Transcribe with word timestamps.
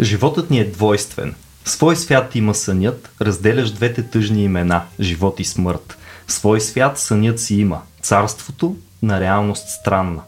Животът 0.00 0.50
ни 0.50 0.60
е 0.60 0.70
двойствен. 0.70 1.34
В 1.64 1.70
свой 1.70 1.96
свят 1.96 2.34
има 2.34 2.54
сънят, 2.54 3.10
разделящ 3.20 3.74
двете 3.74 4.02
тъжни 4.02 4.44
имена– 4.44 4.82
живот 5.00 5.40
и 5.40 5.44
смърт. 5.44 5.98
В 6.26 6.32
свой 6.32 6.60
свят 6.60 6.98
сънят 6.98 7.40
си 7.40 7.54
има– 7.60 7.82
царството 8.02 8.76
на 9.02 9.20
реалност 9.20 9.68
странна. 9.68 10.22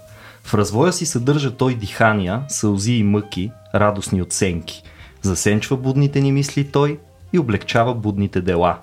В 0.44 0.54
развоя 0.54 0.92
си 0.92 1.06
съдържа 1.06 1.56
той 1.56 1.74
дихания, 1.74 2.42
сълзи 2.48 2.92
и 2.92 3.02
мъки, 3.02 3.50
радостни 3.74 4.22
оценки. 4.22 4.82
Засенчва 5.22 5.76
будните 5.76 6.20
ни 6.20 6.32
мисли 6.32 6.64
той 6.64 6.98
и 7.32 7.38
облегчава 7.38 7.94
будните 7.94 8.40
дела. 8.40 8.78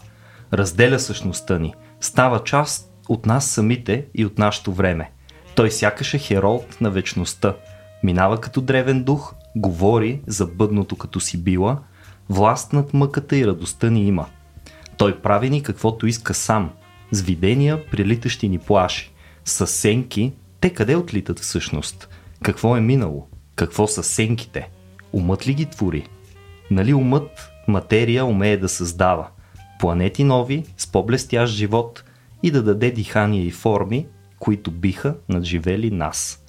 Разделя 0.53 0.99
същността 0.99 1.59
ни. 1.59 1.73
Става 2.01 2.43
част 2.43 2.91
от 3.09 3.25
нас 3.25 3.45
самите 3.45 4.05
и 4.15 4.25
от 4.25 4.37
нашето 4.37 4.73
време. 4.73 5.11
Той 5.55 5.71
сякаш 5.71 6.13
е 6.13 6.17
херолд 6.17 6.77
на 6.81 6.89
вечността. 6.91 7.53
Минава 8.03 8.41
като 8.41 8.61
древен 8.61 9.03
дух, 9.03 9.33
говори 9.55 10.21
за 10.27 10.45
бъдното 10.45 10.95
като 10.95 11.19
си 11.19 11.37
била, 11.43 11.79
власт 12.29 12.73
над 12.73 12.93
мъката 12.93 13.37
и 13.37 13.47
радостта 13.47 13.89
ни 13.89 14.07
има. 14.07 14.25
Той 14.97 15.19
прави 15.21 15.49
ни 15.49 15.63
каквото 15.63 16.07
иска 16.07 16.33
сам, 16.33 16.69
с 17.11 17.21
видения, 17.21 17.89
прилитащи 17.89 18.49
ни 18.49 18.59
плаши, 18.59 19.11
с 19.45 19.67
сенки, 19.67 20.33
те 20.61 20.69
къде 20.69 20.95
отлитат 20.95 21.39
всъщност? 21.39 22.09
Какво 22.43 22.77
е 22.77 22.81
минало? 22.81 23.27
Какво 23.55 23.87
са 23.87 24.03
сенките? 24.03 24.69
Умът 25.13 25.47
ли 25.47 25.53
ги 25.53 25.65
твори? 25.65 26.07
Нали 26.71 26.93
умът 26.93 27.49
материя 27.67 28.25
умее 28.25 28.57
да 28.57 28.69
създава? 28.69 29.27
Планети 29.79 30.23
нови, 30.23 30.65
с 30.77 30.87
по-блестящ 30.87 31.53
живот 31.53 32.03
и 32.43 32.51
да 32.51 32.63
даде 32.63 32.91
дихание 32.91 33.41
и 33.41 33.51
форми, 33.51 34.07
които 34.39 34.71
биха 34.71 35.15
надживели 35.29 35.91
нас. 35.91 36.43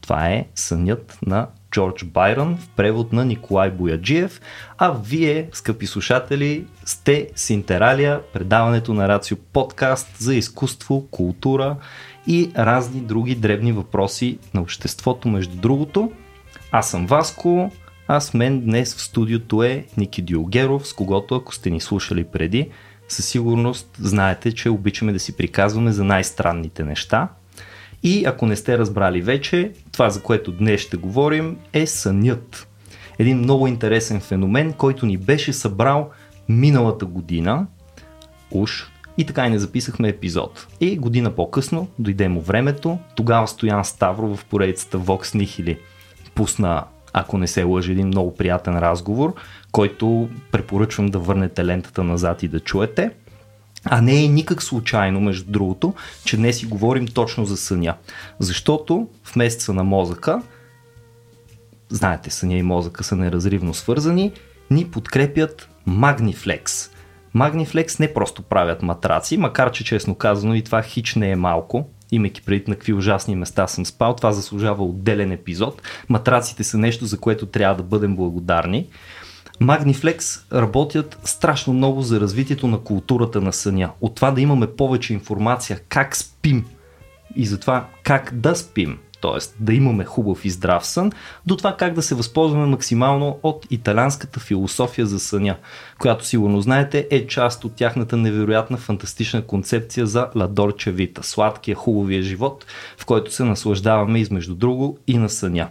Това 0.00 0.28
е 0.28 0.48
сънят 0.54 1.18
на 1.26 1.48
Джордж 1.70 2.04
Байрон 2.04 2.56
в 2.56 2.68
превод 2.68 3.12
на 3.12 3.24
Николай 3.24 3.70
Бояджиев, 3.70 4.40
а 4.78 4.90
вие, 5.04 5.48
скъпи 5.52 5.86
слушатели, 5.86 6.66
сте 6.84 7.28
с 7.36 7.50
Интералия, 7.50 8.20
предаването 8.32 8.94
на 8.94 9.08
Рацио 9.08 9.36
подкаст 9.36 10.08
за 10.18 10.34
изкуство, 10.34 11.06
култура 11.10 11.76
и 12.26 12.50
разни 12.58 13.00
други 13.00 13.34
дребни 13.34 13.72
въпроси 13.72 14.38
на 14.54 14.60
обществото, 14.60 15.28
между 15.28 15.56
другото. 15.56 16.12
Аз 16.72 16.90
съм 16.90 17.06
Васко, 17.06 17.70
а 18.08 18.20
с 18.20 18.34
мен 18.34 18.60
днес 18.60 18.94
в 18.94 19.00
студиото 19.00 19.62
е 19.62 19.86
Ники 19.96 20.22
Диогеров, 20.22 20.88
с 20.88 20.92
когото, 20.92 21.34
ако 21.34 21.54
сте 21.54 21.70
ни 21.70 21.80
слушали 21.80 22.24
преди, 22.24 22.70
със 23.08 23.26
сигурност 23.26 23.96
знаете, 23.98 24.52
че 24.52 24.70
обичаме 24.70 25.12
да 25.12 25.18
си 25.18 25.36
приказваме 25.36 25.92
за 25.92 26.04
най-странните 26.04 26.84
неща. 26.84 27.28
И 28.02 28.24
ако 28.24 28.46
не 28.46 28.56
сте 28.56 28.78
разбрали 28.78 29.22
вече, 29.22 29.72
това 29.92 30.10
за 30.10 30.22
което 30.22 30.52
днес 30.52 30.80
ще 30.80 30.96
говорим 30.96 31.56
е 31.72 31.86
сънят. 31.86 32.68
Един 33.18 33.38
много 33.38 33.66
интересен 33.66 34.20
феномен, 34.20 34.72
който 34.72 35.06
ни 35.06 35.16
беше 35.16 35.52
събрал 35.52 36.10
миналата 36.48 37.06
година, 37.06 37.66
уж, 38.50 38.90
и 39.18 39.24
така 39.24 39.46
и 39.46 39.50
не 39.50 39.58
записахме 39.58 40.08
епизод. 40.08 40.66
И 40.80 40.98
година 40.98 41.30
по-късно 41.30 41.88
дойде 41.98 42.28
му 42.28 42.40
времето, 42.40 42.98
тогава 43.14 43.48
Стоян 43.48 43.84
Ставро 43.84 44.36
в 44.36 44.44
поредицата 44.44 44.98
Vox 44.98 45.38
Nihili 45.38 45.78
пусна, 46.34 46.84
ако 47.12 47.38
не 47.38 47.46
се 47.46 47.62
лъжи, 47.62 47.92
един 47.92 48.06
много 48.06 48.34
приятен 48.34 48.78
разговор, 48.78 49.34
който 49.72 50.28
препоръчвам 50.52 51.06
да 51.06 51.18
върнете 51.18 51.64
лентата 51.64 52.04
назад 52.04 52.42
и 52.42 52.48
да 52.48 52.60
чуете. 52.60 53.10
А 53.84 54.00
не 54.00 54.24
е 54.24 54.28
никак 54.28 54.62
случайно, 54.62 55.20
между 55.20 55.50
другото, 55.50 55.94
че 56.24 56.36
днес 56.36 56.56
си 56.56 56.66
говорим 56.66 57.06
точно 57.06 57.44
за 57.44 57.56
съня. 57.56 57.94
Защото 58.38 59.08
в 59.24 59.36
месеца 59.36 59.72
на 59.72 59.84
мозъка, 59.84 60.42
знаете, 61.88 62.30
съня 62.30 62.56
и 62.56 62.62
мозъка 62.62 63.04
са 63.04 63.16
неразривно 63.16 63.74
свързани, 63.74 64.32
ни 64.70 64.84
подкрепят 64.84 65.68
Magniflex. 65.88 66.90
Magniflex 67.36 68.00
не 68.00 68.14
просто 68.14 68.42
правят 68.42 68.82
матраци, 68.82 69.36
макар 69.36 69.70
че 69.70 69.84
честно 69.84 70.14
казано 70.14 70.54
и 70.54 70.62
това 70.62 70.82
хич 70.82 71.14
не 71.14 71.30
е 71.30 71.36
малко, 71.36 71.88
имайки 72.12 72.42
преди 72.42 72.64
на 72.68 72.74
какви 72.74 72.92
ужасни 72.92 73.36
места 73.36 73.66
съм 73.66 73.86
спал, 73.86 74.16
това 74.16 74.32
заслужава 74.32 74.84
отделен 74.84 75.32
епизод. 75.32 75.82
Матраците 76.08 76.64
са 76.64 76.78
нещо, 76.78 77.06
за 77.06 77.18
което 77.18 77.46
трябва 77.46 77.76
да 77.76 77.82
бъдем 77.82 78.16
благодарни. 78.16 78.86
Magniflex 79.62 80.52
работят 80.52 81.18
страшно 81.24 81.72
много 81.72 82.02
за 82.02 82.20
развитието 82.20 82.66
на 82.66 82.78
културата 82.78 83.40
на 83.40 83.52
съня. 83.52 83.90
От 84.00 84.14
това 84.14 84.30
да 84.30 84.40
имаме 84.40 84.66
повече 84.66 85.12
информация 85.12 85.80
как 85.88 86.16
спим 86.16 86.64
и 87.36 87.46
за 87.46 87.60
това 87.60 87.86
как 88.02 88.34
да 88.34 88.56
спим, 88.56 88.98
т.е. 89.22 89.64
да 89.64 89.74
имаме 89.74 90.04
хубав 90.04 90.44
и 90.44 90.50
здрав 90.50 90.86
сън, 90.86 91.12
до 91.46 91.56
това 91.56 91.76
как 91.76 91.94
да 91.94 92.02
се 92.02 92.14
възползваме 92.14 92.66
максимално 92.66 93.38
от 93.42 93.66
италянската 93.70 94.40
философия 94.40 95.06
за 95.06 95.20
съня, 95.20 95.56
която 95.98 96.26
сигурно 96.26 96.60
знаете 96.60 97.06
е 97.10 97.26
част 97.26 97.64
от 97.64 97.74
тяхната 97.74 98.16
невероятна 98.16 98.76
фантастична 98.76 99.42
концепция 99.42 100.06
за 100.06 100.28
ладорче 100.36 100.92
вита, 100.92 101.22
сладкия 101.22 101.74
хубавия 101.74 102.22
живот, 102.22 102.66
в 102.98 103.06
който 103.06 103.32
се 103.34 103.44
наслаждаваме 103.44 104.20
измежду 104.20 104.54
друго 104.54 104.98
и 105.06 105.18
на 105.18 105.28
съня. 105.28 105.68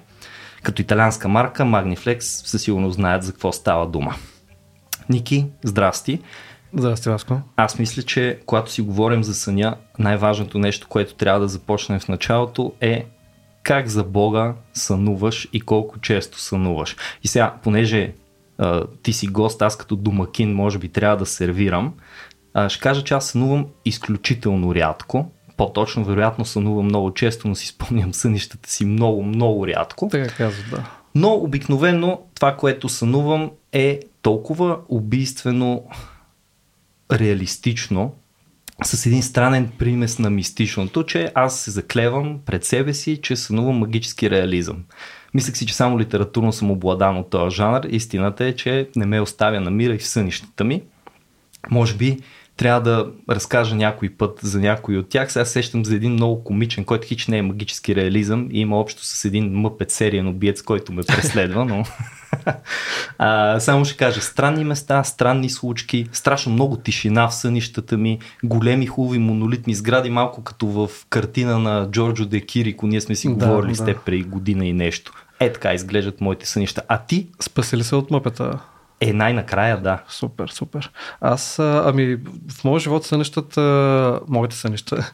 Като 0.67 0.81
италианска 0.81 1.27
марка 1.27 1.63
Magniflex 1.63 2.19
със 2.19 2.61
сигурно 2.61 2.91
знаят 2.91 3.23
за 3.23 3.31
какво 3.31 3.51
става 3.51 3.87
дума. 3.87 4.15
Ники, 5.09 5.45
здрасти. 5.63 6.19
Здрасти, 6.73 7.09
Васко. 7.09 7.41
Аз 7.55 7.79
мисля, 7.79 8.03
че 8.03 8.39
когато 8.45 8.71
си 8.71 8.81
говорим 8.81 9.23
за 9.23 9.33
съня, 9.33 9.75
най-важното 9.99 10.59
нещо, 10.59 10.87
което 10.87 11.15
трябва 11.15 11.39
да 11.39 11.47
започнем 11.47 11.99
в 11.99 12.07
началото 12.07 12.73
е 12.81 13.05
как 13.63 13.87
за 13.87 14.03
Бога 14.03 14.53
сънуваш 14.73 15.47
и 15.53 15.61
колко 15.61 15.99
често 15.99 16.39
сънуваш. 16.39 16.95
И 17.23 17.27
сега, 17.27 17.55
понеже 17.63 18.13
а, 18.57 18.83
ти 19.03 19.13
си 19.13 19.27
гост, 19.27 19.61
аз 19.61 19.77
като 19.77 19.95
домакин 19.95 20.53
може 20.53 20.77
би 20.77 20.89
трябва 20.89 21.17
да 21.17 21.25
сервирам, 21.25 21.93
а, 22.53 22.69
ще 22.69 22.81
кажа, 22.81 23.03
че 23.03 23.13
аз 23.13 23.25
сънувам 23.25 23.65
изключително 23.85 24.75
рядко 24.75 25.31
по-точно, 25.57 26.03
вероятно 26.03 26.45
сънувам 26.45 26.85
много 26.85 27.13
често, 27.13 27.47
но 27.47 27.55
си 27.55 27.67
спомням 27.67 28.13
сънищата 28.13 28.69
си 28.69 28.85
много, 28.85 29.23
много 29.23 29.67
рядко. 29.67 30.07
Така 30.11 30.35
казва, 30.35 30.63
да. 30.71 30.91
Но 31.15 31.33
обикновено 31.33 32.21
това, 32.35 32.55
което 32.55 32.89
сънувам 32.89 33.51
е 33.71 33.99
толкова 34.21 34.77
убийствено 34.89 35.83
реалистично, 37.11 38.13
с 38.83 39.05
един 39.05 39.23
странен 39.23 39.71
примес 39.77 40.19
на 40.19 40.29
мистичното, 40.29 41.03
че 41.03 41.31
аз 41.35 41.59
се 41.59 41.71
заклевам 41.71 42.39
пред 42.45 42.65
себе 42.65 42.93
си, 42.93 43.19
че 43.21 43.35
сънувам 43.35 43.77
магически 43.77 44.29
реализъм. 44.29 44.83
Мислех 45.33 45.57
си, 45.57 45.65
че 45.65 45.75
само 45.75 45.99
литературно 45.99 46.53
съм 46.53 46.71
обладан 46.71 47.17
от 47.17 47.29
този 47.29 47.55
жанр. 47.55 47.81
Истината 47.89 48.45
е, 48.45 48.55
че 48.55 48.89
не 48.95 49.05
ме 49.05 49.21
оставя 49.21 49.61
на 49.61 49.71
мира 49.71 49.95
и 49.95 49.97
в 49.97 50.07
сънищата 50.07 50.63
ми. 50.63 50.81
Може 51.71 51.95
би 51.95 52.19
трябва 52.57 52.81
да 52.81 53.07
разкажа 53.29 53.75
някой 53.75 54.09
път 54.09 54.39
за 54.41 54.59
някой 54.59 54.97
от 54.97 55.09
тях. 55.09 55.31
Сега 55.31 55.45
сещам 55.45 55.85
за 55.85 55.95
един 55.95 56.11
много 56.11 56.43
комичен, 56.43 56.85
който 56.85 57.07
хич 57.07 57.27
не 57.27 57.37
е 57.37 57.41
магически 57.41 57.95
реализъм 57.95 58.47
и 58.51 58.59
има 58.59 58.79
общо 58.79 59.05
с 59.05 59.25
един 59.25 59.53
мъпет 59.53 59.91
сериен 59.91 60.27
убиец, 60.27 60.61
който 60.61 60.93
ме 60.93 61.03
преследва, 61.03 61.65
но 61.65 61.83
а, 63.17 63.59
само 63.59 63.85
ще 63.85 63.97
кажа, 63.97 64.21
странни 64.21 64.63
места, 64.63 65.03
странни 65.03 65.49
случки, 65.49 66.07
страшно 66.11 66.53
много 66.53 66.77
тишина 66.77 67.27
в 67.27 67.35
сънищата 67.35 67.97
ми, 67.97 68.19
големи 68.43 68.87
хубави 68.87 69.19
монолитни 69.19 69.75
сгради, 69.75 70.09
малко 70.09 70.43
като 70.43 70.67
в 70.67 70.89
картина 71.09 71.59
на 71.59 71.91
Джорджо 71.91 72.25
Де 72.25 72.41
Кирико, 72.41 72.87
ние 72.87 73.01
сме 73.01 73.15
си 73.15 73.27
да, 73.27 73.47
говорили 73.47 73.71
да. 73.71 73.77
с 73.77 73.85
теб 73.85 73.97
преди 74.05 74.23
година 74.23 74.65
и 74.65 74.73
нещо. 74.73 75.11
Е 75.39 75.53
така 75.53 75.73
изглеждат 75.73 76.21
моите 76.21 76.45
сънища. 76.45 76.81
А 76.87 76.97
ти? 76.97 77.27
Спаси 77.39 77.77
ли 77.77 77.83
се 77.83 77.95
от 77.95 78.11
мъпета? 78.11 78.59
Е, 79.01 79.13
най-накрая, 79.13 79.81
да. 79.81 80.03
Супер, 80.07 80.47
супер. 80.47 80.91
Аз, 81.21 81.59
ами, 81.59 82.17
в 82.51 82.63
моят 82.63 82.83
живот 82.83 83.05
сънищата, 83.05 84.19
моите 84.27 84.55
сънища, 84.55 85.11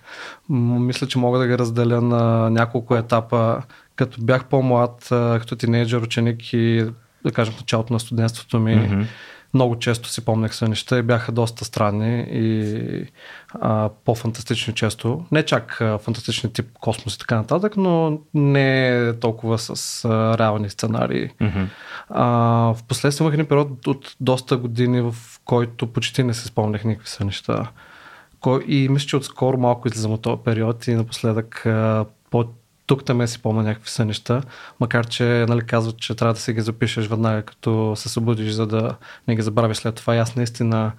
мисля, 0.49 1.07
че 1.07 1.17
мога 1.17 1.39
да 1.39 1.47
ги 1.47 1.57
разделя 1.57 2.01
на 2.01 2.49
няколко 2.49 2.95
етапа. 2.95 3.61
Като 3.95 4.21
бях 4.21 4.45
по-млад, 4.45 5.07
като 5.09 5.55
тинейджър, 5.55 6.01
ученик 6.01 6.53
и, 6.53 6.85
да 7.25 7.31
кажем, 7.31 7.53
в 7.53 7.59
началото 7.59 7.93
на 7.93 7.99
студентството 7.99 8.59
ми, 8.59 8.75
mm-hmm 8.75 9.05
много 9.53 9.79
често 9.79 10.09
си 10.09 10.25
помнях 10.25 10.55
сънища 10.55 10.99
и 10.99 11.01
бяха 11.01 11.31
доста 11.31 11.65
странни 11.65 12.25
и 12.31 13.05
а, 13.53 13.89
по-фантастични 14.05 14.73
често. 14.73 15.25
Не 15.31 15.43
чак 15.43 15.81
а, 15.81 15.97
фантастични 15.97 16.53
тип 16.53 16.65
космос 16.79 17.15
и 17.15 17.19
така 17.19 17.35
нататък, 17.35 17.77
но 17.77 18.19
не 18.33 19.13
толкова 19.21 19.57
с 19.57 20.05
а, 20.05 20.37
реални 20.37 20.69
сценарии. 20.69 21.29
Mm-hmm. 21.29 21.67
А, 22.09 22.25
в 22.73 22.83
последствие 22.87 23.25
имах 23.25 23.33
един 23.33 23.45
период 23.45 23.87
от 23.87 24.15
доста 24.19 24.57
години, 24.57 25.01
в 25.01 25.15
който 25.45 25.93
почти 25.93 26.23
не 26.23 26.33
се 26.33 26.47
спомнях 26.47 26.83
никакви 26.83 27.09
сънища. 27.09 27.69
И 28.67 28.87
мисля, 28.89 29.07
че 29.07 29.17
отскоро 29.17 29.57
малко 29.57 29.87
излизам 29.87 30.11
от 30.11 30.21
този 30.21 30.41
период 30.45 30.87
и 30.87 30.95
напоследък 30.95 31.65
а, 31.65 32.05
по 32.29 32.45
тук 32.85 33.05
там 33.05 33.27
си 33.27 33.41
помня 33.41 33.63
някакви 33.63 33.89
сънища, 33.89 34.41
макар 34.79 35.07
че 35.07 35.45
нали, 35.49 35.61
казват, 35.61 35.97
че 35.97 36.15
трябва 36.15 36.33
да 36.33 36.39
си 36.39 36.53
ги 36.53 36.61
запишеш 36.61 37.07
веднага, 37.07 37.41
като 37.41 37.93
се 37.95 38.09
събудиш, 38.09 38.51
за 38.51 38.67
да 38.67 38.95
не 39.27 39.35
ги 39.35 39.41
забравиш 39.41 39.77
след 39.77 39.95
това. 39.95 40.15
И 40.15 40.19
аз 40.19 40.35
наистина 40.35 40.91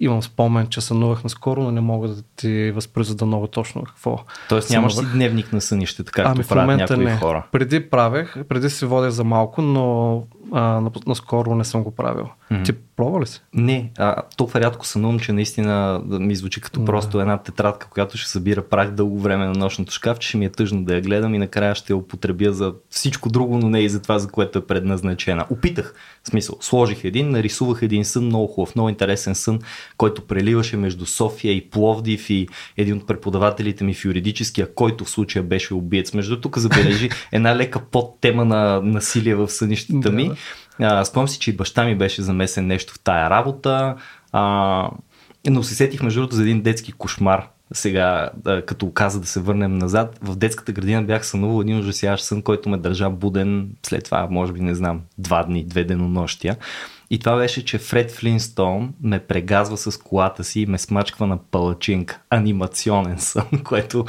имам 0.00 0.22
спомен, 0.22 0.66
че 0.66 0.80
сънувах 0.80 1.24
наскоро, 1.24 1.62
но 1.62 1.70
не 1.70 1.80
мога 1.80 2.08
да 2.08 2.22
ти 2.36 2.70
възпроизведа 2.70 3.26
много 3.26 3.46
точно 3.46 3.82
какво. 3.82 4.18
Тоест 4.48 4.70
нямаш 4.70 4.94
си 4.94 5.06
дневник 5.12 5.52
на 5.52 5.60
сънището, 5.60 6.12
както 6.14 6.32
ами, 6.34 6.42
в 6.42 6.50
момента 6.50 6.96
не. 6.96 7.16
хора. 7.16 7.46
Преди 7.52 7.90
правех, 7.90 8.36
преди 8.48 8.70
си 8.70 8.84
водех 8.84 9.10
за 9.10 9.24
малко, 9.24 9.62
но 9.62 10.22
а, 10.52 10.90
наскоро 11.06 11.54
не 11.54 11.64
съм 11.64 11.82
го 11.82 11.90
правил. 11.90 12.28
Mm-hmm. 12.52 12.64
Ти 12.64 12.72
пробва 12.96 13.20
ли 13.20 13.26
си? 13.26 13.42
Не, 13.54 13.90
а, 13.98 14.22
толкова 14.36 14.60
рядко 14.60 14.86
сънувам, 14.86 15.20
че 15.20 15.32
наистина 15.32 16.02
да 16.04 16.20
ми 16.20 16.36
звучи 16.36 16.60
като 16.60 16.80
mm-hmm. 16.80 16.86
просто 16.86 17.20
една 17.20 17.38
тетрадка, 17.38 17.88
която 17.90 18.18
ще 18.18 18.30
събира 18.30 18.62
прах 18.62 18.90
дълго 18.90 19.20
време 19.20 19.46
на 19.46 19.52
нощното 19.52 19.92
шкаф, 19.92 20.18
че 20.18 20.28
ще 20.28 20.38
ми 20.38 20.44
е 20.44 20.50
тъжно 20.50 20.84
да 20.84 20.94
я 20.94 21.00
гледам 21.00 21.34
и 21.34 21.38
накрая 21.38 21.74
ще 21.74 21.92
я 21.92 21.96
употребя 21.96 22.52
за 22.52 22.74
всичко 22.90 23.28
друго, 23.28 23.58
но 23.58 23.68
не 23.68 23.80
и 23.80 23.88
за 23.88 24.02
това, 24.02 24.18
за 24.18 24.28
което 24.28 24.58
е 24.58 24.66
предназначена. 24.66 25.46
Опитах, 25.50 25.94
в 26.24 26.28
смисъл, 26.28 26.56
сложих 26.60 27.04
един, 27.04 27.30
нарисувах 27.30 27.82
един 27.82 28.04
сън, 28.04 28.24
много 28.24 28.46
хубав, 28.46 28.74
много 28.74 28.88
интересен 28.88 29.34
сън, 29.34 29.58
който 29.96 30.26
преливаше 30.26 30.76
между 30.76 31.06
София 31.06 31.52
и 31.52 31.70
Пловдив 31.70 32.30
и 32.30 32.48
един 32.76 32.96
от 32.96 33.06
преподавателите 33.06 33.84
ми 33.84 33.94
в 33.94 34.04
юридическия, 34.04 34.74
който 34.74 35.04
в 35.04 35.10
случая 35.10 35.42
беше 35.42 35.74
убиец. 35.74 36.14
Между 36.14 36.40
тук 36.40 36.58
забележи 36.58 37.10
една 37.32 37.56
лека 37.56 37.80
подтема 37.80 38.44
на 38.44 38.80
насилие 38.80 39.34
в 39.34 39.48
сънищата 39.48 40.10
ми. 40.10 40.30
А, 40.32 40.36
спомням 41.04 41.28
си, 41.28 41.38
че 41.38 41.50
и 41.50 41.56
баща 41.56 41.84
ми 41.84 41.94
беше 41.94 42.22
замесен 42.22 42.66
нещо 42.66 42.94
в 42.94 43.00
тая 43.00 43.30
работа. 43.30 43.96
А, 44.32 44.90
но 45.50 45.62
се 45.62 45.74
сетих 45.74 46.02
между 46.02 46.20
другото 46.20 46.36
за 46.36 46.42
един 46.42 46.62
детски 46.62 46.92
кошмар. 46.92 47.48
Сега, 47.74 48.30
като 48.66 48.92
каза 48.92 49.20
да 49.20 49.26
се 49.26 49.40
върнем 49.40 49.78
назад, 49.78 50.18
в 50.22 50.36
детската 50.36 50.72
градина 50.72 51.02
бях 51.02 51.26
сънувал 51.26 51.60
един 51.60 51.78
ужасяващ 51.78 52.24
сън, 52.24 52.42
който 52.42 52.68
ме 52.68 52.76
държа 52.76 53.10
буден 53.10 53.70
след 53.86 54.04
това, 54.04 54.26
може 54.30 54.52
би 54.52 54.60
не 54.60 54.74
знам, 54.74 55.00
два 55.18 55.42
дни, 55.42 55.64
две 55.64 55.84
денонощия. 55.84 56.56
И 57.10 57.18
това 57.18 57.36
беше, 57.36 57.64
че 57.64 57.78
Фред 57.78 58.10
Флинстон 58.10 58.94
ме 59.02 59.18
прегазва 59.18 59.76
с 59.76 59.98
колата 59.98 60.44
си 60.44 60.60
и 60.60 60.66
ме 60.66 60.78
смачква 60.78 61.26
на 61.26 61.38
палачинка. 61.38 62.20
Анимационен 62.30 63.18
сън, 63.18 63.46
което 63.64 64.04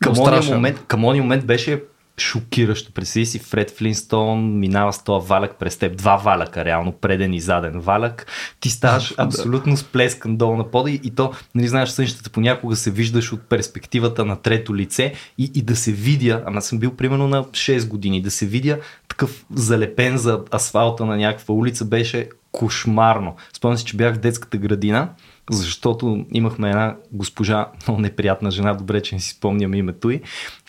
към 0.00 0.18
ония 0.18 0.54
момент, 0.54 0.84
към 0.86 1.00
момент 1.00 1.46
беше 1.46 1.82
шокиращо. 2.20 2.92
Представи 2.92 3.26
си 3.26 3.38
Фред 3.38 3.70
Флинстон 3.70 4.58
минава 4.58 4.92
с 4.92 5.04
този 5.04 5.26
валяк 5.26 5.58
през 5.58 5.76
теб. 5.76 5.96
Два 5.96 6.16
валяка, 6.16 6.64
реално, 6.64 6.92
преден 6.92 7.34
и 7.34 7.40
заден 7.40 7.80
валяк. 7.80 8.26
Ти 8.60 8.70
ставаш 8.70 9.14
абсолютно 9.18 9.76
сплескан 9.76 10.36
долу 10.36 10.56
на 10.56 10.70
пода 10.70 10.90
и, 10.90 11.00
и 11.04 11.10
то, 11.10 11.32
нали 11.54 11.68
знаеш, 11.68 11.88
сънщата 11.88 12.30
понякога 12.30 12.76
се 12.76 12.90
виждаш 12.90 13.32
от 13.32 13.42
перспективата 13.42 14.24
на 14.24 14.36
трето 14.36 14.76
лице 14.76 15.14
и, 15.38 15.50
и 15.54 15.62
да 15.62 15.76
се 15.76 15.92
видя, 15.92 16.42
ама 16.46 16.62
съм 16.62 16.78
бил 16.78 16.96
примерно 16.96 17.28
на 17.28 17.44
6 17.44 17.88
години, 17.88 18.22
да 18.22 18.30
се 18.30 18.46
видя 18.46 18.78
такъв 19.08 19.44
залепен 19.54 20.18
за 20.18 20.44
асфалта 20.54 21.06
на 21.06 21.16
някаква 21.16 21.54
улица 21.54 21.84
беше 21.84 22.28
кошмарно. 22.52 23.36
Спомням 23.52 23.78
си, 23.78 23.84
че 23.84 23.96
бях 23.96 24.14
в 24.14 24.18
детската 24.18 24.58
градина, 24.58 25.08
защото 25.50 26.26
имахме 26.32 26.70
една 26.70 26.96
госпожа, 27.12 27.66
много 27.86 28.00
неприятна 28.00 28.50
жена, 28.50 28.74
добре, 28.74 29.00
че 29.02 29.14
не 29.14 29.20
си 29.20 29.30
спомням 29.30 29.74
името 29.74 30.10
й, 30.10 30.20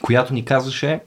която 0.01 0.33
ни 0.33 0.45
казваше, 0.45 0.99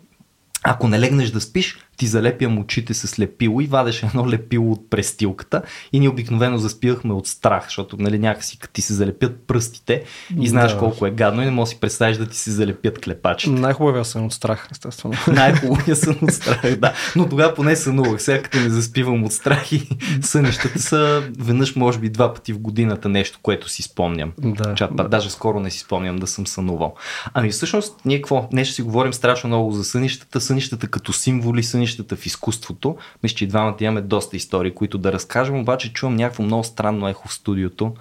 ако 0.65 0.89
не 0.89 1.01
легнеш 1.01 1.31
да 1.31 1.41
спиш, 1.41 1.79
ти 1.97 2.07
залепям 2.07 2.59
очите 2.59 2.95
с 2.95 3.19
лепило 3.19 3.61
и 3.61 3.67
вадеш 3.67 4.03
едно 4.03 4.29
лепило 4.29 4.73
от 4.73 4.91
престилката 4.91 5.63
и 5.93 6.01
ние 6.01 6.09
обикновено 6.09 6.59
заспивахме 6.59 7.15
от 7.15 7.27
страх, 7.27 7.65
защото 7.65 7.97
нали, 7.99 8.19
някакси 8.19 8.59
ти 8.73 8.83
се 8.83 8.95
залепят 8.95 9.47
пръстите 9.47 10.05
и 10.41 10.49
знаеш 10.49 10.73
да. 10.73 10.79
колко 10.79 11.07
е 11.07 11.11
гадно 11.11 11.43
и 11.43 11.45
не 11.45 11.51
можеш 11.51 11.71
да 11.71 11.75
си 11.75 11.81
представиш 11.81 12.17
да 12.17 12.27
ти 12.27 12.37
се 12.37 12.51
залепят 12.51 13.01
клепачите. 13.01 13.61
Най-хубавия 13.61 14.05
съм 14.05 14.27
от 14.27 14.33
страх, 14.33 14.69
естествено. 14.71 15.15
Най-хубавия 15.33 15.97
съм 15.97 16.17
от 16.23 16.33
страх, 16.33 16.77
да. 16.77 16.93
Но 17.17 17.29
тогава 17.29 17.55
поне 17.55 17.77
сънувах. 17.77 18.23
Сега 18.23 18.43
като 18.43 18.59
не 18.59 18.69
заспивам 18.69 19.25
от 19.25 19.33
страх 19.33 19.73
и 19.73 19.89
сънищата 20.23 20.79
са 20.79 21.23
веднъж, 21.39 21.77
може 21.77 21.99
би 21.99 22.09
два 22.09 22.35
пъти 22.35 22.53
в 22.53 22.59
годината 22.59 23.09
нещо, 23.09 23.39
което 23.43 23.69
си 23.69 23.83
спомням. 23.83 24.33
Да, 24.39 24.75
Чат, 24.75 24.97
да. 24.97 25.09
Даже 25.09 25.31
скоро 25.31 25.61
не 25.61 25.71
си 25.71 25.79
спомням 25.79 26.17
да 26.17 26.27
съм 26.27 26.47
сънувал. 26.47 26.95
Ами 27.35 27.51
всъщност 27.51 28.01
ние 28.05 28.17
какво? 28.17 28.49
Днес 28.51 28.69
ще 28.69 28.75
си 28.75 28.83
говорим 28.83 29.13
страшно 29.13 29.49
много 29.49 29.73
за 29.73 29.85
сънищата, 29.85 30.41
сънищата 30.41 30.87
като 30.87 31.13
символи, 31.13 31.63
сънищата 31.63 31.84
в 31.87 32.27
изкуството. 32.27 32.97
Мисля, 33.23 33.37
че 33.37 33.45
и 33.45 33.49
двамата 33.49 33.77
имаме 33.81 34.01
доста 34.01 34.37
истории, 34.37 34.75
които 34.75 34.99
да 34.99 35.13
разкажем, 35.13 35.61
обаче 35.61 35.93
чувам 35.93 36.17
някакво 36.17 36.43
много 36.43 36.65
странно 36.65 37.09
ехо 37.09 37.29
в 37.29 37.35
студиото, 37.35 37.95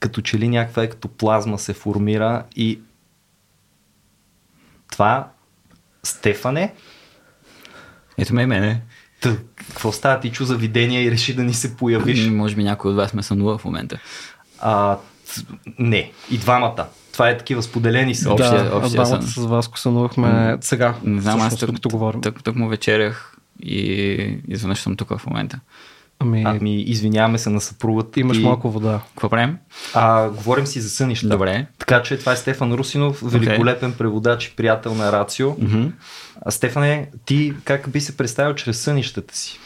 като 0.00 0.20
че 0.20 0.38
ли 0.38 0.48
някаква 0.48 0.82
ектоплазма 0.82 1.58
се 1.58 1.72
формира 1.72 2.44
и 2.56 2.80
това 4.90 5.28
Стефане? 6.02 6.74
Ето 8.18 8.34
ме 8.34 8.42
е 8.42 8.46
мене. 8.46 8.82
Какво 9.20 9.92
става? 9.92 10.20
Ти 10.20 10.32
чу 10.32 10.44
за 10.44 10.56
видения 10.56 11.02
и 11.02 11.10
реши 11.10 11.34
да 11.34 11.42
ни 11.42 11.54
се 11.54 11.76
появиш? 11.76 12.28
Може 12.28 12.56
би 12.56 12.64
някой 12.64 12.90
от 12.90 12.96
вас 12.96 13.14
ме 13.14 13.22
сънува 13.22 13.58
в 13.58 13.64
момента. 13.64 13.98
А, 14.58 14.98
не, 15.78 16.12
и 16.30 16.38
двамата. 16.38 16.86
Това 17.14 17.30
е 17.30 17.38
такива 17.38 17.62
споделени 17.62 18.14
са. 18.14 18.34
Да, 18.34 18.70
общия 18.74 19.04
двамата 19.04 19.22
с 19.22 19.36
вас 19.36 19.70
сънувахме 19.74 20.28
mm. 20.28 20.64
сега. 20.64 20.94
Не 21.04 21.20
знам, 21.20 21.40
аз 21.40 21.56
тук, 21.56 21.80
тук, 21.80 21.92
говорим. 21.92 22.20
Тук, 22.20 22.44
тук 22.44 22.56
му 22.56 22.68
вечерях 22.68 23.36
и 23.62 23.72
изведнъж 24.48 24.78
съм 24.78 24.96
тук 24.96 25.18
в 25.18 25.26
момента. 25.26 25.60
Ами, 26.18 26.42
ами 26.46 26.82
извиняваме 26.82 27.38
се 27.38 27.50
на 27.50 27.60
съпругата. 27.60 28.20
Имаш 28.20 28.36
и... 28.36 28.40
малко 28.40 28.70
вода. 28.70 29.00
Какво 29.08 29.28
правим? 29.28 29.58
А, 29.94 30.28
говорим 30.28 30.66
си 30.66 30.80
за 30.80 30.90
сънища. 30.90 31.28
Добре. 31.28 31.66
Така 31.78 32.02
че 32.02 32.18
това 32.18 32.32
е 32.32 32.36
Стефан 32.36 32.72
Русинов, 32.72 33.20
великолепен 33.24 33.92
okay. 33.92 33.96
преводач 33.96 34.46
и 34.46 34.56
приятел 34.56 34.94
на 34.94 35.12
Рацио. 35.12 35.50
Mm-hmm. 35.50 35.90
А 36.46 36.50
Стефане, 36.50 37.08
ти 37.24 37.52
как 37.64 37.90
би 37.90 38.00
се 38.00 38.16
представил 38.16 38.54
чрез 38.54 38.80
сънищата 38.80 39.36
си? 39.36 39.58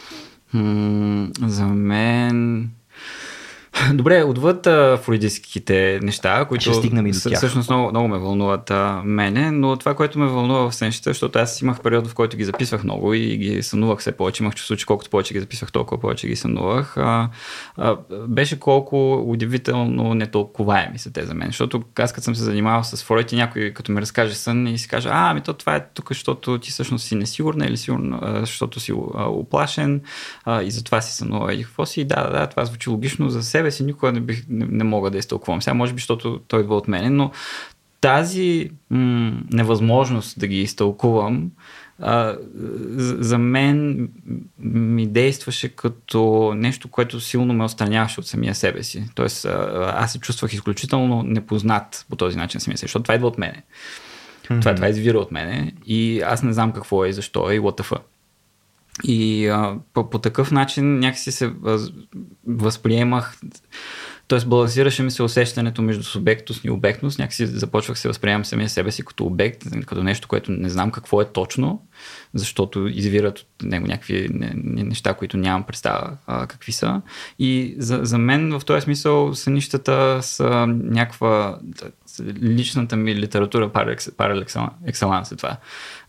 Mm, 0.55 1.47
за 1.47 1.65
мен 1.65 2.69
Добре, 3.93 4.23
отвъд 4.23 4.67
флуидическите 5.03 5.99
неща, 6.03 6.45
които 6.45 6.63
всъщност 7.35 7.69
много, 7.69 7.89
много 7.89 8.07
ме 8.07 8.17
вълнуват 8.17 8.71
а, 8.71 9.01
мене, 9.05 9.51
но 9.51 9.75
това, 9.75 9.95
което 9.95 10.19
ме 10.19 10.25
вълнува 10.25 10.69
в 10.69 10.75
сенщите, 10.75 11.09
защото 11.09 11.39
аз 11.39 11.61
имах 11.61 11.81
период, 11.81 12.07
в 12.07 12.13
който 12.13 12.37
ги 12.37 12.45
записвах 12.45 12.83
много 12.83 13.13
и 13.13 13.37
ги 13.37 13.63
сънувах 13.63 13.99
все 13.99 14.11
повече. 14.11 14.43
Имах 14.43 14.55
чувство, 14.55 14.75
че 14.75 14.85
колкото 14.85 15.09
повече 15.09 15.33
ги 15.33 15.39
записвах, 15.39 15.71
толкова 15.71 16.01
повече 16.01 16.27
ги 16.27 16.35
сънувах. 16.35 16.97
А, 16.97 17.29
а, 17.77 17.97
беше 18.27 18.59
колко 18.59 19.23
удивително 19.27 20.13
нетолковаеми 20.13 20.99
са 20.99 21.13
те 21.13 21.25
за 21.25 21.33
мен. 21.33 21.47
Защото 21.47 21.83
аз 21.99 22.13
като 22.13 22.23
съм 22.23 22.35
се 22.35 22.43
занимавал 22.43 22.83
с 22.83 23.05
и 23.31 23.35
някой 23.35 23.71
като 23.75 23.91
ми 23.91 24.01
разкаже 24.01 24.35
сън 24.35 24.67
и 24.67 24.77
си 24.77 24.87
каже, 24.87 25.09
а, 25.09 25.31
ами 25.31 25.41
то 25.41 25.53
това 25.53 25.75
е 25.75 25.85
тук, 25.93 26.07
защото 26.09 26.57
ти 26.57 26.71
всъщност 26.71 27.05
си 27.05 27.15
несигурна 27.15 27.65
или 27.65 27.77
сигурно, 27.77 28.19
защото 28.39 28.79
си 28.79 28.93
оплашен 29.15 30.01
а, 30.45 30.61
и 30.63 30.71
затова 30.71 31.01
си 31.01 31.15
сънува 31.15 31.53
и 31.53 31.63
какво 31.63 31.85
си. 31.85 32.05
Да, 32.05 32.23
да, 32.23 32.29
да, 32.29 32.47
това 32.47 32.65
звучи 32.65 32.89
логично 32.89 33.29
за 33.29 33.43
себе 33.43 33.68
си, 33.71 33.83
никога 33.83 34.11
не, 34.11 34.19
бих, 34.19 34.45
не, 34.49 34.65
не 34.65 34.83
мога 34.83 35.11
да 35.11 35.17
изтълкувам. 35.17 35.61
Сега 35.61 35.73
може 35.73 35.93
би, 35.93 35.99
защото 35.99 36.39
той 36.47 36.61
идва 36.61 36.75
от 36.75 36.87
мене, 36.87 37.09
но 37.09 37.31
тази 38.01 38.69
м- 38.89 39.41
невъзможност 39.51 40.39
да 40.39 40.47
ги 40.47 40.61
изтълкувам 40.61 41.51
а, 42.01 42.37
за 43.19 43.37
мен 43.37 44.09
ми 44.59 45.07
действаше 45.07 45.69
като 45.69 46.53
нещо, 46.55 46.87
което 46.87 47.19
силно 47.19 47.53
ме 47.53 47.63
отстраняваше 47.63 48.19
от 48.19 48.27
самия 48.27 48.55
себе 48.55 48.83
си. 48.83 49.03
Тоест, 49.15 49.45
а, 49.45 49.93
аз 49.97 50.11
се 50.11 50.19
чувствах 50.19 50.53
изключително 50.53 51.23
непознат 51.23 52.05
по 52.09 52.15
този 52.15 52.37
начин 52.37 52.59
самия 52.59 52.77
себе, 52.77 52.87
защото 52.87 53.03
това 53.03 53.15
идва 53.15 53.27
от 53.27 53.37
мене. 53.37 53.63
Mm-hmm. 54.43 54.59
Това, 54.59 54.75
това 54.75 54.89
извира 54.89 55.19
от 55.19 55.31
мене 55.31 55.73
и 55.85 56.21
аз 56.21 56.43
не 56.43 56.53
знам 56.53 56.71
какво 56.71 57.05
е 57.05 57.09
и 57.09 57.13
защо 57.13 57.51
е 57.51 57.55
и 57.55 57.59
what 57.59 57.81
the 57.81 57.83
fuck. 57.83 58.01
И 59.03 59.47
а, 59.47 59.77
по, 59.93 60.09
по 60.09 60.19
такъв 60.19 60.51
начин 60.51 60.99
някакси 60.99 61.31
се 61.31 61.47
въз, 61.47 61.91
възприемах, 62.47 63.39
т.е. 64.27 64.39
балансираше 64.45 65.03
ми 65.03 65.11
се 65.11 65.23
усещането 65.23 65.81
между 65.81 66.03
субектност 66.03 66.63
и 66.63 66.69
обектност, 66.69 67.19
някакси 67.19 67.45
започвах 67.45 67.99
се 67.99 68.07
възприемам 68.07 68.45
самия 68.45 68.69
себе 68.69 68.91
си 68.91 69.05
като 69.05 69.25
обект, 69.25 69.63
като 69.85 70.03
нещо, 70.03 70.27
което 70.27 70.51
не 70.51 70.69
знам 70.69 70.91
какво 70.91 71.21
е 71.21 71.31
точно, 71.31 71.87
защото 72.33 72.87
извират 72.87 73.39
от 73.39 73.47
него 73.63 73.87
някакви 73.87 74.27
неща, 74.65 75.13
които 75.13 75.37
нямам 75.37 75.63
представа 75.63 76.17
а, 76.27 76.47
какви 76.47 76.71
са. 76.71 77.01
И 77.39 77.75
за, 77.77 77.99
за 78.03 78.17
мен 78.17 78.59
в 78.59 78.65
този 78.65 78.81
смисъл 78.81 79.35
сънищата 79.35 80.19
са 80.21 80.65
някаква 80.67 81.59
личната 82.43 82.95
ми 82.95 83.15
литература 83.15 83.69
пар 83.69 83.95
екселанс 84.85 85.31
е 85.31 85.35
това. 85.35 85.57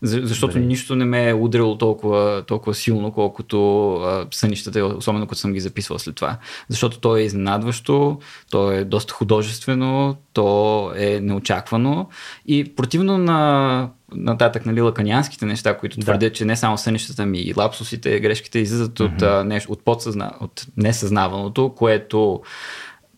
За, 0.01 0.19
защото 0.23 0.53
Добре. 0.53 0.67
нищо 0.67 0.95
не 0.95 1.05
ме 1.05 1.29
е 1.29 1.33
удрило 1.33 1.77
толкова, 1.77 2.43
толкова 2.47 2.73
силно, 2.73 3.11
колкото 3.11 3.93
а, 3.93 4.27
сънищата, 4.31 4.85
особено 4.85 5.27
като 5.27 5.39
съм 5.39 5.53
ги 5.53 5.59
записвал 5.59 5.99
след 5.99 6.15
това. 6.15 6.37
Защото 6.69 6.99
то 6.99 7.17
е 7.17 7.21
изненадващо, 7.21 8.19
то 8.51 8.71
е 8.71 8.83
доста 8.83 9.13
художествено, 9.13 10.15
то 10.33 10.91
е 10.95 11.19
неочаквано 11.19 12.09
и 12.45 12.75
противно 12.75 13.17
на 13.17 13.89
нататък 14.15 14.65
нали, 14.65 14.81
лаканианските 14.81 15.45
неща, 15.45 15.77
които 15.77 15.97
да. 15.97 16.03
твърдят, 16.03 16.33
че 16.33 16.45
не 16.45 16.55
само 16.55 16.77
сънищата 16.77 17.25
ми 17.25 17.39
и 17.39 17.53
лапсусите, 17.57 18.19
грешките 18.19 18.59
излизат 18.59 18.99
mm-hmm. 18.99 19.41
от, 19.41 19.47
нещо, 19.47 19.71
от, 19.71 19.85
подсъзна, 19.85 20.31
от 20.39 20.65
несъзнаваното, 20.77 21.73
което 21.75 22.41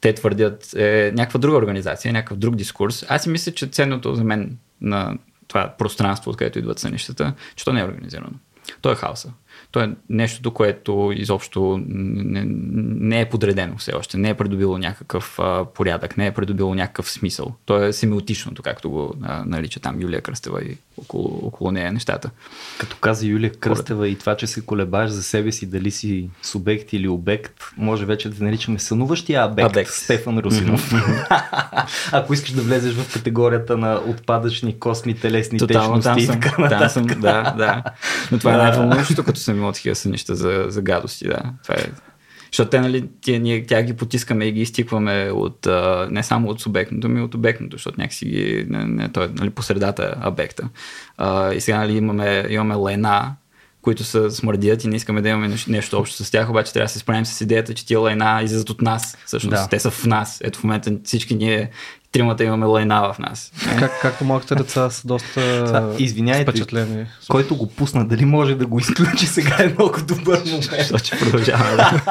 те 0.03 0.13
твърдят 0.13 0.73
е 0.75 1.11
някаква 1.15 1.39
друга 1.39 1.57
организация, 1.57 2.13
някакъв 2.13 2.37
друг 2.37 2.55
дискурс. 2.55 3.05
Аз 3.09 3.23
си 3.23 3.29
мисля, 3.29 3.51
че 3.51 3.67
ценното 3.67 4.15
за 4.15 4.23
мен 4.23 4.57
на 4.81 5.17
това 5.47 5.75
пространство, 5.77 6.31
откъдето 6.31 6.59
идват 6.59 6.79
сънищата, 6.79 7.33
че 7.55 7.65
то 7.65 7.73
не 7.73 7.79
е 7.79 7.83
организирано. 7.83 8.29
То 8.81 8.91
е 8.91 8.95
хаоса. 8.95 9.33
То 9.73 9.79
е 9.79 9.91
нещото, 10.09 10.51
което 10.51 11.13
изобщо 11.15 11.81
не, 11.87 12.43
не 12.45 13.21
е 13.21 13.29
подредено 13.29 13.77
все 13.77 13.93
още, 13.93 14.17
не 14.17 14.29
е 14.29 14.33
придобило 14.33 14.77
някакъв 14.77 15.39
а, 15.39 15.65
порядък, 15.65 16.17
не 16.17 16.25
е 16.27 16.31
придобило 16.31 16.75
някакъв 16.75 17.11
смисъл. 17.11 17.55
То 17.65 17.83
е 17.83 17.93
семиотичното, 17.93 18.63
както 18.63 18.89
го 18.89 19.15
а, 19.21 19.43
нарича 19.45 19.79
там 19.79 20.01
Юлия 20.01 20.21
Кръстева 20.21 20.63
и 20.63 20.77
около, 20.97 21.39
около 21.43 21.71
нея 21.71 21.93
нещата. 21.93 22.29
Като 22.77 22.97
каза 22.97 23.27
Юлия 23.27 23.51
Кръстева 23.51 24.07
и 24.07 24.17
това, 24.17 24.37
че 24.37 24.47
се 24.47 24.65
колебаеш 24.65 25.09
за 25.09 25.23
себе 25.23 25.51
си, 25.51 25.65
дали 25.65 25.91
си 25.91 26.29
субект 26.41 26.93
или 26.93 27.07
обект, 27.07 27.53
може 27.77 28.05
вече 28.05 28.29
да 28.29 28.43
наричаме 28.43 28.79
сънуващия 28.79 29.43
абект, 29.43 29.69
абект. 29.69 29.89
Стефан 29.91 30.39
Русинов. 30.39 30.93
Ако 32.11 32.33
искаш 32.33 32.51
да 32.51 32.61
влезеш 32.61 32.93
в 32.93 33.13
категорията 33.13 33.77
на 33.77 34.01
отпадъчни 34.07 34.79
косми, 34.79 35.13
телесни 35.13 35.59
Тотално, 35.59 36.01
течности. 36.01 36.27
Там 36.27 36.41
съм, 36.41 36.69
там 36.69 36.89
съм, 36.89 37.05
да, 37.05 37.53
да. 37.57 37.83
Но 38.31 38.39
това 38.39 38.53
е 38.53 38.57
най-вълнуващото, 38.57 39.23
като 39.23 39.39
съм 39.39 39.62
имал 39.63 39.71
такива 39.71 39.95
сънища 39.95 40.35
за, 40.35 40.65
за 40.67 40.81
гадости, 40.81 41.27
да. 41.27 41.41
Това 41.63 41.75
е 41.75 41.85
защото 42.53 42.69
те, 42.69 42.81
нали, 42.81 43.09
тя, 43.21 43.39
ние, 43.39 43.65
тя 43.65 43.83
ги 43.83 43.93
потискаме 43.93 44.45
и 44.45 44.51
ги 44.51 44.61
изтикваме 44.61 45.29
от, 45.33 45.67
а, 45.67 46.07
не 46.11 46.23
само 46.23 46.49
от 46.49 46.61
субектното, 46.61 47.09
ми 47.09 47.21
от 47.21 47.35
обектното, 47.35 47.77
защото 47.77 48.01
някакси 48.01 48.25
ги, 48.25 48.65
не, 48.69 48.85
не, 48.85 49.09
той, 49.09 49.29
нали, 49.33 49.49
по 49.49 49.61
средата 49.63 50.15
е 50.25 50.27
обекта. 50.27 50.69
А, 51.17 51.53
и 51.53 51.61
сега 51.61 51.77
нали, 51.77 51.97
имаме, 51.97 52.45
имаме 52.49 52.75
лена, 52.75 53.35
които 53.81 54.03
са 54.03 54.31
смърдят 54.31 54.83
и 54.83 54.87
не 54.87 54.95
искаме 54.95 55.21
да 55.21 55.29
имаме 55.29 55.47
нещо, 55.47 55.71
нещо 55.71 55.97
общо 55.97 56.23
с 56.23 56.31
тях, 56.31 56.49
обаче 56.49 56.73
трябва 56.73 56.85
да 56.85 56.89
се 56.89 56.99
справим 56.99 57.25
с 57.25 57.41
идеята, 57.41 57.73
че 57.73 57.85
тия 57.85 57.99
лайна 57.99 58.41
излизат 58.43 58.69
от 58.69 58.81
нас. 58.81 59.17
Всъщност, 59.25 59.63
да. 59.63 59.67
те 59.67 59.79
са 59.79 59.91
в 59.91 60.05
нас. 60.05 60.41
Ето 60.43 60.59
в 60.59 60.63
момента 60.63 60.91
всички 61.03 61.35
ние 61.35 61.69
тримата 62.13 62.43
имаме 62.43 62.65
лайна 62.65 63.13
в 63.13 63.19
нас. 63.19 63.51
Как, 63.79 63.91
както 64.01 64.25
малките 64.25 64.55
деца 64.55 64.89
са 64.89 65.07
доста 65.07 65.65
Това, 65.65 65.95
извиняйте, 65.97 66.51
впечатлени. 66.51 67.05
Който 67.29 67.55
го 67.55 67.69
пусна, 67.69 68.07
дали 68.07 68.25
може 68.25 68.55
да 68.55 68.65
го 68.65 68.79
изключи 68.79 69.25
сега 69.25 69.55
е 69.59 69.67
много 69.67 69.97
добър 70.07 70.41
момент. 70.45 70.63
Защото 70.63 71.03
ще 71.03 71.19
продължава. 71.19 71.75
Да. 71.75 72.01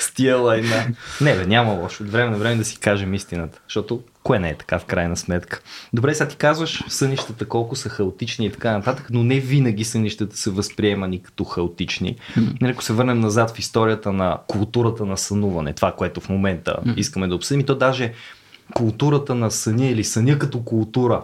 С 0.00 0.14
тия 0.14 0.36
лайна. 0.36 0.86
Не 1.20 1.34
бе, 1.34 1.46
няма 1.46 1.72
лошо. 1.72 2.02
От 2.02 2.10
време 2.10 2.30
на 2.30 2.38
време 2.38 2.56
да 2.56 2.64
си 2.64 2.76
кажем 2.76 3.14
истината. 3.14 3.58
Защото 3.68 4.02
кое 4.22 4.38
не 4.38 4.50
е 4.50 4.56
така 4.56 4.78
в 4.78 4.84
крайна 4.84 5.16
сметка. 5.16 5.60
Добре, 5.92 6.14
сега 6.14 6.28
ти 6.28 6.36
казваш 6.36 6.84
сънищата 6.88 7.44
колко 7.44 7.76
са 7.76 7.88
хаотични 7.88 8.46
и 8.46 8.52
така 8.52 8.72
нататък, 8.72 9.06
но 9.10 9.22
не 9.22 9.40
винаги 9.40 9.84
сънищата 9.84 10.36
са 10.36 10.50
възприемани 10.50 11.22
като 11.22 11.44
хаотични. 11.44 12.16
Mm-hmm. 12.36 12.72
Ако 12.72 12.82
се 12.82 12.92
върнем 12.92 13.20
назад 13.20 13.56
в 13.56 13.58
историята 13.58 14.12
на 14.12 14.38
културата 14.46 15.04
на 15.04 15.16
сънуване, 15.16 15.72
това, 15.72 15.92
което 15.92 16.20
в 16.20 16.28
момента 16.28 16.76
mm-hmm. 16.86 16.94
искаме 16.96 17.28
да 17.28 17.34
обсъдим, 17.34 17.60
и 17.60 17.66
то 17.66 17.74
даже 17.74 18.12
културата 18.74 19.34
на 19.34 19.50
съня 19.50 19.86
или 19.86 20.04
съня 20.04 20.38
като 20.38 20.64
култура 20.64 21.22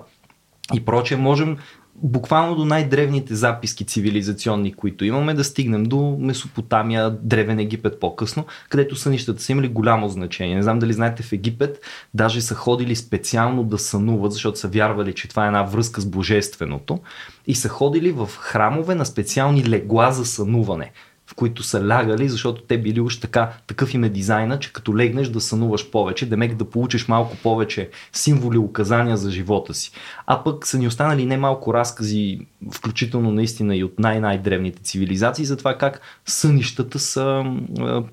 и 0.74 0.84
прочее, 0.84 1.16
можем 1.16 1.56
буквално 2.02 2.56
до 2.56 2.64
най-древните 2.64 3.34
записки 3.34 3.84
цивилизационни, 3.84 4.72
които 4.72 5.04
имаме, 5.04 5.34
да 5.34 5.44
стигнем 5.44 5.84
до 5.84 6.16
Месопотамия, 6.20 7.10
Древен 7.10 7.58
Египет 7.58 8.00
по-късно, 8.00 8.46
където 8.68 8.96
сънищата 8.96 9.42
са 9.42 9.52
имали 9.52 9.68
голямо 9.68 10.08
значение. 10.08 10.56
Не 10.56 10.62
знам 10.62 10.78
дали 10.78 10.92
знаете, 10.92 11.22
в 11.22 11.32
Египет 11.32 11.80
даже 12.14 12.40
са 12.40 12.54
ходили 12.54 12.96
специално 12.96 13.64
да 13.64 13.78
сънуват, 13.78 14.32
защото 14.32 14.58
са 14.58 14.68
вярвали, 14.68 15.14
че 15.14 15.28
това 15.28 15.44
е 15.44 15.46
една 15.46 15.62
връзка 15.62 16.00
с 16.00 16.06
Божественото 16.06 16.98
и 17.46 17.54
са 17.54 17.68
ходили 17.68 18.12
в 18.12 18.28
храмове 18.38 18.94
на 18.94 19.06
специални 19.06 19.68
легла 19.68 20.10
за 20.10 20.24
сънуване 20.24 20.92
в 21.28 21.34
които 21.34 21.62
са 21.62 21.88
лягали, 21.88 22.28
защото 22.28 22.62
те 22.62 22.78
били 22.78 23.00
уж 23.00 23.16
така, 23.16 23.52
такъв 23.66 23.94
им 23.94 24.04
е 24.04 24.08
дизайна, 24.08 24.58
че 24.58 24.72
като 24.72 24.96
легнеш 24.96 25.28
да 25.28 25.40
сънуваш 25.40 25.90
повече, 25.90 26.26
демек 26.26 26.54
да 26.54 26.70
получиш 26.70 27.08
малко 27.08 27.36
повече 27.36 27.90
символи, 28.12 28.58
указания 28.58 29.16
за 29.16 29.30
живота 29.30 29.74
си. 29.74 29.92
А 30.26 30.44
пък 30.44 30.66
са 30.66 30.78
ни 30.78 30.86
останали 30.86 31.26
немалко 31.26 31.74
разкази, 31.74 32.40
включително 32.72 33.30
наистина 33.30 33.76
и 33.76 33.84
от 33.84 33.98
най-най-древните 33.98 34.82
цивилизации, 34.82 35.44
за 35.44 35.56
това 35.56 35.78
как 35.78 36.00
сънищата 36.26 36.98
са 36.98 37.44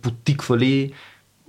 потиквали 0.02 0.94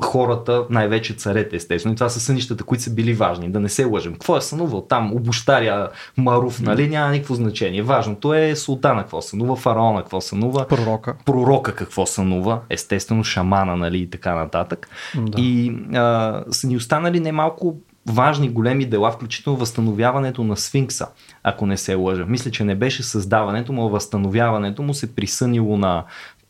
хората, 0.05 0.65
най-вече 0.71 1.15
царете, 1.15 1.57
естествено. 1.57 1.93
И 1.93 1.97
това 1.97 2.09
са 2.09 2.21
сънищата, 2.21 2.65
които 2.65 2.83
са 2.83 2.91
били 2.91 3.15
важни, 3.15 3.51
да 3.51 3.61
не 3.61 3.69
се 3.69 3.85
лъжем. 3.85 4.13
Какво 4.13 4.37
е 4.37 4.41
сънувал 4.41 4.81
там? 4.81 5.15
Обощаря 5.15 5.89
Маруф, 6.17 6.61
нали? 6.61 6.89
Няма 6.89 7.13
никакво 7.13 7.35
значение. 7.35 7.83
Важното 7.83 8.35
е 8.35 8.57
султана 8.57 9.01
какво 9.01 9.23
сънува, 9.23 9.57
фараона 9.57 10.01
какво 10.01 10.21
сънува, 10.21 10.69
пророка, 10.69 11.17
пророка 11.25 11.75
какво 11.75 12.07
сънува, 12.07 12.61
естествено 12.71 13.25
шамана, 13.25 13.77
нали? 13.77 13.99
И 13.99 14.11
така 14.11 14.35
нататък. 14.35 14.89
Да. 15.15 15.41
И 15.41 15.79
а, 15.95 16.45
са 16.51 16.67
ни 16.67 16.77
останали 16.77 17.21
немалко 17.21 17.77
важни 18.09 18.49
големи 18.49 18.85
дела, 18.85 19.13
включително 19.13 19.59
възстановяването 19.59 20.45
на 20.45 20.57
сфинкса, 20.57 21.07
ако 21.43 21.67
не 21.67 21.77
се 21.77 21.95
лъжа. 21.95 22.25
Мисля, 22.27 22.51
че 22.51 22.65
не 22.65 22.75
беше 22.75 23.03
създаването 23.03 23.73
му, 23.73 23.87
а 23.87 23.91
възстановяването 23.91 24.83
му 24.83 24.95
се 24.95 25.15
присънило 25.15 25.79
на 25.79 26.05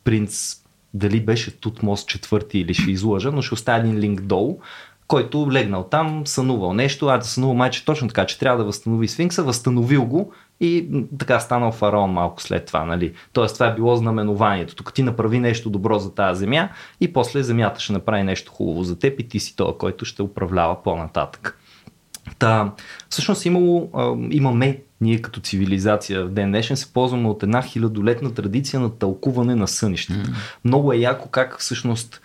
принц 0.05 0.66
дали 0.97 1.21
беше 1.21 1.61
Тутмос 1.61 2.05
четвърти 2.05 2.59
или 2.59 2.75
ще 2.75 2.91
излъжа, 2.91 3.33
но 3.33 3.43
ще 3.43 3.55
оставя 3.55 3.79
един 3.79 3.99
линк 3.99 4.21
долу, 4.21 4.59
който 5.07 5.53
легнал 5.53 5.85
там, 5.85 6.27
сънувал 6.27 6.73
нещо, 6.73 7.07
а 7.07 7.19
да 7.19 7.25
сънува 7.25 7.55
майче 7.55 7.85
точно 7.85 8.09
така, 8.09 8.27
че 8.27 8.39
трябва 8.39 8.59
да 8.59 8.65
възстанови 8.65 9.09
сфинкса, 9.09 9.43
възстановил 9.43 10.05
го 10.05 10.33
и 10.61 10.89
така 11.19 11.41
станал 11.41 11.73
фараон 11.73 12.11
малко 12.11 12.43
след 12.43 12.67
това, 12.67 12.85
нали. 12.85 13.13
Тоест 13.33 13.55
това 13.55 13.67
е 13.67 13.75
било 13.75 13.97
знаменованието. 13.97 14.75
Тук 14.75 14.95
ти 14.95 15.03
направи 15.03 15.39
нещо 15.39 15.71
добро 15.71 15.99
за 15.99 16.15
тази 16.15 16.39
земя 16.39 16.69
и 17.01 17.13
после 17.13 17.43
земята 17.43 17.81
ще 17.81 17.93
направи 17.93 18.23
нещо 18.23 18.53
хубаво 18.53 18.83
за 18.83 18.99
теб 18.99 19.21
и 19.21 19.29
ти 19.29 19.41
си 19.41 19.57
този, 19.57 19.79
който 19.79 20.05
ще 20.05 20.23
управлява 20.23 20.83
по-нататък. 20.83 21.59
Та, 22.39 22.75
всъщност 23.09 23.45
имало, 23.45 23.91
имаме 24.31 24.79
ние 25.01 25.23
като 25.23 25.41
цивилизация 25.41 26.25
в 26.25 26.31
ден 26.31 26.49
днешен 26.49 26.77
се 26.77 26.93
ползваме 26.93 27.29
от 27.29 27.43
една 27.43 27.63
хилядолетна 27.63 28.35
традиция 28.35 28.81
на 28.81 28.91
тълкуване 28.91 29.55
на 29.55 29.69
сънищата. 29.69 30.31
Mm. 30.31 30.35
Много 30.65 30.93
е 30.93 30.97
яко 30.97 31.29
как 31.29 31.61
всъщност 31.61 32.21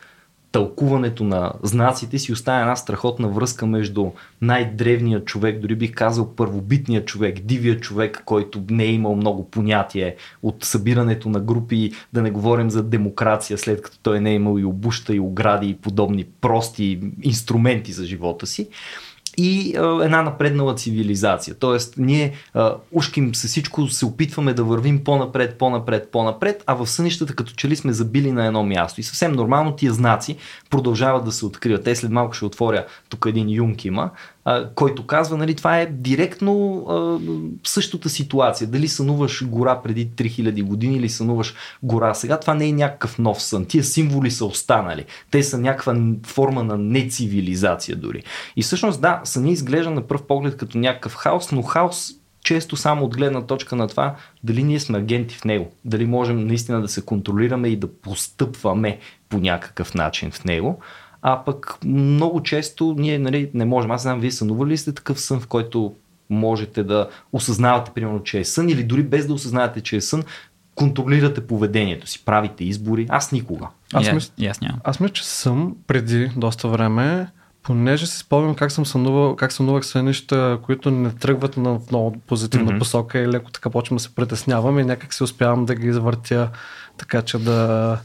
тълкуването 0.51 1.24
на 1.24 1.53
знаците 1.63 2.20
си 2.20 2.34
оставя 2.34 2.62
една 2.62 2.75
страхотна 2.75 3.27
връзка 3.27 3.65
между 3.65 4.12
най-древния 4.41 5.25
човек, 5.25 5.60
дори 5.60 5.75
бих 5.75 5.93
казал 5.93 6.36
първобитния 6.36 7.05
човек, 7.05 7.39
дивия 7.39 7.79
човек, 7.79 8.22
който 8.25 8.63
не 8.70 8.84
е 8.84 8.91
имал 8.91 9.15
много 9.15 9.50
понятие 9.50 10.15
от 10.43 10.63
събирането 10.63 11.29
на 11.29 11.39
групи, 11.39 11.91
да 12.13 12.22
не 12.22 12.31
говорим 12.31 12.70
за 12.70 12.84
демокрация, 12.84 13.58
след 13.58 13.81
като 13.81 13.98
той 14.03 14.20
не 14.20 14.31
е 14.31 14.36
имал 14.36 14.60
и 14.60 14.65
обуща, 14.65 15.15
и 15.15 15.20
огради, 15.20 15.70
и 15.70 15.75
подобни 15.75 16.24
прости 16.41 17.00
инструменти 17.24 17.91
за 17.91 18.05
живота 18.05 18.48
си 18.48 18.70
и 19.38 19.76
а, 19.78 20.06
една 20.06 20.22
напреднала 20.22 20.76
цивилизация. 20.76 21.56
Тоест, 21.60 21.94
ние 21.98 22.34
а, 22.54 22.76
ушким 22.92 23.36
с 23.36 23.48
всичко 23.48 23.88
се 23.88 24.06
опитваме 24.06 24.54
да 24.54 24.64
вървим 24.64 25.04
по-напред, 25.04 25.58
по-напред, 25.58 26.10
по-напред, 26.12 26.64
а 26.68 26.74
в 26.74 26.88
сънищата 26.88 27.36
като 27.36 27.54
че 27.54 27.68
ли 27.68 27.76
сме 27.76 27.94
забили 27.94 28.32
на 28.32 28.46
едно 28.46 28.64
място. 28.64 29.00
И 29.00 29.04
съвсем 29.04 29.32
нормално 29.32 29.76
тия 29.76 29.94
знаци 29.94 30.38
продължават 30.70 31.26
да 31.26 31.32
се 31.32 31.46
откриват. 31.46 31.84
Те 31.84 31.96
след 31.96 32.12
малко 32.12 32.34
ще 32.34 32.46
отворя, 32.46 32.86
тук 33.10 33.26
един 33.30 33.50
юнк 33.50 33.86
има, 33.86 34.10
който 34.75 35.07
казва, 35.07 35.38
нали, 35.38 35.55
това 35.55 35.79
е 35.79 35.86
директно 35.86 36.86
а, 36.89 37.19
същата 37.63 38.10
ситуация. 38.10 38.67
Дали 38.67 38.88
сънуваш 38.88 39.45
гора 39.48 39.81
преди 39.81 40.07
3000 40.10 40.63
години 40.63 40.95
или 40.95 41.10
сънуваш 41.10 41.55
гора 41.83 42.13
сега, 42.13 42.39
това 42.39 42.53
не 42.53 42.67
е 42.67 42.71
някакъв 42.71 43.19
нов 43.19 43.43
сън. 43.43 43.65
Тия 43.65 43.83
символи 43.83 44.31
са 44.31 44.45
останали. 44.45 45.05
Те 45.31 45.43
са 45.43 45.57
някаква 45.57 45.95
форма 46.25 46.63
на 46.63 46.77
нецивилизация 46.77 47.95
дори. 47.95 48.24
И 48.55 48.62
всъщност 48.62 49.01
да, 49.01 49.21
съни 49.24 49.51
изглежда 49.51 49.91
на 49.91 50.07
пръв 50.07 50.24
поглед 50.24 50.57
като 50.57 50.77
някакъв 50.77 51.15
хаос, 51.15 51.51
но 51.51 51.62
хаос 51.62 52.12
често 52.43 52.75
само 52.75 53.05
от 53.05 53.15
гледна 53.15 53.41
точка 53.41 53.75
на 53.75 53.88
това 53.88 54.15
дали 54.43 54.63
ние 54.63 54.79
сме 54.79 54.98
агенти 54.98 55.36
в 55.36 55.45
него, 55.45 55.71
дали 55.86 56.05
можем 56.05 56.48
наистина 56.48 56.81
да 56.81 56.88
се 56.88 57.05
контролираме 57.05 57.67
и 57.67 57.75
да 57.75 57.93
постъпваме 57.93 59.00
по 59.29 59.38
някакъв 59.38 59.93
начин 59.93 60.31
в 60.31 60.45
него. 60.45 60.79
А 61.22 61.44
пък 61.44 61.78
много 61.86 62.44
често 62.44 62.96
ние 62.98 63.20
нали, 63.20 63.51
не 63.54 63.66
можем. 63.66 63.92
Аз 63.92 64.01
знам, 64.01 64.20
вие 64.20 64.32
сънували 64.32 64.70
ли 64.72 64.78
сте 64.78 64.94
такъв 64.94 65.20
сън, 65.20 65.40
в 65.40 65.48
който 65.48 65.94
можете 66.30 66.84
да 66.84 67.10
осъзнавате, 67.34 67.92
примерно, 67.96 68.24
че 68.24 68.40
е 68.40 68.46
сън, 68.46 68.70
или 68.70 68.84
дори 68.84 69.04
без 69.04 69.28
да 69.28 69.34
осъзнавате, 69.34 69.82
че 69.82 69.96
е 69.96 70.01
сън, 70.01 70.24
контролирате 70.75 71.48
поведението 71.48 72.08
си, 72.08 72.25
правите 72.25 72.63
избори. 72.63 73.06
Аз 73.10 73.32
никога. 73.32 73.68
Аз, 73.94 74.06
yeah, 74.06 74.13
мисля, 74.13 74.34
yes, 74.40 74.54
yeah. 74.54 74.74
аз 74.84 75.00
мисля, 75.00 75.13
че 75.13 75.28
съм 75.28 75.75
преди 75.88 76.32
доста 76.38 76.68
време, 76.68 77.28
понеже 77.63 78.08
си 78.08 78.18
спомням 78.18 78.56
как 78.56 78.72
съм 78.72 78.86
сънувал, 78.86 79.36
как 79.36 79.51
сънувах 79.51 79.86
сънища, 79.86 80.60
които 80.63 80.92
не 80.92 81.12
тръгват 81.12 81.58
на 81.58 81.80
много 81.90 82.16
позитивна 82.28 82.72
mm-hmm. 82.72 82.80
посока 82.80 83.20
и 83.20 83.28
леко 83.28 83.51
така 83.51 83.70
почвам 83.70 83.98
да 83.98 84.04
се 84.04 84.16
притеснявам 84.16 84.80
и 84.80 84.84
някак 84.84 85.13
си 85.13 85.24
успявам 85.24 85.66
да 85.66 85.75
ги 85.75 85.94
завъртя 85.94 86.50
така, 86.98 87.22
че 87.22 87.38
да 87.38 88.00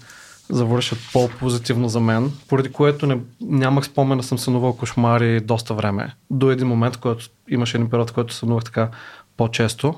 завършат 0.50 0.98
по-позитивно 1.12 1.88
за 1.88 2.00
мен, 2.00 2.32
поради 2.48 2.72
което 2.72 3.06
не, 3.06 3.18
нямах 3.40 3.84
спомен 3.84 4.18
да 4.18 4.24
съм 4.24 4.38
сънувал 4.38 4.76
кошмари 4.76 5.40
доста 5.40 5.74
време. 5.74 6.14
До 6.30 6.50
един 6.50 6.68
момент, 6.68 6.96
който 6.96 7.26
имаше 7.48 7.76
един 7.76 7.90
период, 7.90 8.12
който 8.12 8.34
сънувах 8.34 8.64
така 8.64 8.88
по-често, 9.36 9.94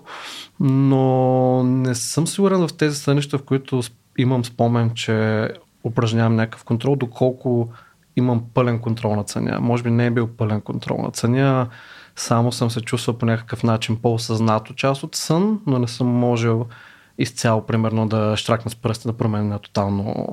но 0.61 1.63
не 1.63 1.95
съм 1.95 2.27
сигурен 2.27 2.69
в 2.69 2.77
тези 2.77 2.97
сънища, 2.97 3.39
в 3.39 3.43
които 3.43 3.83
имам 4.19 4.45
спомен, 4.45 4.91
че 4.95 5.49
упражнявам 5.85 6.37
някакъв 6.37 6.65
контрол, 6.65 6.97
доколко 6.97 7.69
имам 8.17 8.45
пълен 8.55 8.79
контрол 8.79 9.17
на 9.17 9.25
ценя. 9.25 9.59
Може 9.61 9.83
би 9.83 9.91
не 9.91 10.07
е 10.07 10.11
бил 10.11 10.27
пълен 10.27 10.61
контрол 10.61 11.03
на 11.03 11.11
ценя, 11.11 11.67
само 12.17 12.53
съм 12.53 12.71
се 12.71 12.81
чувствал 12.81 13.19
по 13.19 13.27
някакъв 13.27 13.63
начин 13.63 13.97
по-осъзнато 13.97 14.75
част 14.75 15.03
от 15.03 15.15
сън, 15.15 15.61
но 15.67 15.79
не 15.79 15.89
съм 15.89 16.07
можел 16.07 16.67
изцяло, 17.19 17.67
примерно, 17.67 18.09
да 18.09 18.37
штракне 18.37 18.71
с 18.71 18.77
пръста, 18.77 19.09
да 19.09 19.17
променя 19.17 19.59
тотално 19.59 20.27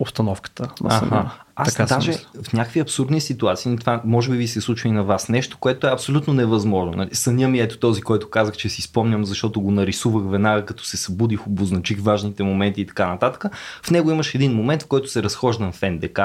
обстановката 0.00 0.70
на. 0.82 1.00
Ага. 1.02 1.30
Аз 1.56 1.74
така 1.74 1.94
даже 1.94 2.12
в 2.42 2.52
някакви 2.52 2.80
абсурдни 2.80 3.20
ситуации, 3.20 3.76
това 3.76 4.00
може 4.04 4.30
би 4.30 4.36
ви 4.36 4.48
се 4.48 4.60
случва 4.60 4.88
и 4.88 4.92
на 4.92 5.04
вас, 5.04 5.28
нещо, 5.28 5.58
което 5.60 5.86
е 5.86 5.90
абсолютно 5.90 6.32
невъзможно. 6.32 6.92
Нали? 6.96 7.14
Съня 7.14 7.48
ми 7.48 7.58
е 7.58 7.62
ето 7.62 7.78
този, 7.78 8.02
който 8.02 8.30
казах, 8.30 8.56
че 8.56 8.68
си 8.68 8.82
спомням, 8.82 9.24
защото 9.24 9.60
го 9.60 9.70
нарисувах 9.70 10.30
веднага, 10.30 10.64
като 10.64 10.84
се 10.84 10.96
събудих, 10.96 11.46
обозначих 11.46 12.00
важните 12.00 12.42
моменти 12.42 12.80
и 12.80 12.86
така 12.86 13.08
нататък. 13.08 13.44
В 13.82 13.90
него 13.90 14.10
имаше 14.10 14.38
един 14.38 14.54
момент, 14.54 14.82
в 14.82 14.86
който 14.86 15.08
се 15.08 15.22
разхождам 15.22 15.72
в 15.72 15.82
НДК, 15.82 16.20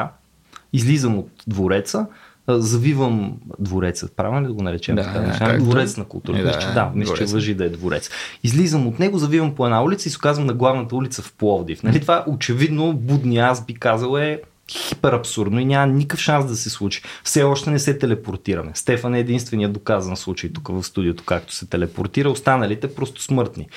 излизам 0.74 1.18
от 1.18 1.30
двореца, 1.48 2.08
завивам 2.48 3.38
двореца, 3.60 4.10
правилно 4.16 4.42
ли 4.42 4.48
да 4.48 4.54
го 4.54 4.64
наречем? 4.64 4.96
Да, 4.96 5.04
така, 5.04 5.20
да, 5.20 5.38
как 5.38 5.64
дворец 5.64 5.98
на 5.98 6.06
култура. 6.06 6.38
Да, 6.38 6.44
да, 6.44 6.74
да 6.74 6.92
мисля, 6.96 7.16
че 7.16 7.26
въжи 7.26 7.54
да 7.54 7.66
е 7.66 7.70
дворец. 7.70 8.10
Излизам 8.44 8.88
от 8.88 9.00
него, 9.00 9.18
завивам 9.18 9.56
по 9.56 9.66
една 9.66 9.84
улица 9.84 10.08
и 10.10 10.12
се 10.12 10.18
оказвам 10.18 10.48
на 10.48 10.54
главната 10.54 10.96
улица 10.96 11.22
в 11.22 11.34
Пловдив. 11.34 11.84
Нали, 11.84 12.02
това 12.02 12.24
очевидно 12.28 12.94
будни 12.94 13.38
аз 13.38 13.66
би 13.66 13.74
казал 13.74 14.18
е 14.18 14.42
хипер 14.70 15.14
абсурдно 15.14 15.60
и 15.60 15.66
няма 15.66 15.94
никакъв 15.94 16.20
шанс 16.20 16.46
да 16.46 16.56
се 16.56 16.70
случи. 16.70 17.02
Все 17.24 17.44
още 17.44 17.70
не 17.70 17.80
се 17.80 17.98
телепортираме. 17.98 18.72
Стефан 18.74 19.16
е 19.16 19.20
единственият 19.20 19.74
доказан 19.74 20.18
случай 20.18 20.54
тук 20.54 20.68
в 20.68 20.84
студиото, 20.84 21.24
както 21.24 21.54
се 21.54 21.66
телепортира. 21.66 22.30
Останалите 22.30 22.96
просто 22.96 23.22
смъртни. 23.22 23.68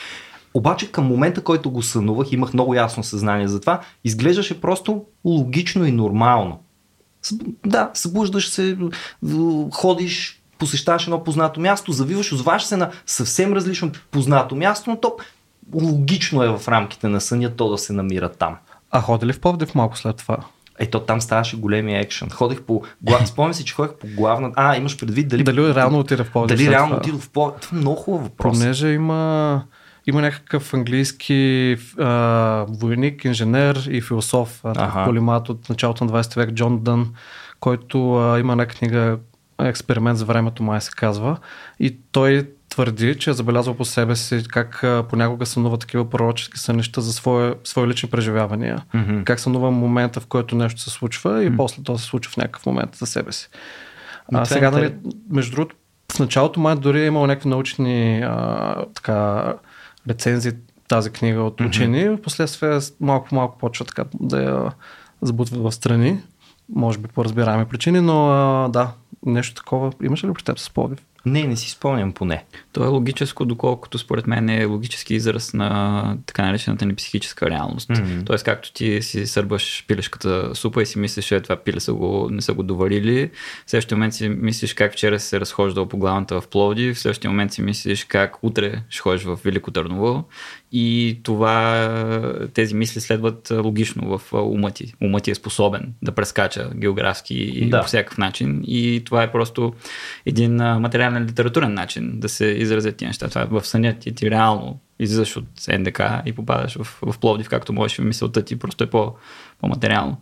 Обаче 0.54 0.92
към 0.92 1.06
момента, 1.06 1.40
който 1.40 1.70
го 1.70 1.82
сънувах, 1.82 2.32
имах 2.32 2.54
много 2.54 2.74
ясно 2.74 3.02
съзнание 3.02 3.48
за 3.48 3.60
това, 3.60 3.80
изглеждаше 4.04 4.60
просто 4.60 5.04
логично 5.24 5.86
и 5.86 5.92
нормално. 5.92 6.60
Да, 7.66 7.90
събуждаш 7.94 8.48
се, 8.48 8.78
ходиш, 9.72 10.42
посещаваш 10.58 11.04
едно 11.04 11.24
познато 11.24 11.60
място, 11.60 11.92
завиваш, 11.92 12.32
озваш 12.32 12.64
се 12.64 12.76
на 12.76 12.90
съвсем 13.06 13.52
различно 13.52 13.92
познато 14.10 14.56
място, 14.56 14.90
но 14.90 15.00
то 15.00 15.16
логично 15.74 16.42
е 16.42 16.48
в 16.58 16.68
рамките 16.68 17.08
на 17.08 17.20
съня 17.20 17.50
то 17.56 17.68
да 17.68 17.78
се 17.78 17.92
намира 17.92 18.28
там. 18.28 18.56
А 18.90 19.00
ходи 19.00 19.26
ли 19.26 19.32
в 19.32 19.40
Пловдив 19.40 19.74
малко 19.74 19.98
след 19.98 20.16
това? 20.16 20.38
Ето 20.78 21.00
там 21.00 21.20
ставаше 21.20 21.56
големия 21.56 22.00
екшен. 22.00 22.30
Ходих 22.30 22.62
по... 22.62 22.82
Спомням 23.24 23.54
си, 23.54 23.64
че 23.64 23.74
ходих 23.74 23.92
по 23.94 24.06
главна... 24.06 24.52
А, 24.54 24.76
имаш 24.76 24.98
предвид 24.98 25.28
дали... 25.28 25.44
Дали 25.44 25.74
реално 25.74 25.98
отида 25.98 26.24
в 26.24 26.30
Пловдив? 26.30 26.56
Дали 26.56 26.70
реално 26.70 26.96
отида 26.96 27.18
в 27.18 27.30
Пловдив? 27.30 27.60
Това 27.60 27.78
е 27.78 27.80
много 27.80 27.96
хубав 27.96 28.22
въпрос. 28.22 28.58
Понеже 28.58 28.88
има 28.88 29.62
има 30.06 30.20
някакъв 30.20 30.74
английски 30.74 31.76
а, 31.98 32.66
войник, 32.68 33.24
инженер 33.24 33.88
и 33.90 34.00
философ, 34.00 34.60
ага. 34.64 35.04
полимат 35.04 35.48
от 35.48 35.68
началото 35.68 36.04
на 36.04 36.12
20 36.12 36.36
век, 36.36 36.50
Джон 36.52 36.78
Дън, 36.78 37.14
който 37.60 38.14
а, 38.14 38.40
има 38.40 38.52
една 38.52 38.66
книга 38.66 39.18
Експеримент 39.60 40.18
за 40.18 40.24
времето, 40.24 40.62
май 40.62 40.80
се 40.80 40.90
казва. 40.90 41.36
И 41.80 41.96
той 42.12 42.48
твърди, 42.68 43.18
че 43.18 43.30
е 43.30 43.32
забелязал 43.32 43.74
по 43.74 43.84
себе 43.84 44.16
си 44.16 44.42
как 44.48 44.84
а, 44.84 45.04
понякога 45.08 45.46
сънува 45.46 45.78
такива 45.78 46.10
пророчески 46.10 46.58
сънища 46.58 47.00
за 47.00 47.12
свои, 47.12 47.52
свои 47.64 47.88
лични 47.88 48.10
преживявания. 48.10 48.82
Mm-hmm. 48.94 49.24
Как 49.24 49.40
сънува 49.40 49.70
момента, 49.70 50.20
в 50.20 50.26
който 50.26 50.56
нещо 50.56 50.80
се 50.80 50.90
случва 50.90 51.44
и 51.44 51.48
mm-hmm. 51.48 51.56
после 51.56 51.82
то 51.82 51.98
се 51.98 52.04
случва 52.04 52.32
в 52.32 52.36
някакъв 52.36 52.66
момент 52.66 52.94
за 52.94 53.06
себе 53.06 53.32
си. 53.32 53.48
А, 54.34 54.44
сега, 54.44 54.70
нали, 54.70 54.94
между 55.30 55.54
другото, 55.54 55.76
в 56.12 56.18
началото 56.18 56.60
май 56.60 56.76
дори 56.76 57.02
е 57.02 57.06
имал 57.06 57.26
някакви 57.26 57.48
научни 57.48 58.20
а, 58.22 58.74
така, 58.94 59.54
рецензии 60.08 60.52
тази 60.88 61.10
книга 61.10 61.42
от 61.42 61.60
учени. 61.60 61.98
Mm-hmm. 61.98 62.18
Впоследствие 62.18 62.78
малко 63.00 63.28
по 63.28 63.34
малко 63.34 63.58
почва 63.58 63.86
така 63.86 64.04
да 64.20 64.42
я 64.42 64.72
забутват 65.22 65.60
в 65.60 65.72
страни. 65.72 66.20
Може 66.74 66.98
би 66.98 67.08
по 67.08 67.24
разбираеми 67.24 67.66
причини, 67.66 68.00
но 68.00 68.30
а, 68.30 68.68
да, 68.68 68.92
нещо 69.26 69.54
такова. 69.54 69.92
Имаше 70.02 70.26
ли 70.26 70.32
при 70.32 70.42
теб 70.42 70.58
с 70.58 70.70
Пловдив? 70.70 70.98
Не, 71.26 71.44
не 71.44 71.56
си 71.56 71.70
спомням 71.70 72.12
поне. 72.12 72.44
То 72.72 72.84
е 72.84 72.86
логическо, 72.86 73.44
доколкото 73.44 73.98
според 73.98 74.26
мен 74.26 74.48
е 74.48 74.64
логически 74.64 75.14
израз 75.14 75.54
на 75.54 76.16
така 76.26 76.42
наречената 76.42 76.86
ни 76.86 76.94
психическа 76.94 77.50
реалност. 77.50 77.88
Mm-hmm. 77.88 78.26
Тоест, 78.26 78.44
както 78.44 78.72
ти 78.72 79.02
си 79.02 79.26
сърбаш 79.26 79.84
пилешката 79.88 80.54
супа 80.54 80.82
и 80.82 80.86
си 80.86 80.98
мислиш, 80.98 81.24
че 81.24 81.40
това 81.40 81.56
пиле 81.56 81.80
са 81.80 81.94
го, 81.94 82.28
не 82.30 82.42
са 82.42 82.52
го 82.52 82.62
доварили, 82.62 83.30
в 83.66 83.70
следващия 83.70 83.96
момент 83.96 84.14
си 84.14 84.28
мислиш 84.28 84.74
как 84.74 84.92
вчера 84.92 85.20
се 85.20 85.40
разхождал 85.40 85.88
по 85.88 85.98
главната 85.98 86.40
в 86.40 86.48
Пловди, 86.48 86.94
в 86.94 86.98
следващия 86.98 87.30
момент 87.30 87.52
си 87.52 87.62
мислиш 87.62 88.04
как 88.04 88.38
утре 88.42 88.82
ще 88.88 89.00
ходиш 89.00 89.22
в 89.22 89.38
Велико 89.44 89.70
Търново 89.70 90.24
и 90.72 91.20
това, 91.22 92.48
тези 92.54 92.74
мисли 92.74 93.00
следват 93.00 93.50
логично 93.50 94.18
в 94.18 94.32
ума 94.32 94.70
ти. 94.70 94.94
Ума 95.02 95.20
ти 95.20 95.30
е 95.30 95.34
способен 95.34 95.94
да 96.02 96.12
прескача 96.12 96.70
географски 96.74 97.34
и 97.34 97.70
да. 97.70 97.80
по 97.80 97.86
всякакъв 97.86 98.18
начин 98.18 98.62
и 98.66 99.02
това 99.04 99.22
е 99.22 99.32
просто 99.32 99.72
един 100.26 100.56
материален 100.56 101.24
литературен 101.24 101.74
начин 101.74 102.20
да 102.20 102.28
се 102.28 102.46
изразят 102.46 102.96
тези 102.96 103.06
неща. 103.06 103.28
Това 103.28 103.42
е 103.42 103.46
в 103.46 103.66
съня 103.66 103.94
ти, 103.98 104.14
ти 104.14 104.30
реално 104.30 104.80
излизаш 104.98 105.36
от 105.36 105.44
НДК 105.78 106.00
и 106.26 106.32
попадаш 106.32 106.74
в, 106.74 106.98
в 107.02 107.18
Пловдив, 107.18 107.48
както 107.48 107.72
можеш 107.72 107.98
в 107.98 108.04
мисълта 108.04 108.44
ти, 108.44 108.58
просто 108.58 108.84
е 108.84 108.90
по, 108.90 109.14
по-материално. 109.60 110.16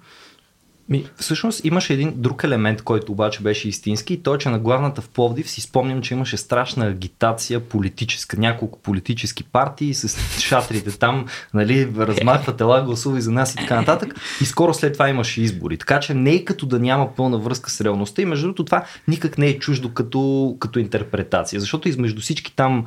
Ми, 0.90 1.05
всъщност 1.16 1.64
имаше 1.64 1.92
един 1.92 2.12
друг 2.16 2.44
елемент, 2.44 2.83
който 2.83 3.12
обаче 3.12 3.42
беше 3.42 3.68
истински 3.68 4.14
и 4.14 4.22
той, 4.22 4.38
че 4.38 4.48
на 4.48 4.59
главната 4.59 5.03
в 5.03 5.09
Пловдив 5.09 5.50
си 5.50 5.61
спомням, 5.61 6.03
че 6.03 6.14
имаше 6.14 6.37
страшна 6.37 6.87
агитация 6.87 7.61
политическа, 7.61 8.37
няколко 8.37 8.79
политически 8.79 9.44
партии 9.44 9.94
с 9.94 10.40
шатрите 10.40 10.98
там, 10.98 11.26
нали, 11.55 11.88
размахват 11.96 12.61
ела, 12.61 12.83
гласувай 12.83 13.20
за 13.20 13.31
нас 13.31 13.55
и 13.55 13.57
така 13.57 13.76
нататък. 13.76 14.14
И 14.40 14.44
скоро 14.44 14.74
след 14.74 14.92
това 14.92 15.09
имаше 15.09 15.42
избори. 15.42 15.76
Така 15.76 16.00
че 16.00 16.14
не 16.14 16.35
е 16.35 16.44
като 16.44 16.66
да 16.66 16.79
няма 16.79 17.14
пълна 17.14 17.38
връзка 17.38 17.70
с 17.70 17.81
реалността 17.81 18.22
и 18.22 18.24
между 18.24 18.46
другото 18.46 18.64
това 18.64 18.85
никак 19.09 19.38
не 19.38 19.46
е 19.46 19.59
чуждо 19.59 19.94
като, 19.94 20.57
като 20.61 20.79
интерпретация, 20.79 21.61
защото 21.61 21.88
измежду 21.88 22.20
всички 22.20 22.57
там 22.57 22.85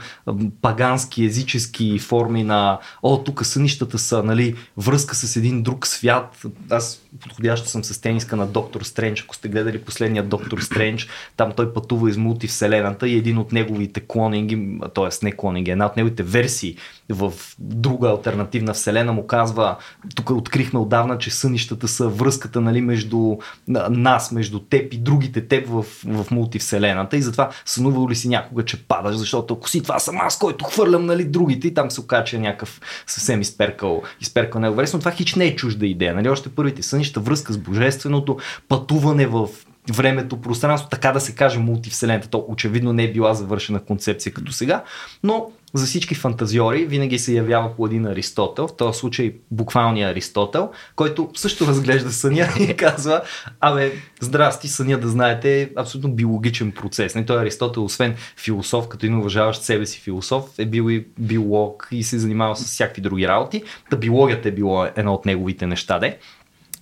пагански, 0.62 1.26
езически 1.26 2.00
форми 2.00 2.44
на 2.44 2.80
о, 3.04 3.18
тук 3.18 3.46
сънищата 3.46 4.00
са, 4.00 4.24
нали, 4.24 4.56
връзка 4.78 5.16
с 5.16 5.36
един 5.36 5.64
друг 5.64 5.88
свят. 5.88 6.46
Аз 6.70 7.03
подходящо 7.20 7.70
съм 7.70 7.84
с 7.84 8.02
тениска 8.02 8.36
на 8.36 8.48
Доктор 8.48 8.82
Стрендж. 8.82 9.24
Ако 9.24 9.36
сте 9.36 9.48
гледали 9.48 9.82
последния 9.82 10.24
Доктор 10.24 10.60
Стрендж, 10.60 11.08
там 11.38 11.52
той 11.52 11.74
пътува 11.74 12.10
из 12.10 12.18
мултивселената 12.18 13.08
и 13.08 13.18
един 13.18 13.38
от 13.38 13.52
неговите 13.52 14.00
клонинги, 14.08 14.80
т.е. 14.96 15.26
не 15.26 15.32
клонинги, 15.32 15.72
една 15.72 15.86
от 15.86 15.98
неговите 15.98 16.24
версии 16.24 16.78
в 17.10 17.34
друга 17.60 18.10
альтернативна 18.10 18.74
вселена 18.74 19.14
му 19.14 19.28
казва, 19.28 19.78
тук 20.16 20.30
открихме 20.30 20.80
отдавна, 20.80 21.18
че 21.18 21.32
сънищата 21.32 21.88
са 21.88 22.08
връзката 22.08 22.62
нали, 22.62 22.82
между 22.82 23.38
нас, 23.90 24.32
между 24.32 24.60
теб 24.60 24.94
и 24.94 24.98
другите 24.98 25.48
теб 25.48 25.68
в, 25.68 25.86
в 26.06 26.32
мултивселената 26.32 27.18
и 27.18 27.22
затова 27.22 27.50
сънувал 27.66 28.10
ли 28.10 28.16
си 28.16 28.30
някога, 28.30 28.66
че 28.66 28.88
падаш, 28.88 29.16
защото 29.16 29.54
ако 29.54 29.70
си 29.70 29.84
това 29.84 30.00
съм 30.00 30.18
аз, 30.22 30.40
който 30.40 30.66
хвърлям 30.66 31.06
нали, 31.06 31.26
другите 31.26 31.68
и 31.68 31.74
там 31.74 31.92
се 31.92 32.02
окача 32.02 32.40
някакъв 32.40 32.82
съвсем 33.08 33.42
изперкал, 33.42 34.02
изперкал 34.22 34.62
него 34.62 34.84
но 34.94 35.00
това 35.00 35.12
хич 35.12 35.36
не 35.36 35.46
е 35.46 35.56
чужда 35.56 35.86
идея. 35.86 36.14
Нали? 36.16 36.30
Още 36.30 36.50
първите 36.50 36.84
сънища, 37.04 37.20
връзка 37.20 37.54
с 37.54 37.58
божественото, 37.58 38.38
пътуване 38.68 39.28
в 39.28 39.50
времето, 39.92 40.42
пространство, 40.42 40.90
така 40.90 41.12
да 41.12 41.20
се 41.20 41.36
каже 41.36 41.60
мултивселената. 41.60 42.28
То 42.28 42.46
очевидно 42.48 42.94
не 42.94 43.04
е 43.04 43.12
била 43.12 43.34
завършена 43.34 43.80
концепция 43.80 44.34
като 44.34 44.52
сега, 44.52 44.84
но 45.24 45.52
за 45.74 45.86
всички 45.86 46.16
фантазиори 46.16 46.86
винаги 46.86 47.20
се 47.20 47.34
явява 47.34 47.76
по 47.76 47.86
един 47.86 48.06
Аристотел, 48.06 48.68
в 48.68 48.78
този 48.78 49.00
случай 49.00 49.36
буквалния 49.52 50.10
Аристотел, 50.10 50.72
който 50.96 51.30
също 51.36 51.68
разглежда 51.68 52.12
съня 52.12 52.48
и 52.60 52.74
казва, 52.78 53.22
абе, 53.60 53.92
здрасти, 54.22 54.68
съня 54.68 54.98
да 54.98 55.08
знаете 55.08 55.62
е 55.62 55.70
абсолютно 55.76 56.12
биологичен 56.12 56.72
процес. 56.72 57.16
Не 57.16 57.26
той 57.26 57.42
Аристотел, 57.42 57.86
освен 57.86 58.16
философ, 58.38 58.88
като 58.88 59.06
един 59.06 59.18
уважаващ 59.18 59.62
себе 59.62 59.86
си 59.86 60.00
философ, 60.00 60.44
е 60.58 60.66
бил 60.66 60.90
и 60.90 61.08
биолог 61.20 61.88
и 61.92 62.04
се 62.04 62.20
занимава 62.20 62.56
с 62.56 62.66
всякакви 62.66 63.02
други 63.02 63.28
работи. 63.28 63.64
Та 63.90 63.98
биологията 63.98 64.50
е 64.50 64.52
било 64.52 64.86
едно 64.96 65.14
от 65.14 65.26
неговите 65.26 65.68
неща, 65.68 66.00
де. 66.00 66.18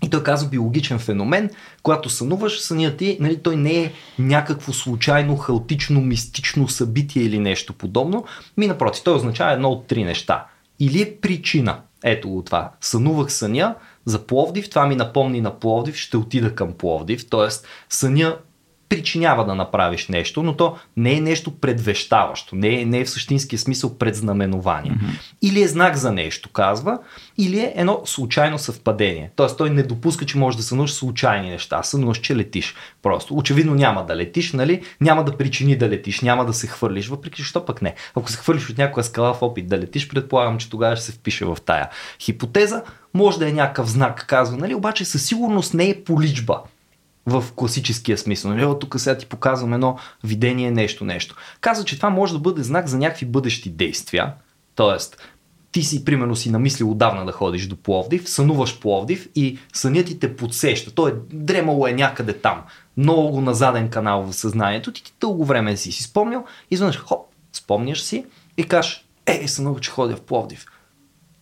И 0.04 0.10
той 0.10 0.24
казва 0.24 0.50
биологичен 0.50 1.00
феномен, 1.00 1.50
когато 1.84 2.10
сънуваш, 2.10 2.62
сънят 2.62 2.98
ти, 2.98 3.18
нали, 3.20 3.38
той 3.38 3.56
не 3.56 3.84
е 3.84 3.92
някакво 4.20 4.74
случайно, 4.74 5.38
хаотично, 5.38 6.02
мистично 6.02 6.68
събитие 6.68 7.24
или 7.24 7.40
нещо 7.40 7.74
подобно. 7.74 8.26
Ми 8.58 8.68
напротив, 8.68 9.04
той 9.04 9.16
означава 9.16 9.52
едно 9.52 9.70
от 9.70 9.88
три 9.88 10.04
неща. 10.04 10.46
Или 10.80 11.02
е 11.02 11.16
причина. 11.16 11.78
Ето 12.04 12.30
го 12.30 12.42
това. 12.42 12.72
Сънувах 12.82 13.34
съня 13.34 13.76
за 14.06 14.28
Пловдив, 14.28 14.70
това 14.70 14.88
ми 14.88 14.96
напомни 14.96 15.42
на 15.42 15.60
Пловдив, 15.60 15.96
ще 15.96 16.18
отида 16.18 16.56
към 16.56 16.74
Пловдив. 16.74 17.30
Тоест, 17.30 17.68
съня 17.90 18.38
причинява 18.92 19.46
да 19.46 19.56
направиш 19.56 20.08
нещо, 20.08 20.44
но 20.44 20.58
то 20.58 20.76
не 20.98 21.14
е 21.14 21.22
нещо 21.22 21.52
предвещаващо, 21.52 22.56
не 22.56 22.82
е, 22.82 22.86
не 22.86 23.00
е 23.00 23.06
в 23.06 23.10
същинския 23.10 23.60
смисъл 23.60 23.98
предзнаменование. 23.98 24.92
Mm-hmm. 24.92 25.36
Или 25.42 25.62
е 25.62 25.68
знак 25.68 25.96
за 25.96 26.12
нещо, 26.12 26.50
казва, 26.50 27.00
или 27.38 27.60
е 27.60 27.74
едно 27.76 28.02
случайно 28.06 28.60
съвпадение. 28.60 29.32
Тоест 29.36 29.58
той 29.58 29.70
не 29.70 29.84
допуска, 29.84 30.26
че 30.26 30.38
може 30.38 30.58
да 30.58 30.64
сънуваш 30.64 30.94
случайни 30.94 31.50
неща, 31.50 31.84
сънуваш, 31.84 32.18
че 32.18 32.36
летиш. 32.36 32.76
Просто. 33.02 33.38
Очевидно 33.38 33.76
няма 33.76 34.06
да 34.06 34.16
летиш, 34.16 34.54
нали? 34.54 34.82
Няма 35.02 35.24
да 35.24 35.38
причини 35.38 35.78
да 35.78 35.90
летиш, 35.90 36.22
няма 36.22 36.46
да 36.46 36.54
се 36.54 36.68
хвърлиш, 36.68 37.08
въпреки 37.08 37.44
що 37.44 37.66
пък 37.66 37.82
не. 37.82 37.96
Ако 38.16 38.32
се 38.32 38.38
хвърлиш 38.38 38.70
от 38.70 38.78
някоя 38.78 39.04
скала 39.04 39.34
в 39.34 39.42
опит 39.42 39.68
да 39.68 39.78
летиш, 39.78 40.08
предполагам, 40.08 40.58
че 40.58 40.70
тогава 40.70 40.96
ще 40.96 41.06
се 41.06 41.12
впише 41.12 41.46
в 41.46 41.58
тая 41.66 41.90
хипотеза. 42.20 42.84
Може 43.14 43.40
да 43.40 43.50
е 43.50 43.54
някакъв 43.54 43.90
знак, 43.90 44.26
казва, 44.28 44.58
нали? 44.58 44.76
Обаче 44.76 45.06
със 45.06 45.26
сигурност 45.26 45.74
не 45.74 45.90
е 45.90 46.04
по 46.04 46.22
личба 46.22 46.62
в 47.26 47.46
класическия 47.56 48.18
смисъл. 48.18 48.52
Нали, 48.52 48.80
тук 48.80 48.96
сега 49.00 49.18
ти 49.18 49.26
показвам 49.26 49.74
едно 49.74 49.98
видение, 50.24 50.72
нещо, 50.72 51.06
нещо. 51.06 51.36
Казва, 51.62 51.86
че 51.86 51.98
това 51.98 52.10
може 52.10 52.34
да 52.34 52.40
бъде 52.40 52.64
знак 52.64 52.88
за 52.88 52.98
някакви 52.98 53.26
бъдещи 53.26 53.70
действия. 53.70 54.34
Тоест, 54.76 55.18
ти 55.72 55.84
си, 55.84 56.06
примерно, 56.06 56.36
си 56.36 56.52
намислил 56.52 56.92
отдавна 56.92 57.26
да 57.26 57.32
ходиш 57.32 57.68
до 57.68 57.76
Пловдив, 57.76 58.30
сънуваш 58.30 58.80
Пловдив 58.80 59.30
и 59.36 59.60
сънят 59.74 60.06
ти 60.06 60.20
те 60.20 60.36
подсеща. 60.36 60.92
Той 60.92 61.12
е 61.12 61.14
дремало 61.34 61.88
е 61.88 61.94
някъде 61.94 62.34
там, 62.34 62.62
много 62.98 63.42
на 63.42 63.54
заден 63.54 63.90
канал 63.90 64.24
в 64.24 64.34
съзнанието, 64.34 64.92
ти, 64.92 65.04
ти 65.04 65.14
дълго 65.20 65.46
време 65.46 65.78
си 65.78 65.92
си 65.92 66.04
спомнял, 66.04 66.46
изведнъж 66.72 66.98
хоп, 66.98 67.28
спомняш 67.54 68.02
си 68.02 68.26
и 68.58 68.64
кажеш, 68.64 69.06
е, 69.26 69.48
сънувах, 69.48 69.82
че 69.82 69.92
ходя 69.92 70.16
в 70.16 70.22
Пловдив. 70.22 70.66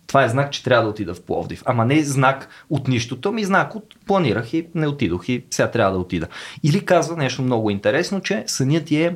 Това 0.10 0.24
е 0.24 0.30
знак, 0.30 0.52
че 0.52 0.63
трябва 0.63 0.84
да 0.84 0.89
отида 0.89 1.13
в 1.13 1.22
Пловдив. 1.22 1.63
Ама 1.65 1.86
не 1.86 1.98
е 1.98 2.04
знак 2.04 2.50
от 2.69 2.88
нищото, 2.88 3.32
ми 3.32 3.43
знак 3.43 3.76
от 3.76 3.95
планирах 4.06 4.54
и 4.54 4.67
не 4.76 4.88
отидох 4.88 5.30
и 5.30 5.43
сега 5.50 5.72
трябва 5.72 5.93
да 5.93 6.00
отида. 6.00 6.28
Или 6.63 6.86
казва 6.86 7.17
нещо 7.17 7.41
много 7.41 7.69
интересно, 7.69 8.22
че 8.22 8.43
сънят 8.48 8.86
ти 8.86 9.04
е 9.04 9.15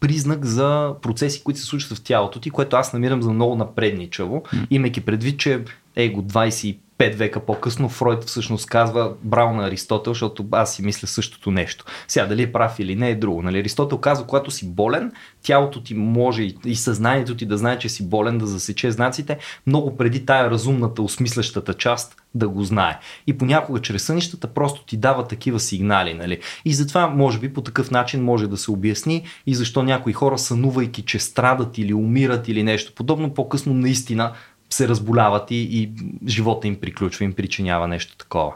признак 0.00 0.44
за 0.44 0.94
процеси, 1.02 1.44
които 1.44 1.60
се 1.60 1.66
случват 1.66 1.98
в 1.98 2.02
тялото 2.02 2.40
ти, 2.40 2.50
което 2.50 2.76
аз 2.76 2.92
намирам 2.92 3.22
за 3.22 3.32
много 3.32 3.54
напредничаво, 3.56 4.42
имайки 4.70 5.00
предвид, 5.00 5.38
че 5.38 5.64
его 5.96 6.22
25 6.22 6.78
века 7.00 7.40
по-късно 7.40 7.88
Фройд 7.88 8.24
всъщност 8.24 8.66
казва 8.66 9.12
браво 9.22 9.54
на 9.54 9.66
Аристотел, 9.66 10.12
защото 10.12 10.46
аз 10.50 10.74
си 10.74 10.82
мисля 10.82 11.08
същото 11.08 11.50
нещо. 11.50 11.84
Сега 12.08 12.26
дали 12.26 12.42
е 12.42 12.52
прав 12.52 12.78
или 12.78 12.96
не 12.96 13.10
е 13.10 13.14
друго. 13.14 13.42
Нали? 13.42 13.58
Аристотел 13.58 13.98
казва, 13.98 14.26
когато 14.26 14.50
си 14.50 14.68
болен, 14.68 15.12
тялото 15.42 15.82
ти 15.82 15.94
може 15.94 16.48
и 16.64 16.76
съзнанието 16.76 17.36
ти 17.36 17.46
да 17.46 17.58
знае, 17.58 17.78
че 17.78 17.88
си 17.88 18.08
болен, 18.08 18.38
да 18.38 18.46
засече 18.46 18.90
знаците, 18.90 19.38
много 19.66 19.96
преди 19.96 20.26
тая 20.26 20.50
разумната, 20.50 21.02
осмислящата 21.02 21.74
част 21.74 22.16
да 22.34 22.48
го 22.48 22.64
знае. 22.64 22.98
И 23.26 23.38
понякога 23.38 23.80
чрез 23.80 24.02
сънищата 24.02 24.46
просто 24.46 24.84
ти 24.84 24.96
дава 24.96 25.26
такива 25.26 25.60
сигнали. 25.60 26.14
Нали? 26.14 26.40
И 26.64 26.74
затова, 26.74 27.06
може 27.06 27.38
би, 27.38 27.52
по 27.52 27.60
такъв 27.60 27.90
начин 27.90 28.24
може 28.24 28.46
да 28.46 28.56
се 28.56 28.70
обясни 28.70 29.24
и 29.46 29.54
защо 29.54 29.82
някои 29.82 30.12
хора, 30.12 30.38
сънувайки, 30.38 31.02
че 31.02 31.18
страдат 31.18 31.78
или 31.78 31.94
умират 31.94 32.48
или 32.48 32.62
нещо 32.62 32.92
подобно, 32.94 33.34
по-късно 33.34 33.74
наистина 33.74 34.32
се 34.74 34.88
разболяват 34.88 35.50
и, 35.50 35.56
и 35.56 35.92
живота 36.26 36.68
им 36.68 36.80
приключва, 36.80 37.24
им 37.24 37.32
причинява 37.32 37.88
нещо 37.88 38.16
такова. 38.16 38.54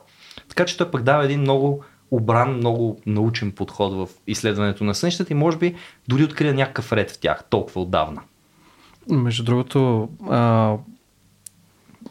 Така 0.48 0.64
че 0.64 0.76
той 0.76 0.90
пък 0.90 1.02
дава 1.02 1.24
един 1.24 1.40
много 1.40 1.84
обран, 2.10 2.56
много 2.56 3.00
научен 3.06 3.52
подход 3.52 3.92
в 3.92 4.08
изследването 4.26 4.84
на 4.84 4.94
сънищата 4.94 5.32
и 5.32 5.36
може 5.36 5.58
би 5.58 5.74
дори 6.08 6.24
открия 6.24 6.54
някакъв 6.54 6.92
ред 6.92 7.10
в 7.10 7.18
тях 7.18 7.44
толкова 7.50 7.80
отдавна. 7.80 8.22
Между 9.10 9.44
другото, 9.44 10.08
а, 10.30 10.74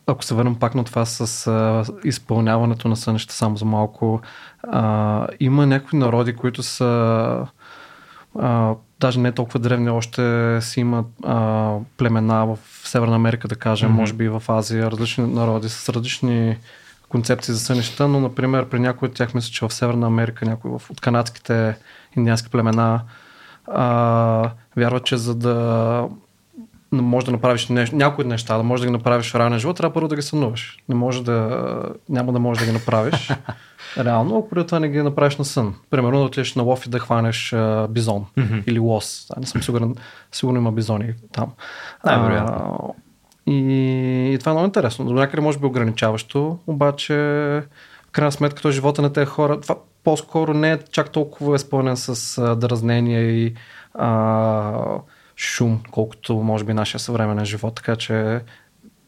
ако 0.08 0.24
се 0.24 0.36
върнем 0.36 0.56
пак 0.56 0.76
на 0.76 0.84
това 0.84 1.06
с 1.06 1.48
а, 1.48 1.84
изпълняването 2.04 2.88
на 2.88 2.96
сънища 2.96 3.34
само 3.34 3.58
за 3.58 3.66
малко, 3.66 4.22
а, 4.64 5.28
има 5.40 5.66
някои 5.66 6.00
народи, 6.00 6.36
които 6.36 6.64
са 6.64 7.48
а, 8.40 8.76
даже 9.00 9.20
не 9.20 9.32
толкова 9.32 9.60
древни, 9.60 9.90
още 9.90 10.58
си 10.62 10.80
имат 10.80 11.06
а, 11.24 11.74
племена 11.98 12.46
в 12.46 12.60
Северна 12.84 13.16
Америка, 13.16 13.48
да 13.48 13.56
кажем, 13.56 13.90
mm-hmm. 13.90 13.96
може 13.96 14.14
би 14.14 14.30
в 14.30 14.44
Азия, 14.48 14.92
различни 14.92 15.28
народи 15.28 15.70
с 15.70 15.90
различни 15.90 16.58
концепции 17.10 17.54
за 17.54 17.60
сънища, 17.60 18.08
но, 18.08 18.20
например, 18.20 18.70
при 18.70 18.80
някои 18.80 19.08
от 19.08 19.14
тях, 19.14 19.34
мисля, 19.34 19.52
че 19.52 19.66
в 19.66 19.74
Северна 19.74 20.08
Америка, 20.08 20.46
някои 20.46 20.72
от 20.72 21.02
канадските 21.02 21.78
индиански 22.18 22.50
племена, 22.50 23.02
а, 23.68 24.52
вярват, 24.76 25.06
че 25.06 25.18
за 25.18 25.36
да 25.36 26.08
може 26.92 27.26
да 27.26 27.32
направиш 27.32 27.68
нещо, 27.68 27.96
някои 27.96 28.26
неща, 28.26 28.58
да 28.58 28.64
можеш 28.64 28.82
да 28.82 28.88
ги 28.88 28.94
направиш 28.94 29.32
в 29.32 29.36
реалния 29.36 29.60
живот, 29.60 29.78
трябва 29.78 29.94
първо 29.94 30.08
да 30.08 30.16
ги 30.16 30.22
сънуваш. 30.22 30.78
Не 30.90 30.96
може 30.96 31.24
да, 31.24 31.84
няма 32.10 32.34
да 32.34 32.40
можеш 32.40 32.60
да 32.60 32.72
ги 32.72 32.78
направиш 32.78 33.32
реално, 34.00 34.38
ако 34.38 34.50
преди 34.50 34.66
това 34.66 34.80
не 34.80 34.90
ги 34.90 35.02
направиш 35.02 35.38
на 35.38 35.46
сън. 35.46 35.76
Примерно 35.90 36.20
да 36.20 36.26
отидеш 36.26 36.56
на 36.56 36.64
лов 36.64 36.86
и 36.86 36.90
да 36.90 37.00
хванеш 37.00 37.54
а, 37.54 37.88
бизон 37.90 38.26
mm-hmm. 38.38 38.64
или 38.68 38.80
лос. 38.80 39.28
А, 39.36 39.40
не 39.40 39.46
съм 39.46 39.64
сигурен, 39.64 39.96
сигурно 40.32 40.58
има 40.58 40.72
бизони 40.72 41.14
там. 41.32 41.52
Най-вероятно. 42.06 42.96
И, 43.48 44.34
и 44.34 44.38
това 44.40 44.50
е 44.52 44.54
много 44.54 44.66
интересно. 44.66 45.06
До 45.06 45.14
някъде 45.14 45.42
може 45.42 45.60
би 45.60 45.66
ограничаващо, 45.66 46.60
обаче 46.68 47.14
в 48.08 48.12
крайна 48.12 48.32
сметка 48.32 48.62
то 48.62 48.72
живота 48.72 49.02
на 49.02 49.14
тези 49.14 49.26
хора, 49.26 49.62
това 49.62 49.76
по-скоро 50.04 50.54
не 50.54 50.72
е 50.72 50.80
чак 50.92 51.10
толкова 51.10 51.56
изпълнен 51.56 51.98
с 51.98 52.38
а, 52.38 52.56
дразнения 52.56 53.22
и 53.22 53.54
а, 53.94 55.00
шум, 55.36 55.80
колкото 55.92 56.36
може 56.36 56.64
би 56.64 56.74
нашия 56.74 57.00
съвременен 57.00 57.46
живот, 57.46 57.76
така 57.76 57.96
че 57.96 58.42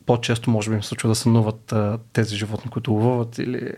по-често 0.06 0.50
може 0.50 0.70
би 0.70 0.76
им 0.76 0.84
случва 0.84 1.10
да 1.10 1.16
сънуват 1.16 1.72
а, 1.72 1.98
тези 2.14 2.36
животни, 2.36 2.72
които 2.72 2.92
ловуват 2.92 3.38
или 3.38 3.72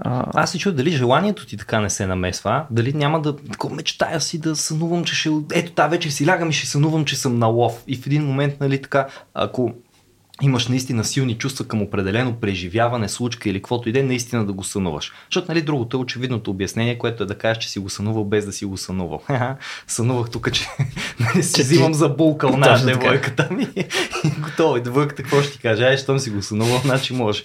а... 0.00 0.24
Аз 0.34 0.50
се 0.50 0.58
чуя 0.58 0.74
дали 0.74 0.90
желанието 0.90 1.46
ти 1.46 1.56
така 1.56 1.80
не 1.80 1.90
се 1.90 2.06
намесва, 2.06 2.66
дали 2.70 2.92
няма 2.92 3.22
да 3.22 3.36
такова 3.36 3.74
мечтая 3.74 4.20
си 4.20 4.40
да 4.40 4.56
сънувам, 4.56 5.04
че 5.04 5.14
ще... 5.14 5.30
Ето 5.52 5.72
тази 5.72 5.90
вечер 5.90 6.10
си 6.10 6.26
лягам 6.26 6.50
и 6.50 6.52
ще 6.52 6.66
сънувам, 6.66 7.04
че 7.04 7.16
съм 7.16 7.38
на 7.38 7.46
лов. 7.46 7.84
И 7.86 7.96
в 7.96 8.06
един 8.06 8.24
момент, 8.24 8.60
нали 8.60 8.82
така, 8.82 9.06
ако 9.34 9.74
имаш 10.42 10.68
наистина 10.68 11.04
силни 11.04 11.34
чувства 11.34 11.64
към 11.64 11.82
определено 11.82 12.34
преживяване, 12.34 13.08
случка 13.08 13.48
или 13.48 13.58
каквото 13.58 13.88
и 13.88 13.92
да 13.92 14.00
е, 14.00 14.02
наистина 14.02 14.46
да 14.46 14.52
го 14.52 14.64
сънуваш. 14.64 15.12
Защото 15.30 15.46
нали, 15.48 15.62
другото 15.62 15.96
е 15.96 16.00
очевидното 16.00 16.50
обяснение, 16.50 16.98
което 16.98 17.22
е 17.22 17.26
да 17.26 17.38
кажеш, 17.38 17.62
че 17.62 17.70
си 17.70 17.78
го 17.78 17.90
сънувал 17.90 18.24
без 18.24 18.46
да 18.46 18.52
си 18.52 18.64
го 18.64 18.76
сънувал. 18.76 19.22
Сънувах 19.86 20.30
тук, 20.30 20.52
че 20.52 20.68
нали, 21.20 21.42
си 21.42 21.62
взимам 21.62 21.94
за 21.94 22.08
булка 22.08 22.50
на 22.56 22.84
девойката 22.84 23.48
ми 23.50 23.68
готово. 24.38 24.76
И 24.76 24.82
девойката 24.82 25.22
какво 25.22 25.42
ще 25.42 25.52
ти 25.52 25.58
каже? 25.58 25.84
Ай, 25.84 25.96
щом 25.96 26.18
си 26.18 26.30
го 26.30 26.42
сънувал, 26.42 26.80
значи 26.84 27.14
може. 27.14 27.42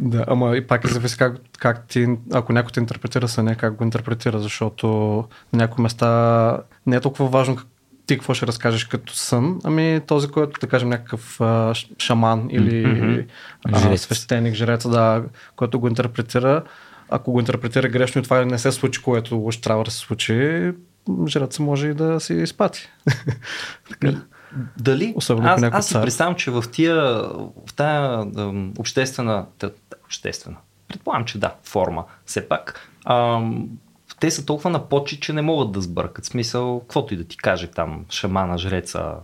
Да, 0.00 0.24
ама 0.28 0.56
и 0.56 0.66
пак 0.66 0.88
зависи 0.88 1.18
как, 1.18 1.36
как 1.58 1.86
ти, 1.86 2.08
ако 2.32 2.52
някой 2.52 2.72
те 2.72 2.80
интерпретира 2.80 3.28
съня, 3.28 3.56
как 3.56 3.74
го 3.74 3.84
интерпретира, 3.84 4.38
защото 4.38 4.86
на 5.52 5.58
някои 5.58 5.82
места 5.82 6.58
не 6.86 6.96
е 6.96 7.00
толкова 7.00 7.28
важно 7.28 7.56
ти 8.06 8.16
какво 8.16 8.34
ще 8.34 8.46
разкажеш 8.46 8.84
като 8.84 9.14
сън, 9.14 9.60
ами 9.64 10.00
този, 10.06 10.28
който, 10.28 10.60
да 10.60 10.66
кажем, 10.66 10.88
някакъв 10.88 11.40
а, 11.40 11.74
шаман 11.98 12.48
или 12.50 12.86
mm-hmm. 12.86 13.26
а, 13.64 13.98
свещеник, 13.98 14.54
жрец, 14.54 14.88
да, 14.88 15.24
който 15.56 15.80
го 15.80 15.88
интерпретира, 15.88 16.62
ако 17.08 17.32
го 17.32 17.40
интерпретира 17.40 17.88
грешно 17.88 18.20
и 18.20 18.24
това 18.24 18.44
не 18.44 18.58
се 18.58 18.72
случи, 18.72 19.02
което 19.02 19.48
ще 19.50 19.62
трябва 19.62 19.84
да 19.84 19.90
се 19.90 19.98
случи, 19.98 20.72
жреца 21.26 21.62
може 21.62 21.88
и 21.88 21.94
да 21.94 22.20
си 22.20 22.34
изпати. 22.34 22.88
така. 23.88 24.12
Дали? 24.78 25.12
Особено 25.16 25.48
аз, 25.48 25.62
аз 25.62 25.86
си 25.86 25.94
представям, 25.94 26.34
че 26.34 26.50
в, 26.50 26.64
тия, 26.72 26.94
в 27.66 27.74
тая 27.76 28.26
обществена, 28.78 29.46
обществена, 30.04 30.56
предполагам, 30.88 31.24
че 31.24 31.38
да, 31.38 31.54
форма, 31.64 32.04
все 32.26 32.48
пак, 32.48 32.88
ам, 33.04 33.68
те 34.20 34.30
са 34.30 34.46
толкова 34.46 34.70
на 34.70 34.88
почи, 34.88 35.20
че 35.20 35.32
не 35.32 35.42
могат 35.42 35.72
да 35.72 35.80
сбъркат. 35.80 36.24
Смисъл, 36.24 36.80
каквото 36.80 37.14
и 37.14 37.16
да 37.16 37.24
ти 37.24 37.36
каже 37.36 37.66
там, 37.66 38.04
шамана, 38.10 38.58
жреца, 38.58 39.14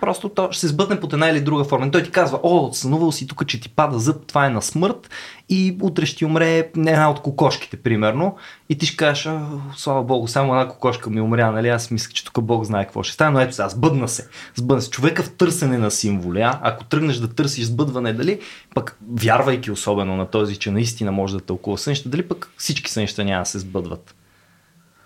Просто 0.00 0.28
то 0.28 0.48
ще 0.52 0.60
се 0.60 0.68
сбъдне 0.68 1.00
под 1.00 1.12
една 1.12 1.28
или 1.28 1.40
друга 1.40 1.64
форма. 1.64 1.90
Той 1.90 2.02
ти 2.02 2.10
казва, 2.10 2.40
о, 2.42 2.72
сънувал 2.72 3.12
си 3.12 3.26
тук, 3.26 3.46
че 3.46 3.60
ти 3.60 3.68
пада 3.68 3.98
зъб, 3.98 4.26
това 4.26 4.46
е 4.46 4.50
на 4.50 4.62
смърт 4.62 5.10
и 5.48 5.76
утре 5.82 6.06
ще 6.06 6.26
умре 6.26 6.58
една 6.76 7.10
от 7.10 7.20
кокошките, 7.20 7.76
примерно. 7.76 8.36
И 8.68 8.78
ти 8.78 8.86
ще 8.86 8.96
кажеш, 8.96 9.32
слава 9.76 10.02
богу, 10.02 10.28
само 10.28 10.52
една 10.52 10.68
кокошка 10.68 11.10
ми 11.10 11.20
умря, 11.20 11.50
нали? 11.50 11.68
Аз 11.68 11.90
мисля, 11.90 12.12
че 12.12 12.24
тук 12.24 12.44
Бог 12.44 12.64
знае 12.64 12.84
какво 12.84 13.02
ще 13.02 13.14
стане, 13.14 13.30
но 13.30 13.40
ето 13.40 13.54
сега, 13.54 13.68
сбъдна 13.68 14.08
се. 14.08 14.28
Сбъдна 14.54 14.82
се. 14.82 14.90
Човека 14.90 15.22
в 15.22 15.32
търсене 15.32 15.78
на 15.78 15.90
символи, 15.90 16.40
а? 16.40 16.60
ако 16.62 16.84
тръгнеш 16.84 17.16
да 17.16 17.34
търсиш 17.34 17.64
сбъдване, 17.64 18.12
дали, 18.12 18.40
пък 18.74 18.98
вярвайки 19.12 19.70
особено 19.70 20.16
на 20.16 20.26
този, 20.26 20.56
че 20.56 20.70
наистина 20.70 21.12
може 21.12 21.34
да 21.34 21.40
тълкува 21.40 21.76
сънища, 21.76 22.08
дали 22.08 22.28
пък 22.28 22.50
всички 22.56 22.90
сънища 22.90 23.24
няма 23.24 23.42
да 23.42 23.46
се 23.46 23.58
сбъдват. 23.58 24.14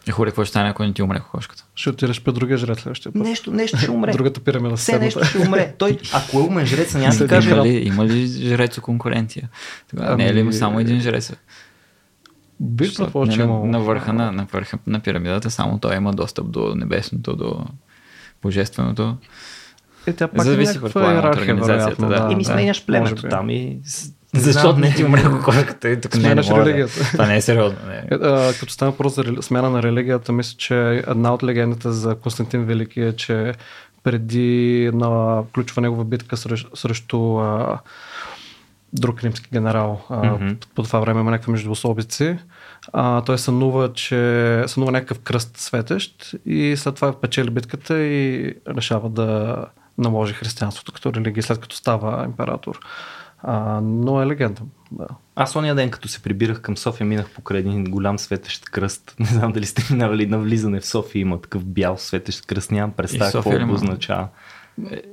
Е, 0.08 0.10
хубаво, 0.10 0.30
какво 0.30 0.44
ще 0.44 0.50
стане, 0.50 0.68
ако 0.70 0.84
не 0.84 0.92
ти 0.92 1.02
умре 1.02 1.20
кокошката? 1.20 1.64
Ще 1.74 1.90
отидеш 1.90 2.22
при 2.22 2.32
другия 2.32 2.58
жрец 2.58 2.80
следващия 2.80 3.12
път. 3.12 3.22
Нещо, 3.22 3.50
нещо 3.52 3.76
ще 3.78 3.90
умре. 3.90 4.12
Другата 4.12 4.40
пирамида. 4.40 4.76
Все 4.76 4.98
нещо 4.98 5.24
ще 5.24 5.38
умре. 5.38 5.74
Той, 5.78 5.98
ако 6.12 6.38
е 6.38 6.42
умен 6.42 6.66
жрец, 6.66 6.94
няма 6.94 7.16
да 7.16 7.28
каже. 7.28 7.50
Има 7.50 7.64
ли, 7.64 7.68
има 7.68 8.06
ли 8.06 8.26
жрец 8.26 8.80
конкуренция? 8.80 9.48
Ами... 9.98 10.24
не 10.24 10.30
е 10.30 10.34
ли 10.34 10.40
има 10.40 10.52
само 10.52 10.80
един 10.80 11.00
жрец? 11.00 11.32
Бих 12.60 12.96
предположил, 12.96 13.34
че 13.34 13.46
на, 13.46 13.64
на, 13.64 13.80
върха 13.80 14.12
на, 14.12 14.32
на, 14.32 14.46
върха 14.52 14.78
на 14.86 15.00
пирамидата 15.00 15.50
само 15.50 15.78
той 15.78 15.96
има 15.96 16.12
достъп 16.12 16.50
до 16.50 16.74
небесното, 16.74 17.36
до 17.36 17.66
божественото. 18.42 19.16
Е, 20.06 20.12
тя 20.12 20.28
пак 20.28 20.44
Зависи, 20.44 20.80
предполагам, 20.80 21.30
от 21.30 21.36
организацията. 21.36 22.06
Да. 22.06 22.26
да. 22.26 22.32
И 22.32 22.36
ми 22.36 22.44
сменяш 22.44 22.86
племето 22.86 23.28
там 23.28 23.50
и 23.50 23.78
защото 24.34 24.78
не 24.78 24.94
ти 24.94 25.04
умре 25.04 25.22
кокошката 25.22 25.88
и 25.88 26.00
тук 26.00 26.14
Сменяш 26.14 26.48
не, 26.48 26.54
не 26.54 26.60
религията. 26.60 27.04
Това 27.12 27.26
не 27.26 27.36
е 27.36 27.40
сериозно. 27.40 27.78
Не. 27.86 27.96
Е, 27.96 28.14
а, 28.14 28.52
като 28.60 28.72
стана 28.72 28.90
въпрос 28.90 29.14
за 29.14 29.24
смяна 29.40 29.70
на 29.70 29.82
религията, 29.82 30.32
мисля, 30.32 30.56
че 30.58 31.02
една 31.06 31.34
от 31.34 31.42
легендите 31.42 31.90
за 31.90 32.14
Константин 32.14 32.64
Велики 32.64 33.00
е, 33.00 33.12
че 33.12 33.54
преди 34.02 34.90
на 34.94 35.42
ключова 35.54 35.82
негова 35.82 36.04
битка 36.04 36.36
срещу, 36.36 36.76
срещу 36.76 37.38
а, 37.38 37.78
друг 38.92 39.22
римски 39.22 39.48
генерал. 39.52 40.04
А, 40.10 40.22
mm-hmm. 40.22 40.56
По 40.74 40.82
това 40.82 41.00
време 41.00 41.20
има 41.20 41.30
някакви 41.30 41.52
междуособици. 41.52 42.38
А, 42.92 43.20
той 43.20 43.38
сънува, 43.38 43.92
че 43.92 44.64
сънува 44.66 44.92
някакъв 44.92 45.18
кръст 45.18 45.56
светещ 45.56 46.34
и 46.46 46.76
след 46.76 46.94
това 46.94 47.20
печели 47.20 47.50
битката 47.50 48.00
и 48.00 48.54
решава 48.68 49.10
да 49.10 49.56
наложи 49.98 50.34
християнството 50.34 50.92
като 50.92 51.14
религия, 51.14 51.42
след 51.42 51.58
като 51.58 51.76
става 51.76 52.24
император. 52.24 52.78
А, 53.46 53.80
но 53.80 54.22
е 54.22 54.26
легенда. 54.26 54.62
Да. 54.92 55.06
Аз 55.36 55.56
ония 55.56 55.74
ден, 55.74 55.90
като 55.90 56.08
се 56.08 56.22
прибирах 56.22 56.60
към 56.60 56.76
София, 56.76 57.06
минах 57.06 57.30
покрай 57.30 57.60
един 57.60 57.84
голям 57.84 58.18
светещ 58.18 58.64
кръст. 58.64 59.14
Не 59.20 59.26
знам 59.26 59.52
дали 59.52 59.66
сте 59.66 59.86
минавали 59.90 60.26
на 60.26 60.38
влизане 60.38 60.80
в 60.80 60.86
София, 60.86 61.20
има 61.20 61.40
такъв 61.40 61.64
бял 61.64 61.96
светещ 61.98 62.46
кръст, 62.46 62.70
нямам 62.70 62.90
представа 62.92 63.32
какво 63.32 63.66
го 63.66 63.74
означава. 63.74 64.28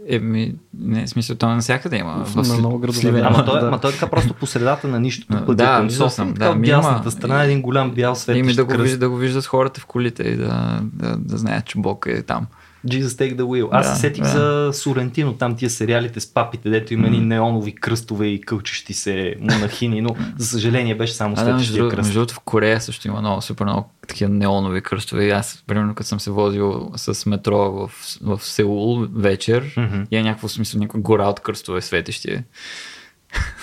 Еми, 0.07 0.55
не, 0.73 1.07
смисъл, 1.07 1.35
то 1.35 1.49
навсякъде 1.49 1.97
има. 1.97 2.25
В, 2.25 2.35
На 2.35 2.53
много 2.57 2.79
градове. 2.79 3.21
Ама 3.21 3.45
той, 3.45 3.59
Да. 3.59 3.79
той 3.79 3.91
е 3.91 3.93
така 3.93 4.07
просто 4.07 4.33
по 4.33 4.45
средата 4.45 4.87
на 4.87 4.99
нищото 4.99 5.37
пътя 5.39 5.55
да, 5.55 5.77
към 5.77 5.91
София. 5.91 6.09
съм, 6.09 6.33
да, 6.33 6.49
от 6.49 6.57
ми 6.57 6.67
има- 6.67 6.77
дясната 6.77 7.11
страна 7.11 7.41
е 7.41 7.45
един 7.45 7.61
голям 7.61 7.91
бял 7.91 8.15
свет. 8.15 8.37
Ими 8.37 8.53
да 8.53 8.65
го, 8.65 8.73
виждат, 8.73 8.99
да 8.99 9.09
го 9.09 9.15
виждат 9.17 9.45
хората 9.45 9.81
в 9.81 9.85
колите 9.85 10.23
и 10.23 10.35
да, 10.35 10.79
да, 10.83 11.17
да 11.17 11.37
знаят, 11.37 11.65
че 11.65 11.79
Бог 11.79 12.05
е 12.09 12.21
там. 12.21 12.47
Jesus 12.87 13.07
take 13.07 13.35
the 13.35 13.41
wheel. 13.41 13.69
Аз 13.71 13.87
Да, 13.87 13.95
се 13.95 14.01
сетих 14.01 14.23
да. 14.23 14.29
за 14.29 14.73
Сорентино, 14.73 15.33
там 15.33 15.55
тия 15.55 15.69
сериалите 15.69 16.19
с 16.19 16.33
папите, 16.33 16.69
дето 16.69 16.93
има 16.93 17.07
едни 17.07 17.19
неонови 17.19 17.75
кръстове 17.75 18.27
и 18.27 18.41
кълчещи 18.41 18.93
се 18.93 19.35
монахини, 19.39 20.01
но 20.01 20.15
за 20.37 20.45
съжаление 20.45 20.95
беше 20.95 21.13
само 21.13 21.35
А, 21.37 21.43
да, 21.43 21.51
кръст. 21.51 21.97
между 21.97 22.13
другото 22.13 22.33
в 22.33 22.39
Корея 22.39 22.81
също 22.81 23.07
има 23.07 23.21
много, 23.21 23.41
супер 23.41 23.63
много 23.63 23.89
такива 24.07 24.31
неонови 24.31 24.81
кръстове. 24.81 25.29
Аз, 25.29 25.63
примерно, 25.67 25.95
като 25.95 26.07
съм 26.07 26.19
се 26.19 26.31
возил 26.31 26.91
с 26.95 27.25
метро 27.25 27.57
в, 27.71 27.91
в 28.21 28.39
Сеул 28.43 29.07
вечер, 29.13 29.73
Мгм. 29.77 30.01
и 30.11 30.17
е 30.17 30.23
някакво 30.23 30.47
смисъл, 30.47 30.79
някаква 30.79 30.99
гора 30.99 31.27
от 31.27 31.39
кръстове 31.39 31.81
светещи. 31.81 32.37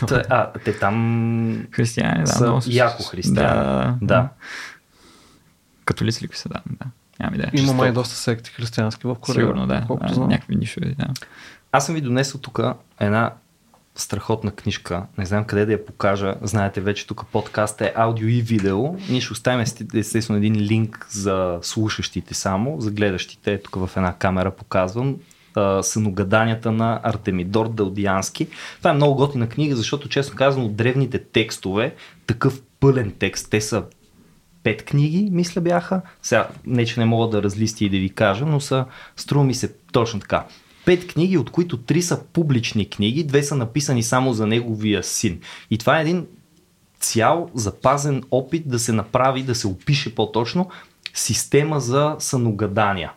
Та, 0.09 0.23
А, 0.29 0.53
те 0.55 0.79
там 0.79 1.67
Християни, 1.71 2.21
да. 2.21 2.27
са 2.27 2.45
много 2.45 2.61
яко 2.67 3.03
християни. 3.03 3.49
Да. 3.49 3.97
да. 4.03 4.29
Католици 5.85 6.25
ли 6.25 6.29
са, 6.33 6.49
да. 6.49 6.61
да. 6.71 6.87
Нямам 7.21 7.35
идея. 7.35 7.51
Има 7.55 7.73
май 7.73 7.93
доста 7.93 8.15
секти 8.15 8.51
християнски 8.51 9.07
в 9.07 9.15
Корея. 9.15 9.43
Сигурно, 9.47 9.67
да. 9.67 9.85
Колкото 9.87 10.09
да 10.09 10.15
знам. 10.15 10.29
някакви 10.29 10.57
нишови, 10.57 10.95
да. 10.99 11.07
Аз 11.73 11.87
съм 11.87 11.95
ви 11.95 12.01
донесъл 12.01 12.41
тук 12.41 12.61
една 13.01 13.33
страхотна 13.95 14.51
книжка. 14.51 15.03
Не 15.19 15.27
знам 15.27 15.45
къде 15.45 15.67
да 15.67 15.73
я 15.73 15.87
покажа. 15.87 16.35
Знаете 16.43 16.81
вече 16.81 17.07
тук 17.07 17.27
подкаст 17.33 17.81
е 17.81 17.93
аудио 17.97 18.29
и 18.29 18.43
видео. 18.43 18.95
Ние 19.11 19.21
ще 19.21 19.33
оставим 19.33 19.61
есте- 19.61 19.99
естествено 19.99 20.37
един 20.37 20.55
линк 20.57 21.07
за 21.11 21.59
слушащите 21.63 22.35
само, 22.35 22.81
за 22.81 22.91
гледащите. 22.91 23.63
Тук 23.63 23.75
в 23.75 23.91
една 23.97 24.15
камера 24.15 24.51
показвам 24.51 25.17
съногаданията 25.83 26.73
на 26.73 27.01
Артемидор 27.03 27.69
Далдиански. 27.69 28.49
Това 28.79 28.91
е 28.91 28.95
много 28.95 29.15
готина 29.15 29.49
книга, 29.49 29.77
защото 29.77 30.09
честно 30.09 30.37
казано 30.37 30.65
от 30.65 30.77
древните 30.77 31.19
текстове, 31.19 31.95
такъв 32.27 32.63
пълен 32.81 33.15
текст, 33.19 33.51
те 33.51 33.61
са 33.61 33.85
пет 34.69 34.85
книги, 34.85 35.29
мисля 35.33 35.61
бяха. 35.61 36.01
Сега, 36.23 36.49
не 36.67 36.87
че 36.87 37.01
не 37.01 37.07
мога 37.07 37.29
да 37.29 37.43
разлисти 37.43 37.85
и 37.85 37.89
да 37.91 37.99
ви 37.99 38.11
кажа, 38.11 38.47
но 38.47 38.61
са, 38.61 38.85
струва 39.17 39.45
ми 39.45 39.55
се 39.55 39.75
точно 39.93 40.21
така. 40.21 40.47
Пет 40.85 41.07
книги, 41.07 41.39
от 41.39 41.51
които 41.51 41.77
три 41.77 42.03
са 42.03 42.25
публични 42.33 42.91
книги, 42.91 43.25
две 43.25 43.43
са 43.43 43.55
написани 43.55 44.03
само 44.03 44.33
за 44.33 44.47
неговия 44.47 45.03
син. 45.03 45.41
И 45.71 45.79
това 45.79 45.99
е 45.99 46.03
един 46.03 46.27
цял 47.01 47.51
запазен 47.55 48.23
опит 48.31 48.69
да 48.69 48.79
се 48.79 48.93
направи, 48.93 49.43
да 49.43 49.55
се 49.55 49.67
опише 49.67 50.15
по-точно 50.15 50.71
система 51.15 51.81
за 51.81 52.17
съногадания. 52.19 53.13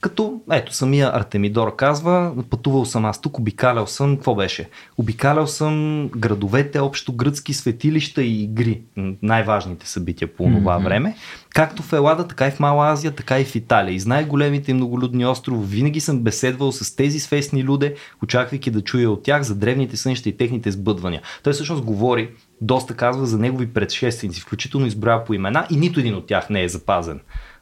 Като, 0.00 0.40
ето, 0.52 0.74
самия 0.74 1.10
Артемидор 1.14 1.76
казва, 1.76 2.32
пътувал 2.50 2.84
съм 2.84 3.04
аз 3.04 3.20
тук, 3.20 3.38
обикалял 3.38 3.86
съм, 3.86 4.16
какво 4.16 4.34
беше? 4.34 4.68
Обикалял 4.98 5.46
съм 5.46 6.08
градовете, 6.16 6.80
общо 6.80 7.12
гръцки 7.12 7.54
светилища 7.54 8.22
и 8.22 8.42
игри, 8.42 8.82
най-важните 9.22 9.88
събития 9.88 10.34
по 10.34 10.44
това 10.44 10.78
Мгм. 10.78 10.84
време, 10.84 11.16
както 11.54 11.82
в 11.82 11.92
Елада, 11.92 12.28
така 12.28 12.46
и 12.46 12.50
в 12.50 12.60
Мала 12.60 12.90
Азия, 12.90 13.14
така 13.14 13.40
и 13.40 13.44
в 13.44 13.54
Италия. 13.54 13.94
И 13.94 14.00
знае 14.00 14.24
големите 14.24 14.70
и 14.70 14.74
многолюдни 14.74 15.26
острови, 15.26 15.66
винаги 15.66 16.00
съм 16.00 16.18
беседвал 16.18 16.72
с 16.72 16.96
тези 16.96 17.20
свестни 17.20 17.64
люде, 17.64 17.94
очаквайки 18.22 18.70
да 18.70 18.80
чуя 18.80 19.10
от 19.10 19.22
тях 19.22 19.42
за 19.42 19.54
древните 19.54 19.96
сънища 19.96 20.28
и 20.28 20.36
техните 20.36 20.70
сбъдвания. 20.70 21.22
Той 21.42 21.52
всъщност 21.52 21.84
говори, 21.84 22.30
доста 22.60 22.94
казва 22.94 23.26
за 23.26 23.38
негови 23.38 23.72
предшественици, 23.72 24.40
включително 24.40 24.86
избра 24.86 25.24
по 25.24 25.34
имена 25.34 25.66
и 25.70 25.76
нито 25.76 26.00
един 26.00 26.14
от 26.14 26.26
тях 26.26 26.50
не 26.50 26.62
е 26.62 26.68
запазен. 26.68 27.20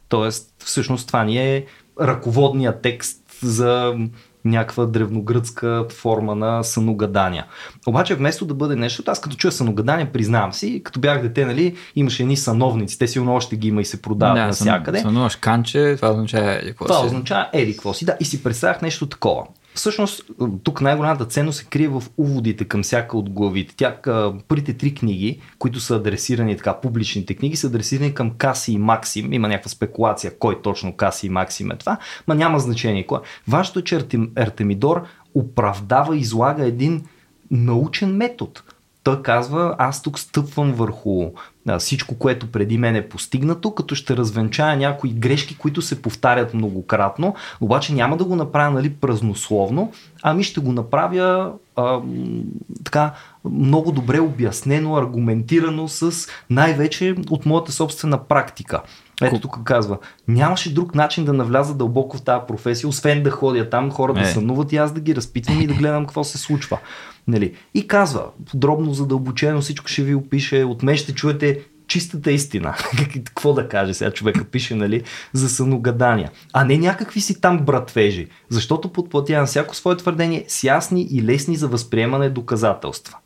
Тоест, 0.09 0.53
всъщност 0.57 1.07
това 1.07 1.23
ни 1.23 1.37
е 1.37 1.65
ръководния 2.01 2.81
текст 2.81 3.21
за 3.41 3.95
някаква 4.45 4.85
древногръцка 4.85 5.85
форма 5.91 6.35
на 6.35 6.63
съногадания. 6.63 7.45
Обаче 7.87 8.15
вместо 8.15 8.45
да 8.45 8.53
бъде 8.53 8.75
нещо, 8.75 9.03
аз 9.07 9.21
като 9.21 9.35
чуя 9.35 9.51
съногадания, 9.51 10.11
признавам 10.11 10.53
си, 10.53 10.81
като 10.83 10.99
бях 10.99 11.21
дете, 11.21 11.45
нали, 11.45 11.75
имаше 11.95 12.23
едни 12.23 12.37
съновници, 12.37 12.99
те 12.99 13.07
сигурно 13.07 13.35
още 13.35 13.55
ги 13.55 13.67
има 13.67 13.81
и 13.81 13.85
се 13.85 14.01
продават 14.01 14.35
да, 14.35 14.45
навсякъде. 14.45 14.99
Сънуваш 14.99 15.35
канче, 15.35 15.93
това 15.95 16.11
означава 16.11 16.51
еди 16.51 16.67
какво 16.67 16.85
Това 16.85 16.99
си. 16.99 17.05
означава 17.05 17.47
еди 17.53 17.71
какво 17.71 17.93
си. 17.93 18.05
Да, 18.05 18.17
и 18.19 18.25
си 18.25 18.43
представях 18.43 18.81
нещо 18.81 19.05
такова. 19.05 19.43
Всъщност, 19.73 20.23
тук 20.63 20.81
най-голямата 20.81 21.25
ценност 21.25 21.59
се 21.59 21.65
крие 21.65 21.87
в 21.87 22.03
уводите 22.17 22.65
към 22.65 22.83
всяка 22.83 23.17
от 23.17 23.29
главите. 23.29 23.75
Тя, 23.75 23.97
първите 24.47 24.73
три 24.73 24.95
книги, 24.95 25.41
които 25.59 25.79
са 25.79 25.95
адресирани, 25.95 26.57
така, 26.57 26.79
публичните 26.81 27.35
книги, 27.35 27.55
са 27.55 27.67
адресирани 27.67 28.13
към 28.13 28.31
Каси 28.37 28.71
и 28.71 28.77
Максим. 28.77 29.33
Има 29.33 29.47
някаква 29.47 29.69
спекулация 29.69 30.39
кой 30.39 30.61
точно 30.61 30.95
Каси 30.95 31.27
и 31.27 31.29
Максим 31.29 31.71
е 31.71 31.77
това, 31.77 31.97
ма 32.27 32.35
няма 32.35 32.59
значение. 32.59 33.05
кой. 33.05 33.19
Важното 33.47 33.79
е, 33.79 33.83
че 33.83 33.95
Артем, 33.95 34.31
Артемидор 34.35 35.03
оправдава 35.35 36.17
излага 36.17 36.65
един 36.65 37.03
научен 37.51 38.15
метод. 38.15 38.51
Той 39.03 39.21
казва, 39.21 39.75
аз 39.77 40.01
тук 40.01 40.19
стъпвам 40.19 40.73
върху 40.73 41.31
всичко, 41.77 42.15
което 42.15 42.51
преди 42.51 42.77
мен 42.77 42.95
е 42.95 43.09
постигнато, 43.09 43.71
като 43.71 43.95
ще 43.95 44.17
развенчая 44.17 44.77
някои 44.77 45.09
грешки, 45.09 45.57
които 45.57 45.81
се 45.81 46.01
повтарят 46.01 46.53
многократно, 46.53 47.35
обаче 47.61 47.93
няма 47.93 48.17
да 48.17 48.25
го 48.25 48.35
направя 48.35 48.71
нали, 48.71 48.89
празнословно, 48.89 49.91
ами 50.23 50.43
ще 50.43 50.59
го 50.59 50.71
направя 50.71 51.53
а, 51.75 51.99
така 52.83 53.13
много 53.45 53.91
добре 53.91 54.19
обяснено, 54.19 54.95
аргументирано 54.95 55.87
с 55.87 56.27
най-вече 56.49 57.15
от 57.29 57.45
моята 57.45 57.71
собствена 57.71 58.23
практика. 58.23 58.81
Ето 59.21 59.39
тук 59.39 59.63
казва, 59.63 59.97
нямаше 60.27 60.73
друг 60.73 60.95
начин 60.95 61.25
да 61.25 61.33
навляза 61.33 61.75
дълбоко 61.75 62.17
в 62.17 62.21
тази 62.21 62.41
професия, 62.47 62.89
освен 62.89 63.23
да 63.23 63.31
ходя 63.31 63.69
там, 63.69 63.91
хората 63.91 64.21
Е. 64.21 64.25
сънуват 64.25 64.73
и 64.73 64.77
аз 64.77 64.91
да 64.91 64.99
ги 64.99 65.15
разпитвам 65.15 65.61
и 65.61 65.67
да 65.67 65.73
гледам 65.73 66.05
какво 66.05 66.23
се 66.23 66.37
случва. 66.37 66.77
Нали? 67.29 67.53
И 67.73 67.87
казва, 67.87 68.25
подробно, 68.51 68.93
задълбочено 68.93 69.61
всичко 69.61 69.87
ще 69.87 70.03
ви 70.03 70.15
опише, 70.15 70.63
от 70.63 70.83
мен 70.83 70.97
ще 70.97 71.13
чуете 71.13 71.59
чистата 71.87 72.31
истина. 72.31 72.75
Какво 73.13 73.53
да 73.53 73.67
каже 73.67 73.93
сега 73.93 74.11
човека 74.11 74.43
пише, 74.43 74.75
нали, 74.75 75.03
за 75.33 75.49
съногадания. 75.49 76.31
А 76.53 76.63
не 76.63 76.77
някакви 76.77 77.21
си 77.21 77.41
там 77.41 77.59
братвежи. 77.59 78.27
Защото 78.49 78.89
подплатя 78.89 79.39
на 79.39 79.45
всяко 79.45 79.75
свое 79.75 79.97
твърдение 79.97 80.45
с 80.47 80.63
ясни 80.63 81.07
и 81.11 81.23
лесни 81.23 81.55
за 81.55 81.67
възприемане 81.67 82.29
доказателства. 82.29 83.17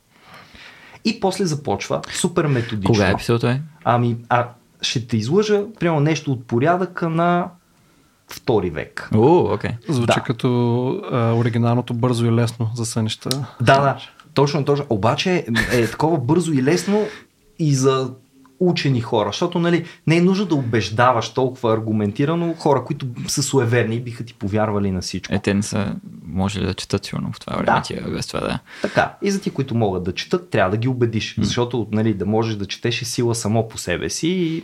И 1.06 1.20
после 1.20 1.46
започва 1.46 2.02
супер 2.14 2.46
методично. 2.46 2.94
Кога 2.94 3.10
е 3.10 3.16
писал 3.16 3.40
той? 3.40 3.62
Ами, 3.84 4.18
а 4.30 4.50
ще 4.82 5.08
те 5.08 5.18
излъжа, 5.18 5.64
примерно 5.80 6.00
нещо 6.00 6.32
от 6.32 6.48
порядъка 6.48 7.10
на 7.10 7.50
втори 8.34 8.70
век. 8.70 9.10
О, 9.16 9.54
окей. 9.54 9.72
Звучи 9.90 10.14
Да. 10.16 10.24
като 10.24 10.48
а, 11.12 11.34
оригиналното 11.34 11.94
бързо 11.94 12.26
и 12.26 12.32
лесно 12.32 12.70
за 12.76 12.86
сънища. 12.86 13.30
Да, 13.62 13.82
да, 13.82 13.98
точно, 14.34 14.66
точно. 14.66 14.86
Обаче 14.90 15.46
е 15.72 15.88
такова 15.88 16.18
бързо 16.18 16.54
и 16.54 16.64
лесно 16.64 17.06
и 17.60 17.76
за 17.76 18.12
учени 18.60 19.02
хора, 19.02 19.30
защото 19.30 19.60
нали, 19.60 19.86
не 20.08 20.18
е 20.18 20.22
нужно 20.22 20.46
да 20.46 20.56
убеждаваш 20.56 21.30
толкова 21.30 21.74
аргументирано 21.74 22.54
хора, 22.54 22.84
които 22.84 23.06
са 23.28 23.44
суеверни 23.44 23.96
и 23.96 24.00
биха 24.02 24.24
ти 24.26 24.34
повярвали 24.34 24.92
на 24.92 25.02
всичко. 25.02 25.34
Е, 25.34 25.40
те 25.40 25.54
не 25.54 25.64
са 25.64 25.96
може 26.28 26.60
да 26.62 26.74
четат 26.74 27.06
сигурно 27.06 27.32
в 27.34 27.40
това 27.40 27.54
време, 27.54 27.66
Да. 27.66 27.82
тия 27.82 28.04
без 28.10 28.28
това 28.28 28.40
да. 28.40 28.60
Така, 28.82 29.14
и 29.22 29.32
за 29.32 29.42
ти, 29.42 29.50
които 29.50 29.76
могат 29.76 30.04
да 30.04 30.14
четат, 30.14 30.50
трябва 30.50 30.72
да 30.72 30.78
ги 30.78 30.88
убедиш, 30.88 31.36
защото 31.40 31.88
нали, 31.92 32.14
да 32.14 32.26
можеш 32.26 32.56
да 32.56 32.66
четеш 32.66 33.02
е 33.02 33.06
сила 33.06 33.36
само 33.36 33.68
по 33.68 33.78
себе 33.78 34.10
си 34.10 34.28
и, 34.28 34.64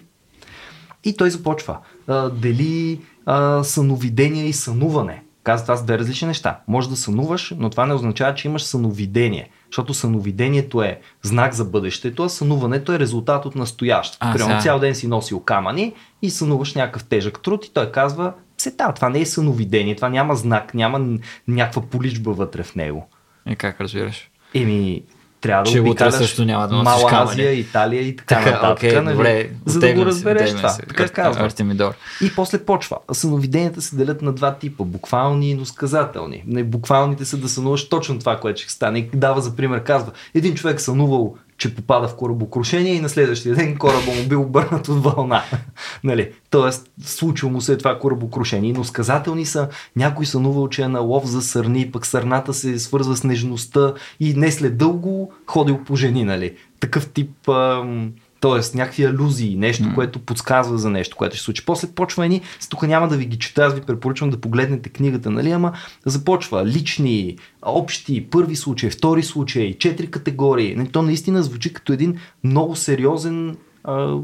и 1.10 1.18
той 1.18 1.30
започва. 1.32 1.78
А, 2.08 2.30
дели 2.30 3.00
а, 3.30 3.64
съновидение 3.64 4.46
и 4.46 4.54
сънуване. 4.54 5.24
Казва, 5.44 5.66
това 5.66 5.78
са 5.78 5.84
две 5.84 6.00
различни 6.00 6.28
неща. 6.28 6.60
Може 6.68 6.90
да 6.90 6.96
сънуваш, 6.96 7.54
но 7.58 7.70
това 7.70 7.86
не 7.86 7.94
означава, 7.94 8.36
че 8.36 8.48
имаш 8.48 8.64
съновидение. 8.64 9.50
Защото 9.70 9.94
съновидението 9.94 10.82
е 10.82 11.00
знак 11.22 11.54
за 11.54 11.66
бъдещето, 11.66 12.24
а 12.24 12.30
сънуването 12.30 12.94
е 12.94 13.00
резултат 13.00 13.46
от 13.46 13.56
настоящето. 13.56 14.28
Примерно 14.34 14.62
цял 14.62 14.80
ден 14.80 14.96
си 14.96 15.08
носил 15.08 15.40
камъни 15.40 15.94
и 16.22 16.30
сънуваш 16.30 16.76
някакъв 16.76 17.04
тежък 17.04 17.42
труд 17.42 17.66
и 17.66 17.74
той 17.74 17.92
казва, 17.92 18.34
се 18.58 18.72
да, 18.72 18.92
това 18.92 19.10
не 19.10 19.22
е 19.22 19.26
съновидение, 19.26 19.96
това 19.96 20.10
няма 20.10 20.36
знак, 20.36 20.74
няма 20.74 21.18
някаква 21.48 21.82
поличба 21.82 22.32
вътре 22.32 22.64
в 22.64 22.76
него. 22.76 23.10
И 23.50 23.56
как 23.56 23.82
разбираш? 23.82 24.30
Еми, 24.54 25.04
трябва 25.42 25.64
да 25.64 25.72
Че 25.72 25.80
утре 25.82 26.12
също 26.12 26.46
няма 26.46 26.68
да 26.68 26.76
Мала. 26.76 27.10
Азия, 27.12 27.54
Италия 27.54 28.02
и 28.02 28.16
така, 28.16 28.36
Така, 28.36 28.52
нататък. 28.52 28.78
окей, 28.78 29.02
нали? 29.02 29.16
добре. 29.16 29.50
за 29.66 29.80
да 29.80 29.94
го 29.94 30.00
се, 30.00 30.06
разбереш 30.06 30.50
това. 30.56 30.70
се. 30.70 30.82
Така 30.82 31.10
казва. 31.10 31.46
Артемидор. 31.46 31.94
И 32.22 32.36
после 32.36 32.66
почва. 32.66 32.98
Съновиденията 33.12 33.82
се 33.82 33.96
делят 33.96 34.22
на 34.22 34.34
два 34.34 34.56
типа. 34.56 34.84
Буквални 34.84 35.50
и 35.50 35.54
носказателни. 35.54 36.44
Буквалните 36.64 37.26
са 37.26 37.38
да 37.38 37.50
сънуваш 37.50 37.90
точно 37.90 38.20
това, 38.20 38.40
което 38.40 38.62
ще 38.62 38.72
стане. 38.72 39.00
И 39.00 39.10
дава 39.14 39.42
за 39.42 39.56
пример, 39.56 39.84
казва, 39.84 40.12
един 40.36 40.56
човек 40.56 40.82
сънувал, 40.82 41.36
че 41.60 41.76
попада 41.76 42.08
в 42.08 42.16
корабокрушение 42.16 42.94
и 42.94 43.00
на 43.00 43.10
следващия 43.10 43.56
ден 43.56 43.78
кораба 43.78 44.12
му 44.12 44.28
бил 44.30 44.42
обърнат 44.42 44.88
от 44.88 45.04
вълна. 45.04 45.44
нали? 46.04 46.32
Тоест, 46.50 46.92
случило 47.04 47.52
му 47.52 47.62
се 47.62 47.78
това 47.78 48.00
корабокрушение. 48.00 48.74
Но 48.74 48.84
сказателни 48.84 49.46
са, 49.46 49.70
някой 49.96 50.26
сънувал, 50.26 50.70
че 50.70 50.82
е 50.82 50.88
на 50.88 51.00
лов 51.00 51.26
за 51.26 51.42
сърни, 51.42 51.92
пък 51.92 52.06
сърната 52.06 52.54
се 52.54 52.80
свързва 52.80 53.16
с 53.18 53.24
нежността 53.24 53.94
и 54.20 54.34
не 54.34 54.52
след 54.52 54.78
дълго 54.78 55.34
ходил 55.48 55.84
по 55.84 55.96
жени. 55.96 56.24
Нали? 56.24 56.56
Такъв 56.80 57.10
тип 57.10 57.50
ам, 57.50 58.12
Тоест 58.40 58.76
някакви 58.76 59.06
алюзии, 59.06 59.56
нещо, 59.56 59.84
mm. 59.84 59.96
което 59.96 60.20
подсказва 60.20 60.78
за 60.78 60.90
нещо, 60.90 61.18
което 61.18 61.36
ще 61.36 61.40
се 61.40 61.46
случи. 61.46 61.66
После 61.66 61.88
почва 61.88 62.26
едни, 62.26 62.42
тук 62.70 62.84
няма 62.84 63.08
да 63.08 63.18
ви 63.18 63.26
ги 63.26 63.40
чета, 63.40 63.66
аз 63.66 63.74
ви 63.74 63.82
препоръчвам 63.82 64.30
да 64.30 64.42
погледнете 64.42 64.90
книгата, 64.90 65.32
нали, 65.32 65.52
ама 65.52 65.74
започва 66.06 66.66
лични, 66.66 67.38
общи, 67.62 68.28
първи 68.30 68.56
случай, 68.56 68.90
втори 68.90 69.24
случай, 69.24 69.78
четири 69.78 70.12
категории. 70.12 70.76
Нали, 70.76 70.88
то 70.88 71.02
наистина 71.02 71.44
звучи 71.44 71.74
като 71.74 71.94
един 71.94 72.18
много 72.44 72.76
сериозен 72.76 73.58
а, 73.84 74.18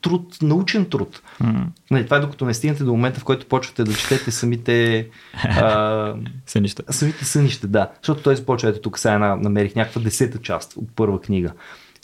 труд, 0.00 0.36
научен 0.42 0.84
труд. 0.84 1.22
Mm. 1.42 1.64
Нали, 1.90 2.04
това 2.04 2.16
е 2.16 2.20
докато 2.20 2.44
не 2.44 2.54
стигнете 2.54 2.84
до 2.84 2.92
момента, 2.92 3.20
в 3.20 3.24
който 3.24 3.46
почвате 3.46 3.84
да 3.84 3.94
четете 3.94 4.30
самите 4.30 5.08
а, 5.44 6.14
сънища. 6.46 6.82
Самите 6.90 7.24
сънища, 7.24 7.66
да. 7.66 7.90
Защото 8.02 8.22
той 8.22 8.36
започва, 8.36 8.68
ето 8.68 8.80
тук 8.80 8.98
сега 8.98 9.18
намерих 9.36 9.74
някаква 9.74 10.00
десета 10.00 10.38
част 10.38 10.76
от 10.76 10.88
първа 10.96 11.20
книга 11.20 11.52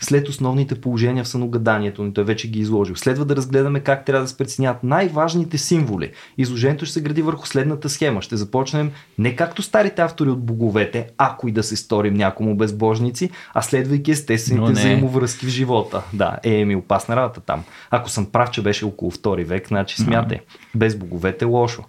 след 0.04 0.28
основните 0.28 0.80
положения 0.80 1.24
в 1.24 1.28
съногаданието 1.28 2.04
ни. 2.04 2.14
Той 2.14 2.24
вече 2.24 2.50
ги 2.50 2.58
е 2.58 2.62
изложил. 2.62 2.96
Следва 2.96 3.24
да 3.24 3.36
разгледаме 3.36 3.80
как 3.80 4.04
трябва 4.04 4.24
да 4.24 4.28
се 4.28 4.36
преценят 4.36 4.82
най-важните 4.82 5.58
символи. 5.58 6.10
Изложението 6.38 6.84
ще 6.84 6.92
се 6.92 7.00
гради 7.00 7.22
върху 7.22 7.46
следната 7.46 7.88
схема. 7.88 8.22
Ще 8.22 8.36
започнем 8.36 8.90
не 9.18 9.36
както 9.36 9.62
старите 9.62 10.02
автори 10.02 10.30
от 10.30 10.44
боговете, 10.44 11.08
ако 11.18 11.48
и 11.48 11.52
да 11.52 11.62
се 11.62 11.76
сторим 11.76 12.14
някому 12.14 12.56
безбожници, 12.56 13.30
а 13.54 13.62
следвайки 13.62 14.10
естествените 14.10 14.72
взаимовръзки 14.72 15.46
в 15.46 15.48
живота. 15.48 16.02
Да, 16.12 16.38
е 16.42 16.64
ми 16.64 16.76
опасна 16.76 17.16
работа 17.16 17.40
там. 17.40 17.64
Ако 17.90 18.10
съм 18.10 18.26
прав, 18.26 18.50
че 18.50 18.62
беше 18.62 18.84
около 18.84 19.10
втори 19.10 19.44
век, 19.44 19.68
значи 19.68 20.02
смятай. 20.02 20.40
Без 20.74 20.96
боговете 20.96 21.44
лошо. 21.44 21.84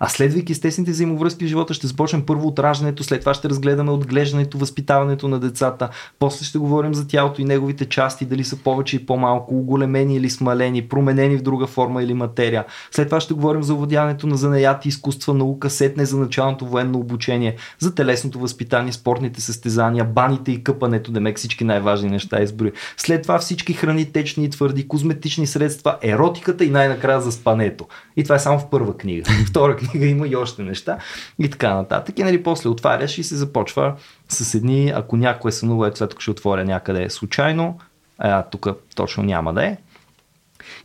А 0.00 0.08
следвайки 0.08 0.52
естествените 0.52 0.92
взаимовръзки 0.92 1.44
в 1.44 1.48
живота, 1.48 1.74
ще 1.74 1.86
започнем 1.86 2.26
първо 2.26 2.48
от 2.48 2.58
раждането, 2.58 3.04
след 3.04 3.20
това 3.20 3.34
ще 3.34 3.48
разгледаме 3.48 3.90
отглеждането, 3.90 4.58
възпитаването 4.58 5.28
на 5.28 5.38
децата, 5.38 5.88
после 6.18 6.44
ще 6.44 6.58
говорим 6.58 6.94
за 6.94 7.08
тялото 7.08 7.42
и 7.42 7.44
неговите 7.44 7.84
части, 7.84 8.24
дали 8.24 8.44
са 8.44 8.56
повече 8.56 8.96
и 8.96 9.06
по-малко, 9.06 9.58
оголемени 9.58 10.16
или 10.16 10.30
смалени, 10.30 10.82
променени 10.82 11.36
в 11.36 11.42
друга 11.42 11.66
форма 11.66 12.02
или 12.02 12.14
материя. 12.14 12.64
След 12.90 13.08
това 13.08 13.20
ще 13.20 13.34
говорим 13.34 13.62
за 13.62 13.74
овладяването 13.74 14.26
на 14.26 14.36
занаяти, 14.36 14.88
изкуства, 14.88 15.34
наука, 15.34 15.70
сетне 15.70 16.04
за 16.04 16.16
началното 16.16 16.66
военно 16.66 16.98
обучение, 16.98 17.56
за 17.78 17.94
телесното 17.94 18.38
възпитание, 18.38 18.92
спортните 18.92 19.40
състезания, 19.40 20.04
баните 20.04 20.52
и 20.52 20.64
къпането, 20.64 21.12
демек 21.12 21.36
всички 21.36 21.64
най-важни 21.64 22.10
неща 22.10 22.42
изброи. 22.42 22.72
След 22.96 23.22
това 23.22 23.38
всички 23.38 23.72
храни, 23.72 24.12
течни 24.12 24.44
и 24.44 24.50
твърди, 24.50 24.88
козметични 24.88 25.46
средства, 25.46 25.96
еротиката 26.02 26.64
и 26.64 26.70
най-накрая 26.70 27.20
за 27.20 27.32
спането. 27.32 27.86
И 28.16 28.22
това 28.22 28.34
е 28.34 28.38
само 28.38 28.58
в 28.58 28.70
първа 28.70 28.96
книга. 28.96 29.30
Втора 29.46 29.76
книга 29.76 29.85
има 29.94 30.28
и 30.28 30.36
още 30.36 30.62
неща 30.62 30.98
и 31.38 31.50
така 31.50 31.74
нататък. 31.74 32.18
И 32.18 32.22
нали, 32.22 32.42
после 32.42 32.68
отваряш 32.68 33.18
и 33.18 33.24
се 33.24 33.36
започва 33.36 33.94
с 34.28 34.54
едни, 34.54 34.92
ако 34.94 35.16
някой 35.16 35.48
е 35.48 35.52
сънува, 35.52 35.88
ето 35.88 36.06
тук 36.06 36.20
ще 36.20 36.30
отворя 36.30 36.64
някъде 36.64 37.10
случайно, 37.10 37.78
а 38.18 38.42
тук 38.42 38.66
точно 38.94 39.22
няма 39.22 39.54
да 39.54 39.66
е. 39.66 39.76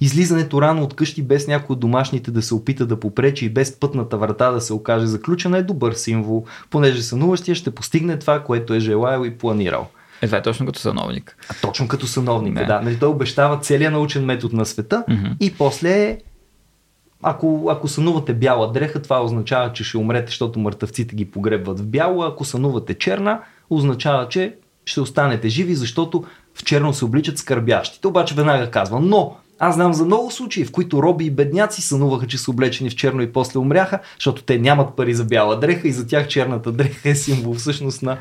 Излизането 0.02 0.62
рано 0.62 0.84
от 0.84 0.96
къщи 0.96 1.22
без 1.22 1.48
някой 1.48 1.74
от 1.74 1.80
домашните 1.80 2.32
да 2.32 2.42
се 2.42 2.54
опита 2.54 2.86
да 2.86 3.00
попречи 3.00 3.46
и 3.46 3.50
без 3.50 3.80
пътната 3.80 4.18
врата 4.18 4.52
да 4.52 4.62
се 4.62 4.74
окаже 4.74 5.06
заключена 5.06 5.58
е 5.58 5.64
добър 5.64 5.94
символ, 5.94 6.46
понеже 6.70 7.02
сънуващия 7.02 7.56
ще 7.56 7.72
постигне 7.72 8.20
това, 8.20 8.44
което 8.44 8.74
е 8.74 8.80
желаял 8.80 9.26
и 9.26 9.38
планирал. 9.38 9.88
Е, 10.22 10.26
това 10.26 10.38
е 10.38 10.42
точно 10.42 10.66
като 10.66 10.80
съновник. 10.80 11.38
А 11.50 11.54
точно 11.62 11.88
като 11.88 12.08
съновник, 12.08 12.54
да. 12.54 12.82
Нали, 12.82 13.00
той 13.00 13.10
обещава 13.10 13.60
целият 13.60 13.94
научен 13.94 14.26
метод 14.26 14.58
на 14.58 14.66
света 14.66 15.04
mm-hmm. 15.10 15.36
и 15.40 15.54
после 15.54 16.18
ако, 17.24 17.68
ако 17.70 17.88
сънувате 17.88 18.34
бяла 18.34 18.72
дреха, 18.72 19.02
това 19.02 19.24
означава, 19.24 19.74
че 19.74 19.84
ще 19.84 19.98
умрете, 19.98 20.28
защото 20.28 20.60
мъртъвците 20.60 21.16
ги 21.16 21.32
погребват 21.32 21.80
в 21.80 21.88
бяло. 21.88 22.24
Ако 22.24 22.46
сънувате 22.46 22.94
черна, 22.94 23.40
означава, 23.70 24.28
че 24.28 24.56
ще 24.86 25.02
останете 25.02 25.50
живи, 25.50 25.76
защото 25.76 26.24
в 26.56 26.64
черно 26.64 26.94
се 26.94 27.06
обличат 27.06 27.38
скърбящите. 27.38 28.08
Обаче 28.08 28.36
веднага 28.36 28.72
казвам, 28.72 29.10
но 29.10 29.36
аз 29.60 29.76
знам 29.76 29.94
за 29.94 30.06
много 30.06 30.32
случаи, 30.32 30.66
в 30.66 30.72
които 30.72 31.04
роби 31.04 31.26
и 31.26 31.32
бедняци 31.32 31.82
сънуваха, 31.82 32.28
че 32.28 32.38
са 32.38 32.52
облечени 32.52 32.90
в 32.90 32.96
черно 32.96 33.22
и 33.22 33.34
после 33.34 33.60
умряха, 33.60 34.00
защото 34.16 34.44
те 34.44 34.60
нямат 34.60 34.96
пари 34.96 35.14
за 35.14 35.26
бяла 35.26 35.60
дреха 35.60 35.88
и 35.88 35.92
за 35.92 36.08
тях 36.08 36.28
черната 36.28 36.72
дреха 36.72 37.10
е 37.10 37.16
символ 37.16 37.54
всъщност 37.54 38.02
на 38.02 38.18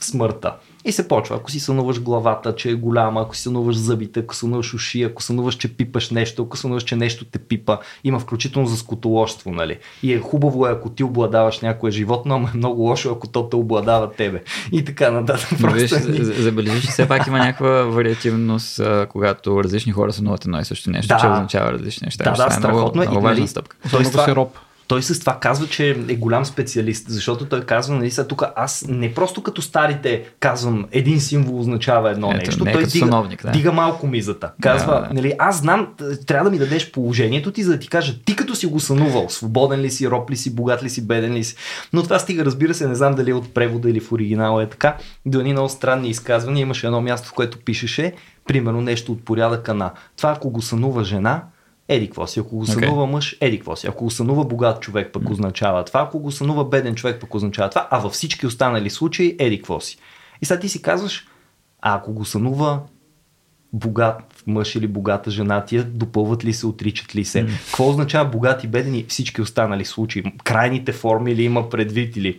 смъртта. 0.00 0.54
И 0.88 0.92
се 0.92 1.08
почва. 1.08 1.36
Ако 1.36 1.50
си 1.50 1.60
сънуваш 1.60 2.00
главата, 2.00 2.54
че 2.54 2.70
е 2.70 2.74
голяма, 2.74 3.20
ако 3.20 3.36
си 3.36 3.42
сънуваш 3.42 3.76
зъбите, 3.76 4.20
ако 4.20 4.34
сънуваш 4.34 4.74
уши, 4.74 5.02
ако 5.02 5.22
сънуваш, 5.22 5.54
че 5.54 5.76
пипаш 5.76 6.10
нещо, 6.10 6.42
ако 6.42 6.56
сънуваш, 6.56 6.82
че 6.82 6.96
нещо 6.96 7.24
те 7.24 7.38
пипа, 7.38 7.78
има 8.04 8.18
включително 8.18 8.68
за 8.68 8.76
скотоложство, 8.76 9.50
нали? 9.50 9.78
И 10.02 10.12
е 10.12 10.18
хубаво, 10.20 10.66
е, 10.66 10.70
ако 10.70 10.90
ти 10.90 11.04
обладаваш 11.04 11.60
някое 11.60 11.90
животно, 11.90 12.34
ама 12.34 12.50
е 12.54 12.56
много 12.56 12.82
лошо, 12.82 13.12
ако 13.12 13.26
то 13.26 13.48
те 13.48 13.56
обладава 13.56 14.12
тебе. 14.12 14.42
И 14.72 14.84
така 14.84 15.10
нататък. 15.10 15.48
Виж, 15.72 15.92
ни... 15.92 16.24
забележиш, 16.24 16.84
че 16.84 16.90
все 16.90 17.08
пак 17.08 17.26
има 17.26 17.38
някаква 17.38 17.70
вариативност, 17.70 18.80
когато 19.08 19.64
различни 19.64 19.92
хора 19.92 20.12
сънуват 20.12 20.44
едно 20.44 20.60
и 20.60 20.64
също 20.64 20.90
нещо, 20.90 21.08
да. 21.08 21.20
че 21.20 21.26
означава 21.26 21.72
различни 21.72 22.04
неща. 22.04 22.24
Да, 22.24 22.32
да, 22.32 22.46
е 22.46 22.50
страхотно 22.50 23.02
е. 23.02 23.04
Много, 23.04 23.10
много 23.10 23.26
важна 23.26 23.48
стъпка. 23.48 23.76
Той, 23.90 24.04
това, 24.04 24.24
си 24.24 24.34
роб 24.34 24.58
той 24.88 25.02
с 25.02 25.20
това 25.20 25.38
казва, 25.40 25.66
че 25.66 25.90
е 26.08 26.14
голям 26.14 26.44
специалист, 26.44 27.06
защото 27.08 27.44
той 27.44 27.60
казва, 27.60 27.94
нали 27.94 28.10
са 28.10 28.26
тук 28.28 28.42
аз 28.56 28.84
не 28.88 29.14
просто 29.14 29.42
като 29.42 29.62
старите 29.62 30.24
казвам 30.40 30.86
един 30.92 31.20
символ 31.20 31.60
означава 31.60 32.10
едно 32.10 32.30
Ето, 32.30 32.36
нещо, 32.36 32.64
не 32.64 32.72
той 32.72 32.84
дига, 32.84 33.06
съновник, 33.06 33.42
да. 33.42 33.50
дига 33.50 33.72
малко 33.72 34.06
мизата. 34.06 34.52
Казва, 34.62 34.92
да, 34.92 35.14
нали, 35.14 35.34
аз 35.38 35.58
знам, 35.58 35.88
трябва 36.26 36.44
да 36.44 36.50
ми 36.50 36.58
дадеш 36.58 36.90
положението 36.90 37.52
ти, 37.52 37.62
за 37.62 37.72
да 37.72 37.78
ти 37.78 37.88
кажа 37.88 38.14
ти 38.24 38.36
като 38.36 38.54
си 38.54 38.66
го 38.66 38.80
сънувал, 38.80 39.28
свободен 39.28 39.80
ли 39.80 39.90
си, 39.90 40.10
роб 40.10 40.30
ли 40.30 40.36
си, 40.36 40.54
богат 40.54 40.82
ли 40.82 40.90
си, 40.90 41.06
беден 41.06 41.34
ли 41.34 41.44
си. 41.44 41.56
Но 41.92 42.02
това 42.02 42.18
стига, 42.18 42.44
разбира 42.44 42.74
се, 42.74 42.88
не 42.88 42.94
знам 42.94 43.14
дали 43.14 43.30
е 43.30 43.34
от 43.34 43.54
превода 43.54 43.90
или 43.90 44.00
в 44.00 44.12
оригинала 44.12 44.62
е 44.62 44.68
така, 44.68 44.96
до 45.26 45.38
едни 45.38 45.52
много 45.52 45.68
странни 45.68 46.08
изказвания. 46.08 46.62
Имаше 46.62 46.86
едно 46.86 47.00
място, 47.00 47.28
в 47.28 47.32
което 47.32 47.58
пишеше, 47.58 48.12
примерно 48.46 48.80
нещо 48.80 49.12
от 49.12 49.24
порядъка 49.24 49.74
на 49.74 49.90
това, 50.16 50.30
ако 50.30 50.50
го 50.50 50.62
сънува 50.62 51.04
жена, 51.04 51.42
еди 51.88 52.06
какво 52.06 52.26
си. 52.26 52.40
Ако 52.40 52.56
го 52.56 52.66
сънува 52.66 53.06
okay. 53.06 53.10
мъж, 53.10 53.36
еди 53.40 53.58
какво 53.58 53.76
си. 53.76 53.86
Ако 53.86 54.04
го 54.04 54.10
сънува 54.10 54.44
богат 54.44 54.80
човек, 54.80 55.12
пък 55.12 55.22
mm. 55.22 55.30
означава 55.30 55.84
това. 55.84 56.00
Ако 56.00 56.18
го 56.18 56.32
сънува 56.32 56.64
беден 56.64 56.94
човек, 56.94 57.20
пък 57.20 57.34
означава 57.34 57.70
това. 57.70 57.88
А 57.90 57.98
във 57.98 58.12
всички 58.12 58.46
останали 58.46 58.90
случаи, 58.90 59.36
еди 59.38 59.56
какво 59.56 59.80
си. 59.80 59.98
И 60.42 60.46
сега 60.46 60.60
ти 60.60 60.68
си 60.68 60.82
казваш, 60.82 61.26
а 61.82 61.94
ако 61.94 62.12
го 62.12 62.24
сънува 62.24 62.80
богат 63.72 64.42
мъж 64.46 64.74
или 64.74 64.86
богата 64.86 65.30
жена, 65.30 65.64
тия 65.64 65.84
допълват 65.84 66.44
ли 66.44 66.52
се, 66.52 66.66
отричат 66.66 67.16
ли 67.16 67.24
се. 67.24 67.46
Mm. 67.46 67.66
Какво 67.66 67.88
означава 67.88 68.30
богат 68.30 68.64
и 68.64 68.68
беден 68.68 68.94
и 68.94 69.04
всички 69.08 69.42
останали 69.42 69.84
случаи? 69.84 70.32
Крайните 70.44 70.92
форми 70.92 71.36
ли 71.36 71.42
има 71.42 71.68
предвид 71.68 72.16
или 72.16 72.38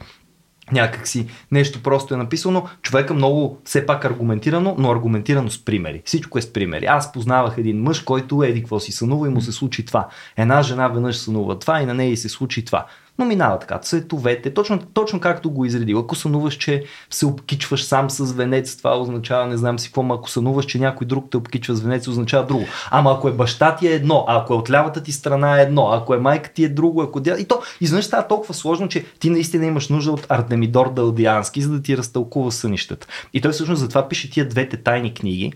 някакси 0.71 1.27
нещо 1.51 1.83
просто 1.83 2.13
е 2.13 2.17
написано. 2.17 2.67
Човека 2.81 3.13
много, 3.13 3.61
все 3.65 3.85
пак 3.85 4.05
аргументирано, 4.05 4.75
но 4.77 4.91
аргументирано 4.91 5.49
с 5.49 5.65
примери. 5.65 6.01
Всичко 6.05 6.37
е 6.37 6.41
с 6.41 6.53
примери. 6.53 6.85
Аз 6.85 7.11
познавах 7.11 7.57
един 7.57 7.81
мъж, 7.81 7.99
който 7.99 8.43
еди 8.43 8.59
какво 8.59 8.79
си 8.79 8.91
сънува 8.91 9.27
и 9.27 9.31
му 9.31 9.41
се 9.41 9.51
случи 9.51 9.85
това. 9.85 10.07
Една 10.37 10.61
жена 10.61 10.87
веднъж 10.87 11.17
сънува 11.17 11.59
това 11.59 11.81
и 11.81 11.85
на 11.85 11.93
нея 11.93 12.17
се 12.17 12.29
случи 12.29 12.65
това 12.65 12.85
но 13.19 13.25
минава 13.25 13.59
така. 13.59 13.79
Цветовете, 13.79 14.53
точно, 14.53 14.79
точно 14.93 15.19
както 15.19 15.51
го 15.51 15.65
изредил. 15.65 15.99
Ако 15.99 16.15
сънуваш, 16.15 16.57
че 16.57 16.83
се 17.09 17.25
обкичваш 17.25 17.83
сам 17.83 18.09
с 18.09 18.33
венец, 18.33 18.77
това 18.77 18.99
означава 18.99 19.47
не 19.47 19.57
знам 19.57 19.79
си 19.79 19.87
какво, 19.87 20.13
ако 20.13 20.29
сънуваш, 20.29 20.65
че 20.65 20.79
някой 20.79 21.07
друг 21.07 21.27
те 21.31 21.37
обкичва 21.37 21.75
с 21.75 21.81
венец, 21.81 22.07
означава 22.07 22.45
друго. 22.45 22.65
Ама 22.91 23.13
ако 23.17 23.27
е 23.27 23.31
баща 23.31 23.75
ти 23.75 23.87
е 23.87 23.91
едно, 23.91 24.25
ако 24.27 24.53
е 24.53 24.57
от 24.57 24.71
лявата 24.71 25.03
ти 25.03 25.11
страна 25.11 25.59
е 25.59 25.63
едно, 25.63 25.87
ако 25.87 26.13
е 26.13 26.19
майка 26.19 26.53
ти 26.53 26.63
е 26.63 26.69
друго, 26.69 27.01
ако 27.01 27.19
дя... 27.19 27.35
И 27.39 27.45
то 27.45 27.61
изведнъж 27.81 28.05
става 28.05 28.27
толкова 28.27 28.53
сложно, 28.53 28.87
че 28.87 29.05
ти 29.19 29.29
наистина 29.29 29.65
имаш 29.65 29.89
нужда 29.89 30.11
от 30.11 30.25
Артемидор 30.29 30.93
Далдиански, 30.93 31.61
за 31.61 31.69
да 31.69 31.81
ти 31.81 31.97
разтълкува 31.97 32.51
сънищата. 32.51 33.07
И 33.33 33.41
той 33.41 33.51
всъщност 33.51 33.79
затова 33.79 34.07
пише 34.07 34.31
тия 34.31 34.47
двете 34.47 34.77
тайни 34.77 35.13
книги, 35.13 35.53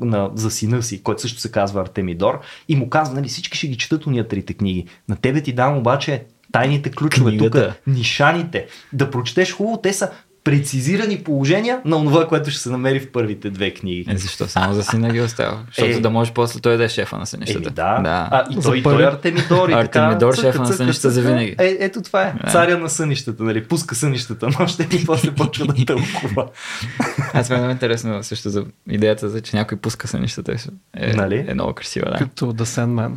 на, 0.00 0.30
за 0.34 0.50
сина 0.50 0.82
си, 0.82 1.02
който 1.02 1.20
също 1.20 1.40
се 1.40 1.50
казва 1.50 1.80
Артемидор, 1.80 2.40
и 2.68 2.76
му 2.76 2.90
казва, 2.90 3.14
нали, 3.14 3.28
всички 3.28 3.58
ще 3.58 3.68
ги 3.68 3.76
четат 3.76 4.06
уния 4.06 4.28
трите 4.28 4.54
книги. 4.54 4.86
На 5.08 5.16
тебе 5.16 5.42
ти 5.42 5.52
дам 5.52 5.78
обаче 5.78 6.24
тайните 6.54 6.90
ключове, 6.90 7.36
тук 7.36 7.56
нишаните. 7.86 8.66
Да 8.92 9.10
прочетеш 9.10 9.52
хубаво, 9.52 9.80
те 9.82 9.92
са 9.92 10.10
прецизирани 10.44 11.18
положения 11.18 11.80
на 11.84 12.04
това, 12.04 12.28
което 12.28 12.50
ще 12.50 12.60
се 12.60 12.70
намери 12.70 13.00
в 13.00 13.12
първите 13.12 13.50
две 13.50 13.74
книги. 13.74 14.06
Е, 14.10 14.16
защо? 14.16 14.48
Само 14.48 14.74
за 14.74 14.84
сина 14.84 15.12
ги 15.12 15.20
остава. 15.20 15.58
Защото 15.66 15.90
е, 15.90 16.00
да 16.00 16.10
може 16.10 16.32
после 16.32 16.60
той 16.60 16.76
да 16.76 16.84
е 16.84 16.88
шефа 16.88 17.18
на 17.18 17.26
сънищата. 17.26 17.68
Е, 17.68 17.72
да. 17.72 18.00
да. 18.02 18.28
А, 18.30 18.44
и 18.50 18.62
той, 18.62 18.82
той 18.82 19.02
е 19.02 19.06
Артемидор. 19.06 19.68
И 19.68 19.72
Артемидор, 19.72 20.34
шефа 20.34 20.58
на 20.58 20.72
сънищата 20.72 21.10
за 21.10 21.22
винаги. 21.22 21.54
Е, 21.58 21.76
ето 21.80 22.02
това 22.02 22.22
е. 22.22 22.34
Да. 22.44 22.50
Царя 22.50 22.78
на 22.78 22.90
сънищата, 22.90 23.42
нали? 23.42 23.64
Пуска 23.64 23.94
сънищата 23.94 24.48
нощем 24.60 24.88
и 24.92 25.04
после 25.04 25.34
почва 25.34 25.66
да 25.66 25.84
тълкува. 25.84 26.46
Аз 27.32 27.50
мен 27.50 27.68
е 27.68 27.72
интересно 27.72 28.22
също 28.22 28.50
за 28.50 28.64
идеята, 28.90 29.28
за 29.28 29.40
че 29.40 29.56
някой 29.56 29.78
пуска 29.78 30.08
сънищата. 30.08 30.56
Е, 30.96 31.12
нали? 31.12 31.44
е 31.48 31.54
много 31.54 31.72
красива. 31.72 32.10
Да. 32.10 32.18
Като 32.18 32.52
The 32.52 32.64
Sandman 32.64 33.12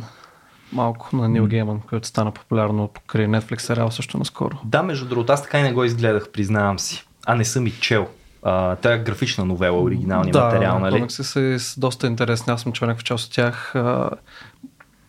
малко 0.72 1.16
на 1.16 1.28
Нил 1.28 1.46
Гейман, 1.46 1.80
който 1.80 2.08
стана 2.08 2.30
популярно 2.30 2.88
покрай 2.88 3.26
Netflix 3.26 3.58
сериал 3.58 3.90
също 3.90 4.18
наскоро. 4.18 4.56
Да, 4.64 4.82
между 4.82 5.08
другото, 5.08 5.32
аз 5.32 5.42
така 5.42 5.58
и 5.58 5.62
не 5.62 5.72
го 5.72 5.84
изгледах, 5.84 6.28
признавам 6.32 6.78
си. 6.78 7.04
А 7.26 7.34
не 7.34 7.44
съм 7.44 7.66
и 7.66 7.70
чел. 7.70 8.08
А, 8.42 8.76
тя 8.76 8.92
е 8.92 8.98
графична 8.98 9.44
новела, 9.44 9.82
оригиналния 9.82 10.32
да, 10.32 10.44
материал, 10.44 10.78
нали? 10.78 11.00
Да, 11.00 11.24
са 11.24 11.58
доста 11.80 12.06
интересни. 12.06 12.52
Аз 12.52 12.62
съм 12.62 12.72
човек 12.72 12.98
в 12.98 13.04
част 13.04 13.26
от 13.26 13.32
тях. 13.32 13.74
А, 13.74 14.10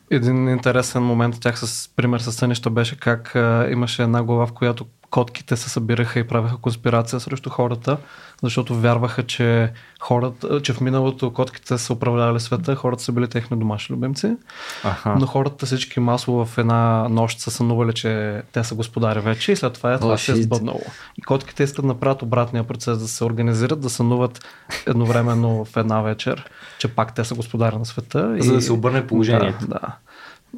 един 0.10 0.47
интересен 0.47 1.03
момент 1.03 1.36
от 1.36 1.41
тях 1.41 1.60
с 1.60 1.89
пример 1.95 2.20
с 2.20 2.32
сънища 2.32 2.70
беше 2.70 2.99
как 2.99 3.36
а, 3.36 3.68
имаше 3.72 4.03
една 4.03 4.24
глава, 4.24 4.45
в 4.45 4.53
която 4.53 4.86
котките 5.10 5.57
се 5.57 5.70
събираха 5.70 6.20
и 6.20 6.28
правеха 6.28 6.57
конспирация 6.57 7.20
срещу 7.20 7.49
хората, 7.49 7.97
защото 8.43 8.76
вярваха, 8.76 9.24
че, 9.24 9.72
хората, 9.99 10.62
че 10.62 10.74
в 10.74 10.82
миналото 10.82 11.34
котките 11.34 11.78
са 11.78 11.93
управлявали 11.93 12.39
света, 12.39 12.76
хората 12.76 13.03
са 13.03 13.12
били 13.12 13.28
техни 13.28 13.57
домашни 13.57 13.95
любимци. 13.95 14.36
Аха. 14.84 15.16
Но 15.20 15.26
хората 15.26 15.66
всички 15.66 15.99
масово 15.99 16.45
в 16.45 16.57
една 16.57 17.10
нощ 17.10 17.39
са 17.39 17.51
сънували, 17.51 17.93
че 17.93 18.41
те 18.51 18.64
са 18.64 18.76
господари 18.76 19.20
вече 19.20 19.51
и 19.51 19.55
след 19.55 19.74
това 19.74 19.93
е 19.93 19.99
това 19.99 20.18
се 20.18 20.32
е 20.32 20.36
сбъднало. 20.36 20.82
И 21.18 21.22
котките 21.22 21.64
искат 21.64 21.86
да 21.86 21.88
направят 21.88 22.22
обратния 22.22 22.64
процес, 22.64 22.99
да 22.99 23.07
се 23.07 23.24
организират, 23.24 23.82
да 23.82 23.89
сънуват 23.89 24.45
едновременно 24.88 25.66
в 25.66 25.78
една 25.78 26.01
вечер, 26.01 26.49
че 26.80 26.88
пак 26.88 27.16
те 27.16 27.24
са 27.24 27.36
господари 27.36 27.78
на 27.78 27.86
света. 27.86 28.36
За 28.39 28.51
и... 28.51 28.55
да 28.55 28.62
се 28.62 28.74
обърне 28.74 29.07
положението. 29.07 29.68
Да, 29.68 29.80
да. 29.80 29.95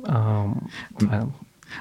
А, 0.08 0.43
това 0.99 1.16
е. 1.16 1.22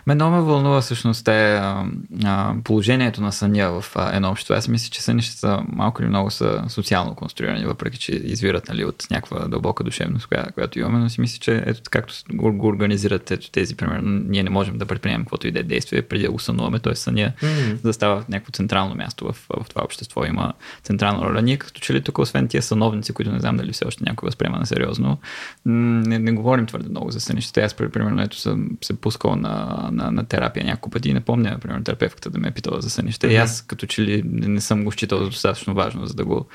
Ме 0.07 0.14
много 0.14 0.36
ме 0.36 0.43
вълнува 0.43 0.80
всъщност 0.80 1.24
те, 1.24 1.55
а, 1.55 1.84
а, 2.24 2.55
положението 2.64 3.22
на 3.22 3.32
съня 3.32 3.80
в 3.80 3.84
а, 3.97 4.16
едно 4.16 4.30
общество. 4.30 4.55
Аз 4.55 4.68
мисля, 4.68 4.91
че 4.91 5.03
сънищата 5.03 5.62
малко 5.72 6.03
или 6.03 6.09
много 6.09 6.30
са 6.30 6.64
социално 6.68 7.14
конструирани, 7.14 7.64
въпреки 7.64 7.99
че 7.99 8.12
извират 8.12 8.68
нали, 8.68 8.84
от 8.84 9.07
някаква 9.11 9.49
дълбока 9.49 9.84
душевност, 9.84 10.26
коя, 10.26 10.47
която 10.55 10.78
имаме, 10.78 10.99
но 10.99 11.09
си 11.09 11.20
мисля, 11.20 11.38
че 11.41 11.62
ето 11.66 11.80
както 11.91 12.14
го, 12.32 12.66
организират 12.66 13.30
ето 13.30 13.51
тези, 13.51 13.76
примерно, 13.76 14.22
ние 14.28 14.43
не 14.43 14.51
можем 14.51 14.78
да 14.78 14.86
предприемем 14.86 15.22
каквото 15.22 15.49
и 15.49 15.51
да 15.51 15.59
е 15.59 15.62
действие 15.62 16.03
преди 16.03 16.24
да 16.24 16.30
го 16.30 16.38
сънуваме, 16.38 16.78
т.е. 16.78 16.95
съня 16.95 17.32
М. 17.43 17.49
да 17.84 17.93
става 17.93 18.24
някакво 18.28 18.53
централно 18.53 18.95
място 18.95 19.24
в, 19.24 19.47
в 19.61 19.68
това 19.68 19.84
общество, 19.84 20.24
има 20.24 20.53
централна 20.82 21.28
роля. 21.28 21.43
Ние 21.43 21.57
като 21.57 21.80
че 21.80 21.95
ли 21.95 22.03
тук, 22.03 22.18
освен 22.18 22.49
тия 22.49 22.62
съновници, 22.62 23.12
които 23.12 23.32
не 23.32 23.41
знам 23.41 23.57
дали 23.57 23.72
все 23.72 23.84
още 23.84 24.05
някой 24.05 24.26
възприема 24.26 24.59
на 24.59 24.66
сериозно, 24.66 25.18
не, 25.64 26.18
не 26.18 26.32
говорим 26.32 26.66
твърде 26.66 26.88
много 26.88 27.11
за 27.11 27.20
сънищата. 27.20 27.61
Аз, 27.61 27.74
примерно, 27.74 28.22
ето 28.22 28.36
съм 28.36 28.70
се 28.82 29.01
пускал 29.01 29.36
на, 29.36 29.80
на, 29.93 30.11
на 30.11 30.24
терапия 30.24 30.64
няколко 30.64 30.91
пъти 30.91 31.11
и 31.11 31.14
не 31.14 31.20
помня, 31.20 31.59
примерно, 31.62 31.85
терапевката 31.85 32.31
да 32.31 32.39
ме 32.39 32.49
е 32.49 32.51
питала 32.51 32.81
за 32.81 32.91
сънища. 32.91 33.33
И 33.33 33.37
аз 33.37 33.62
като 33.62 33.87
че 33.87 34.03
ли 34.03 34.22
не, 34.24 34.61
съм 34.61 34.85
го 34.85 34.93
считал 34.93 35.18
за 35.18 35.24
достатъчно 35.24 35.74
важно, 35.74 36.07
за 36.07 36.14
да 36.14 36.24
го 36.24 36.47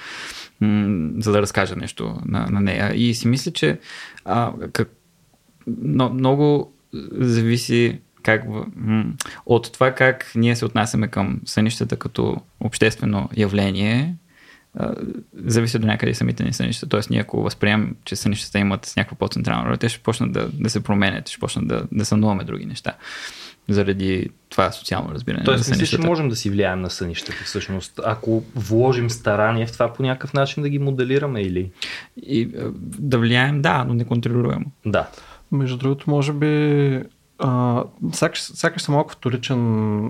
м, 0.61 1.11
за 1.17 1.31
да 1.31 1.41
разкажа 1.41 1.75
нещо 1.75 2.21
на, 2.25 2.47
на 2.51 2.61
нея. 2.61 2.93
И 2.95 3.13
си 3.13 3.27
мисля, 3.27 3.51
че 3.51 3.79
а, 4.25 4.53
как, 4.73 4.89
но, 5.67 6.09
много 6.09 6.73
зависи 7.11 7.99
как, 8.23 8.45
от 9.45 9.73
това 9.73 9.91
как 9.91 10.31
ние 10.35 10.55
се 10.55 10.65
отнасяме 10.65 11.07
към 11.07 11.41
сънищата 11.45 11.97
като 11.97 12.37
обществено 12.59 13.29
явление, 13.37 14.15
зависи 15.45 15.79
до 15.79 15.87
някъде 15.87 16.11
и 16.11 16.15
самите 16.15 16.43
ни 16.43 16.53
сънища. 16.53 16.87
Тоест, 16.87 17.09
ние 17.09 17.19
ако 17.19 17.43
възприемем, 17.43 17.95
че 18.05 18.15
сънищата 18.15 18.59
имат 18.59 18.93
някаква 18.97 19.17
по-централна 19.17 19.65
роля, 19.65 19.77
те 19.77 19.89
ще 19.89 20.03
почнат 20.03 20.31
да, 20.31 20.49
да 20.53 20.69
се 20.69 20.83
променят, 20.83 21.29
ще 21.29 21.39
почнат 21.39 21.67
да, 21.67 21.83
да 21.91 22.05
сънуваме 22.05 22.43
други 22.43 22.65
неща. 22.65 22.93
Заради 23.69 24.29
това 24.49 24.71
социално 24.71 25.13
разбиране. 25.13 25.43
Тоест, 25.43 25.69
на 25.69 25.73
мислиш, 25.73 25.89
че 25.89 25.97
можем 25.97 26.29
да 26.29 26.35
си 26.35 26.49
влияем 26.49 26.81
на 26.81 26.89
сънищата 26.89 27.43
всъщност, 27.43 27.99
ако 28.05 28.43
вложим 28.55 29.09
старание 29.09 29.65
в 29.65 29.71
това 29.73 29.93
по 29.93 30.03
някакъв 30.03 30.33
начин 30.33 30.63
да 30.63 30.69
ги 30.69 30.79
моделираме 30.79 31.41
или? 31.41 31.71
И 32.17 32.49
да 32.99 33.17
влияем, 33.17 33.61
да, 33.61 33.83
но 33.87 33.93
не 33.93 34.05
контролируемо. 34.05 34.65
Да. 34.85 35.07
Между 35.51 35.77
другото, 35.77 36.09
може 36.09 36.33
би 36.33 37.03
сякаш, 38.11 38.81
са 38.81 38.91
малко 38.91 39.11
вторичен 39.11 40.09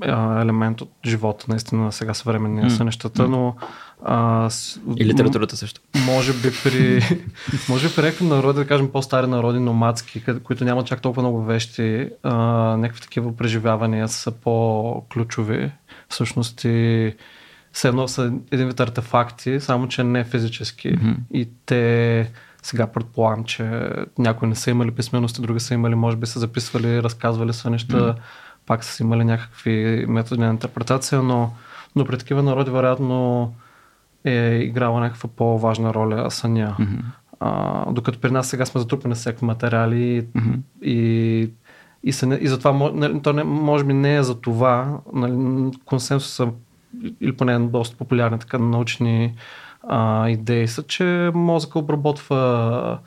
а, 0.00 0.42
елемент 0.42 0.80
от 0.80 0.90
живота, 1.06 1.46
наистина, 1.48 1.82
на 1.82 1.92
сега 1.92 2.14
съвременния 2.14 2.64
М. 2.64 2.70
са 2.70 2.84
нещата, 2.84 3.28
но 3.28 3.56
а, 4.04 4.50
с, 4.50 4.80
И 4.96 5.04
литературата 5.04 5.56
също. 5.56 5.80
може 6.06 6.32
би 6.32 6.50
при, 6.64 7.02
може 7.68 7.88
би 7.88 7.94
при 7.94 8.02
някакви 8.02 8.24
народи, 8.24 8.58
да 8.58 8.66
кажем 8.66 8.88
по-стари 8.92 9.26
народи, 9.26 9.58
номадски, 9.58 10.22
които 10.44 10.64
нямат 10.64 10.86
чак 10.86 11.00
толкова 11.00 11.22
много 11.22 11.42
вещи, 11.44 12.08
а, 12.22 12.34
някакви 12.76 13.00
такива 13.00 13.36
преживявания 13.36 14.08
са 14.08 14.30
по-ключови. 14.30 15.70
Всъщност 16.08 16.64
и 16.64 17.14
все 17.72 17.88
едно 17.88 18.08
са 18.08 18.32
един 18.50 18.68
вид 18.68 18.80
артефакти, 18.80 19.60
само 19.60 19.88
че 19.88 20.04
не 20.04 20.24
физически. 20.24 20.88
Мгм. 20.92 21.12
И 21.34 21.48
те 21.66 22.30
сега 22.62 22.86
предполагам, 22.86 23.44
че 23.44 23.88
някои 24.18 24.48
не 24.48 24.54
са 24.54 24.70
имали 24.70 24.90
писмености, 24.90 25.40
други 25.42 25.60
са 25.60 25.74
имали, 25.74 25.94
може 25.94 26.16
би 26.16 26.26
са 26.26 26.38
записвали, 26.40 27.02
разказвали 27.02 27.52
са 27.52 27.70
неща, 27.70 27.96
Мгм. 27.96 28.10
пак 28.66 28.84
са 28.84 29.02
имали 29.02 29.24
някакви 29.24 30.04
методи 30.08 30.40
на 30.40 30.50
интерпретация, 30.50 31.22
но, 31.22 31.50
но 31.96 32.04
при 32.04 32.18
такива 32.18 32.42
народи 32.42 32.70
вероятно 32.70 33.52
е 34.24 34.58
играла 34.62 35.00
някаква 35.00 35.30
по-важна 35.36 35.94
роля 35.94 36.30
съня. 36.30 36.76
Мгм. 36.78 36.94
А, 37.40 37.92
докато 37.92 38.20
при 38.20 38.30
нас 38.30 38.48
сега 38.48 38.66
сме 38.66 38.80
затрупани 38.80 39.14
с 39.14 39.18
всякакви 39.18 39.46
материали 39.46 40.26
Мгм. 40.34 40.52
и, 40.82 41.50
и, 42.02 42.12
съня, 42.12 42.38
и 42.40 42.48
затова, 42.48 42.90
нали, 42.94 43.22
то 43.22 43.32
не, 43.32 43.44
може 43.44 43.84
би 43.84 43.92
не 43.92 44.16
е 44.16 44.22
за 44.22 44.40
това, 44.40 44.98
нали, 45.12 45.70
консенсуса 45.84 46.48
или 47.20 47.36
поне 47.36 47.58
доста 47.58 47.96
популярни 47.96 48.38
така 48.38 48.58
научни 48.58 49.34
а, 49.88 50.28
идеи 50.28 50.68
са, 50.68 50.82
че 50.82 51.30
мозъка 51.34 51.78
обработва 51.78 52.98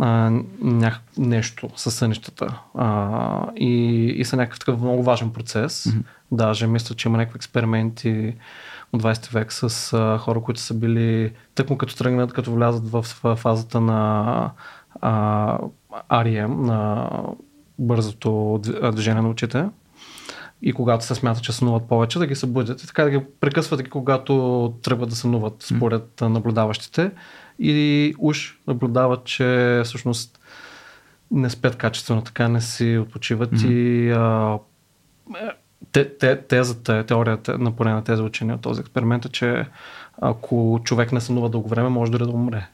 а, 0.00 0.32
някак, 0.62 1.02
нещо 1.18 1.68
със 1.76 1.94
сънищата 1.94 2.60
а, 2.74 3.52
и, 3.56 4.04
и 4.16 4.24
са 4.24 4.36
някакъв 4.36 4.58
такъв 4.58 4.80
много 4.80 5.02
важен 5.02 5.30
процес. 5.30 5.86
Мгм. 5.86 5.98
Даже 6.32 6.66
мисля, 6.66 6.94
че 6.94 7.08
има 7.08 7.18
някакви 7.18 7.36
експерименти 7.36 8.34
20 9.00 9.32
век 9.32 9.52
с 9.52 9.92
а, 9.92 10.18
хора, 10.18 10.40
които 10.40 10.60
са 10.60 10.74
били 10.74 11.32
тъкмо 11.54 11.78
като 11.78 11.96
тръгнат, 11.96 12.32
като 12.32 12.54
влязат 12.54 12.88
в, 12.90 13.04
в 13.22 13.36
фазата 13.36 13.80
на 13.80 14.50
а, 15.00 15.58
REM, 16.10 16.46
на 16.46 17.10
бързото 17.78 18.60
движение 18.92 19.22
на 19.22 19.28
очите. 19.28 19.68
И 20.62 20.72
когато 20.72 21.04
се 21.04 21.14
смята, 21.14 21.40
че 21.40 21.52
сънуват 21.52 21.88
повече, 21.88 22.18
да 22.18 22.26
ги 22.26 22.34
събудят. 22.34 22.82
И 22.82 22.86
така 22.86 23.04
да 23.04 23.10
ги 23.10 23.20
прекъсват 23.40 23.82
ги, 23.82 23.90
когато 23.90 24.74
тръгват 24.82 25.08
да 25.08 25.16
сънуват, 25.16 25.62
според 25.62 26.20
наблюдаващите. 26.20 27.10
И 27.58 28.14
уж 28.18 28.58
наблюдават, 28.66 29.24
че 29.24 29.80
всъщност 29.84 30.40
не 31.30 31.50
спят 31.50 31.76
качествено, 31.76 32.22
така 32.22 32.48
не 32.48 32.60
си 32.60 32.98
отпочиват 32.98 33.52
Мгм. 33.52 33.66
и 33.66 34.10
а, 34.10 34.58
те, 35.94 36.18
те, 36.18 36.40
тезата, 36.40 37.04
теорията 37.06 37.58
на 37.58 37.72
поне 37.72 37.92
на 37.92 38.04
тези 38.04 38.22
учени 38.22 38.52
от 38.52 38.60
този 38.60 38.80
експеримент 38.80 39.24
е, 39.24 39.28
че 39.28 39.66
ако 40.22 40.80
човек 40.84 41.12
не 41.12 41.20
сънува 41.20 41.48
дълго 41.48 41.68
време, 41.68 41.88
може 41.88 42.12
дори 42.12 42.24
да 42.24 42.30
умре. 42.30 42.66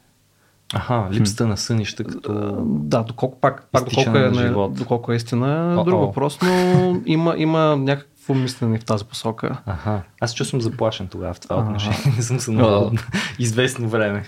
Аха, 0.75 1.09
липсата 1.13 1.47
на 1.47 1.57
сънища 1.57 2.05
като... 2.05 2.57
Да, 2.67 3.03
доколко 3.03 3.41
пак, 3.41 3.69
пак 3.73 3.85
доколко, 3.85 4.19
е, 4.19 4.21
на 4.21 4.35
живот. 4.35 4.75
доколко 4.75 5.13
е 5.13 5.17
истина, 5.17 5.75
О-о. 5.77 5.85
друг 5.85 6.01
въпрос, 6.01 6.39
но 6.43 6.97
има, 7.07 7.35
има 7.37 7.77
някакво 7.77 8.35
мислене 8.35 8.79
в 8.79 8.85
тази 8.85 9.05
посока. 9.05 9.57
Аха, 9.67 10.03
аз 10.21 10.33
съм 10.33 10.61
заплашен 10.61 11.09
тогава 11.09 11.35
в 11.35 11.41
това 11.41 11.57
отношение. 11.57 11.99
Не 12.17 12.23
съм 12.23 12.41
сънувал 12.41 12.93
известно 13.39 13.89
време. 13.89 14.25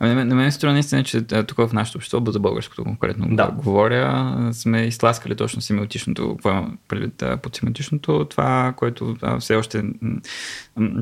Ами, 0.00 0.24
на 0.24 0.34
мен, 0.34 0.52
се 0.52 0.56
струва 0.56 0.72
наистина, 0.72 1.04
че 1.04 1.20
тук 1.22 1.58
в 1.58 1.72
нашето 1.72 1.98
общество, 1.98 2.22
за 2.26 2.40
българското 2.40 2.84
конкретно 2.84 3.26
Да. 3.30 3.46
говоря, 3.48 4.34
сме 4.52 4.80
изтласкали 4.80 5.36
точно 5.36 5.62
семиотичното, 5.62 6.28
какво 6.28 6.50
има 6.50 6.70
предвид 6.88 7.22
под 7.42 7.56
семиотичното, 7.56 8.26
това, 8.30 8.74
което 8.76 9.16
а, 9.22 9.38
все 9.38 9.56
още, 9.56 9.84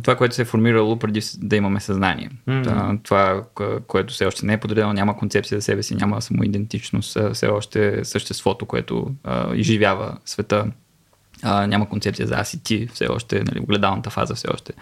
това, 0.02 0.16
което 0.16 0.34
се 0.34 0.42
е 0.42 0.44
формирало 0.44 0.98
преди 0.98 1.20
да 1.38 1.56
имаме 1.56 1.80
съзнание. 1.80 2.30
М. 2.46 2.62
Това, 2.64 2.96
това, 3.02 3.42
кое- 3.54 3.80
което 3.80 4.14
все 4.14 4.26
още 4.26 4.46
не 4.46 4.52
е 4.52 4.60
подредено, 4.60 4.92
няма 4.92 5.16
концепция 5.16 5.58
за 5.58 5.62
себе 5.62 5.82
си, 5.82 5.94
няма 5.94 6.22
самоидентичност, 6.22 7.18
все 7.32 7.46
още 7.46 8.00
е 8.00 8.04
съществото, 8.04 8.66
което 8.66 9.10
а, 9.24 9.54
изживява 9.54 10.18
света. 10.24 10.66
А, 11.44 11.66
няма 11.66 11.88
концепция 11.88 12.26
за 12.26 12.34
аз 12.34 12.54
и 12.54 12.62
ти, 12.62 12.86
все 12.86 13.06
още, 13.06 13.42
нали, 13.44 13.60
огледалната 13.60 14.10
фаза 14.10 14.34
все 14.34 14.48
още 14.54 14.72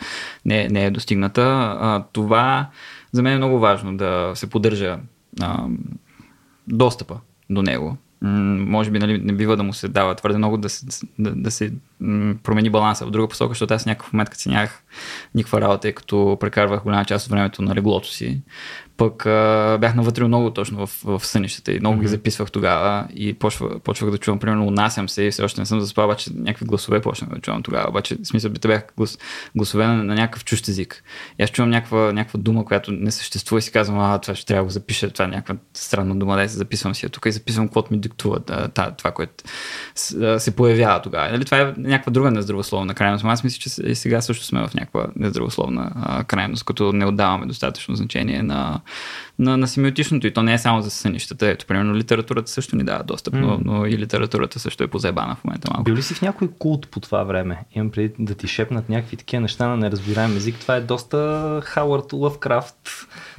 не, 0.45 0.69
не 0.69 0.85
е 0.85 0.91
достигната. 0.91 1.43
А, 1.81 2.05
това 2.13 2.67
за 3.13 3.23
мен 3.23 3.33
е 3.33 3.37
много 3.37 3.59
важно 3.59 3.97
да 3.97 4.33
се 4.35 4.51
поддържа 4.51 4.99
а, 5.41 5.67
достъпа 6.69 7.21
до 7.51 7.63
него. 7.63 7.97
Може 8.23 8.91
би 8.91 8.99
нали, 8.99 9.19
не 9.25 9.33
бива 9.33 9.57
да 9.57 9.63
му 9.63 9.73
се 9.73 9.89
дава 9.89 10.15
твърде 10.15 10.39
много 10.39 10.57
да 10.57 10.69
се, 10.69 11.07
да, 11.19 11.35
да 11.35 11.51
се 11.51 11.73
промени 12.43 12.71
баланса 12.71 13.07
в 13.07 13.11
друга 13.11 13.29
посока, 13.29 13.49
защото 13.49 13.75
аз 13.75 13.87
някакъв 13.87 14.13
момент, 14.13 14.31
като 14.31 14.43
си 14.43 14.49
нямах 14.49 14.85
никаква 15.35 15.61
работа, 15.61 15.81
тъй 15.81 15.93
като 15.93 16.37
прекарвах 16.41 16.83
голяма 16.83 17.05
част 17.05 17.27
от 17.27 17.31
времето 17.31 17.63
на 17.63 17.75
леглото 17.75 18.09
си, 18.09 18.43
пък 19.01 19.27
а, 19.27 19.79
бях 19.81 19.95
навътре 19.95 20.25
много 20.25 20.51
точно 20.51 20.87
в, 20.87 21.01
в 21.05 21.27
сънищата 21.27 21.73
и 21.73 21.81
много 21.81 21.97
mm-hmm. 21.97 22.01
ги 22.01 22.09
записвах 22.09 22.51
тогава 22.51 23.07
и 23.15 23.35
почва, 23.35 23.79
почвах 23.79 24.11
да 24.11 24.19
чувам, 24.19 24.39
примерно, 24.39 24.67
унасям 24.67 25.09
се 25.09 25.23
и 25.23 25.31
все 25.31 25.43
още 25.43 25.61
не 25.61 25.67
съм 25.67 25.81
заспал, 25.81 26.05
обаче 26.05 26.31
някакви 26.35 26.67
гласове 26.67 27.01
почнах 27.01 27.31
да 27.31 27.41
чувам 27.41 27.63
тогава. 27.63 27.89
Обаче, 27.89 28.17
в 28.23 28.27
смисъл, 28.27 28.53
те 28.53 28.69
бяха 28.69 28.85
глас, 28.97 29.19
гласове 29.57 29.87
на, 29.87 30.05
на 30.05 30.15
някакъв 30.15 30.45
чужд 30.45 30.69
език. 30.69 31.05
И 31.39 31.43
аз 31.43 31.51
чувам 31.51 31.71
някаква, 31.71 32.13
някаква 32.13 32.41
дума, 32.41 32.65
която 32.65 32.93
не 32.93 33.11
съществува 33.11 33.59
и 33.59 33.63
си 33.63 33.73
казвам, 33.73 33.99
а, 33.99 34.19
това 34.19 34.35
ще 34.35 34.47
трябва 34.47 34.63
да 34.63 34.65
го 34.65 34.71
запиша, 34.71 35.11
това 35.11 35.25
е 35.25 35.29
някаква 35.29 35.55
странна 35.75 36.17
дума, 36.17 36.37
да 36.37 36.49
се 36.49 36.57
записвам 36.57 36.95
си 36.95 37.07
я 37.07 37.11
тук 37.11 37.27
и 37.27 37.33
записвам 37.33 37.69
каквото 37.69 37.93
ми 37.93 38.01
диктува 38.01 38.39
да, 38.39 38.69
това, 38.69 39.11
което 39.11 39.45
се 40.39 40.57
появява 40.57 41.03
тогава. 41.03 41.31
Нали, 41.31 41.45
това 41.45 41.61
е 41.61 41.75
някаква 41.77 42.13
друга 42.13 42.31
нездравословна 42.31 42.95
крайност. 42.95 43.25
Но 43.25 43.31
Аз 43.31 43.45
мисля, 43.45 43.59
че 43.59 43.83
и 43.83 43.95
сега 43.95 44.21
също 44.21 44.45
сме 44.45 44.61
в 44.69 44.75
някаква 44.75 45.07
нездравословна 45.17 45.93
а, 45.95 46.25
крайност, 46.25 46.65
като 46.65 46.93
не 46.93 47.07
отдаваме 47.07 47.47
достатъчно 47.47 47.97
значение 47.97 48.43
на 48.43 48.81
на, 49.39 49.57
на 49.57 49.69
семиотичното 49.69 50.27
и 50.27 50.33
то 50.33 50.43
не 50.43 50.55
е 50.55 50.59
само 50.59 50.83
за 50.83 50.91
сънищата. 50.91 51.49
Ето, 51.49 51.67
примерно, 51.67 51.95
литературата 51.95 52.51
също 52.51 52.77
ни 52.77 52.85
дава 52.85 53.05
достъп, 53.05 53.35
mm. 53.35 53.39
но, 53.39 53.59
но 53.65 53.87
и 53.87 53.99
литературата 53.99 54.59
също 54.59 54.85
е 54.85 54.87
позебана 54.87 55.35
в 55.35 55.45
момента 55.45 55.69
малко. 55.71 55.85
Бил 55.85 55.95
ли 55.95 56.03
си 56.03 56.15
в 56.15 56.23
някой 56.23 56.49
култ 56.59 56.89
по 56.89 57.01
това 57.01 57.25
време? 57.25 57.59
Имам 57.73 57.91
преди 57.91 58.15
да 58.19 58.35
ти 58.35 58.47
шепнат 58.47 58.89
някакви 58.89 59.17
такива 59.17 59.41
неща 59.41 59.69
на 59.69 59.77
неразбираем 59.77 60.37
език. 60.37 60.57
Това 60.61 60.77
е 60.77 60.81
доста 60.81 61.61
Хауърд 61.65 62.13
Лъвкрафт 62.13 62.77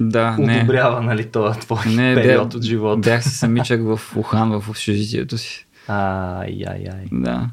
да, 0.00 0.36
одобрява, 0.38 1.02
нали, 1.02 1.30
това 1.30 1.52
твой 1.52 1.86
не, 1.86 2.14
период 2.14 2.48
бях, 2.48 2.56
от 2.56 2.62
живота. 2.62 3.00
Бях 3.00 3.22
си 3.22 3.30
самичък 3.30 3.82
в 3.82 4.16
Ухан 4.16 4.60
в 4.60 4.68
общежитието 4.68 5.38
си. 5.38 5.66
Ай, 5.88 6.62
ай, 6.68 6.84
ай. 6.92 7.04
Да. 7.12 7.50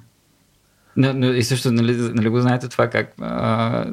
Но, 1.00 1.14
но 1.14 1.34
и 1.34 1.44
също, 1.44 1.72
нали, 1.72 1.96
нали 1.96 2.30
го 2.30 2.42
знаете 2.42 2.68
това 2.68 2.90
как, 2.90 3.14
а, 3.22 3.86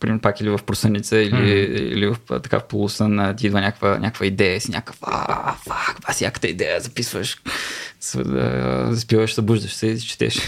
примерно 0.00 0.20
пак 0.20 0.40
или 0.40 0.50
в 0.50 0.60
просъница, 0.66 1.18
или, 1.18 1.32
mm. 1.32 1.80
или 1.80 2.06
в, 2.06 2.16
така 2.26 2.58
в 2.58 2.64
полусън, 2.64 3.34
ти 3.36 3.46
идва 3.46 3.60
някаква, 3.60 3.98
някаква 3.98 4.26
идея 4.26 4.60
си, 4.60 4.70
някаква, 4.70 5.26
а, 5.28 5.52
фак, 5.52 6.14
си 6.14 6.24
яката 6.24 6.48
идея, 6.48 6.80
записваш, 6.80 7.42
заспиваш, 8.88 9.34
събуждаш 9.34 9.72
се 9.72 9.86
и 9.86 10.00
четеш. 10.00 10.38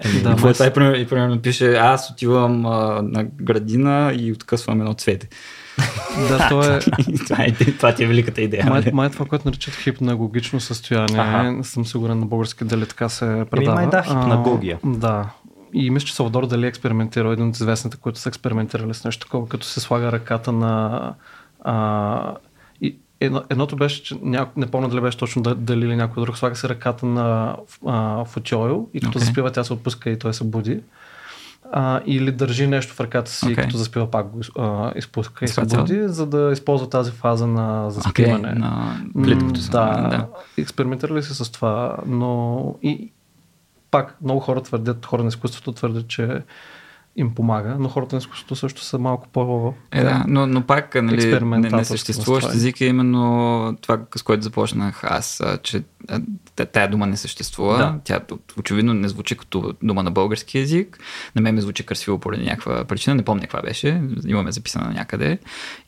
Е, 0.00 0.08
да, 0.08 0.30
и, 0.64 0.66
и, 0.66 0.70
примерно, 0.74 0.96
и 0.96 1.06
примерно 1.06 1.42
пише, 1.42 1.74
аз 1.74 2.10
отивам 2.10 2.66
а, 2.66 3.02
на 3.02 3.24
градина 3.24 4.14
и 4.18 4.32
откъсвам 4.32 4.80
едно 4.80 4.94
цвете. 4.94 5.28
Да, 6.28 6.48
то 6.48 6.64
е... 6.64 6.78
това, 7.26 7.44
е 7.44 7.52
това 7.52 7.94
ти 7.94 8.04
е 8.04 8.06
великата 8.06 8.40
идея. 8.40 8.66
Май, 8.68 8.84
май 8.92 9.06
е 9.06 9.10
това, 9.10 9.26
което 9.26 9.48
наричат 9.48 9.74
хипнагогично 9.74 10.60
състояние. 10.60 11.18
Ага. 11.18 11.52
Не 11.52 11.64
съм 11.64 11.86
сигурен 11.86 12.18
на 12.18 12.26
български 12.26 12.64
дали 12.64 12.86
така 12.86 13.08
се 13.08 13.44
предава. 13.50 13.74
Май 13.74 13.90
да, 13.90 14.02
хипнагогия. 14.02 14.78
А, 14.84 14.88
да. 14.88 15.30
И 15.72 15.90
мисля, 15.90 16.06
че 16.06 16.14
Салвадор 16.14 16.46
Дали 16.46 16.64
е 16.64 16.68
експериментирал 16.68 17.30
един 17.30 17.48
от 17.48 17.56
известните, 17.56 17.96
които 17.96 18.18
са 18.18 18.28
експериментирали 18.28 18.94
с 18.94 19.04
нещо 19.04 19.26
такова, 19.26 19.48
като 19.48 19.66
се 19.66 19.80
слага 19.80 20.12
ръката 20.12 20.52
на... 20.52 21.14
А, 21.64 22.34
и 22.80 22.96
едно, 23.20 23.42
едното 23.50 23.76
беше, 23.76 24.02
че 24.02 24.16
ня... 24.22 24.46
не 24.56 24.66
помня 24.66 24.88
дали 24.88 25.00
беше 25.00 25.18
точно 25.18 25.42
дали 25.42 25.84
или 25.84 25.96
някой 25.96 26.22
друг, 26.22 26.38
слага 26.38 26.56
се 26.56 26.68
ръката 26.68 27.06
на 27.06 27.56
а, 27.86 28.24
Футиойл 28.24 28.88
и 28.94 29.00
като 29.00 29.18
okay. 29.18 29.22
заспива 29.22 29.50
тя 29.50 29.64
се 29.64 29.72
отпуска 29.72 30.10
и 30.10 30.18
той 30.18 30.34
се 30.34 30.44
буди 30.44 30.80
а, 31.76 32.00
или 32.06 32.32
държи 32.32 32.66
нещо 32.66 32.94
в 32.94 33.00
ръката 33.00 33.30
си, 33.30 33.46
okay. 33.46 33.62
като 33.62 33.76
заспива 33.76 34.10
пак 34.10 34.28
го 34.28 34.40
а, 34.58 34.92
изпуска 34.96 35.44
и 35.44 35.48
се 35.48 35.60
буди, 35.60 36.02
за 36.04 36.26
да 36.26 36.50
използва 36.52 36.88
тази 36.88 37.10
фаза 37.10 37.46
на 37.46 37.90
заспиване. 37.90 38.48
Okay, 38.48 38.58
на 38.58 38.96
плиткото 39.22 39.60
да, 39.70 40.08
да. 40.10 40.28
Експериментирали 40.58 41.22
се 41.22 41.44
с 41.44 41.52
това, 41.52 41.96
но 42.06 42.74
и 42.82 43.12
пак 43.90 44.16
много 44.22 44.40
хора 44.40 44.62
твърдят, 44.62 45.06
хора 45.06 45.22
на 45.22 45.28
изкуството 45.28 45.72
твърдят, 45.72 46.08
че 46.08 46.42
им 47.16 47.34
помага, 47.34 47.76
но 47.78 47.88
хората 47.88 48.16
на 48.16 48.18
изкуството 48.18 48.56
също 48.56 48.84
са 48.84 48.98
малко 48.98 49.28
по... 49.28 49.74
Е, 49.92 50.02
да, 50.02 50.24
но, 50.28 50.46
но 50.46 50.62
пак 50.62 50.94
нали, 50.94 51.40
не, 51.40 51.70
не 51.70 51.84
съществуващ 51.84 52.54
език 52.54 52.80
е 52.80 52.84
именно 52.84 53.76
това, 53.80 54.00
с 54.16 54.22
което 54.22 54.42
започнах 54.42 55.04
аз, 55.04 55.42
че 55.62 55.82
тая 56.72 56.90
дума 56.90 57.06
не 57.06 57.16
съществува. 57.16 57.78
Да. 57.78 58.00
Тя 58.04 58.20
очевидно 58.58 58.94
не 58.94 59.08
звучи 59.08 59.36
като 59.36 59.74
дума 59.82 60.02
на 60.02 60.10
български 60.10 60.58
язик. 60.58 60.98
На 61.36 61.42
мен 61.42 61.54
ме 61.54 61.60
звучи 61.60 61.86
красиво 61.86 62.18
поради 62.18 62.44
някаква 62.44 62.84
причина. 62.84 63.16
Не 63.16 63.24
помня 63.24 63.42
каква 63.42 63.62
беше. 63.62 64.02
Имаме 64.26 64.52
записана 64.52 64.92
някъде. 64.92 65.38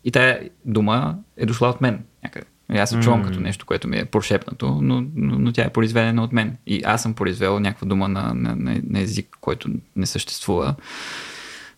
И 0.04 0.10
тая 0.10 0.48
дума 0.64 1.16
е 1.36 1.46
дошла 1.46 1.68
от 1.68 1.80
мен 1.80 2.04
някъде. 2.24 2.46
И 2.72 2.78
аз 2.78 2.90
се 2.90 3.00
чувам 3.00 3.22
mm. 3.22 3.26
като 3.26 3.40
нещо, 3.40 3.66
което 3.66 3.88
ми 3.88 3.98
е 3.98 4.04
прошепнато, 4.04 4.78
но, 4.82 5.04
но, 5.14 5.38
но 5.38 5.52
тя 5.52 5.62
е 5.62 5.72
произведена 5.72 6.24
от 6.24 6.32
мен. 6.32 6.56
И 6.66 6.82
аз 6.84 7.02
съм 7.02 7.14
произвел 7.14 7.60
някаква 7.60 7.86
дума 7.86 8.08
на, 8.08 8.34
на, 8.34 8.56
на, 8.56 8.80
на 8.90 9.00
език, 9.00 9.36
който 9.40 9.68
не 9.96 10.06
съществува, 10.06 10.74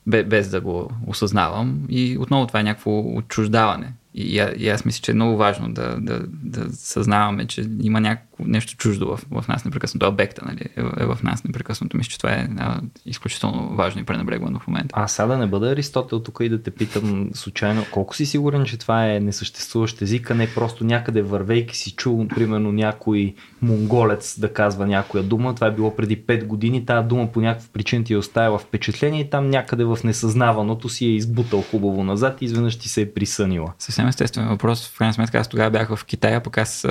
без 0.06 0.50
да 0.50 0.60
го 0.60 0.90
осъзнавам. 1.06 1.80
И 1.88 2.18
отново 2.18 2.46
това 2.46 2.60
е 2.60 2.62
някакво 2.62 2.98
отчуждаване. 2.98 3.92
И, 4.18 4.46
и 4.56 4.68
аз 4.68 4.84
мисля, 4.84 5.00
че 5.02 5.10
е 5.10 5.14
много 5.14 5.36
важно 5.36 5.72
да, 5.72 5.96
да, 6.00 6.20
да 6.28 6.72
съзнаваме, 6.72 7.46
че 7.46 7.64
има 7.80 8.00
някакво 8.00 8.44
нещо 8.44 8.76
чуждо 8.76 9.06
в, 9.06 9.42
в 9.42 9.48
нас 9.48 9.64
непрекъснато. 9.64 10.08
Обекта 10.08 10.42
нали, 10.46 10.60
е, 10.76 11.02
е 11.02 11.06
в 11.06 11.18
нас 11.22 11.44
непрекъснато. 11.44 11.96
Мисля, 11.96 12.10
че 12.10 12.18
това 12.18 12.32
е 12.32 12.48
а, 12.58 12.80
изключително 13.06 13.76
важно 13.76 14.00
и 14.00 14.04
пренебрегвано 14.04 14.58
в 14.58 14.66
момента. 14.66 14.94
А 14.98 15.08
сега 15.08 15.26
да 15.26 15.38
не 15.38 15.46
бъда 15.46 15.70
Аристотел 15.70 16.20
тук 16.20 16.38
и 16.42 16.48
да 16.48 16.62
те 16.62 16.70
питам 16.70 17.30
случайно, 17.34 17.84
колко 17.90 18.16
си 18.16 18.26
сигурен, 18.26 18.64
че 18.64 18.78
това 18.78 19.12
е 19.12 19.20
несъществуващ 19.20 20.02
език, 20.02 20.30
а 20.30 20.34
не 20.34 20.54
просто 20.54 20.84
някъде 20.84 21.22
вървейки 21.22 21.76
си 21.76 21.90
чул, 21.90 22.28
примерно 22.28 22.72
някой 22.72 23.34
монголец 23.62 24.40
да 24.40 24.52
казва 24.52 24.86
някоя 24.86 25.22
дума. 25.22 25.54
Това 25.54 25.66
е 25.66 25.74
било 25.74 25.96
преди 25.96 26.22
5 26.22 26.44
години. 26.44 26.86
Тая 26.86 27.02
дума 27.02 27.32
по 27.32 27.40
някаква 27.40 27.68
причина 27.72 28.04
ти 28.04 28.12
е 28.12 28.16
оставила 28.16 28.58
впечатление 28.58 29.20
и 29.20 29.30
там 29.30 29.50
някъде 29.50 29.84
в 29.84 29.98
несъзнаваното 30.04 30.88
си 30.88 31.06
е 31.06 31.14
избутал 31.14 31.62
хубаво 31.70 32.04
назад 32.04 32.42
и 32.42 32.44
изведнъж 32.44 32.78
ти 32.78 32.88
се 32.88 33.00
е 33.00 33.12
присънила. 33.12 33.72
Съвсем 33.78 34.07
естествен 34.08 34.48
въпрос. 34.48 34.88
В 34.88 34.98
крайна 34.98 35.14
сметка 35.14 35.38
аз 35.38 35.48
тогава 35.48 35.70
бях 35.70 35.94
в 35.94 36.04
Китая, 36.04 36.40
пък 36.40 36.58
аз 36.58 36.86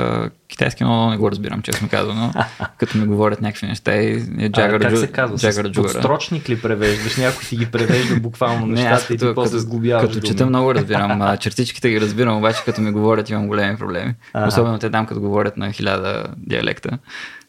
китайски 0.47 0.84
много 0.84 1.09
не 1.09 1.18
го 1.18 1.32
разбирам, 1.32 1.61
честно 1.61 1.89
казано. 1.89 2.34
като 2.78 2.97
ми 2.97 3.07
говорят 3.07 3.41
някакви 3.41 3.68
неща 3.68 3.95
и 3.95 4.24
е 4.39 4.49
джагър 4.49 4.82
Как 4.82 4.97
се 4.97 5.07
казва? 5.07 5.38
Джагър 5.38 5.72
Подстрочник 5.72 6.49
ли 6.49 6.61
превеждаш? 6.61 7.18
Някой 7.18 7.43
ти 7.49 7.57
ги 7.57 7.65
превежда 7.65 8.20
буквално 8.20 8.65
нещата 8.65 9.13
и 9.13 9.18
ти 9.18 9.26
после 9.36 9.59
сглобяваш 9.59 10.13
Като 10.13 10.28
чета 10.28 10.45
много 10.45 10.76
разбирам. 10.76 11.38
Чертичките 11.38 11.89
ги 11.89 12.01
разбирам, 12.01 12.38
обаче 12.38 12.63
като 12.65 12.82
ми 12.82 12.91
говорят 12.91 13.30
имам 13.30 13.47
големи 13.47 13.78
проблеми. 13.78 14.13
Ага. 14.34 14.47
Особено 14.47 14.80
те 14.80 14.89
там, 14.89 15.05
като 15.05 15.22
говорят 15.22 15.57
на 15.57 15.72
хиляда 15.72 16.24
диалекта. 16.38 16.97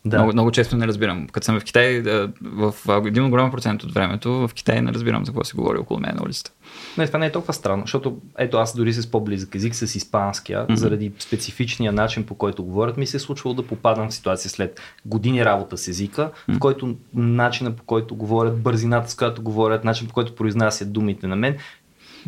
Да. 0.05 0.17
Много, 0.17 0.33
много 0.33 0.51
често 0.51 0.77
не 0.77 0.87
разбирам. 0.87 1.27
Като 1.27 1.45
съм 1.45 1.61
в 1.61 1.65
Китай, 1.65 2.03
в 2.43 2.75
един 3.07 3.31
голям 3.31 3.51
процент 3.51 3.83
от 3.83 3.95
времето 3.95 4.33
в 4.33 4.51
Китай 4.55 4.83
не 4.83 4.93
разбирам 4.93 5.25
за 5.25 5.33
какво 5.33 5.45
се 5.45 5.57
говори 5.57 5.79
около 5.79 6.01
мен 6.01 6.13
на 6.15 6.23
улицата. 6.23 6.51
Не, 6.99 7.07
това 7.07 7.19
не 7.19 7.27
е 7.27 7.33
толкова 7.33 7.55
странно, 7.55 7.83
защото 7.83 8.19
ето 8.39 8.57
аз 8.57 8.77
дори 8.77 8.93
с 8.93 9.11
по-близък 9.11 9.55
език, 9.55 9.75
с 9.75 9.95
испанския, 9.95 10.67
mm-hmm. 10.67 10.75
заради 10.75 11.13
специфичния 11.19 11.93
начин 11.93 12.27
по 12.27 12.35
който 12.35 12.65
говорят, 12.65 12.97
ми 12.97 13.07
се 13.07 13.17
е 13.17 13.21
случвало 13.21 13.55
да 13.55 13.67
попадам 13.67 14.09
в 14.09 14.15
ситуация 14.15 14.51
след 14.51 14.81
години 15.07 15.45
работа 15.45 15.77
с 15.77 15.89
езика, 15.89 16.31
mm-hmm. 16.31 16.57
в 16.57 16.59
който 16.59 16.97
начина 17.15 17.71
по 17.71 17.83
който 17.83 18.15
говорят, 18.15 18.63
бързината 18.63 19.11
с 19.11 19.15
която 19.15 19.43
говорят, 19.43 19.85
начин 19.85 20.07
по 20.07 20.15
който 20.15 20.35
произнасят 20.35 20.93
думите 20.93 21.27
на 21.27 21.37
мен, 21.37 21.57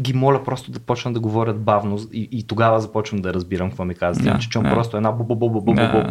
ги 0.00 0.12
моля 0.12 0.44
просто 0.44 0.70
да 0.70 0.80
почнат 0.80 1.14
да 1.14 1.20
говорят 1.20 1.60
бавно 1.60 1.98
и, 2.12 2.28
и 2.32 2.46
тогава 2.46 2.80
започвам 2.80 3.22
да 3.22 3.34
разбирам 3.34 3.68
какво 3.68 3.84
ми 3.84 3.94
казват. 3.94 4.24
Да, 4.24 4.30
Иначе 4.30 4.48
чувам 4.48 4.68
да. 4.68 4.74
просто 4.74 4.96
една 4.96 5.12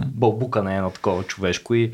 бълбука 0.05 0.63
на 0.63 0.75
едно 0.75 0.89
такова 0.89 1.23
човешко 1.23 1.75
и 1.75 1.91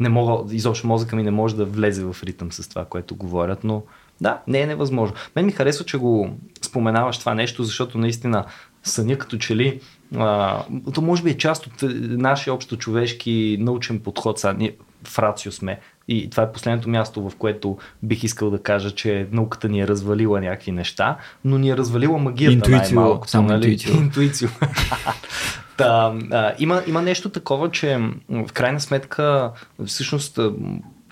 не 0.00 0.08
мога, 0.08 0.54
изобщо 0.54 0.86
мозъка 0.86 1.16
ми 1.16 1.22
не 1.22 1.30
може 1.30 1.56
да 1.56 1.64
влезе 1.64 2.04
в 2.04 2.16
ритъм 2.22 2.52
с 2.52 2.68
това, 2.68 2.84
което 2.84 3.16
говорят, 3.16 3.64
но 3.64 3.82
да, 4.20 4.40
не 4.46 4.60
е 4.60 4.66
невъзможно. 4.66 5.16
Мен 5.36 5.46
ми 5.46 5.52
харесва, 5.52 5.84
че 5.84 5.98
го 5.98 6.30
споменаваш 6.62 7.18
това 7.18 7.34
нещо, 7.34 7.64
защото 7.64 7.98
наистина 7.98 8.44
съня 8.82 9.18
като 9.18 9.36
че 9.36 9.56
ли 9.56 9.80
а, 10.16 10.58
то 10.94 11.02
може 11.02 11.22
би 11.22 11.30
е 11.30 11.38
част 11.38 11.66
от 11.66 11.72
нашия 12.00 12.54
общо 12.54 12.76
човешки 12.76 13.56
научен 13.60 14.00
подход. 14.00 14.38
Сега 14.38 14.52
ние 14.52 14.76
в 15.04 15.18
Рацио 15.18 15.52
сме 15.52 15.80
и 16.08 16.30
това 16.30 16.42
е 16.42 16.52
последното 16.52 16.88
място, 16.88 17.28
в 17.30 17.36
което 17.36 17.78
бих 18.02 18.24
искал 18.24 18.50
да 18.50 18.62
кажа, 18.62 18.90
че 18.90 19.28
науката 19.32 19.68
ни 19.68 19.80
е 19.80 19.88
развалила 19.88 20.40
някакви 20.40 20.72
неща, 20.72 21.16
но 21.44 21.58
ни 21.58 21.70
е 21.70 21.76
развалила 21.76 22.18
магията 22.18 22.52
Интуицио, 22.52 23.00
най-малко. 23.00 23.28
Само 23.28 23.48
нали? 23.48 23.70
интуицио. 23.70 23.94
интуицио. 23.94 24.48
Та, 25.76 26.14
а, 26.32 26.52
има, 26.58 26.82
има 26.86 27.02
нещо 27.02 27.28
такова, 27.28 27.70
че 27.70 27.98
в 28.28 28.52
крайна 28.52 28.80
сметка 28.80 29.52
всъщност 29.86 30.38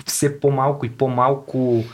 все 0.07 0.41
по-малко 0.41 0.87
и 0.87 0.91
по-малко 0.91 1.85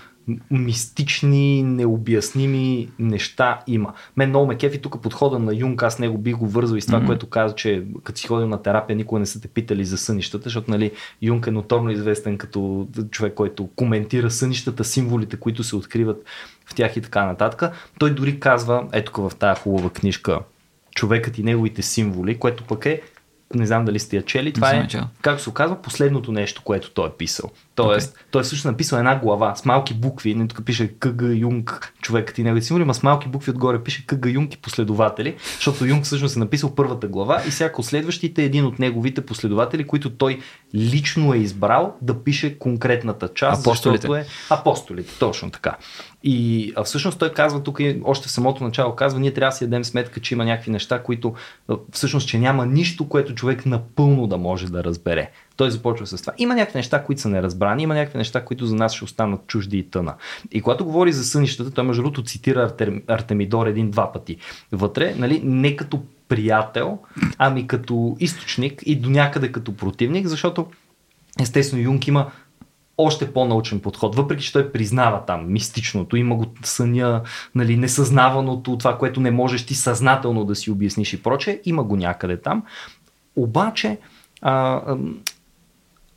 мистични, 0.51 1.63
необясними 1.63 2.89
неща 2.99 3.61
има. 3.67 3.93
Мен 4.17 4.29
много 4.29 4.47
ме 4.47 4.57
кефи 4.57 4.79
тук 4.79 5.03
подхода 5.03 5.39
на 5.39 5.55
Юнг, 5.55 5.83
аз 5.83 5.99
него 5.99 6.19
бих 6.19 6.37
го 6.37 6.49
вързал 6.49 6.77
и 6.77 6.81
с 6.81 6.87
това, 6.87 7.01
mm-hmm. 7.01 7.07
което 7.07 7.27
каза, 7.27 7.55
че 7.55 7.85
като 8.05 8.21
си 8.21 8.27
ходил 8.27 8.49
на 8.49 8.63
терапия, 8.63 8.97
никога 8.97 9.21
не 9.21 9.27
са 9.27 9.41
те 9.41 9.49
питали 9.49 9.85
за 9.85 9.99
сънищата, 9.99 10.45
защото 10.45 10.71
нали, 10.71 10.91
Юнг 11.23 11.47
е 11.47 11.51
ноторно 11.51 11.91
известен 11.91 12.39
като 12.39 12.89
човек, 13.11 13.35
който 13.35 13.69
коментира 13.77 14.31
сънищата, 14.31 14.85
символите, 14.85 15.37
които 15.37 15.65
се 15.65 15.77
откриват 15.77 16.25
в 16.67 16.75
тях 16.75 16.97
и 16.97 17.01
така 17.01 17.27
нататък. 17.27 17.73
Той 17.99 18.15
дори 18.15 18.41
казва, 18.41 18.89
ето 18.93 19.29
в 19.29 19.33
тази 19.39 19.61
хубава 19.61 19.91
книжка, 19.91 20.41
човекът 20.95 21.39
и 21.39 21.43
неговите 21.43 21.83
символи, 21.83 22.39
което 22.39 22.65
пък 22.65 22.87
е 22.87 23.03
не 23.59 23.67
знам 23.67 23.85
дали 23.85 23.99
сте 23.99 24.17
я 24.17 24.23
чели, 24.23 24.53
това 24.53 24.71
е, 24.71 24.89
както 25.23 25.43
се 25.43 25.51
казва, 25.55 25.83
последното 25.83 26.33
нещо, 26.33 26.63
което 26.65 26.91
той 26.91 27.09
е 27.09 27.11
писал. 27.11 27.51
Тоест, 27.75 28.15
okay. 28.15 28.21
той 28.31 28.41
е 28.41 28.45
всъщност 28.45 28.65
написал 28.65 28.99
една 28.99 29.17
глава 29.19 29.57
с 29.57 29.65
малки 29.65 29.95
букви, 29.95 30.35
не 30.35 30.49
тук 30.49 30.65
пише 30.65 30.89
КГ 30.89 31.23
Юнг, 31.23 31.95
човекът 32.01 32.39
и 32.39 32.43
неговите 32.43 32.67
символи, 32.67 32.85
ма 32.85 32.95
с 32.95 33.03
малки 33.03 33.29
букви 33.29 33.51
отгоре 33.51 33.83
пише 33.83 34.07
КГ 34.07 34.27
Юнг 34.27 34.55
и 34.55 34.57
последователи, 34.57 35.37
защото 35.55 35.87
Юнг 35.87 36.05
всъщност 36.05 36.37
е 36.37 36.39
написал 36.39 36.75
първата 36.75 37.09
глава 37.09 37.43
и 37.47 37.51
всяко 37.51 37.83
следващите 37.83 38.43
е 38.43 38.45
един 38.45 38.65
от 38.65 38.79
неговите 38.79 39.27
последователи, 39.27 39.87
които 39.87 40.11
той 40.11 40.41
лично 40.75 41.35
е 41.35 41.37
избрал 41.37 41.97
да 42.03 42.25
пише 42.25 42.59
конкретната 42.59 43.29
част, 43.35 43.67
апостолите. 43.67 44.01
защото 44.01 44.17
е 44.17 44.27
апостолите, 44.51 45.19
точно 45.19 45.51
така. 45.51 45.77
И 46.27 46.73
а 46.77 46.85
всъщност 46.85 47.19
той 47.19 47.33
казва 47.33 47.63
тук, 47.63 47.81
още 48.05 48.29
в 48.29 48.31
самото 48.31 48.65
начало 48.65 48.97
казва, 48.97 49.21
ние 49.21 49.35
трябва 49.35 49.51
да 49.51 49.57
си 49.57 49.65
дадем 49.65 49.85
сметка, 49.85 50.21
че 50.21 50.35
има 50.35 50.45
някакви 50.45 50.71
неща, 50.71 51.03
които 51.03 51.35
всъщност, 51.93 52.29
че 52.29 52.39
няма 52.39 52.67
нищо, 52.67 53.09
което 53.09 53.35
човек 53.35 53.67
напълно 53.67 54.27
да 54.27 54.37
може 54.37 54.73
да 54.73 54.85
разбере. 54.85 55.31
Той 55.57 55.71
започва 55.71 56.07
с 56.07 56.21
това. 56.21 56.33
Има 56.39 56.55
някакви 56.55 56.79
неща, 56.79 57.03
които 57.05 57.21
са 57.21 57.29
неразбрани, 57.29 57.83
има 57.83 57.95
някакви 57.95 58.19
неща, 58.19 58.45
които 58.45 58.67
за 58.67 58.75
нас 58.75 58.95
ще 58.95 59.05
останат 59.05 59.47
чужди 59.47 59.79
и 59.79 59.83
тъна. 59.83 60.15
И 60.53 60.63
когато 60.63 60.85
говори 60.85 61.13
за 61.13 61.25
сънищата, 61.25 61.71
той 61.71 61.85
между 61.85 62.03
другото 62.03 62.23
цитира 62.23 62.73
Артемидор 63.09 63.67
един-два 63.67 64.13
пъти. 64.13 64.37
Вътре, 64.73 65.15
нали, 65.19 65.41
не 65.45 65.77
като 65.77 66.03
приятел, 66.29 66.99
ами 67.39 67.67
като 67.67 68.17
източник 68.21 68.83
и 68.87 68.97
до 68.97 69.11
някъде 69.11 69.53
като 69.53 69.77
противник, 69.77 70.27
защото 70.27 70.67
естествено 71.41 71.83
Юнг 71.83 72.07
има 72.07 72.31
още 72.99 73.33
по-научен 73.33 73.81
подход, 73.81 74.17
въпреки 74.17 74.45
че 74.45 74.53
той 74.53 74.73
признава 74.73 75.25
там 75.27 75.53
мистичното, 75.53 76.17
има 76.17 76.35
го 76.35 76.47
съня, 76.63 77.23
нали, 77.55 77.77
несъзнаваното, 77.77 78.79
това, 78.79 78.99
което 78.99 79.21
не 79.21 79.31
можеш 79.31 79.67
ти 79.67 79.75
съзнателно 79.75 80.45
да 80.45 80.55
си 80.55 80.71
обясниш 80.71 81.13
и 81.13 81.23
проче, 81.23 81.61
има 81.65 81.85
го 81.85 81.97
някъде 81.97 82.37
там. 82.37 82.63
Обаче, 83.37 83.99
а, 84.43 84.83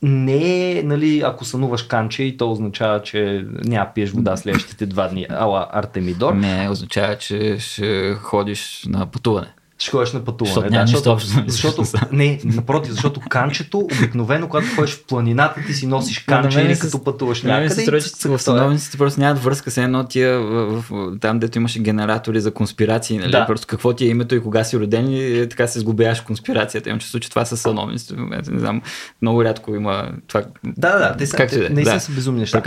не 0.02 0.72
е, 0.72 0.84
нали, 0.84 1.22
ако 1.26 1.46
сънуваш 1.46 1.84
канче 1.84 2.24
и 2.24 2.38
то 2.38 2.52
означава, 2.52 3.02
че 3.02 3.46
няма 3.64 3.90
пиеш 3.96 4.12
вода 4.12 4.38
следващите 4.38 4.86
два 4.86 5.08
дни, 5.08 5.26
ала 5.30 5.68
Артемидор. 5.72 6.34
Не, 6.34 6.70
означава, 6.70 7.18
че 7.18 7.60
ще 7.60 8.14
ходиш 8.14 8.86
на 8.90 9.06
пътуване 9.06 9.54
ще 9.80 9.92
ходиш 9.92 10.12
на 10.12 10.24
пътуване. 10.24 10.56
Защото, 10.56 10.72
да, 10.72 10.86
защото, 10.88 11.12
общо, 11.12 11.30
защото, 11.48 11.84
не, 12.12 12.40
напротив, 12.44 12.92
защото 12.92 13.20
канчето, 13.30 13.80
обикновено, 13.80 14.48
когато 14.50 14.68
ходиш 14.76 14.92
в 14.92 15.04
планината, 15.06 15.62
ти 15.68 15.74
си 15.74 15.88
носиш 15.88 16.20
канче 16.20 16.62
или 16.62 16.80
като 16.80 17.04
пътуваш 17.04 17.44
някъде. 17.44 17.70
Се 17.70 17.82
струва, 17.82 18.02
че 18.02 18.30
в 18.30 18.40
становниците 18.40 18.98
просто 18.98 19.20
нямат 19.20 19.44
връзка 19.44 19.72
с 19.72 19.78
едно 19.78 20.04
тия, 20.04 20.40
в, 20.40 20.82
в, 20.82 20.86
в, 20.90 21.20
там, 21.20 21.40
дето 21.40 21.58
имаше 21.58 21.80
генератори 21.80 22.42
за 22.42 22.52
конспирации, 22.52 23.18
нали? 23.18 23.32
Да. 23.32 23.46
Просто 23.46 23.68
какво 23.68 23.94
ти 23.94 24.06
е 24.06 24.08
името 24.08 24.36
и 24.36 24.42
кога 24.42 24.64
си 24.64 24.80
роден 24.80 25.08
и 25.12 25.50
така 25.50 25.68
се 25.68 25.80
сгубяваш 25.80 26.22
конспирацията. 26.22 26.90
Имам 26.90 27.00
чувство, 27.00 27.20
че 27.20 27.30
това 27.30 27.46
са 27.46 27.58
съновниците. 27.58 28.16
Не 28.52 28.60
знам, 28.60 28.82
много 29.22 29.44
рядко 29.44 29.76
има 29.76 30.12
това. 30.28 30.44
Да, 30.64 30.98
да, 30.98 31.18
те 31.18 31.26
са, 31.26 31.38
как 31.38 31.50
те, 31.50 31.70
не 31.70 31.84
да. 31.84 32.00
са 32.00 32.12
безумни 32.12 32.40
неща. 32.40 32.62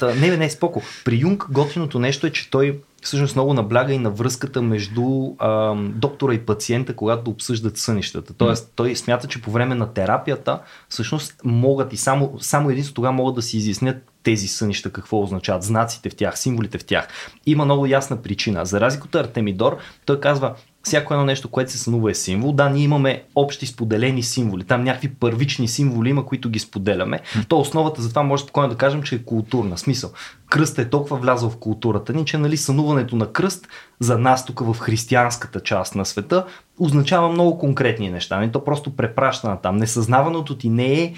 Та, 0.00 0.14
не, 0.14 0.36
не, 0.36 0.50
споко. 0.50 0.82
При 1.04 1.18
Юнг 1.18 1.46
готиното 1.50 1.98
нещо 1.98 2.26
е, 2.26 2.30
че 2.30 2.50
той 2.50 2.78
всъщност 3.04 3.34
много 3.34 3.54
набляга 3.54 3.92
и 3.92 3.98
на 3.98 4.10
връзката 4.10 4.62
между 4.62 5.34
а, 5.38 5.74
доктора 5.74 6.34
и 6.34 6.38
пациента, 6.38 6.96
когато 6.96 7.30
обсъждат 7.30 7.78
сънищата. 7.78 8.34
Тоест, 8.34 8.72
той 8.76 8.96
смята, 8.96 9.28
че 9.28 9.42
по 9.42 9.50
време 9.50 9.74
на 9.74 9.92
терапията 9.92 10.60
всъщност 10.88 11.40
могат 11.44 11.92
и 11.92 11.96
само, 11.96 12.32
само 12.40 12.70
единствено 12.70 12.94
тогава 12.94 13.12
могат 13.12 13.34
да 13.34 13.42
си 13.42 13.56
изяснят 13.56 13.96
тези 14.22 14.48
сънища 14.48 14.90
какво 14.90 15.22
означават, 15.22 15.62
знаците 15.62 16.10
в 16.10 16.16
тях, 16.16 16.38
символите 16.38 16.78
в 16.78 16.84
тях. 16.84 17.08
Има 17.46 17.64
много 17.64 17.86
ясна 17.86 18.22
причина. 18.22 18.66
За 18.66 18.80
разлика 18.80 19.04
от 19.04 19.14
Артемидор, 19.14 19.76
той 20.06 20.20
казва, 20.20 20.54
всяко 20.84 21.14
едно 21.14 21.26
нещо, 21.26 21.48
което 21.48 21.72
се 21.72 21.78
сънува 21.78 22.10
е 22.10 22.14
символ. 22.14 22.52
Да, 22.52 22.68
ние 22.68 22.82
имаме 22.82 23.22
общи 23.34 23.66
споделени 23.66 24.22
символи. 24.22 24.64
Там 24.64 24.84
някакви 24.84 25.08
първични 25.08 25.68
символи 25.68 26.10
има, 26.10 26.26
които 26.26 26.50
ги 26.50 26.58
споделяме. 26.58 27.20
То 27.48 27.60
основата 27.60 28.02
за 28.02 28.08
това 28.08 28.22
може 28.22 28.42
спокойно 28.42 28.68
да 28.68 28.76
кажем, 28.76 29.02
че 29.02 29.14
е 29.14 29.24
културна. 29.24 29.78
Смисъл. 29.78 30.10
Кръст 30.50 30.78
е 30.78 30.90
толкова 30.90 31.16
влязъл 31.16 31.50
в 31.50 31.56
културата 31.56 32.12
ни, 32.12 32.24
че 32.24 32.38
нали, 32.38 32.56
сънуването 32.56 33.16
на 33.16 33.32
кръст 33.32 33.68
за 34.00 34.18
нас 34.18 34.46
тук 34.46 34.60
в 34.60 34.78
християнската 34.78 35.60
част 35.60 35.94
на 35.94 36.06
света 36.06 36.44
означава 36.78 37.28
много 37.28 37.58
конкретни 37.58 38.10
неща. 38.10 38.40
Не, 38.40 38.52
то 38.52 38.64
просто 38.64 38.96
препраща 38.96 39.48
на 39.48 39.56
там. 39.56 39.76
Несъзнаваното 39.76 40.58
ти 40.58 40.68
не 40.68 41.02
е 41.02 41.14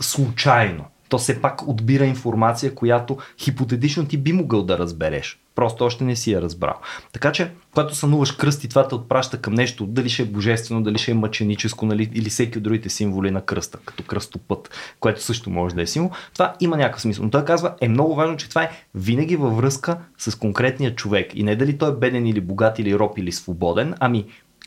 случайно 0.00 0.84
то 1.12 1.18
все 1.18 1.40
пак 1.40 1.68
отбира 1.68 2.04
информация, 2.04 2.74
която 2.74 3.18
хипотетично 3.38 4.06
ти 4.06 4.16
би 4.16 4.32
могъл 4.32 4.62
да 4.62 4.78
разбереш. 4.78 5.38
Просто 5.54 5.84
още 5.84 6.04
не 6.04 6.16
си 6.16 6.32
я 6.32 6.42
разбрал. 6.42 6.74
Така 7.12 7.32
че, 7.32 7.50
когато 7.70 7.94
сънуваш 7.94 8.32
кръст 8.32 8.64
и 8.64 8.68
това 8.68 8.88
те 8.88 8.94
отпраща 8.94 9.38
към 9.38 9.54
нещо, 9.54 9.86
дали 9.86 10.08
ще 10.08 10.22
е 10.22 10.26
божествено, 10.26 10.82
дали 10.82 10.98
ще 10.98 11.10
е 11.10 11.14
мъченическо, 11.14 11.86
нали, 11.86 12.10
или 12.14 12.30
всеки 12.30 12.58
от 12.58 12.64
другите 12.64 12.88
символи 12.88 13.30
на 13.30 13.40
кръста, 13.40 13.78
като 13.84 14.02
кръстопът, 14.02 14.70
което 15.00 15.22
също 15.22 15.50
може 15.50 15.74
да 15.74 15.82
е 15.82 15.86
символ, 15.86 16.10
това 16.32 16.54
има 16.60 16.76
някакъв 16.76 17.02
смисъл. 17.02 17.24
Но 17.24 17.30
той 17.30 17.44
казва, 17.44 17.74
е 17.80 17.88
много 17.88 18.14
важно, 18.14 18.36
че 18.36 18.48
това 18.48 18.62
е 18.62 18.70
винаги 18.94 19.36
във 19.36 19.56
връзка 19.56 19.98
с 20.18 20.38
конкретния 20.38 20.94
човек. 20.94 21.30
И 21.34 21.42
не 21.42 21.56
дали 21.56 21.78
той 21.78 21.90
е 21.90 21.96
беден 21.96 22.26
или 22.26 22.40
богат 22.40 22.78
или 22.78 22.98
роб 22.98 23.18
или 23.18 23.32
свободен, 23.32 23.94
ами 24.00 24.26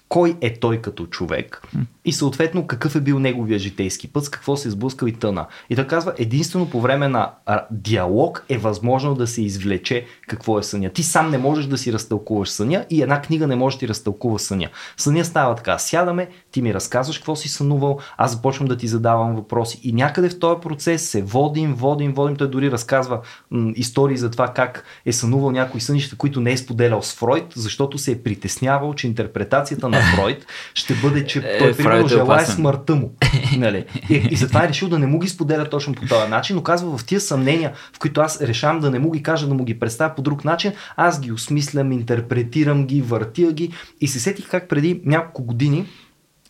кой 0.10 0.38
е 0.42 0.54
той 0.54 0.82
като 0.82 1.06
човек 1.06 1.62
и 2.06 2.14
съответно 2.14 2.68
какъв 2.68 2.96
е 2.96 3.02
бил 3.02 3.20
неговия 3.20 3.60
житейски 3.60 4.08
път, 4.08 4.26
с 4.26 4.30
какво 4.30 4.58
се 4.58 4.68
е 4.68 4.72
сблъскал 4.72 5.08
и 5.08 5.14
тъна. 5.14 5.46
И 5.70 5.76
той 5.76 5.88
казва, 5.88 6.14
единствено 6.18 6.70
по 6.70 6.82
време 6.82 7.08
на 7.08 7.32
диалог 7.72 8.46
е 8.50 8.58
възможно 8.58 9.16
да 9.16 9.28
се 9.28 9.42
извлече 9.42 10.06
какво 10.28 10.60
е 10.60 10.64
съня. 10.64 10.90
Ти 10.90 11.04
сам 11.04 11.32
не 11.32 11.38
можеш 11.38 11.66
да 11.66 11.78
си 11.78 11.94
разтълкуваш 11.94 12.50
съня 12.50 12.86
и 12.90 13.02
една 13.02 13.22
книга 13.22 13.48
не 13.48 13.56
може 13.56 13.76
да 13.76 13.80
ти 13.80 13.88
разтълкува 13.88 14.40
съня. 14.40 14.70
Съня 14.98 15.26
става 15.26 15.56
така, 15.56 15.78
сядаме, 15.78 16.30
ти 16.56 16.62
ми 16.62 16.74
разказваш 16.74 17.18
какво 17.18 17.36
си 17.36 17.50
сънувал, 17.50 18.00
аз 18.18 18.32
започвам 18.32 18.68
да 18.68 18.78
ти 18.78 18.88
задавам 18.88 19.36
въпроси 19.36 19.80
и 19.84 19.94
някъде 19.94 20.30
в 20.30 20.40
този 20.40 20.62
процес 20.62 21.10
се 21.10 21.22
водим, 21.22 21.74
водим, 21.74 22.14
водим. 22.14 22.36
Той 22.36 22.50
дори 22.50 22.72
разказва 22.72 23.20
м- 23.52 23.74
истории 23.76 24.18
за 24.18 24.32
това 24.32 24.48
как 24.48 24.84
е 25.06 25.12
сънувал 25.12 25.52
някои 25.52 25.82
сънища, 25.82 26.16
които 26.16 26.42
не 26.42 26.52
е 26.52 26.58
споделял 26.58 27.02
с 27.02 27.14
Фройд, 27.14 27.46
защото 27.56 27.98
се 27.98 28.12
е 28.12 28.24
притеснявал, 28.24 28.94
че 28.94 29.08
интерпретацията 29.08 29.90
на 29.90 30.02
Фройд 30.02 30.46
ще 30.74 30.94
бъде, 30.94 31.26
че 31.26 31.40
е, 31.40 31.58
той 31.58 31.70
е, 31.70 31.76
примерно 31.76 32.08
желая 32.08 32.46
смъртта 32.46 32.96
му. 32.96 33.12
Нали? 33.58 33.86
И, 34.10 34.28
и 34.32 34.36
затова 34.36 34.66
е 34.66 34.70
решил 34.70 34.90
да 34.90 35.00
не 35.00 35.08
му 35.08 35.20
ги 35.20 35.28
споделя 35.28 35.70
точно 35.70 35.94
по 35.94 36.08
този 36.08 36.30
начин, 36.30 36.56
но 36.56 36.64
казва 36.64 36.98
в 36.98 37.06
тия 37.06 37.22
съмнения, 37.22 37.74
в 37.94 38.00
които 38.00 38.22
аз 38.22 38.42
решавам 38.42 38.80
да 38.80 38.92
не 38.92 39.00
му 39.00 39.12
ги 39.12 39.24
кажа, 39.24 39.48
да 39.48 39.54
му 39.54 39.64
ги 39.64 39.80
представя 39.80 40.16
по 40.16 40.22
друг 40.22 40.46
начин, 40.46 40.72
аз 40.96 41.20
ги 41.20 41.32
осмислям, 41.32 41.92
интерпретирам 41.92 42.86
ги, 42.86 43.02
въртя 43.02 43.52
ги 43.52 43.72
и 44.02 44.08
се 44.08 44.20
сетих 44.20 44.50
как 44.50 44.70
преди 44.70 45.02
няколко 45.06 45.44
години 45.44 45.86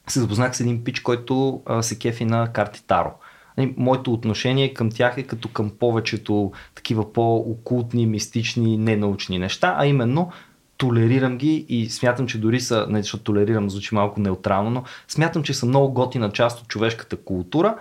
се 0.08 0.20
запознах 0.20 0.56
с 0.58 0.60
един 0.60 0.84
пич, 0.84 1.00
който 1.00 1.62
а, 1.66 1.82
се 1.82 2.00
кефи 2.00 2.26
на 2.26 2.54
карти 2.54 2.84
Таро. 2.88 3.12
Нали, 3.58 3.74
моето 3.78 4.14
отношение 4.14 4.74
към 4.74 4.92
тях 4.92 5.18
е 5.18 5.24
като 5.24 5.48
към 5.48 5.70
повечето 5.80 6.52
такива 6.76 7.14
по-окултни, 7.14 8.06
мистични, 8.06 8.78
ненаучни 8.78 9.40
неща, 9.40 9.76
а 9.78 9.86
именно 9.86 10.32
толерирам 10.78 11.38
ги 11.38 11.66
и 11.70 11.90
смятам, 11.90 12.28
че 12.28 12.38
дори 12.38 12.62
са, 12.62 12.88
не 12.90 13.02
защото 13.02 13.24
толерирам 13.24 13.70
звучи 13.70 13.96
малко 13.96 14.20
неутрално, 14.20 14.70
но 14.70 14.84
смятам, 15.08 15.44
че 15.44 15.54
са 15.54 15.66
много 15.66 15.94
готина 15.94 16.32
част 16.32 16.62
от 16.62 16.68
човешката 16.68 17.18
култура, 17.18 17.78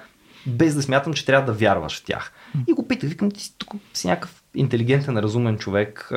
без 0.46 0.74
да 0.74 0.82
смятам, 0.82 1.12
че 1.12 1.26
трябва 1.26 1.46
да 1.46 1.58
вярваш 1.58 2.00
в 2.00 2.04
тях. 2.04 2.32
И 2.68 2.72
го 2.72 2.88
питах, 2.88 3.10
викам, 3.10 3.30
ти 3.30 3.54
тук 3.58 3.74
си 3.94 4.06
някакъв 4.06 4.43
интелигентен, 4.54 5.18
разумен 5.18 5.58
човек, 5.58 6.08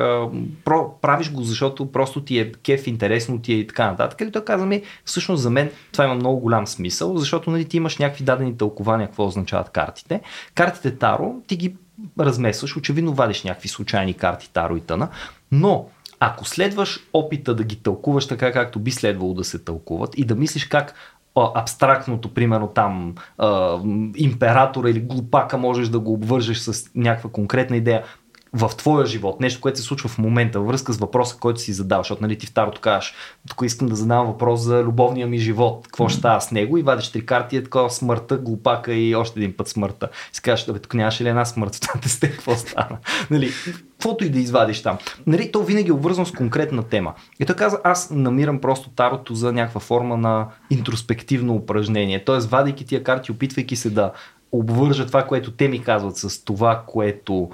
про, 0.64 1.00
правиш 1.02 1.32
го, 1.32 1.42
защото 1.42 1.92
просто 1.92 2.24
ти 2.24 2.38
е 2.38 2.52
кеф, 2.52 2.86
интересно 2.86 3.42
ти 3.42 3.52
е 3.52 3.56
и 3.56 3.66
така 3.66 3.90
нататък. 3.90 4.20
И 4.20 4.32
той 4.32 4.44
каза 4.44 4.66
ми, 4.66 4.82
всъщност 5.04 5.42
за 5.42 5.50
мен 5.50 5.70
това 5.92 6.04
има 6.04 6.14
много 6.14 6.40
голям 6.40 6.66
смисъл, 6.66 7.16
защото 7.16 7.50
нали, 7.50 7.64
ти 7.64 7.76
имаш 7.76 7.98
някакви 7.98 8.24
дадени 8.24 8.56
тълкования, 8.56 9.06
какво 9.06 9.26
означават 9.26 9.70
картите. 9.70 10.20
Картите 10.54 10.96
Таро, 10.96 11.34
ти 11.46 11.56
ги 11.56 11.76
размесваш, 12.20 12.76
очевидно 12.76 13.14
вадиш 13.14 13.44
някакви 13.44 13.68
случайни 13.68 14.14
карти 14.14 14.52
Таро 14.52 14.76
и 14.76 14.80
тъна, 14.80 15.08
но 15.52 15.86
ако 16.20 16.44
следваш 16.44 17.06
опита 17.12 17.54
да 17.54 17.64
ги 17.64 17.76
тълкуваш 17.76 18.28
така, 18.28 18.52
както 18.52 18.80
би 18.80 18.90
следвало 18.90 19.34
да 19.34 19.44
се 19.44 19.58
тълкуват 19.58 20.18
и 20.18 20.24
да 20.24 20.34
мислиш 20.34 20.64
как 20.64 20.94
абстрактното, 21.54 22.34
примерно 22.34 22.66
там 22.66 23.14
а, 23.38 23.78
императора 24.16 24.90
или 24.90 25.00
глупака 25.00 25.58
можеш 25.58 25.88
да 25.88 25.98
го 25.98 26.12
обвържеш 26.12 26.58
с 26.58 26.90
някаква 26.94 27.30
конкретна 27.30 27.76
идея, 27.76 28.04
в 28.52 28.68
твоя 28.76 29.06
живот, 29.06 29.40
нещо, 29.40 29.60
което 29.60 29.78
се 29.78 29.84
случва 29.84 30.08
в 30.08 30.18
момента, 30.18 30.58
във 30.58 30.68
връзка 30.68 30.92
с 30.92 30.98
въпроса, 30.98 31.36
който 31.40 31.60
си 31.60 31.72
задал, 31.72 32.00
защото 32.00 32.22
нали, 32.22 32.38
ти 32.38 32.46
второто 32.46 32.80
кажеш, 32.80 33.14
тук 33.48 33.62
искам 33.64 33.88
да 33.88 33.96
задам 33.96 34.26
въпрос 34.26 34.60
за 34.60 34.82
любовния 34.82 35.26
ми 35.26 35.38
живот, 35.38 35.84
какво 35.84 36.08
ще 36.08 36.18
става 36.18 36.40
с 36.40 36.50
него 36.50 36.78
и 36.78 36.82
вадиш 36.82 37.08
три 37.08 37.26
карти, 37.26 37.56
е 37.56 37.64
такова 37.64 37.90
смъртта, 37.90 38.36
глупака 38.38 38.94
и 38.94 39.14
още 39.14 39.40
един 39.40 39.56
път 39.56 39.68
смъртта. 39.68 40.08
Си 40.32 40.42
кажеш, 40.42 40.66
тук 40.66 40.94
нямаше 40.94 41.24
ли 41.24 41.28
една 41.28 41.44
смърт 41.44 41.74
в 41.74 41.80
това 41.80 42.00
сте, 42.06 42.30
какво 42.30 42.54
стана? 42.54 42.98
нали, 43.30 43.50
каквото 43.98 44.24
и 44.24 44.30
да 44.30 44.38
извадиш 44.38 44.82
там. 44.82 44.98
Нали, 45.26 45.52
то 45.52 45.62
винаги 45.62 45.88
е 45.88 45.92
обвързано 45.92 46.26
с 46.26 46.32
конкретна 46.32 46.82
тема. 46.82 47.14
И 47.40 47.46
той 47.46 47.56
каза, 47.56 47.78
аз 47.84 48.10
намирам 48.10 48.60
просто 48.60 48.90
тарото 48.90 49.34
за 49.34 49.52
някаква 49.52 49.80
форма 49.80 50.16
на 50.16 50.46
интроспективно 50.70 51.54
упражнение. 51.54 52.24
Тоест, 52.24 52.50
вадейки 52.50 52.86
тия 52.86 53.02
карти, 53.02 53.32
опитвайки 53.32 53.76
се 53.76 53.90
да 53.90 54.12
обвържа 54.52 55.06
това, 55.06 55.26
което 55.26 55.50
те 55.50 55.68
ми 55.68 55.82
казват 55.82 56.16
с 56.16 56.44
това, 56.44 56.82
което 56.86 57.50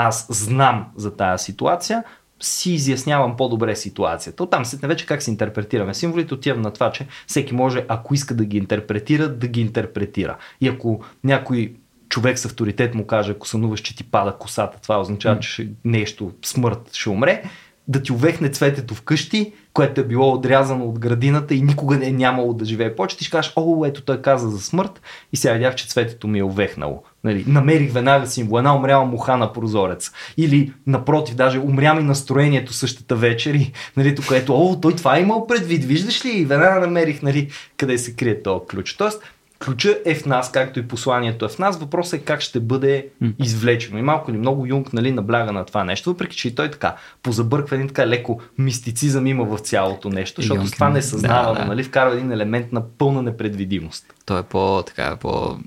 аз 0.00 0.26
знам 0.30 0.86
за 0.96 1.16
тая 1.16 1.38
ситуация, 1.38 2.04
си 2.40 2.72
изяснявам 2.72 3.36
по-добре 3.36 3.76
ситуацията. 3.76 4.42
Оттам 4.42 4.64
се 4.64 4.86
вече 4.86 5.06
как 5.06 5.22
се 5.22 5.30
интерпретираме 5.30 5.94
символите, 5.94 6.34
отивам 6.34 6.62
на 6.62 6.70
това, 6.70 6.92
че 6.92 7.06
всеки 7.26 7.54
може, 7.54 7.84
ако 7.88 8.14
иска 8.14 8.34
да 8.34 8.44
ги 8.44 8.56
интерпретира, 8.56 9.28
да 9.28 9.46
ги 9.46 9.60
интерпретира. 9.60 10.36
И 10.60 10.68
ако 10.68 11.04
някой 11.24 11.74
човек 12.08 12.38
с 12.38 12.44
авторитет 12.44 12.94
му 12.94 13.06
каже, 13.06 13.32
ако 13.32 13.48
сънуваш, 13.48 13.80
че 13.80 13.96
ти 13.96 14.04
пада 14.04 14.32
косата, 14.32 14.80
това 14.80 15.00
означава, 15.00 15.40
че 15.40 15.68
нещо, 15.84 16.32
смърт 16.44 16.90
ще 16.92 17.10
умре, 17.10 17.42
да 17.88 18.02
ти 18.02 18.12
увехне 18.12 18.48
цветето 18.48 18.94
вкъщи, 18.94 19.52
което 19.72 20.00
е 20.00 20.04
било 20.04 20.32
отрязано 20.32 20.84
от 20.84 20.98
градината 20.98 21.54
и 21.54 21.62
никога 21.62 21.96
не 21.96 22.06
е 22.06 22.12
нямало 22.12 22.54
да 22.54 22.64
живее 22.64 22.96
повече, 22.96 23.16
ти 23.16 23.24
ще 23.24 23.30
кажеш, 23.30 23.52
о, 23.56 23.84
ето 23.86 24.02
той 24.02 24.22
каза 24.22 24.50
за 24.50 24.60
смърт 24.60 25.00
и 25.32 25.36
сега 25.36 25.54
видях, 25.54 25.74
че 25.74 25.88
цветето 25.88 26.28
ми 26.28 26.38
е 26.38 26.44
увехнало 26.44 27.02
Нали, 27.24 27.44
намерих 27.46 27.92
веднага 27.92 28.26
символ, 28.26 28.58
една 28.58 28.76
умряла 28.76 29.04
муха 29.04 29.36
на 29.36 29.52
прозорец. 29.52 30.12
Или 30.36 30.72
напротив, 30.86 31.34
даже 31.34 31.58
умря 31.58 31.94
ми 31.94 32.02
настроението 32.02 32.72
същата 32.72 33.16
вечер 33.16 33.54
и 33.54 33.72
нали, 33.96 34.14
тук 34.14 34.26
ето, 34.32 34.54
о, 34.54 34.80
той 34.80 34.96
това 34.96 35.16
е 35.16 35.20
имал 35.20 35.46
предвид, 35.46 35.84
виждаш 35.84 36.24
ли? 36.24 36.30
И 36.30 36.44
веднага 36.44 36.80
намерих 36.80 37.22
нали, 37.22 37.50
къде 37.76 37.98
се 37.98 38.16
крие 38.16 38.42
този 38.42 38.66
ключ. 38.66 38.96
Тоест, 38.96 39.22
ключа 39.64 39.98
е 40.04 40.14
в 40.14 40.26
нас, 40.26 40.52
както 40.52 40.78
и 40.78 40.88
посланието 40.88 41.44
е 41.44 41.48
в 41.48 41.58
нас. 41.58 41.78
Въпросът 41.78 42.20
е 42.20 42.24
как 42.24 42.40
ще 42.40 42.60
бъде 42.60 43.08
извлечено. 43.38 43.98
И 43.98 44.02
малко 44.02 44.30
или 44.30 44.38
много 44.38 44.66
Юнг 44.66 44.92
нали, 44.92 45.12
набляга 45.12 45.52
на 45.52 45.64
това 45.64 45.84
нещо, 45.84 46.10
въпреки 46.10 46.36
че 46.36 46.48
и 46.48 46.54
той 46.54 46.70
така 46.70 46.96
позабърква 47.22 47.76
един 47.76 47.88
така 47.88 48.06
леко 48.06 48.40
мистицизъм 48.58 49.26
има 49.26 49.44
в 49.44 49.58
цялото 49.58 50.10
нещо, 50.10 50.40
защото 50.40 50.60
Юнг, 50.60 50.72
това 50.72 50.88
несъзнавано, 50.88 51.54
да, 51.54 51.60
да. 51.60 51.66
нали, 51.66 51.82
вкарва 51.82 52.14
един 52.14 52.32
елемент 52.32 52.72
на 52.72 52.88
пълна 52.88 53.22
непредвидимост. 53.22 54.14
Той 54.26 54.40
е 54.40 54.42
по, 54.42 54.82
така, 54.86 55.16
по, 55.16 55.58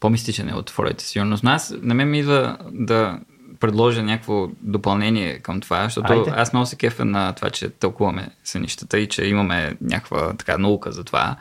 по-мистичен 0.00 0.48
е 0.48 0.54
от 0.54 0.70
Фройд, 0.70 1.00
сигурно. 1.00 1.36
Но 1.42 1.50
аз, 1.50 1.74
на 1.82 1.94
мен 1.94 2.10
ми 2.10 2.18
идва 2.18 2.58
да 2.72 3.18
предложа 3.60 4.02
някакво 4.02 4.48
допълнение 4.60 5.38
към 5.38 5.60
това, 5.60 5.84
защото 5.84 6.12
Айде. 6.12 6.32
аз 6.36 6.52
много 6.52 6.66
се 6.66 6.76
кефа 6.76 7.04
на 7.04 7.32
това, 7.32 7.50
че 7.50 7.70
тълкуваме 7.70 8.28
сънищата 8.44 8.98
и 8.98 9.08
че 9.08 9.24
имаме 9.24 9.76
някаква 9.80 10.32
така 10.32 10.58
наука 10.58 10.92
за 10.92 11.04
това 11.04 11.36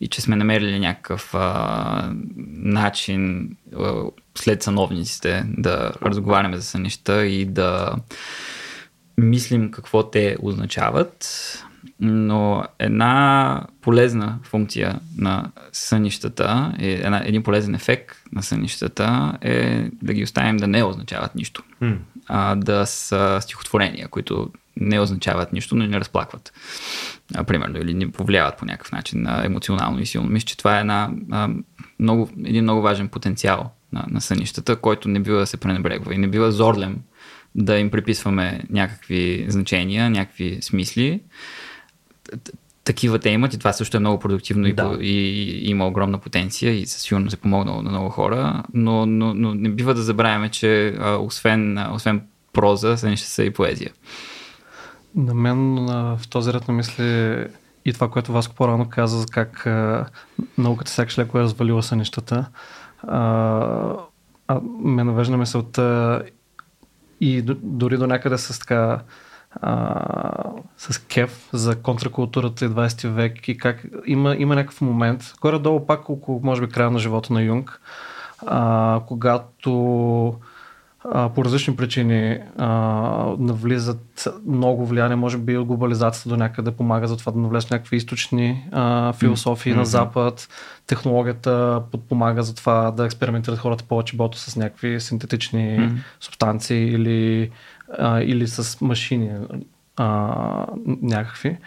и 0.00 0.08
че 0.08 0.20
сме 0.20 0.36
намерили 0.36 0.78
някакъв 0.78 1.34
а, 1.34 2.12
начин 2.56 3.50
а, 3.78 4.02
след 4.34 4.62
съновниците 4.62 5.44
да 5.48 5.92
разговаряме 6.02 6.56
за 6.56 6.62
сънища 6.62 7.26
и 7.26 7.44
да 7.44 7.94
мислим 9.18 9.70
какво 9.70 10.10
те 10.10 10.36
означават, 10.42 11.28
но 12.00 12.64
една 12.78 13.66
полезна 13.80 14.38
функция 14.42 15.00
на 15.18 15.50
сънищата, 15.72 16.74
е, 16.78 16.90
една, 16.92 17.22
един 17.24 17.42
полезен 17.42 17.74
ефект 17.74 18.16
на 18.32 18.42
сънищата 18.42 19.38
е 19.40 19.88
да 20.02 20.14
ги 20.14 20.24
оставим 20.24 20.56
да 20.56 20.66
не 20.66 20.84
означават 20.84 21.34
нищо. 21.34 21.62
М. 21.80 21.96
А, 22.28 22.54
да 22.54 22.86
са 22.86 23.38
стихотворения, 23.40 24.08
които 24.08 24.50
не 24.76 25.00
означават 25.00 25.52
нищо, 25.52 25.74
но 25.74 25.86
не 25.86 26.00
разплакват. 26.00 26.52
А, 27.34 27.44
примерно, 27.44 27.78
или 27.78 27.94
ни 27.94 28.10
повлияват 28.10 28.58
по 28.58 28.64
някакъв 28.64 28.92
начин 28.92 29.26
а, 29.26 29.44
емоционално 29.44 30.00
и 30.00 30.06
силно. 30.06 30.28
Мисля, 30.28 30.46
че 30.46 30.56
това 30.56 30.76
е 30.76 30.80
една, 30.80 31.10
а, 31.30 31.48
много, 32.00 32.30
един 32.44 32.62
много 32.62 32.82
важен 32.82 33.08
потенциал 33.08 33.70
на, 33.92 34.04
на 34.10 34.20
сънищата, 34.20 34.76
който 34.76 35.08
не 35.08 35.20
бива 35.20 35.38
да 35.38 35.46
се 35.46 35.56
пренебрегва 35.56 36.14
и 36.14 36.18
не 36.18 36.28
бива 36.28 36.52
зорлем 36.52 36.98
да 37.54 37.78
им 37.78 37.90
приписваме 37.90 38.60
някакви 38.70 39.46
значения, 39.48 40.10
някакви 40.10 40.58
смисли. 40.60 41.20
Такива 42.84 43.18
те 43.18 43.30
имат 43.30 43.54
и 43.54 43.58
това 43.58 43.72
също 43.72 43.96
е 43.96 44.00
много 44.00 44.18
продуктивно 44.18 44.66
и, 44.66 44.72
Да. 44.72 44.98
и, 45.00 45.06
и 45.06 45.70
има 45.70 45.86
огромна 45.86 46.18
потенция 46.18 46.72
и 46.72 46.86
със 46.86 47.02
сигурност 47.02 47.34
е 47.34 47.40
помогнало 47.40 47.82
на 47.82 47.90
много 47.90 48.08
хора, 48.08 48.62
но, 48.74 49.06
но, 49.06 49.34
но 49.34 49.54
не 49.54 49.68
бива 49.68 49.94
да 49.94 50.02
забравяме, 50.02 50.48
че 50.48 50.88
а, 50.88 51.16
освен, 51.16 51.78
а, 51.78 51.92
освен 51.94 52.22
проза, 52.52 52.96
сънища 52.96 53.28
са 53.28 53.44
и 53.44 53.52
поезия. 53.52 53.90
На 55.14 55.34
мен 55.34 55.88
а, 55.88 56.16
в 56.16 56.28
този 56.28 56.52
ред 56.52 56.68
на 56.68 56.74
мисли 56.74 57.46
и 57.84 57.92
това, 57.92 58.10
което 58.10 58.32
Васко 58.32 58.54
по-рано 58.54 58.88
каза, 58.90 59.18
за 59.18 59.26
как 59.26 59.66
а, 59.66 60.06
науката 60.58 60.90
сякаш 60.90 61.18
леко 61.18 61.38
е 61.38 61.42
развалила 61.42 61.82
сънищата, 61.82 62.46
а, 63.02 63.18
а, 64.48 64.60
ме 64.80 65.04
навежда 65.04 65.36
мисълта 65.36 66.22
и 67.20 67.42
до, 67.42 67.56
дори 67.62 67.96
до 67.96 68.06
някъде 68.06 68.38
с 68.38 68.58
така 68.58 69.00
а, 69.60 70.04
с 70.76 70.98
кеф 70.98 71.48
за 71.52 71.76
контракултурата 71.76 72.64
и 72.64 72.68
20 72.68 73.08
век 73.08 73.48
и 73.48 73.58
как 73.58 73.84
има, 74.06 74.36
има 74.38 74.54
някакъв 74.54 74.80
момент, 74.80 75.34
горе-долу 75.40 75.86
пак 75.86 76.08
около, 76.08 76.40
може 76.42 76.60
би, 76.60 76.72
края 76.72 76.90
на 76.90 76.98
живота 76.98 77.32
на 77.32 77.42
Юнг, 77.42 77.80
а, 78.46 79.00
когато 79.06 80.34
а, 81.04 81.28
по 81.28 81.44
различни 81.44 81.76
причини 81.76 82.38
а, 82.58 82.68
навлизат 83.38 84.28
много 84.46 84.86
влияние, 84.86 85.16
може 85.16 85.38
би 85.38 85.56
от 85.56 85.66
глобализацията 85.66 86.28
до 86.28 86.36
някъде 86.36 86.70
помага 86.70 87.08
за 87.08 87.16
това 87.16 87.32
да 87.32 87.38
навлезат 87.38 87.70
някакви 87.70 87.96
източни 87.96 88.68
а, 88.72 89.12
философии 89.12 89.72
mm-hmm. 89.72 89.76
на 89.76 89.84
Запад, 89.84 90.48
технологията 90.86 91.82
подпомага 91.90 92.42
за 92.42 92.54
това 92.54 92.90
да 92.90 93.04
експериментират 93.04 93.58
хората 93.58 93.84
повече 93.84 94.16
бото 94.16 94.38
с 94.38 94.56
някакви 94.56 95.00
синтетични 95.00 95.78
mm-hmm. 95.78 95.96
субстанции 96.20 96.92
или, 96.92 97.50
а, 97.98 98.20
или 98.20 98.48
с 98.48 98.80
машини 98.80 99.30
а, 99.96 100.66
някакви. 101.02 101.58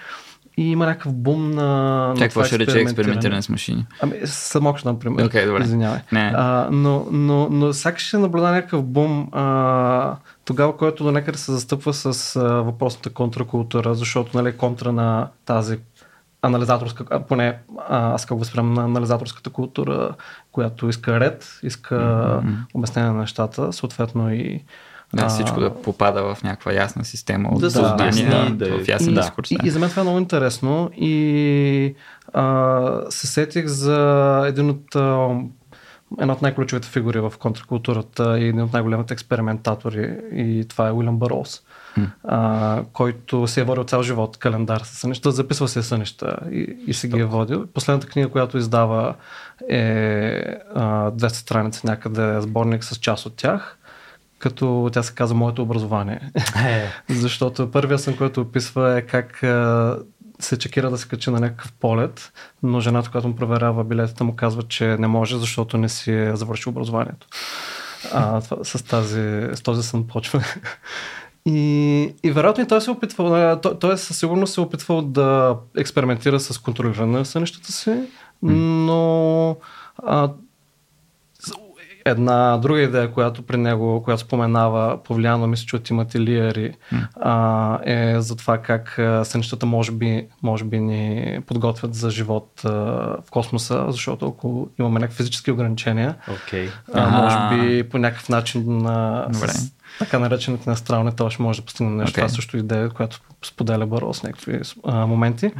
И 0.58 0.72
има 0.72 0.86
някакъв 0.86 1.14
бум 1.14 1.52
на. 1.52 1.64
на 2.08 2.16
какво 2.20 2.44
ще 2.44 2.60
рече 2.60 2.80
експериментиране. 2.80 3.42
с 3.42 3.50
машини? 3.50 3.86
Ами, 4.02 4.14
малко 4.62 4.80
ще 4.80 4.88
дам 4.88 5.00
пример. 5.00 5.26
Окей, 5.26 5.46
добре. 5.46 5.64
Извинявай. 5.64 6.00
Не. 6.12 6.34
А, 6.36 6.68
но, 6.72 7.08
но, 7.12 7.50
но 7.50 7.74
сякаш 7.74 8.08
ще 8.08 8.18
наблюда 8.18 8.52
някакъв 8.52 8.84
бум 8.84 9.30
а, 9.32 10.16
тогава, 10.46 10.78
който 10.78 11.04
до 11.04 11.12
някъде 11.12 11.38
се 11.38 11.52
застъпва 11.52 11.94
с 11.94 12.36
а, 12.36 12.42
въпросната 12.42 13.10
контракултура, 13.10 13.96
защото 13.96 14.38
нали, 14.38 14.58
контра 14.58 14.92
на 14.92 15.28
тази 15.46 15.78
анализаторска, 16.42 17.24
поне 17.28 17.58
аз 17.90 18.26
как 18.26 18.40
възприемам 18.40 18.74
на 18.74 18.84
анализаторската 18.84 19.50
култура, 19.50 20.10
която 20.52 20.90
иска 20.90 21.20
ред, 21.20 21.60
иска 21.64 21.96
mm-hmm. 21.96 22.56
обяснение 22.74 23.12
на 23.12 23.20
нещата, 23.20 23.74
съответно 23.74 24.34
и 24.34 24.64
Да, 25.16 25.28
всичко 25.30 25.59
да 25.59 25.74
попада 25.74 26.36
в 26.36 26.43
някаква 26.43 26.74
ясна 26.74 27.05
система 27.05 27.49
от 27.49 27.61
Да 27.61 27.93
обясни, 27.93 28.26
да 28.51 28.68
е- 28.68 28.84
в 28.84 28.88
ясен 28.88 29.13
и, 29.13 29.16
дискурс. 29.16 29.51
и, 29.51 29.57
Да. 29.57 29.68
и 29.68 29.72
за 29.72 29.80
мен 29.80 29.89
това 29.89 29.99
е 29.99 30.03
много 30.03 30.20
интересно 30.20 30.89
и 30.97 31.95
а, 32.34 33.01
се 33.09 33.28
сетих 33.28 33.66
за 33.66 33.97
един 34.47 34.70
от 34.70 34.95
а, 34.95 35.28
една 36.20 36.34
от 36.34 36.41
най-ключовите 36.41 36.88
фигури 36.88 37.20
в 37.20 37.34
контркултурата 37.39 38.39
и 38.39 38.47
един 38.47 38.61
от 38.61 38.74
най-големите 38.74 39.13
експериментатори 39.13 40.18
и 40.34 40.66
това 40.70 40.88
е 40.88 40.91
Уилям 40.91 41.20
Барос, 41.20 41.61
а, 42.24 42.82
който 42.93 43.47
се 43.47 43.61
е 43.61 43.63
водил 43.63 43.84
цял 43.84 44.03
живот 44.03 44.38
календар 44.38 44.82
с 44.82 44.88
сънища, 44.99 45.32
записва 45.32 45.68
се 45.68 45.84
сънища 45.84 46.38
и, 46.51 46.78
и 46.88 46.93
се 46.93 47.07
ги 47.07 47.20
е 47.20 47.26
водил. 47.26 47.66
Последната 47.74 48.07
книга, 48.07 48.30
която 48.30 48.57
издава 48.57 49.16
е 49.70 50.41
а, 50.76 51.11
200 51.11 51.28
страници 51.28 51.82
някъде 51.84 52.41
сборник 52.41 52.84
с 52.84 52.95
част 52.95 53.26
от 53.26 53.36
тях 53.36 53.78
като 54.46 54.89
тя 54.93 55.04
се 55.04 55.14
казва 55.14 55.38
Моето 55.38 55.62
образование. 55.62 56.20
Е, 56.66 56.88
Защото 57.14 57.72
първият 57.72 58.02
сън, 58.02 58.18
който 58.18 58.41
описва 58.41 58.98
е 58.98 59.02
как 59.02 59.43
се 60.39 60.58
чекира 60.58 60.89
да 60.89 60.98
се 60.98 61.08
качи 61.08 61.30
на 61.30 61.39
някакъв 61.39 61.74
полет, 61.74 62.34
но 62.64 62.80
жената, 62.80 63.12
която 63.12 63.28
му 63.28 63.36
проверява 63.36 63.84
билетите, 63.84 64.24
му 64.24 64.36
казва, 64.36 64.64
че 64.64 64.86
не 64.86 65.08
може, 65.08 65.38
защото 65.38 65.78
не 65.78 65.89
си 65.89 66.12
е 66.12 66.36
завършил 66.36 66.70
образованието. 66.70 67.28
А, 68.14 68.41
това, 68.41 68.58
с, 68.64 68.84
тази, 68.84 69.48
с 69.54 69.62
този 69.64 69.84
сън 69.84 70.08
почва. 70.08 70.43
И, 71.48 72.14
и 72.24 72.32
вероятно 72.32 72.64
и 72.64 72.68
той 72.68 72.82
се 72.82 72.91
опитвал, 72.91 73.36
а, 73.36 73.62
той, 73.62 73.80
той 73.80 73.98
със 73.98 74.20
сигурност 74.20 74.54
се 74.54 74.62
опитвал 74.62 75.02
да 75.02 75.56
експериментира 75.78 76.39
с 76.39 76.58
контролиране 76.58 77.18
на 77.18 77.26
сънищата 77.26 77.72
си, 77.72 78.04
но 78.41 79.58
а, 79.98 80.30
една 82.06 82.58
друга 82.58 82.82
идея, 82.82 83.12
която 83.12 83.41
при 83.41 83.58
него, 83.58 84.03
която 84.03 84.22
споменава, 84.22 85.03
повлияно 85.03 85.47
мисля, 85.47 85.66
че 85.66 85.76
от 85.76 85.84
Тимати 85.84 86.20
Лиари, 86.20 86.74
а, 87.22 87.80
е 87.84 88.22
за 88.22 88.36
това 88.36 88.58
как 88.58 88.99
сънищата 89.24 89.66
може 89.66 89.91
би, 89.91 90.28
може 90.43 90.64
би 90.64 90.80
ни 90.80 91.39
подготвят 91.47 91.93
за 91.93 92.10
живот 92.10 92.62
а, 92.66 92.70
в 92.70 93.32
космоса, 93.32 93.86
защото 93.89 94.28
ако 94.28 94.70
имаме 94.80 94.99
някакви 94.99 95.18
физически 95.18 95.51
ограничения, 95.51 96.16
окей. 96.32 96.70
а, 96.93 97.10
може 97.10 97.58
би 97.58 97.84
по 97.89 97.97
някакъв 97.97 98.30
начин 98.30 98.88
а, 98.88 99.28
с 99.34 99.72
така 99.99 100.20
наречените 100.20 100.70
астрални 100.70 101.12
това 101.16 101.32
ще 101.32 101.43
може 101.43 101.60
да 101.60 101.66
постигнем 101.66 101.97
нещо. 101.97 102.12
Окей. 102.12 102.22
Това 102.22 102.36
също 102.36 102.58
е 102.58 102.60
идея, 102.60 102.89
която 102.89 103.20
споделя 103.45 103.86
Баро 103.86 104.14
с 104.14 104.24
някакви 104.24 104.60
а, 104.84 105.06
моменти. 105.06 105.51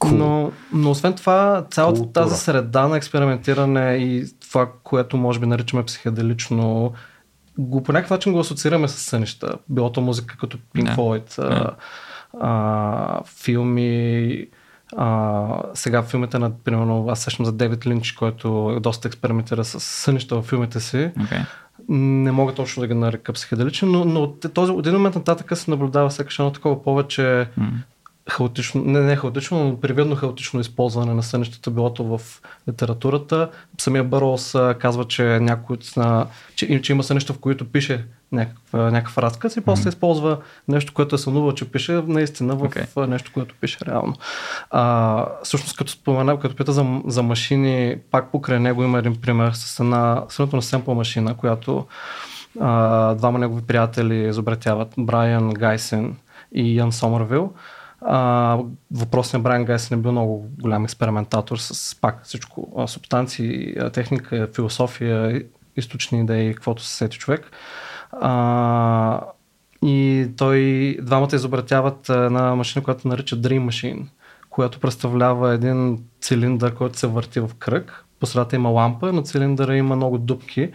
Cool. 0.00 0.12
Но, 0.12 0.52
но 0.72 0.90
освен 0.90 1.12
това, 1.12 1.64
цялата 1.70 2.00
Култура. 2.00 2.24
тази 2.24 2.36
среда 2.36 2.88
на 2.88 2.96
експериментиране 2.96 3.94
и 3.94 4.26
това, 4.48 4.70
което 4.82 5.16
може 5.16 5.40
би 5.40 5.46
наричаме 5.46 5.84
психоделично, 5.84 6.92
го 7.58 7.82
по 7.82 7.92
някакъв 7.92 8.10
начин 8.10 8.32
го 8.32 8.40
асоциираме 8.40 8.88
с 8.88 8.92
сънища. 8.92 9.54
Било 9.68 9.92
то 9.92 10.00
музика 10.00 10.36
като 10.40 10.58
Pink. 10.74 10.96
Floyd, 10.96 11.48
Да. 11.48 11.76
а, 12.40 13.20
филми, 13.24 14.46
а, 14.96 15.62
сега 15.74 16.02
филмите 16.02 16.38
на, 16.38 16.58
примерно, 16.58 17.08
аз 17.08 17.20
сещам 17.20 17.46
за 17.46 17.52
Девид 17.52 17.86
Линч, 17.86 18.12
който 18.12 18.78
доста 18.82 19.08
експериментира 19.08 19.64
с 19.64 19.80
сънища 19.80 20.36
в 20.36 20.42
филмите 20.42 20.80
си. 20.80 21.10
Okay. 21.18 21.44
Не 21.88 22.32
мога 22.32 22.54
точно 22.54 22.80
да 22.80 22.86
ги 22.86 22.94
нарека 22.94 23.32
психоделичен, 23.32 23.90
но, 23.90 24.04
но 24.04 24.32
този, 24.32 24.72
от 24.72 24.86
един 24.86 24.98
момент 24.98 25.14
нататък 25.14 25.58
се 25.58 25.70
наблюдава 25.70 26.10
сякаш 26.10 26.38
едно 26.38 26.52
такова 26.52 26.82
повече 26.82 27.48
хаотично, 28.30 28.82
не, 28.84 29.00
не 29.00 29.16
хаотично, 29.16 29.64
но 29.64 29.80
привидно 29.80 30.16
хаотично 30.16 30.60
използване 30.60 31.14
на 31.14 31.22
сънищата, 31.22 31.70
било 31.70 31.94
то 31.94 32.04
в 32.04 32.20
литературата. 32.68 33.50
Самия 33.78 34.04
Барос 34.04 34.54
а, 34.54 34.76
казва, 34.80 35.04
че 35.04 35.22
някой 35.24 35.76
че, 36.54 36.82
че 36.82 36.92
има 36.92 37.02
сънища, 37.02 37.32
в 37.32 37.38
които 37.38 37.72
пише 37.72 38.04
някаква, 38.32 38.90
някакъв 38.90 39.18
разказ 39.18 39.56
и 39.56 39.60
после 39.60 39.84
mm-hmm. 39.84 39.88
използва 39.88 40.38
нещо, 40.68 40.94
което 40.94 41.14
е 41.14 41.18
сънувал, 41.18 41.52
че 41.52 41.70
пише 41.70 41.92
наистина 41.92 42.56
в 42.56 42.68
okay. 42.68 43.06
нещо, 43.06 43.30
което 43.34 43.54
пише 43.60 43.78
реално. 43.86 44.14
А, 44.70 45.26
всъщност, 45.42 45.76
като 45.76 45.90
спомена, 45.90 46.40
като 46.40 46.56
пита 46.56 46.72
за, 46.72 47.00
за 47.06 47.22
машини, 47.22 47.96
пак 48.10 48.32
покрай 48.32 48.60
него 48.60 48.82
има 48.82 48.98
един 48.98 49.20
пример 49.20 49.52
с 49.52 49.80
една 49.80 50.24
сравнително 50.28 50.62
семпла 50.62 50.94
машина, 50.94 51.34
която 51.34 51.86
а, 52.60 53.14
двама 53.14 53.38
негови 53.38 53.62
приятели 53.62 54.28
изобретяват, 54.28 54.94
Брайан 54.98 55.50
Гайсен 55.50 56.16
и 56.52 56.76
Ян 56.76 56.92
Сомервил. 56.92 57.52
А, 58.00 58.58
въпросният 58.90 59.42
Брайан 59.42 59.64
Гайсен 59.64 59.98
е 59.98 60.02
бил 60.02 60.12
много 60.12 60.46
голям 60.60 60.84
експериментатор 60.84 61.56
с 61.56 62.00
пак 62.00 62.24
всичко, 62.24 62.84
субстанции, 62.86 63.74
техника, 63.92 64.48
философия, 64.54 65.42
източни 65.76 66.20
идеи, 66.20 66.54
каквото 66.54 66.82
се 66.82 66.96
сети 66.96 67.18
човек. 67.18 67.50
А, 68.12 69.20
и 69.82 70.28
той, 70.36 70.96
двамата 71.02 71.28
изобретяват 71.32 72.08
една 72.08 72.54
машина, 72.54 72.84
която 72.84 73.08
нарича 73.08 73.36
Dream 73.36 73.68
Machine, 73.68 74.06
която 74.50 74.80
представлява 74.80 75.54
един 75.54 75.98
цилиндър, 76.20 76.74
който 76.74 76.98
се 76.98 77.06
върти 77.06 77.40
в 77.40 77.50
кръг. 77.58 78.04
По 78.20 78.26
средата 78.26 78.56
има 78.56 78.68
лампа, 78.68 79.12
на 79.12 79.22
цилиндъра 79.22 79.76
има 79.76 79.96
много 79.96 80.18
дупки. 80.18 80.70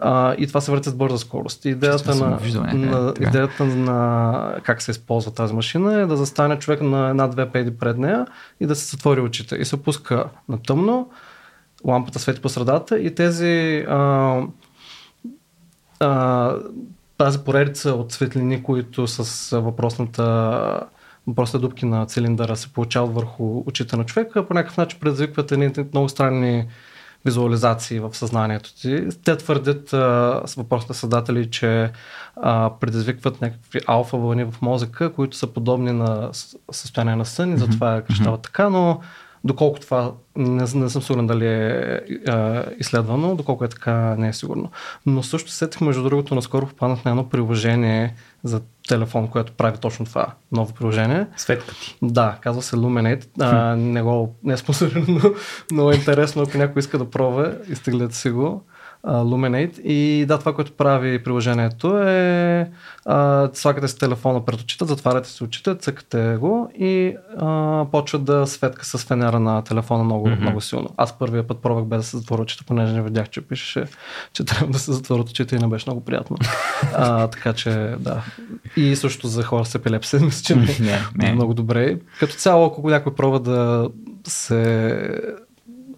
А, 0.00 0.34
и 0.38 0.46
това 0.46 0.60
се 0.60 0.70
върти 0.70 0.88
с 0.88 0.94
бърза 0.94 1.18
скорост. 1.18 1.64
Идеята, 1.64 2.14
на, 2.14 2.38
на, 2.74 3.14
идеята 3.20 3.64
на 3.64 4.54
как 4.62 4.82
се 4.82 4.90
използва 4.90 5.30
тази 5.30 5.54
машина 5.54 6.00
е 6.00 6.06
да 6.06 6.16
застане 6.16 6.58
човек 6.58 6.80
на 6.80 7.08
една-две 7.08 7.50
педи 7.50 7.78
пред 7.78 7.98
нея 7.98 8.26
и 8.60 8.66
да 8.66 8.76
се 8.76 8.90
затвори 8.90 9.20
очите. 9.20 9.56
И 9.56 9.64
се 9.64 9.82
пуска 9.82 10.24
на 10.48 10.62
тъмно, 10.62 11.10
лампата 11.84 12.18
свети 12.18 12.40
по 12.40 12.48
средата 12.48 12.98
и 12.98 13.14
тези 13.14 13.84
а, 13.88 14.40
а, 16.00 16.54
тази 17.18 17.38
поредица 17.38 17.92
от 17.92 18.12
светлини, 18.12 18.62
които 18.62 19.06
с 19.06 19.50
въпросната 19.60 20.80
въпросните 21.28 21.58
дубки 21.58 21.86
на 21.86 22.06
цилиндъра 22.06 22.56
се 22.56 22.72
получават 22.72 23.14
върху 23.14 23.62
очите 23.66 23.96
на 23.96 24.04
човека, 24.04 24.46
по 24.46 24.54
някакъв 24.54 24.76
начин 24.76 25.00
предизвикват 25.00 25.52
едни 25.52 25.72
много 25.92 26.08
странни 26.08 26.66
визуализации 27.28 28.00
в 28.00 28.14
съзнанието 28.14 28.74
ти. 28.74 29.08
Те 29.24 29.36
твърдят 29.36 29.92
а, 29.92 30.42
с 30.46 30.54
въпросните 30.54 30.94
създатели, 30.94 31.50
че 31.50 31.90
а, 32.36 32.70
предизвикват 32.80 33.40
някакви 33.40 33.80
алфа 33.86 34.16
вълни 34.16 34.44
в 34.44 34.54
мозъка, 34.62 35.12
които 35.12 35.36
са 35.36 35.46
подобни 35.46 35.92
на 35.92 36.30
състояние 36.72 37.16
на 37.16 37.24
сън 37.24 37.52
и 37.52 37.58
затова 37.58 38.00
mm-hmm. 38.00 38.42
така, 38.42 38.70
но 38.70 39.00
Доколко 39.44 39.80
това, 39.80 40.12
не, 40.36 40.64
не 40.74 40.88
съм 40.88 41.02
сигурен 41.02 41.26
дали 41.26 41.46
е, 41.46 42.00
е 42.28 42.64
изследвано, 42.78 43.36
доколко 43.36 43.64
е 43.64 43.68
така, 43.68 44.16
не 44.18 44.28
е 44.28 44.32
сигурно. 44.32 44.70
Но 45.06 45.22
също 45.22 45.50
сетих, 45.50 45.80
между 45.80 46.02
другото, 46.02 46.34
наскоро 46.34 46.66
попаднах 46.66 47.04
на 47.04 47.10
едно 47.10 47.28
приложение 47.28 48.14
за 48.44 48.60
телефон, 48.88 49.28
което 49.28 49.52
прави 49.52 49.78
точно 49.78 50.06
това 50.06 50.34
ново 50.52 50.74
приложение. 50.74 51.26
Светка 51.36 51.74
ти. 51.74 51.96
Да, 52.02 52.38
казва 52.40 52.62
се 52.62 52.76
Luminate. 52.76 53.26
А, 53.40 53.76
не, 53.76 54.02
го, 54.02 54.36
не 54.44 54.52
е 54.52 54.56
спонсорирано, 54.56 55.20
но, 55.72 55.90
е 55.90 55.94
интересно, 55.94 56.42
ако 56.42 56.58
някой 56.58 56.80
иска 56.80 56.98
да 56.98 57.10
пробва, 57.10 57.54
изтеглете 57.68 58.14
си 58.14 58.30
го. 58.30 58.64
Luminate. 59.06 59.80
И 59.80 60.26
да, 60.26 60.38
това, 60.38 60.54
което 60.54 60.72
прави 60.72 61.22
приложението 61.22 61.98
е 61.98 62.70
а, 63.04 63.48
слагате 63.52 63.88
си 63.88 63.98
телефона 63.98 64.44
пред 64.44 64.60
очите, 64.60 64.84
затваряте 64.84 65.28
си 65.28 65.44
очите, 65.44 65.74
цъкате 65.74 66.36
го 66.40 66.70
и 66.78 67.14
а, 67.38 67.84
почва 67.90 68.18
да 68.18 68.46
светка 68.46 68.84
с 68.84 68.98
фенера 68.98 69.40
на 69.40 69.62
телефона 69.62 70.04
много, 70.04 70.28
mm-hmm. 70.28 70.40
много 70.40 70.60
силно. 70.60 70.88
Аз 70.96 71.18
първия 71.18 71.46
път 71.46 71.58
пробвах 71.58 71.84
без 71.84 71.98
да 71.98 72.04
се 72.04 72.16
затворя 72.16 72.42
очите, 72.42 72.64
понеже 72.64 72.92
не 72.92 73.02
видях, 73.02 73.30
че 73.30 73.40
пишеше, 73.40 73.84
че 74.32 74.44
трябва 74.44 74.72
да 74.72 74.78
се 74.78 74.92
затворят 74.92 75.28
очите 75.28 75.56
и 75.56 75.58
не 75.58 75.66
беше 75.66 75.84
много 75.86 76.04
приятно. 76.04 76.36
а, 76.94 77.26
така 77.26 77.52
че, 77.52 77.94
да. 77.98 78.22
И 78.76 78.96
също 78.96 79.28
за 79.28 79.42
хора 79.42 79.64
с 79.64 79.74
епилепсия, 79.74 80.20
мисля, 80.20 80.42
че 80.44 80.56
не, 80.56 80.76
не, 80.80 80.98
не. 81.14 81.32
много 81.32 81.54
добре. 81.54 81.98
Като 82.18 82.34
цяло, 82.34 82.66
ако 82.66 82.90
някой 82.90 83.14
пробва 83.14 83.40
да 83.40 83.88
се 84.26 85.20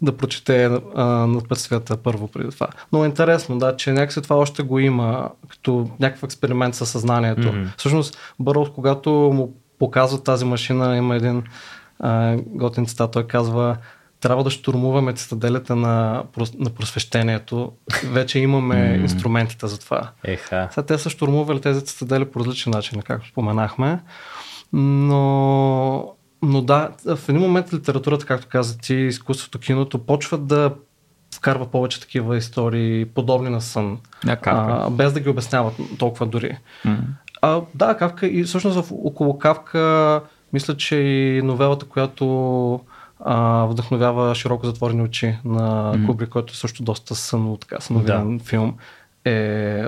да 0.03 0.17
прочете 0.17 0.65
а, 0.95 1.05
надпътствията 1.05 1.97
първо 1.97 2.29
преди 2.29 2.51
това. 2.51 2.69
Но 2.93 3.05
е 3.05 3.07
интересно, 3.07 3.59
да, 3.59 3.77
че 3.77 3.93
някакси 3.93 4.23
това 4.23 4.37
още 4.37 4.63
го 4.63 4.79
има 4.79 5.31
като 5.49 5.91
някакъв 6.01 6.23
експеримент 6.23 6.75
със 6.75 6.91
съзнанието. 6.91 7.43
Mm-hmm. 7.43 7.67
Всъщност, 7.77 8.19
Бърос, 8.39 8.69
когато 8.75 9.11
му 9.11 9.55
показва 9.79 10.23
тази 10.23 10.45
машина, 10.45 10.97
има 10.97 11.17
един 11.17 11.43
а, 11.99 12.37
готин 12.47 12.87
цитат, 12.87 13.13
той 13.13 13.27
казва 13.27 13.77
трябва 14.21 14.45
да 14.45 14.51
штурмуваме 14.51 15.13
цитаделите 15.13 15.75
на, 15.75 16.25
на 16.59 16.71
просвещението. 16.71 17.73
Вече 18.05 18.39
имаме 18.39 18.75
mm. 18.75 19.01
инструментите 19.01 19.67
за 19.67 19.81
това. 19.81 20.11
Еха. 20.25 20.69
Сега 20.71 20.87
те 20.87 20.99
са 20.99 21.11
штурмували 21.11 21.61
тези 21.61 21.85
цитадели 21.85 22.25
по 22.25 22.41
различни 22.41 22.73
начини, 22.73 23.03
както 23.03 23.29
споменахме. 23.29 24.01
Но 24.73 26.15
но 26.43 26.63
да, 26.63 26.91
в 27.17 27.29
един 27.29 27.41
момент 27.41 27.73
литературата, 27.73 28.27
както 28.27 28.47
каза 28.51 28.79
ти, 28.79 28.95
изкуството, 28.95 29.59
киното, 29.59 29.99
почват 29.99 30.47
да 30.47 30.75
вкарва 31.35 31.67
повече 31.67 32.01
такива 32.01 32.37
истории, 32.37 33.05
подобни 33.05 33.51
на 33.51 33.61
сън. 33.61 33.99
Да, 34.25 34.39
а, 34.47 34.91
без 34.91 35.13
да 35.13 35.21
ги 35.21 35.29
обясняват 35.29 35.75
толкова 35.99 36.27
дори. 36.27 36.59
Mm. 36.87 36.99
А, 37.43 37.61
да, 37.75 37.97
Кавка 37.97 38.27
и 38.27 38.45
всъщност 38.45 38.81
в, 38.81 38.93
около 38.93 39.39
Кавка 39.39 40.21
мисля, 40.53 40.77
че 40.77 40.97
и 40.97 41.43
новелата, 41.43 41.87
която 41.87 42.81
а, 43.25 43.65
вдъхновява 43.65 44.35
широко 44.35 44.67
затворени 44.67 45.03
очи 45.03 45.37
на 45.45 45.95
mm. 45.97 46.07
Кубри, 46.07 46.27
който 46.27 46.53
е 46.53 46.57
също 46.57 46.83
доста 46.83 47.15
сън, 47.15 47.57
така 47.61 47.81
съновен 47.81 48.39
да. 48.39 48.45
филм, 48.45 48.75
е 49.25 49.85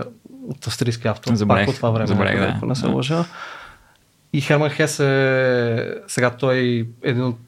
от 0.48 0.66
австрийски 0.66 1.08
автор. 1.08 1.34
Забравих. 1.34 1.66
Пак 1.66 1.70
от 1.70 1.76
това 1.76 1.90
време, 1.90 2.06
Забравих, 2.06 2.60
да. 2.60 2.66
не 2.66 2.74
се 2.74 2.86
лъжа. 2.86 3.24
И 4.32 4.40
Херман 4.40 4.70
Хес 4.70 5.00
е 5.00 5.94
сега 6.06 6.30
той 6.30 6.56
е 6.56 6.84
един 7.08 7.24
от 7.24 7.38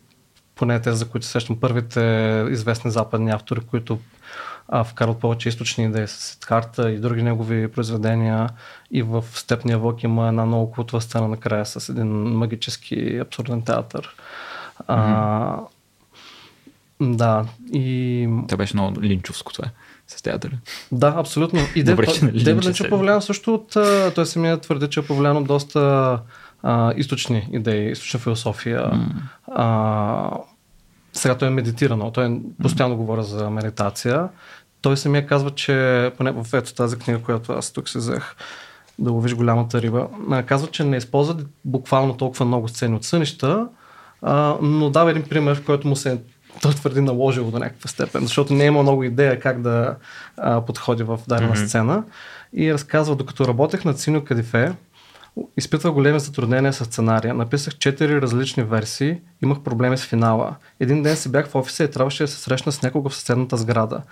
поне 0.55 0.81
тези, 0.81 0.97
за 0.97 1.09
които 1.09 1.27
сещам, 1.27 1.61
първите 1.61 2.01
известни 2.51 2.91
западни 2.91 3.31
автори, 3.31 3.61
които 3.61 3.99
а, 4.69 4.85
вкарват 4.85 5.19
повече 5.19 5.49
източни 5.49 5.85
идеи 5.85 6.09
с 6.09 6.13
Сидхарта 6.13 6.91
и 6.91 6.99
други 6.99 7.23
негови 7.23 7.69
произведения. 7.69 8.49
И 8.91 9.03
в 9.03 9.25
Степния 9.35 9.79
вълк 9.79 10.03
има 10.03 10.29
една 10.29 10.47
много 10.47 10.73
култова 10.73 11.01
сцена 11.01 11.29
накрая 11.29 11.67
с 11.67 11.89
един 11.89 12.09
магически 12.13 13.19
абсурден 13.19 13.63
театър. 13.63 14.17
Mm-hmm. 14.79 14.85
А, 14.89 15.61
да, 17.01 17.45
и... 17.73 18.29
Това 18.49 18.57
беше 18.57 18.77
много 18.77 19.03
линчовско 19.03 19.53
това 19.53 19.69
с 20.07 20.23
театъра. 20.23 20.53
Да, 20.93 21.15
абсолютно. 21.17 21.61
И 21.75 21.85
Девид 21.85 22.65
Линч 22.65 22.81
е 22.81 22.89
повлиян 22.89 23.23
също 23.23 23.55
от... 23.55 23.71
Той 24.15 24.27
самия 24.27 24.61
твърди, 24.61 24.91
че 24.91 25.01
е 25.01 25.07
повлиян 25.07 25.45
доста 25.45 26.21
а, 26.65 26.93
източни 26.97 27.49
идеи, 27.53 27.91
източна 27.91 28.21
философия. 28.21 28.83
Mm. 28.83 29.07
А, 29.53 30.31
сега 31.13 31.39
той 31.39 31.49
е 31.49 31.51
медитирано, 31.51 32.11
той 32.11 32.41
постоянно 32.63 32.95
mm. 32.95 32.99
говоря 32.99 33.23
за 33.23 33.51
медитация. 33.51 34.29
Той 34.83 34.97
самия 34.97 35.27
казва, 35.27 35.51
че 35.51 36.11
поне 36.17 36.31
в 36.31 36.47
ето 36.53 36.75
тази 36.75 36.99
книга, 36.99 37.23
която 37.23 37.53
аз 37.53 37.73
тук 37.73 37.89
се 37.89 37.99
взех 37.99 38.35
да 38.99 39.13
ловиш 39.13 39.35
голямата 39.35 39.83
риба, 39.83 40.09
казва, 40.47 40.69
че 40.69 40.85
не 40.85 40.97
използва 40.97 41.37
буквално 41.65 42.17
толкова 42.17 42.45
много 42.45 42.69
сцени 42.69 42.97
от 42.97 43.05
сънища, 43.05 43.67
а, 44.23 44.57
но 44.63 44.91
дава 44.91 45.11
един 45.11 45.23
пример, 45.23 45.57
в 45.57 45.65
който 45.65 45.89
му 45.89 45.97
се 45.97 46.21
той 46.63 46.73
твърди 46.73 47.01
наложило 47.01 47.51
до 47.51 47.59
някаква 47.59 47.89
степен, 47.89 48.23
защото 48.23 48.55
не 48.55 48.65
е 48.65 48.67
имал 48.67 48.83
много 48.83 49.05
идея 49.05 49.41
как 49.41 49.61
да 49.61 49.97
а, 50.37 50.61
подходи 50.61 51.03
в 51.03 51.21
дадена 51.29 51.57
mm-hmm. 51.57 51.67
сцена. 51.67 52.05
И 52.53 52.75
разказва, 52.75 53.17
докато 53.17 53.49
работех 53.49 53.85
на 53.85 53.95
Цино 53.95 54.25
Кадифе, 54.25 54.73
изпитвах 55.57 55.93
големи 55.93 56.21
затруднения 56.21 56.73
с 56.73 56.85
сценария. 56.85 57.35
Написах 57.35 57.79
четири 57.79 58.21
различни 58.21 58.63
версии, 58.63 59.21
имах 59.43 59.61
проблеми 59.61 59.99
с 59.99 60.05
финала. 60.05 60.57
Един 60.81 61.03
ден 61.03 61.17
си 61.17 61.33
бях 61.33 61.49
в 61.49 61.55
офиса 61.55 61.85
и 61.85 61.91
трябваше 61.91 62.23
да 62.23 62.29
се 62.29 62.41
срещна 62.41 62.73
с 62.73 62.83
някого 62.83 63.09
в 63.09 63.17
съседната 63.17 63.57
сграда. 63.57 64.03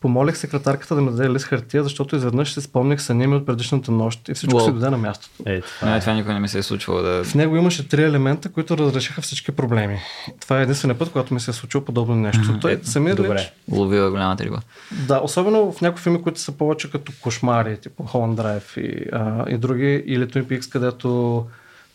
Помолих 0.00 0.36
секретарката 0.36 0.94
да 0.94 1.00
ми 1.00 1.10
даде 1.10 1.30
лист 1.30 1.44
хартия, 1.44 1.82
защото 1.82 2.16
изведнъж 2.16 2.54
си 2.54 2.60
спомних 2.60 3.02
съня 3.02 3.28
ми 3.28 3.34
от 3.34 3.46
предишната 3.46 3.92
нощ 3.92 4.28
и 4.28 4.34
всичко 4.34 4.60
се 4.60 4.72
даде 4.72 4.90
на 4.90 4.98
мястото. 4.98 5.42
Е, 5.46 5.60
това, 5.60 5.90
не, 5.90 6.00
това 6.00 6.12
никога 6.12 6.34
не 6.34 6.40
ми 6.40 6.48
се 6.48 6.58
е 6.58 6.62
случвало 6.62 7.02
да. 7.02 7.24
В 7.24 7.34
него 7.34 7.56
имаше 7.56 7.88
три 7.88 8.02
елемента, 8.02 8.48
които 8.48 8.78
разрешиха 8.78 9.22
всички 9.22 9.52
проблеми. 9.52 9.98
Това 10.40 10.58
е 10.58 10.62
единствения 10.62 10.98
път, 10.98 11.10
когато 11.12 11.34
ми 11.34 11.40
се 11.40 11.50
е 11.50 11.54
случило 11.54 11.84
подобно 11.84 12.16
нещо. 12.16 12.42
Mm-hmm. 12.42 12.60
Той 12.60 12.80
самия 12.82 13.14
Добре. 13.14 13.34
Лич... 13.34 13.52
Ловила 13.72 14.10
голямата 14.10 14.44
риба. 14.44 14.60
Да, 15.06 15.20
особено 15.20 15.72
в 15.72 15.80
някои 15.80 16.02
филми, 16.02 16.22
които 16.22 16.40
са 16.40 16.52
повече 16.52 16.90
като 16.90 17.12
кошмари, 17.20 17.76
типа 17.76 18.04
Holland 18.04 18.34
Drive 18.34 18.80
и, 18.80 19.08
а, 19.12 19.50
и 19.50 19.58
други, 19.58 20.02
или 20.06 20.26
Twin 20.26 20.44
Peaks, 20.44 20.72
където 20.72 21.08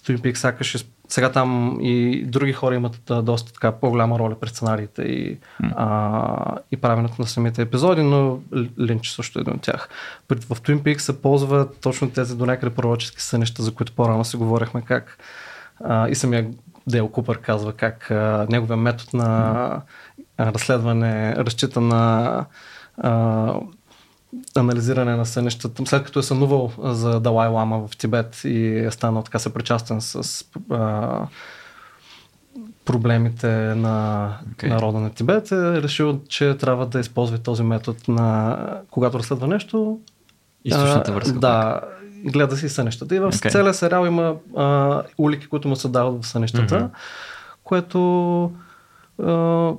Twin 0.08 0.18
Peaks 0.18 0.36
сякаш 0.36 0.86
сега 1.14 1.32
там 1.32 1.78
и 1.82 2.24
други 2.26 2.54
хора 2.54 2.76
имат 2.76 3.12
доста 3.24 3.54
така 3.54 3.72
по-голяма 3.72 4.20
роля 4.20 4.40
пред 4.40 4.50
сценариите 4.50 5.02
и, 5.02 5.38
mm. 5.38 5.74
а, 5.76 6.58
и 6.72 6.78
правенето 6.78 7.16
на 7.20 7.28
самите 7.28 7.62
епизоди, 7.62 8.04
но 8.04 8.40
Линч 8.80 9.10
също 9.10 9.40
е 9.40 9.42
един 9.42 9.54
от 9.54 9.62
тях. 9.62 9.90
В 10.30 10.62
Twin 10.62 10.82
Peaks 10.82 10.98
се 10.98 11.22
ползват 11.22 11.78
точно 11.82 12.10
тези 12.10 12.38
до 12.38 12.46
някъде 12.46 12.76
пророчески 12.76 13.22
сънища, 13.22 13.64
за 13.64 13.74
които 13.74 13.96
по-рано 13.96 14.26
си 14.26 14.38
говорихме 14.38 14.82
как 14.82 15.18
а, 15.84 16.10
и 16.10 16.16
самия 16.16 16.48
Дейл 16.88 17.08
Купър 17.08 17.38
казва 17.38 17.74
как 17.74 18.12
а, 18.12 18.48
неговия 18.50 18.78
метод 18.78 19.10
на 19.14 19.28
а, 20.38 20.54
разследване 20.54 21.36
разчита 21.36 21.82
на 21.82 22.46
а, 22.98 23.54
анализиране 24.56 25.16
на 25.16 25.26
сънищата. 25.26 25.86
След 25.86 26.04
като 26.04 26.20
е 26.20 26.24
сънувал 26.24 26.72
за 26.84 27.20
Далай 27.20 27.48
Лама 27.48 27.88
в 27.88 27.98
Тибет 27.98 28.42
и 28.44 28.78
е 28.78 28.92
станал 28.92 29.24
така 29.24 29.40
съпричастен 29.40 30.02
с 30.02 30.46
а, 30.70 31.28
проблемите 32.86 33.48
на 33.76 34.30
okay. 34.56 34.68
народа 34.68 35.00
на 35.00 35.10
Тибет, 35.10 35.52
е 35.52 35.82
решил, 35.82 36.20
че 36.30 36.58
трябва 36.58 36.86
да 36.86 37.00
използва 37.00 37.38
този 37.38 37.64
метод 37.64 38.00
на 38.08 38.58
когато 38.92 39.20
разследва 39.20 39.48
нещо. 39.48 40.00
Източната 40.66 41.12
връзка. 41.12 41.40
Да, 41.40 41.82
гледа 42.26 42.58
си 42.58 42.70
сънищата. 42.70 43.16
И 43.16 43.20
в 43.20 43.32
okay. 43.32 43.52
целия 43.52 43.74
сериал 43.74 44.06
има 44.06 44.36
а, 44.58 45.02
улики, 45.18 45.48
които 45.48 45.68
му 45.68 45.76
се 45.76 45.88
дават 45.88 46.24
в 46.24 46.28
сънищата, 46.28 46.76
mm-hmm. 46.76 46.90
което 47.64 48.52
а, 49.24 49.72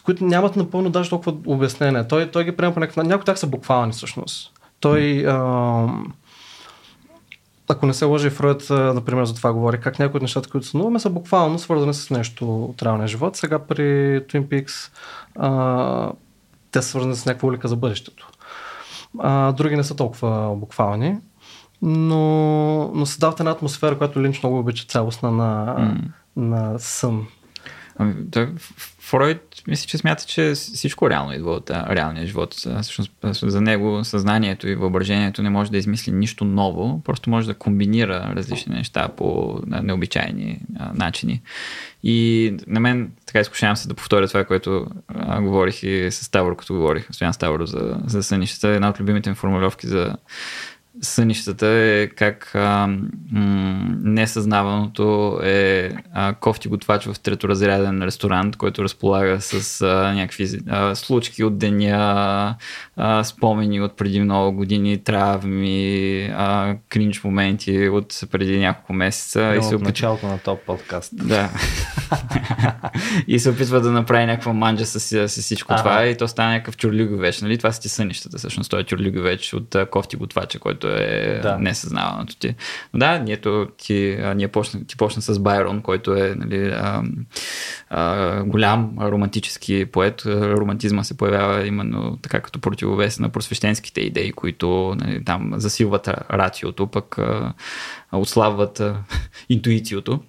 които 0.00 0.24
нямат 0.24 0.56
напълно 0.56 0.90
даже 0.90 1.10
толкова 1.10 1.36
обяснение. 1.46 2.08
Той, 2.08 2.30
той 2.30 2.44
ги 2.44 2.56
приема 2.56 2.74
по 2.74 2.80
някакъв 2.80 3.06
Някои 3.06 3.24
тях 3.24 3.38
са 3.38 3.46
буквални 3.46 3.92
всъщност. 3.92 4.52
Той, 4.80 5.26
а, 5.26 5.86
ако 7.68 7.86
не 7.86 7.94
се 7.94 8.04
лъжи, 8.04 8.30
Фройд, 8.30 8.66
например, 8.70 9.24
за 9.24 9.34
това 9.34 9.52
говори, 9.52 9.80
как 9.80 9.98
някои 9.98 10.18
от 10.18 10.22
нещата, 10.22 10.50
които 10.50 10.66
сънуваме, 10.66 10.98
са 10.98 11.10
буквално 11.10 11.58
свързани 11.58 11.94
с 11.94 12.10
нещо 12.10 12.64
от 12.64 12.82
реалния 12.82 13.08
живот. 13.08 13.36
Сега 13.36 13.58
при 13.58 13.82
Twin 14.20 14.46
Peaks 14.46 14.92
а, 15.36 16.12
те 16.70 16.82
са 16.82 16.88
свързани 16.88 17.14
с 17.14 17.26
някаква 17.26 17.48
улика 17.48 17.68
за 17.68 17.76
бъдещето. 17.76 18.30
А, 19.18 19.52
други 19.52 19.76
не 19.76 19.84
са 19.84 19.96
толкова 19.96 20.56
буквални, 20.56 21.16
но, 21.82 22.90
но 22.94 23.06
създават 23.06 23.40
една 23.40 23.50
атмосфера, 23.50 23.98
която 23.98 24.22
Линч 24.22 24.42
много 24.42 24.58
обича 24.58 24.84
цялостна 24.88 25.30
на, 25.30 25.76
mm. 25.78 25.98
на 26.36 26.78
сън. 26.78 27.26
Ами, 27.98 28.14
той, 28.30 28.52
Фройд, 29.00 29.47
мисля, 29.68 29.86
че 29.86 29.98
смята, 29.98 30.24
че 30.24 30.52
всичко 30.54 31.10
реално 31.10 31.32
идва 31.32 31.50
от 31.50 31.70
реалния 31.70 32.26
живот. 32.26 32.54
Всъщност, 32.54 33.12
за 33.42 33.60
него 33.60 34.04
съзнанието 34.04 34.68
и 34.68 34.74
въображението 34.74 35.42
не 35.42 35.50
може 35.50 35.70
да 35.70 35.78
измисли 35.78 36.12
нищо 36.12 36.44
ново, 36.44 37.02
просто 37.04 37.30
може 37.30 37.46
да 37.46 37.54
комбинира 37.54 38.32
различни 38.36 38.74
неща 38.74 39.08
по 39.08 39.58
необичайни 39.66 40.60
начини. 40.94 41.42
И 42.02 42.56
на 42.66 42.80
мен 42.80 43.12
така 43.26 43.40
изкушавам 43.40 43.76
се 43.76 43.88
да 43.88 43.94
повторя 43.94 44.28
това, 44.28 44.44
което 44.44 44.86
говорих 45.40 45.82
и 45.82 46.10
с 46.10 46.30
Тавро, 46.30 46.56
като 46.56 46.74
говорих, 46.74 47.06
Стоян 47.10 47.34
Ставро 47.34 47.66
за, 47.66 48.00
за 48.06 48.22
сънищата. 48.22 48.68
Една 48.68 48.88
от 48.88 49.00
любимите 49.00 49.30
ми 49.30 49.36
формулировки 49.36 49.86
за 49.86 50.16
сънищата 51.00 51.66
е 51.66 52.06
как 52.06 52.54
а, 52.54 52.86
м- 53.32 53.86
несъзнаваното 54.02 55.40
е 55.42 55.92
а, 56.12 56.34
кофти 56.34 56.68
готвач 56.68 57.06
в 57.06 57.20
треторазряден 57.20 58.02
ресторант, 58.02 58.56
който 58.56 58.84
разполага 58.84 59.40
с 59.40 59.82
а, 59.82 60.14
някакви 60.14 60.60
а, 60.68 60.94
случки 60.94 61.44
от 61.44 61.58
деня, 61.58 62.56
а, 62.96 63.24
спомени 63.24 63.80
от 63.80 63.96
преди 63.96 64.20
много 64.20 64.56
години, 64.56 64.98
травми, 64.98 66.22
а, 66.36 66.76
кринч 66.88 67.24
моменти 67.24 67.88
от 67.88 68.20
преди 68.30 68.58
няколко 68.58 68.92
месеца. 68.92 69.40
Да, 69.40 69.56
и 69.56 69.62
се 69.62 69.74
опит... 69.74 69.86
началото 69.86 70.26
на 70.26 70.38
топ 70.38 70.60
подкаст. 70.66 71.12
Да. 71.12 71.50
и 73.28 73.38
се 73.38 73.50
опитва 73.50 73.80
да 73.80 73.90
направи 73.90 74.26
някаква 74.26 74.52
манджа 74.52 74.86
с, 74.86 75.28
с 75.28 75.42
всичко 75.42 75.72
ага. 75.72 75.82
това 75.82 76.06
и 76.06 76.16
то 76.16 76.28
става 76.28 76.50
някакъв 76.50 76.76
чурлюговеч. 76.76 77.40
Нали? 77.40 77.58
Това 77.58 77.72
са 77.72 77.80
ти 77.80 77.88
сънищата, 77.88 78.38
всъщност. 78.38 78.70
Той 78.70 78.80
е 78.80 78.84
чурлюговеч 78.84 79.54
от 79.54 79.76
кофти 79.90 80.16
готвача, 80.16 80.58
който 80.58 80.87
е 80.90 81.40
да. 81.42 81.58
несъзнаваното 81.58 82.36
ти. 82.36 82.54
Но 82.94 82.98
да, 82.98 83.18
нието 83.18 83.68
ти, 83.78 84.18
ние 84.36 84.48
почна, 84.48 84.84
ти 84.84 84.96
почна 84.96 85.22
с 85.22 85.38
Байрон, 85.38 85.82
който 85.82 86.14
е 86.14 86.34
нали, 86.36 86.68
а, 86.68 87.02
а, 87.90 88.42
голям 88.44 88.96
романтически 89.00 89.84
поет. 89.84 90.22
Романтизма 90.26 91.04
се 91.04 91.16
появява 91.16 91.66
именно 91.66 92.18
така 92.22 92.40
като 92.40 92.60
противовес 92.60 93.18
на 93.18 93.28
просвещенските 93.28 94.00
идеи, 94.00 94.32
които 94.32 94.96
нали, 95.00 95.24
там 95.24 95.52
засилват 95.56 96.08
рациото, 96.08 96.86
пък 96.86 97.18
а, 97.18 97.52
отслабват 98.12 98.80
а, 98.80 98.96
интуициото. 99.48 100.20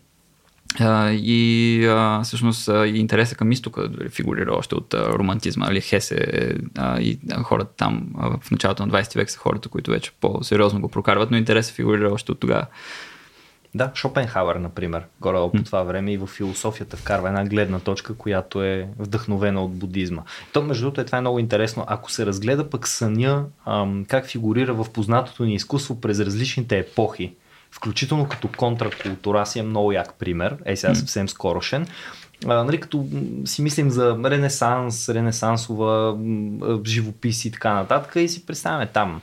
Uh, 0.69 1.11
и 1.11 1.81
uh, 1.85 2.23
всъщност 2.23 2.67
uh, 2.67 2.85
и 2.85 2.97
интереса 2.97 3.35
към 3.35 3.51
изтока 3.51 3.89
фигурира 4.09 4.53
още 4.53 4.75
от 4.75 4.93
uh, 4.93 5.13
романтизма. 5.13 5.65
Нали, 5.65 5.81
Хесе 5.81 6.15
uh, 6.15 6.99
и 6.99 7.19
uh, 7.19 7.43
хората 7.43 7.71
там 7.77 8.09
uh, 8.15 8.41
в 8.41 8.51
началото 8.51 8.85
на 8.85 8.91
20 8.91 9.15
век 9.15 9.31
са 9.31 9.39
хората, 9.39 9.69
които 9.69 9.91
вече 9.91 10.11
по-сериозно 10.21 10.81
го 10.81 10.89
прокарват, 10.89 11.31
но 11.31 11.37
интереса 11.37 11.73
фигурира 11.73 12.13
още 12.13 12.31
от 12.31 12.39
тогава. 12.39 12.65
Да, 13.75 13.91
Шопенхауер, 13.95 14.55
например, 14.55 15.03
горе 15.21 15.57
по 15.57 15.63
това 15.63 15.83
време 15.83 16.13
и 16.13 16.17
в 16.17 16.27
философията 16.27 16.97
вкарва 16.97 17.27
една 17.27 17.45
гледна 17.45 17.79
точка, 17.79 18.15
която 18.15 18.63
е 18.63 18.87
вдъхновена 18.99 19.63
от 19.63 19.75
будизма. 19.75 20.21
То, 20.53 20.61
между 20.61 20.83
другото, 20.83 21.01
е 21.01 21.05
това 21.05 21.17
е 21.17 21.21
много 21.21 21.39
интересно. 21.39 21.83
Ако 21.87 22.11
се 22.11 22.25
разгледа 22.25 22.69
пък 22.69 22.87
съня, 22.87 23.45
ам, 23.65 24.05
как 24.07 24.27
фигурира 24.27 24.73
в 24.73 24.89
познатото 24.93 25.43
ни 25.43 25.53
изкуство 25.53 26.01
през 26.01 26.19
различните 26.19 26.77
епохи, 26.77 27.33
включително 27.71 28.29
като 28.29 28.47
контракултура 28.57 29.45
си 29.45 29.59
е 29.59 29.63
много 29.63 29.91
як 29.91 30.13
пример, 30.19 30.57
е 30.65 30.75
сега 30.75 30.95
съвсем 30.95 31.29
скорошен, 31.29 31.87
а, 32.47 32.63
нали, 32.63 32.79
като 32.79 33.05
си 33.45 33.61
мислим 33.61 33.89
за 33.89 34.17
ренесанс, 34.25 35.09
ренесансова 35.09 36.17
живопис 36.85 37.45
и 37.45 37.51
така 37.51 37.73
нататък 37.73 38.13
и 38.15 38.29
си 38.29 38.45
представяме 38.45 38.85
там. 38.85 39.21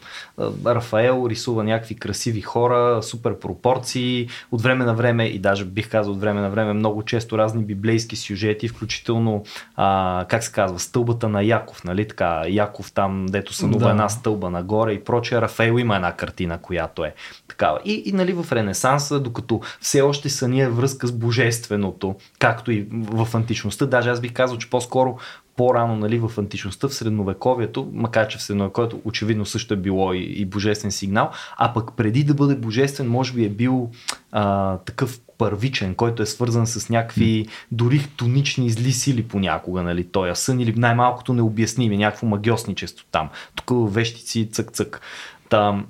Рафаел 0.67 1.27
рисува 1.31 1.65
някакви 1.65 1.95
красиви 1.95 2.41
хора, 2.41 3.03
супер 3.03 3.39
пропорции, 3.39 4.29
от 4.51 4.63
време 4.63 4.85
на 4.85 4.95
време 4.95 5.25
и 5.27 5.39
даже 5.39 5.65
бих 5.65 5.91
казал 5.91 6.13
от 6.13 6.21
време 6.21 6.41
на 6.41 6.51
време 6.51 6.73
много 6.73 7.03
често 7.03 7.39
разни 7.39 7.65
библейски 7.65 8.17
сюжети, 8.17 8.69
включително 8.69 9.45
а, 9.77 10.25
как 10.29 10.45
се 10.45 10.53
казва, 10.53 10.79
стълбата 10.79 11.29
на 11.29 11.43
Яков, 11.43 11.85
нали 11.85 12.09
така, 12.09 12.43
Яков 12.49 12.93
там, 12.93 13.27
дето 13.27 13.53
сънува 13.53 13.85
да. 13.85 13.91
една 13.91 14.09
стълба 14.09 14.51
нагоре 14.51 14.93
и 14.93 15.05
прочее. 15.05 15.41
Рафаел 15.41 15.79
има 15.79 15.97
една 15.97 16.13
картина, 16.13 16.59
която 16.59 17.05
е 17.05 17.15
такава. 17.49 17.79
И, 17.85 18.03
и 18.07 18.13
нали 18.13 18.33
в 18.33 18.53
Ренесанса, 18.53 19.21
докато 19.21 19.61
все 19.81 20.01
още 20.03 20.29
съня 20.29 20.63
е 20.63 20.69
връзка 20.69 21.07
с 21.07 21.13
божественото, 21.13 22.15
както 22.39 22.73
и 22.73 22.87
в 23.11 23.29
античността, 23.35 23.87
даже 23.87 24.11
аз 24.11 24.21
бих 24.21 24.33
казал, 24.33 24.59
че 24.59 24.71
по-скоро 24.71 25.19
по-рано 25.57 25.97
нали, 25.97 26.19
в 26.19 26.39
античността, 26.39 26.89
в 26.89 26.95
средновековието, 26.95 27.91
макар 27.93 28.29
че 28.29 28.39
в 28.39 28.43
средновековието 28.43 29.01
очевидно 29.05 29.47
също 29.47 29.75
е 29.75 29.77
било 29.77 30.13
и, 30.13 30.23
и 30.23 30.45
божествен 30.45 30.91
сигнал, 30.91 31.31
а 31.57 31.73
пък 31.73 31.97
преди 31.97 32.25
да 32.25 32.35
бъде 32.35 32.55
божествен, 32.55 33.09
може 33.09 33.33
би 33.33 33.45
е 33.45 33.49
бил 33.49 33.91
а, 34.33 34.77
такъв 34.79 35.21
първичен, 35.39 35.95
който 35.95 36.23
е 36.23 36.27
свързан 36.27 36.67
с 36.67 36.89
някакви 36.89 37.47
дори 37.73 38.09
тонични 38.17 38.71
зли 38.71 38.93
сили 38.93 39.23
понякога, 39.23 39.83
нали, 39.83 40.05
той 40.05 40.37
сън 40.37 40.61
или 40.61 40.75
най-малкото 40.77 41.33
необясними, 41.33 41.97
някакво 41.97 42.27
магиосничество 42.27 43.07
там. 43.11 43.29
Тук 43.55 43.95
вещици 43.95 44.49
цък-цък. 44.53 45.01
Там, 45.49 45.87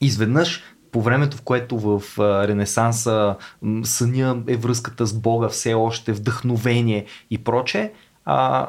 изведнъж 0.00 0.62
по 0.94 1.02
времето, 1.02 1.36
в 1.36 1.42
което 1.42 1.78
в 1.78 2.02
Ренесанса 2.48 3.36
съня 3.82 4.42
е 4.48 4.56
връзката 4.56 5.06
с 5.06 5.20
Бога 5.20 5.48
все 5.48 5.74
още, 5.74 6.12
вдъхновение 6.12 7.06
и 7.30 7.44
проче, 7.44 7.92
а, 8.24 8.68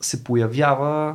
се 0.00 0.24
появява 0.24 1.14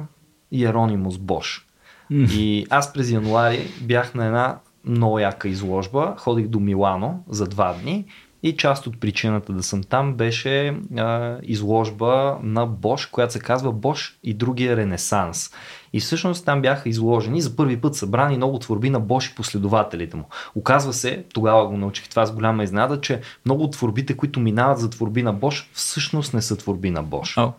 Иеронимус 0.52 1.18
Бош. 1.18 1.68
И 2.12 2.66
аз 2.70 2.94
през 2.94 3.10
януари 3.10 3.68
бях 3.82 4.14
на 4.14 4.26
една 4.26 4.58
много 4.86 5.20
яка 5.20 5.48
изложба, 5.48 6.16
ходих 6.18 6.48
до 6.48 6.60
Милано 6.60 7.20
за 7.30 7.48
два 7.48 7.74
дни 7.74 8.06
и 8.44 8.58
част 8.58 8.88
от 8.88 9.00
причината 9.00 9.54
да 9.54 9.64
съм 9.64 9.84
там 9.84 10.14
беше 10.14 10.78
а, 10.98 11.38
изложба 11.44 12.38
на 12.44 12.66
Бош, 12.66 13.06
която 13.06 13.34
се 13.34 13.40
казва 13.40 13.72
Бош 13.72 14.20
и 14.24 14.34
другия 14.34 14.78
ренесанс. 14.78 15.52
И 15.96 16.00
всъщност 16.00 16.46
там 16.46 16.62
бяха 16.62 16.90
изложени 16.90 17.42
за 17.42 17.56
първи 17.56 17.82
път 17.82 17.96
събрани 17.96 18.38
много 18.38 18.60
творби 18.60 18.90
на 18.90 19.00
Бош 19.00 19.28
и 19.28 19.36
последователите 19.36 20.18
му. 20.18 20.24
Оказва 20.56 20.94
се, 20.94 21.24
тогава 21.34 21.68
го 21.68 21.78
научих 21.78 22.10
това 22.10 22.26
с 22.26 22.32
голяма 22.32 22.64
изнада, 22.64 23.02
че 23.02 23.22
много 23.46 23.64
от 23.64 23.72
творбите, 23.72 24.18
които 24.18 24.40
минават 24.40 24.80
за 24.80 24.90
творби 24.90 25.24
на 25.24 25.34
Бош, 25.34 25.70
всъщност 25.74 26.34
не 26.34 26.42
са 26.42 26.58
творби 26.58 26.92
на 26.92 27.04
Бош. 27.04 27.36
Oh. 27.36 27.52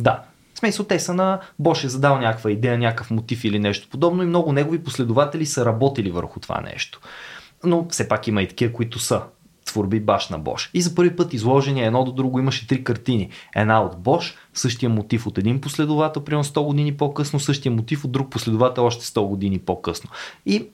Да, 0.00 0.22
в 0.54 0.58
смисъл, 0.58 0.86
те 0.86 0.98
са 0.98 1.14
на 1.14 1.40
Бош 1.58 1.84
е 1.84 1.88
задал 1.88 2.18
някаква 2.18 2.50
идея, 2.50 2.78
някакъв 2.78 3.10
мотив 3.10 3.44
или 3.44 3.58
нещо 3.58 3.88
подобно 3.90 4.22
и 4.22 4.26
много 4.26 4.52
негови 4.52 4.84
последователи 4.84 5.46
са 5.46 5.64
работили 5.64 6.10
върху 6.10 6.40
това 6.40 6.60
нещо. 6.60 7.00
Но 7.64 7.86
все 7.90 8.08
пак 8.08 8.26
има 8.26 8.42
и 8.42 8.48
такива, 8.48 8.72
които 8.72 8.98
са 8.98 9.22
творби 9.76 10.00
баш 10.00 10.28
на 10.28 10.38
Бош. 10.38 10.70
И 10.74 10.82
за 10.82 10.94
първи 10.94 11.16
път 11.16 11.34
изложени 11.34 11.82
едно 11.82 12.04
до 12.04 12.12
друго 12.12 12.38
имаше 12.38 12.66
три 12.66 12.84
картини. 12.84 13.30
Една 13.56 13.82
от 13.82 13.98
Бош, 13.98 14.34
същия 14.54 14.88
мотив 14.88 15.26
от 15.26 15.38
един 15.38 15.60
последовател, 15.60 16.24
примерно 16.24 16.44
100 16.44 16.64
години 16.64 16.96
по-късно, 16.96 17.40
същия 17.40 17.72
мотив 17.72 18.04
от 18.04 18.12
друг 18.12 18.30
последовател 18.30 18.84
още 18.84 19.04
100 19.04 19.26
години 19.26 19.58
по-късно. 19.58 20.10
И 20.46 20.66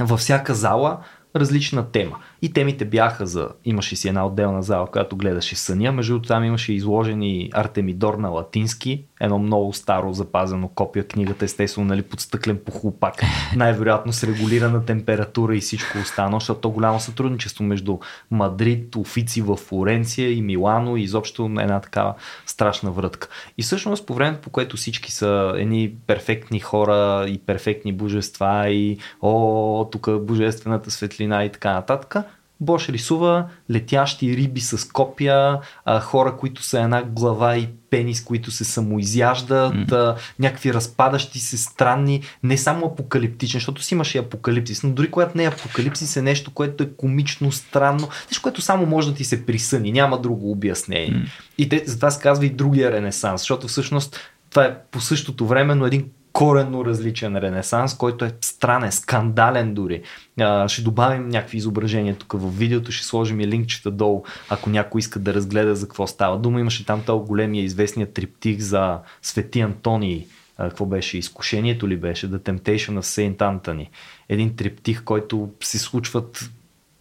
във 0.00 0.20
всяка 0.20 0.54
зала 0.54 0.98
различна 1.36 1.90
тема. 1.90 2.16
И 2.42 2.52
темите 2.52 2.84
бяха 2.84 3.26
за, 3.26 3.48
имаше 3.64 3.96
си 3.96 4.08
една 4.08 4.26
отделна 4.26 4.62
зала, 4.62 4.86
която 4.86 5.16
гледаше 5.16 5.56
съня, 5.56 5.92
между 5.92 6.12
другото 6.12 6.28
там 6.28 6.44
имаше 6.44 6.72
изложени 6.72 7.50
Артемидор 7.52 8.14
на 8.14 8.28
латински, 8.28 9.04
едно 9.20 9.38
много 9.38 9.72
старо 9.72 10.12
запазено 10.12 10.68
копия 10.68 11.08
книгата, 11.08 11.44
естествено, 11.44 11.86
нали, 11.86 12.02
под 12.02 12.20
стъклен 12.20 12.60
похлопак, 12.66 13.14
най-вероятно 13.56 14.12
с 14.12 14.24
регулирана 14.24 14.84
температура 14.84 15.56
и 15.56 15.60
всичко 15.60 15.98
останало, 15.98 16.40
защото 16.40 16.60
то 16.60 16.70
голямо 16.70 17.00
сътрудничество 17.00 17.64
между 17.64 17.98
Мадрид, 18.30 18.96
офици 18.96 19.42
в 19.42 19.56
Флоренция 19.56 20.32
и 20.32 20.42
Милано 20.42 20.96
и 20.96 21.02
изобщо 21.02 21.50
една 21.60 21.80
такава 21.80 22.14
страшна 22.46 22.90
врътка. 22.90 23.28
И 23.58 23.62
всъщност 23.62 24.06
по 24.06 24.14
времето, 24.14 24.40
по 24.40 24.50
което 24.50 24.76
всички 24.76 25.12
са 25.12 25.52
едни 25.56 25.94
перфектни 26.06 26.60
хора 26.60 27.26
и 27.28 27.38
перфектни 27.38 27.92
божества 27.92 28.68
и 28.68 28.98
о, 29.20 29.88
тук 29.92 30.20
божествената 30.20 30.90
светлина 30.90 31.44
и 31.44 31.52
така 31.52 31.72
нататък, 31.72 32.16
Бош 32.60 32.88
рисува 32.88 33.46
летящи 33.70 34.36
риби 34.36 34.60
с 34.60 34.88
копия, 34.92 35.58
а, 35.84 36.00
хора, 36.00 36.36
които 36.36 36.62
са 36.62 36.80
една 36.80 37.02
глава 37.02 37.56
и 37.56 37.68
пенис, 37.90 38.24
които 38.24 38.50
се 38.50 38.64
самоизяждат, 38.64 39.74
mm. 39.74 39.92
а, 39.92 40.16
някакви 40.38 40.74
разпадащи 40.74 41.38
се 41.38 41.58
странни, 41.58 42.22
не 42.42 42.58
само 42.58 42.86
апокалиптични, 42.86 43.60
защото 43.60 43.82
си 43.82 43.94
имаше 43.94 44.18
и 44.18 44.20
апокалипсис, 44.20 44.82
но 44.82 44.90
дори 44.90 45.10
когато 45.10 45.36
не 45.36 45.44
е 45.44 45.48
апокалипсис 45.48 46.16
е 46.16 46.22
нещо, 46.22 46.50
което 46.50 46.84
е 46.84 46.90
комично, 46.96 47.52
странно, 47.52 48.08
нещо, 48.28 48.42
което 48.42 48.60
само 48.60 48.86
може 48.86 49.10
да 49.10 49.16
ти 49.16 49.24
се 49.24 49.46
присъни, 49.46 49.92
няма 49.92 50.20
друго 50.20 50.50
обяснение. 50.50 51.10
Mm. 51.10 51.28
И 51.58 51.68
те, 51.68 51.82
затова 51.86 52.10
се 52.10 52.22
казва 52.22 52.46
и 52.46 52.50
другия 52.50 52.92
ренесанс, 52.92 53.40
защото 53.40 53.68
всъщност 53.68 54.20
това 54.50 54.64
е 54.64 54.76
по 54.90 55.00
същото 55.00 55.46
време, 55.46 55.74
но 55.74 55.86
един 55.86 56.04
коренно 56.32 56.84
различен 56.84 57.36
ренесанс, 57.36 57.96
който 57.96 58.24
е 58.24 58.32
странен, 58.40 58.92
скандален 58.92 59.74
дори. 59.74 60.02
А, 60.40 60.68
ще 60.68 60.82
добавим 60.82 61.28
някакви 61.28 61.58
изображения 61.58 62.16
тук 62.16 62.32
в 62.32 62.58
видеото, 62.58 62.92
ще 62.92 63.06
сложим 63.06 63.40
и 63.40 63.46
линкчета 63.46 63.90
долу, 63.90 64.24
ако 64.48 64.70
някой 64.70 64.98
иска 64.98 65.18
да 65.18 65.34
разгледа 65.34 65.76
за 65.76 65.86
какво 65.86 66.06
става 66.06 66.38
дума. 66.38 66.60
Имаше 66.60 66.86
там 66.86 67.02
толкова 67.02 67.28
големия 67.28 67.64
известния 67.64 68.12
триптих 68.12 68.58
за 68.58 68.98
Свети 69.22 69.60
Антоний, 69.60 70.26
а, 70.58 70.68
какво 70.68 70.86
беше, 70.86 71.18
изкушението 71.18 71.88
ли 71.88 71.96
беше, 71.96 72.30
The 72.30 72.38
Temptation 72.38 73.00
of 73.00 73.02
Saint 73.02 73.36
Anthony. 73.36 73.88
Един 74.28 74.56
триптих, 74.56 75.04
който 75.04 75.50
се 75.60 75.78
случват 75.78 76.50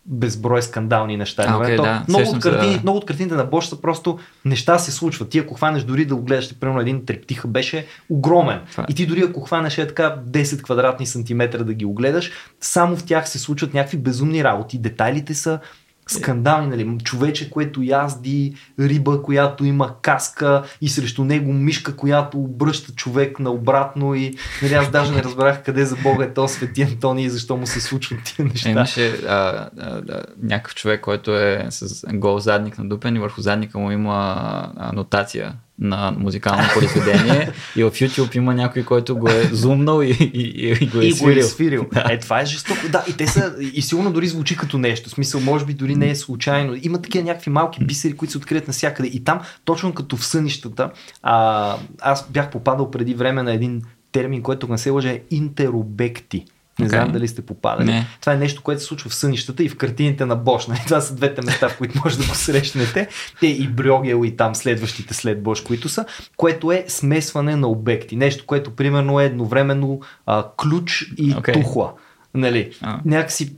безброй 0.10 0.62
скандални 0.62 1.18
неща. 1.18 1.46
А, 1.48 1.60
okay, 1.60 1.76
да, 1.76 2.04
много, 2.08 2.30
от 2.30 2.40
картини, 2.40 2.74
да. 2.74 2.82
много 2.82 2.98
от 2.98 3.06
картините 3.06 3.36
на 3.36 3.46
Бош 3.46 3.68
са 3.68 3.82
просто 3.82 4.20
неща 4.46 4.80
се 4.80 4.92
случват. 4.92 5.30
Ти 5.30 5.40
ако 5.40 5.54
хванеш 5.54 5.84
дори 5.84 6.06
да 6.06 6.16
го 6.16 6.22
гледаш, 6.22 6.56
примерно 6.60 6.82
един 6.82 7.06
трептиха 7.06 7.48
беше 7.48 7.86
огромен. 8.10 8.60
Това. 8.72 8.86
И 8.90 8.96
ти 8.96 9.06
дори 9.06 9.22
ако 9.22 9.42
хванеш 9.42 9.78
е 9.78 9.88
така 9.88 10.16
10 10.28 10.62
квадратни 10.62 11.06
сантиметра 11.06 11.64
да 11.64 11.74
ги 11.74 11.86
огледаш, 11.86 12.32
само 12.62 12.98
в 12.98 13.06
тях 13.06 13.30
се 13.30 13.40
случват 13.40 13.74
някакви 13.74 13.98
безумни 13.98 14.44
работи. 14.44 14.78
Детайлите 14.78 15.34
са 15.34 15.60
скандални, 16.12 16.68
нали? 16.68 16.98
човече, 17.04 17.50
което 17.50 17.82
язди, 17.82 18.56
риба, 18.80 19.22
която 19.24 19.66
има 19.66 19.96
каска 20.02 20.64
и 20.82 20.90
срещу 20.90 21.24
него 21.24 21.54
мишка, 21.54 21.96
която 21.96 22.38
обръща 22.38 22.94
човек 22.94 23.40
наобратно 23.40 24.16
и 24.16 24.36
нали, 24.62 24.74
аз 24.74 24.92
даже 24.92 25.12
не 25.12 25.24
разбрах 25.24 25.64
къде 25.64 25.86
за 25.86 25.96
Бога 25.96 26.24
е 26.24 26.34
то 26.34 26.48
Свети 26.48 26.82
Антони 26.82 27.24
и 27.24 27.30
защо 27.30 27.58
му 27.58 27.68
се 27.68 27.82
случват 27.82 28.20
тия 28.24 28.46
неща. 28.46 28.70
Имаше 28.70 29.10
а, 29.10 29.34
а, 29.34 29.70
а, 29.80 30.24
някакъв 30.44 30.76
човек, 30.76 31.02
който 31.02 31.38
е 31.38 31.68
с 31.70 32.06
гол 32.14 32.40
задник 32.40 32.78
на 32.78 32.90
дупен 32.90 33.16
и 33.16 33.20
върху 33.20 33.42
задника 33.42 33.80
му 33.80 33.92
има 33.92 34.72
анотация 34.78 35.54
на 35.82 36.16
музикално 36.18 36.64
произведение 36.74 37.52
и 37.76 37.84
в 37.84 37.92
YouTube 37.92 38.36
има 38.36 38.54
някой, 38.54 38.84
който 38.84 39.18
го 39.18 39.30
е 39.30 39.50
зумнал 39.52 40.02
и, 40.02 40.32
и, 40.34 40.78
и 40.82 40.86
го 40.86 41.00
е 41.00 41.06
и 41.06 41.12
свирил. 41.12 41.34
Го 41.34 41.40
е 41.40 41.44
свирил. 41.44 41.88
Да. 41.94 42.06
Е, 42.10 42.20
това 42.20 42.42
е 42.42 42.46
жестоко. 42.46 42.80
Да, 42.92 43.04
и 43.10 43.18
те 43.18 43.28
са, 43.28 43.56
и 43.74 43.82
сигурно 43.82 44.12
дори 44.12 44.28
звучи 44.28 44.58
като 44.58 44.78
нещо. 44.78 45.10
В 45.10 45.14
смисъл, 45.14 45.42
може 45.42 45.66
би 45.66 45.74
дори 45.74 45.96
не 45.96 46.10
е 46.10 46.16
случайно. 46.16 46.76
Има 46.82 47.02
такива 47.02 47.24
някакви 47.24 47.52
малки 47.52 47.86
бисери, 47.86 48.18
които 48.18 48.32
се 48.32 48.38
открият 48.38 48.68
навсякъде. 48.68 49.08
И 49.08 49.24
там, 49.24 49.40
точно 49.66 49.94
като 49.94 50.18
в 50.18 50.26
сънищата, 50.26 50.90
а, 51.24 51.76
аз 52.02 52.30
бях 52.30 52.50
попадал 52.50 52.92
преди 52.92 53.14
време 53.14 53.44
на 53.44 53.54
един 53.54 53.82
термин, 54.12 54.42
който 54.42 54.68
не 54.68 54.78
се 54.78 54.90
лъже 54.90 55.10
е 55.10 55.22
интеробекти. 55.32 56.46
Не 56.80 56.86
okay. 56.86 56.90
знам 56.90 57.12
дали 57.12 57.28
сте 57.28 57.42
попадали. 57.42 57.86
Не. 57.86 58.08
Това 58.22 58.34
е 58.34 58.38
нещо, 58.38 58.62
което 58.64 58.82
се 58.82 58.88
случва 58.88 59.10
в 59.10 59.16
сънищата 59.16 59.64
и 59.64 59.70
в 59.70 59.78
картините 59.78 60.26
на 60.26 60.36
Бош. 60.36 60.68
Нали? 60.70 60.80
Това 60.86 61.02
са 61.02 61.16
двете 61.16 61.42
места, 61.42 61.70
в 61.70 61.78
които 61.78 62.02
може 62.04 62.18
да 62.18 62.28
го 62.28 62.36
срещнете. 62.36 63.08
Те 63.40 63.48
и 63.48 63.68
Брюгел 63.68 64.22
и 64.26 64.36
там 64.38 64.56
следващите 64.56 65.14
след 65.14 65.44
Бош, 65.44 65.62
които 65.62 65.90
са, 65.90 66.06
което 66.38 66.72
е 66.72 66.86
смесване 66.88 67.56
на 67.56 67.68
обекти. 67.68 68.16
Нещо, 68.16 68.44
което 68.46 68.76
примерно 68.76 69.20
е 69.20 69.26
едновременно 69.26 70.00
а, 70.26 70.46
ключ 70.58 71.14
и 71.18 71.34
okay. 71.34 71.54
тухла. 71.54 71.94
Нали, 72.34 72.72
а. 72.82 73.00
някакси 73.06 73.54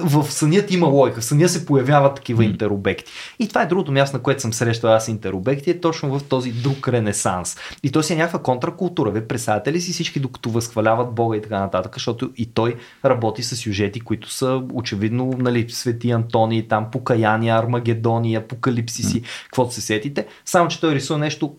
в, 0.00 0.32
сънят 0.32 0.70
има 0.70 0.86
логика, 0.86 1.20
в 1.20 1.24
съня 1.24 1.48
се 1.48 1.66
появяват 1.66 2.14
такива 2.14 2.42
mm. 2.42 2.46
интеробекти. 2.46 3.12
И 3.38 3.48
това 3.48 3.62
е 3.62 3.66
другото 3.66 3.92
място, 3.92 4.16
на 4.16 4.22
което 4.22 4.42
съм 4.42 4.52
срещал 4.52 4.92
аз 4.92 5.08
интеробекти, 5.08 5.70
е 5.70 5.80
точно 5.80 6.18
в 6.18 6.24
този 6.24 6.52
друг 6.52 6.88
ренесанс. 6.88 7.56
И 7.82 7.90
то 7.90 8.02
си 8.02 8.12
е 8.12 8.16
някаква 8.16 8.42
контракултура. 8.42 9.10
Вие 9.10 9.28
представяте 9.28 9.72
ли 9.72 9.80
си 9.80 9.92
всички, 9.92 10.20
докато 10.20 10.50
възхваляват 10.50 11.14
Бога 11.14 11.36
и 11.36 11.42
така 11.42 11.60
нататък, 11.60 11.94
защото 11.94 12.30
и 12.36 12.46
той 12.46 12.76
работи 13.04 13.42
с 13.42 13.56
сюжети, 13.56 14.00
които 14.00 14.30
са 14.30 14.62
очевидно 14.72 15.34
нали, 15.38 15.66
Свети 15.70 16.10
Антони, 16.10 16.68
там 16.68 16.90
покаяния, 16.92 17.56
Армагедони, 17.56 18.34
Апокалипсиси, 18.34 19.22
mm. 19.22 19.44
каквото 19.44 19.74
се 19.74 19.80
сетите. 19.80 20.26
Само, 20.44 20.68
че 20.68 20.80
той 20.80 20.94
рисува 20.94 21.18
нещо 21.18 21.56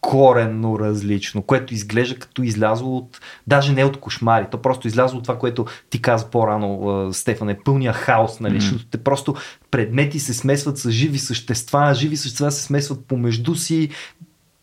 коренно 0.00 0.78
различно, 0.78 1.42
което 1.42 1.74
изглежда 1.74 2.18
като 2.18 2.42
излязло 2.42 2.96
от, 2.96 3.20
даже 3.46 3.72
не 3.72 3.84
от 3.84 4.00
кошмари, 4.00 4.46
то 4.50 4.62
просто 4.62 4.88
излязло 4.88 5.18
от 5.18 5.24
това, 5.24 5.38
което 5.38 5.66
ти 5.90 6.02
каза 6.02 6.30
по-рано, 6.30 7.08
Стефан, 7.12 7.48
е 7.48 7.58
пълния 7.64 7.92
хаос, 7.92 8.40
нали, 8.40 8.60
mm-hmm. 8.60 8.86
те 8.90 8.98
просто 8.98 9.34
предмети 9.70 10.18
се 10.18 10.34
смесват 10.34 10.78
с 10.78 10.90
живи 10.90 11.18
същества, 11.18 11.94
живи 11.94 12.16
същества 12.16 12.50
се 12.50 12.62
смесват 12.62 13.04
помежду 13.04 13.54
си, 13.54 13.90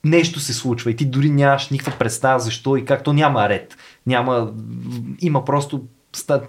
нещо 0.03 0.39
се 0.39 0.53
случва 0.53 0.91
и 0.91 0.95
ти 0.95 1.05
дори 1.05 1.29
нямаш 1.29 1.69
никаква 1.69 1.99
представа 1.99 2.39
защо 2.39 2.77
и 2.77 2.85
как 2.85 3.03
то 3.03 3.13
няма 3.13 3.49
ред. 3.49 3.77
Няма, 4.07 4.51
има 5.21 5.45
просто 5.45 5.81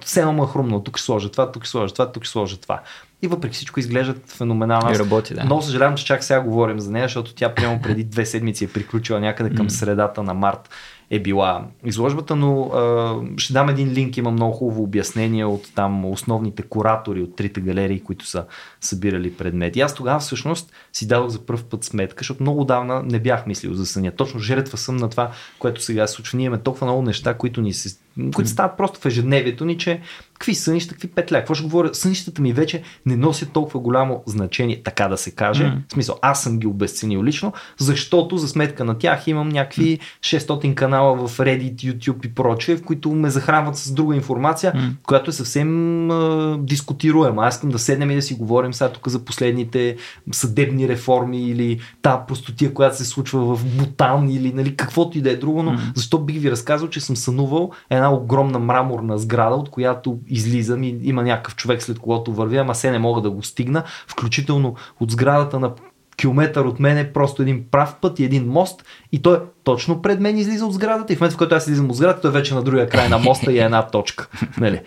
все 0.05 0.20
едно 0.20 0.45
е 0.45 0.47
хрумно, 0.47 0.80
тук 0.80 0.97
ще 0.97 1.05
сложа 1.05 1.30
това, 1.30 1.53
тук 1.53 1.62
ще 1.64 1.70
сложа 1.70 1.93
това, 1.95 2.12
тук 2.12 2.24
ще 2.24 2.32
сложа 2.32 2.57
това 2.57 2.82
и 3.24 3.28
въпреки 3.28 3.54
всичко 3.54 3.80
изглеждат 3.80 4.30
феноменално. 4.30 4.92
И 4.92 4.98
работи, 4.98 5.34
да. 5.34 5.44
Много 5.44 5.62
съжалявам, 5.62 5.96
че 5.96 6.04
чак 6.04 6.24
сега 6.24 6.40
говорим 6.40 6.80
за 6.80 6.90
нея, 6.90 7.04
защото 7.04 7.34
тя 7.34 7.54
прямо 7.54 7.82
преди 7.82 8.04
две 8.04 8.26
седмици 8.26 8.64
е 8.64 8.68
приключила 8.68 9.20
някъде 9.20 9.54
към 9.54 9.70
средата 9.70 10.22
на 10.22 10.34
март 10.34 10.68
е 11.10 11.20
била 11.20 11.64
изложбата, 11.84 12.36
но 12.36 12.62
а, 12.62 13.16
ще 13.36 13.52
дам 13.52 13.68
един 13.68 13.88
линк, 13.88 14.16
има 14.16 14.30
много 14.30 14.52
хубаво 14.52 14.82
обяснение 14.82 15.44
от 15.44 15.74
там 15.74 16.04
основните 16.04 16.62
куратори 16.62 17.22
от 17.22 17.36
трите 17.36 17.60
галерии, 17.60 18.00
които 18.00 18.26
са 18.26 18.44
събирали 18.87 19.35
предмети. 19.35 19.80
Аз 19.80 19.95
тогава 19.95 20.18
всъщност 20.18 20.72
си 20.93 21.07
дадох 21.07 21.28
за 21.28 21.47
първ 21.47 21.62
път 21.70 21.85
сметка, 21.85 22.20
защото 22.20 22.43
много 22.43 22.64
давна 22.64 23.03
не 23.03 23.20
бях 23.20 23.47
мислил 23.47 23.74
за 23.74 23.87
съня. 23.87 24.12
Точно 24.16 24.41
жертва 24.41 24.78
съм 24.78 24.97
на 24.97 25.11
това, 25.11 25.30
което 25.59 25.82
сега 25.82 26.07
се 26.07 26.14
случва. 26.14 26.37
Ние 26.37 26.47
имаме 26.47 26.62
толкова 26.62 26.87
много 26.87 27.03
неща, 27.03 27.35
които 27.35 27.61
ни 27.61 27.72
се 27.72 27.97
които 28.35 28.51
стават 28.51 28.76
просто 28.76 29.01
в 29.01 29.07
ежедневието 29.07 29.64
ни, 29.64 29.78
че 29.78 30.01
какви 30.32 30.55
сънища, 30.55 30.95
какви 30.95 31.09
петля, 31.09 31.39
какво 31.39 31.55
ще 31.55 31.64
говоря, 31.64 31.95
сънищата 31.95 32.43
ми 32.43 32.53
вече 32.53 32.82
не 33.07 33.16
носят 33.16 33.53
толкова 33.53 33.80
голямо 33.80 34.22
значение, 34.26 34.82
така 34.82 35.09
да 35.09 35.16
се 35.16 35.30
каже. 35.30 35.64
Mm. 35.64 35.76
В 35.89 35.93
смисъл, 35.93 36.18
аз 36.22 36.43
съм 36.43 36.59
ги 36.59 36.66
обесценил 36.66 37.24
лично, 37.24 37.53
защото 37.78 38.37
за 38.37 38.49
сметка 38.49 38.85
на 38.85 38.99
тях 38.99 39.26
имам 39.26 39.49
някакви 39.49 39.99
600 40.20 40.74
канала 40.74 41.28
в 41.28 41.39
Reddit, 41.39 41.74
YouTube 41.74 42.26
и 42.26 42.35
прочее, 42.35 42.76
в 42.76 42.82
които 42.82 43.12
ме 43.12 43.30
захранват 43.30 43.76
с 43.76 43.93
друга 43.93 44.16
информация, 44.16 44.72
mm. 44.72 44.91
която 45.03 45.30
е 45.30 45.32
съвсем 45.32 46.11
а, 46.11 46.59
дискутируема. 46.61 47.47
Аз 47.47 47.55
искам 47.55 47.70
да 47.70 47.78
седнем 47.78 48.11
и 48.11 48.14
да 48.14 48.22
си 48.22 48.35
говорим 48.35 48.73
сега 48.74 48.92
тук 48.92 49.08
за 49.08 49.24
последните 49.24 49.96
съдебни 50.32 50.88
реформи 50.88 51.48
или 51.48 51.80
та 52.02 52.24
простотия, 52.28 52.74
която 52.74 52.96
се 52.96 53.04
случва 53.04 53.56
в 53.56 53.64
Бутан 53.64 54.30
или 54.30 54.52
нали, 54.52 54.76
каквото 54.76 55.18
и 55.18 55.20
да 55.20 55.30
е 55.30 55.36
друго, 55.36 55.62
но 55.62 55.72
mm. 55.72 55.80
защо 55.94 56.18
бих 56.18 56.40
ви 56.40 56.50
разказал, 56.50 56.88
че 56.88 57.00
съм 57.00 57.16
сънувал 57.16 57.70
една 57.90 58.14
огромна 58.14 58.58
мраморна 58.58 59.18
сграда, 59.18 59.56
от 59.56 59.70
която 59.70 60.18
излизам 60.28 60.82
и 60.82 60.98
има 61.02 61.22
някакъв 61.22 61.56
човек 61.56 61.82
след 61.82 61.98
когото 61.98 62.32
вървя, 62.32 62.56
ама 62.56 62.74
се 62.74 62.90
не 62.90 62.98
мога 62.98 63.20
да 63.20 63.30
го 63.30 63.42
стигна, 63.42 63.82
включително 64.06 64.74
от 65.00 65.10
сградата 65.10 65.60
на 65.60 65.72
километър 66.16 66.64
от 66.64 66.80
мен 66.80 66.98
е 66.98 67.12
просто 67.12 67.42
един 67.42 67.64
прав 67.70 67.96
път 68.00 68.18
и 68.18 68.24
един 68.24 68.46
мост 68.46 68.84
и 69.12 69.22
той 69.22 69.40
точно 69.64 70.02
пред 70.02 70.20
мен 70.20 70.38
излиза 70.38 70.66
от 70.66 70.74
сградата 70.74 71.12
и 71.12 71.16
в 71.16 71.20
момента 71.20 71.34
в 71.34 71.38
който 71.38 71.54
аз 71.54 71.66
излизам 71.66 71.90
от 71.90 71.96
сградата, 71.96 72.20
той 72.20 72.30
вече 72.30 72.54
на 72.54 72.62
другия 72.62 72.88
край 72.88 73.08
на 73.08 73.18
моста 73.18 73.52
и 73.52 73.58
е 73.58 73.62
една 73.62 73.86
точка. 73.86 74.28
Нали? 74.58 74.80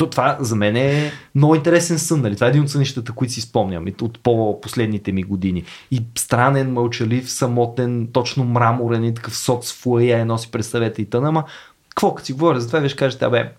То, 0.00 0.10
това 0.10 0.36
за 0.40 0.56
мен 0.56 0.76
е 0.76 1.12
много 1.34 1.54
интересен 1.54 1.98
сън. 1.98 2.20
Нали? 2.20 2.34
Това 2.34 2.46
е 2.46 2.50
един 2.50 2.62
от 2.62 2.70
сънищата, 2.70 3.12
които 3.12 3.32
си 3.32 3.40
спомням 3.40 3.84
от 4.00 4.22
по-последните 4.22 5.12
ми 5.12 5.22
години. 5.22 5.64
И 5.90 6.02
странен, 6.18 6.72
мълчалив, 6.72 7.30
самотен, 7.30 8.08
точно 8.12 8.44
мраморен 8.44 9.04
и 9.04 9.14
такъв 9.14 9.36
соц 9.36 9.72
фуая, 9.72 10.20
едно 10.20 10.38
си 10.38 10.50
представете 10.50 11.02
и 11.02 11.10
тъна, 11.10 11.28
ама 11.28 11.44
какво 11.88 12.14
като 12.14 12.26
си 12.26 12.32
говоря 12.32 12.60
за 12.60 12.66
това, 12.66 12.78
виж 12.78 12.94
кажете, 12.94 13.24
абе, 13.24 13.52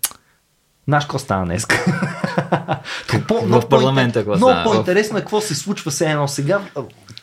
Наш 0.88 1.04
какво 1.04 1.20
стана 1.20 1.46
днес? 1.46 1.68
в 3.30 3.70
парламента 3.70 4.20
какво 4.20 4.36
Много 4.36 4.64
по-интересно 4.64 5.18
е 5.18 5.22
какво 5.22 5.42
се 5.42 5.56
случва 5.56 5.92
все 5.92 6.12
едно 6.12 6.28
сега, 6.28 6.62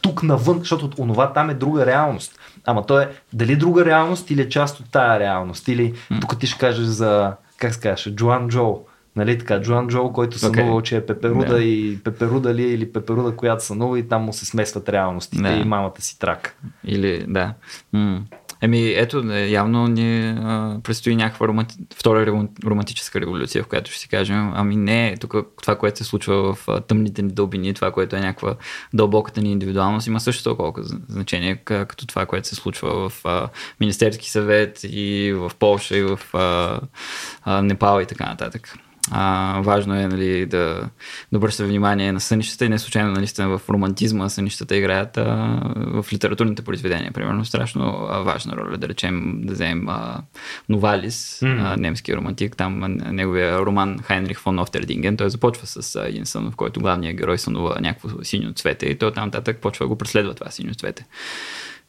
тук 0.03 0.23
навън, 0.23 0.59
защото 0.59 1.03
онова 1.03 1.33
там 1.33 1.51
е 1.51 1.55
друга 1.55 1.87
реалност. 1.87 2.39
Ама 2.67 2.87
то 2.87 3.01
е 3.01 3.11
дали 3.33 3.57
друга 3.57 3.85
реалност 3.85 4.31
или 4.31 4.43
е 4.43 4.49
част 4.49 4.81
от 4.81 4.91
тая 4.91 5.21
реалност. 5.21 5.69
Или 5.69 5.95
тук 6.21 6.39
ти 6.39 6.47
ще 6.47 6.59
кажеш 6.59 6.87
за, 6.87 7.33
как 7.57 7.75
се 7.75 7.81
казваш, 7.81 8.15
Джоан 8.15 8.49
Джо, 8.49 8.79
Нали 9.19 9.39
така, 9.39 9.61
Джоан 9.61 9.89
Джоу, 9.89 10.13
който 10.13 10.39
сънувал, 10.39 10.81
okay. 10.81 10.83
че 10.83 10.97
е 10.97 11.07
Пеперуда 11.07 11.59
yeah. 11.59 11.63
и 11.63 11.99
Пеперуда 12.05 12.55
ли 12.55 12.63
е 12.63 12.69
или 12.69 12.93
Пеперуда, 12.93 13.37
която 13.37 13.65
сънува 13.65 13.99
и 13.99 14.09
там 14.09 14.23
му 14.23 14.33
се 14.33 14.47
смесват 14.47 14.89
реалностите 14.89 15.43
yeah. 15.43 15.63
и 15.63 15.65
мамата 15.65 16.01
си 16.01 16.19
трак. 16.19 16.57
Или, 16.85 17.25
да. 17.29 17.55
М- 17.93 18.21
Еми, 18.61 18.89
ето, 18.89 19.33
явно 19.33 19.87
ни 19.87 20.29
а, 20.29 20.81
предстои 20.83 21.17
някаква 21.17 21.49
романти... 21.49 21.77
втора 21.95 22.47
романтическа 22.65 23.21
революция, 23.21 23.65
в 23.65 23.67
която 23.67 23.91
ще 23.91 24.01
си 24.01 24.09
кажем, 24.09 24.53
ами 24.55 24.77
не, 24.77 25.17
тук 25.21 25.35
това, 25.63 25.77
което 25.77 25.99
се 25.99 26.05
случва 26.05 26.55
в 26.55 26.69
а, 26.69 26.81
тъмните 26.81 27.23
ни 27.23 27.33
дълбини, 27.33 27.75
това, 27.75 27.91
което 27.91 28.17
е 28.17 28.21
някаква 28.21 28.55
дълбоката 28.95 29.41
ни 29.41 29.53
индивидуалност, 29.53 30.07
има 30.07 30.21
също 30.21 30.45
толкова 30.45 30.87
значение, 31.09 31.57
като 31.57 32.07
това, 32.07 32.27
което 32.27 32.49
се 32.49 32.55
случва 32.55 33.09
в 33.09 33.25
а, 33.25 33.49
Министерски 33.81 34.31
съвет 34.31 34.81
и 34.85 35.33
в 35.37 35.53
Польша 35.59 35.97
и 35.97 36.03
в 36.03 36.21
а, 36.35 36.81
а, 37.45 37.63
Непал 37.63 38.01
и 38.01 38.07
така 38.07 38.27
нататък. 38.27 38.79
А, 39.11 39.61
важно 39.61 39.95
е 39.95 40.09
нали, 40.09 40.47
да, 40.47 40.89
да 41.33 41.39
обръща 41.39 41.65
внимание 41.65 42.13
на 42.13 42.21
сънищата 42.21 42.65
и 42.65 42.69
не 42.69 42.79
случайно 42.79 43.13
нали, 43.13 43.27
в 43.39 43.61
романтизма 43.71 44.29
сънищата 44.29 44.77
играят 44.77 45.17
а, 45.17 45.25
в 46.03 46.13
литературните 46.13 46.63
произведения. 46.63 47.13
Примерно 47.13 47.45
страшно 47.45 48.07
а, 48.11 48.19
важна 48.19 48.57
роля, 48.57 48.77
да 48.77 48.89
речем, 48.89 49.41
да 49.45 49.53
вземем 49.53 49.89
а, 49.89 50.23
Новалис, 50.69 51.41
mm. 51.43 51.73
а, 51.73 51.77
немски 51.77 52.17
романтик, 52.17 52.57
там 52.57 52.83
а, 52.83 52.89
неговия 52.89 53.59
роман 53.59 53.99
Хайнрих 53.99 54.41
фон 54.41 54.59
Офтердинген, 54.59 55.17
той 55.17 55.31
започва 55.31 55.67
с 55.67 55.97
а, 55.97 56.09
един 56.09 56.27
сън, 56.27 56.51
в 56.51 56.57
който 56.57 56.81
главният 56.81 57.17
герой 57.17 57.39
сънува 57.39 57.79
някакво 57.81 58.25
синьо 58.25 58.53
цвете 58.53 58.87
и 58.87 58.99
той 58.99 59.13
там 59.13 59.25
нататък 59.25 59.59
почва 59.59 59.85
да 59.85 59.89
го 59.89 59.99
преследва 59.99 60.35
това 60.35 60.51
синьо 60.51 60.75
цвете 60.75 61.07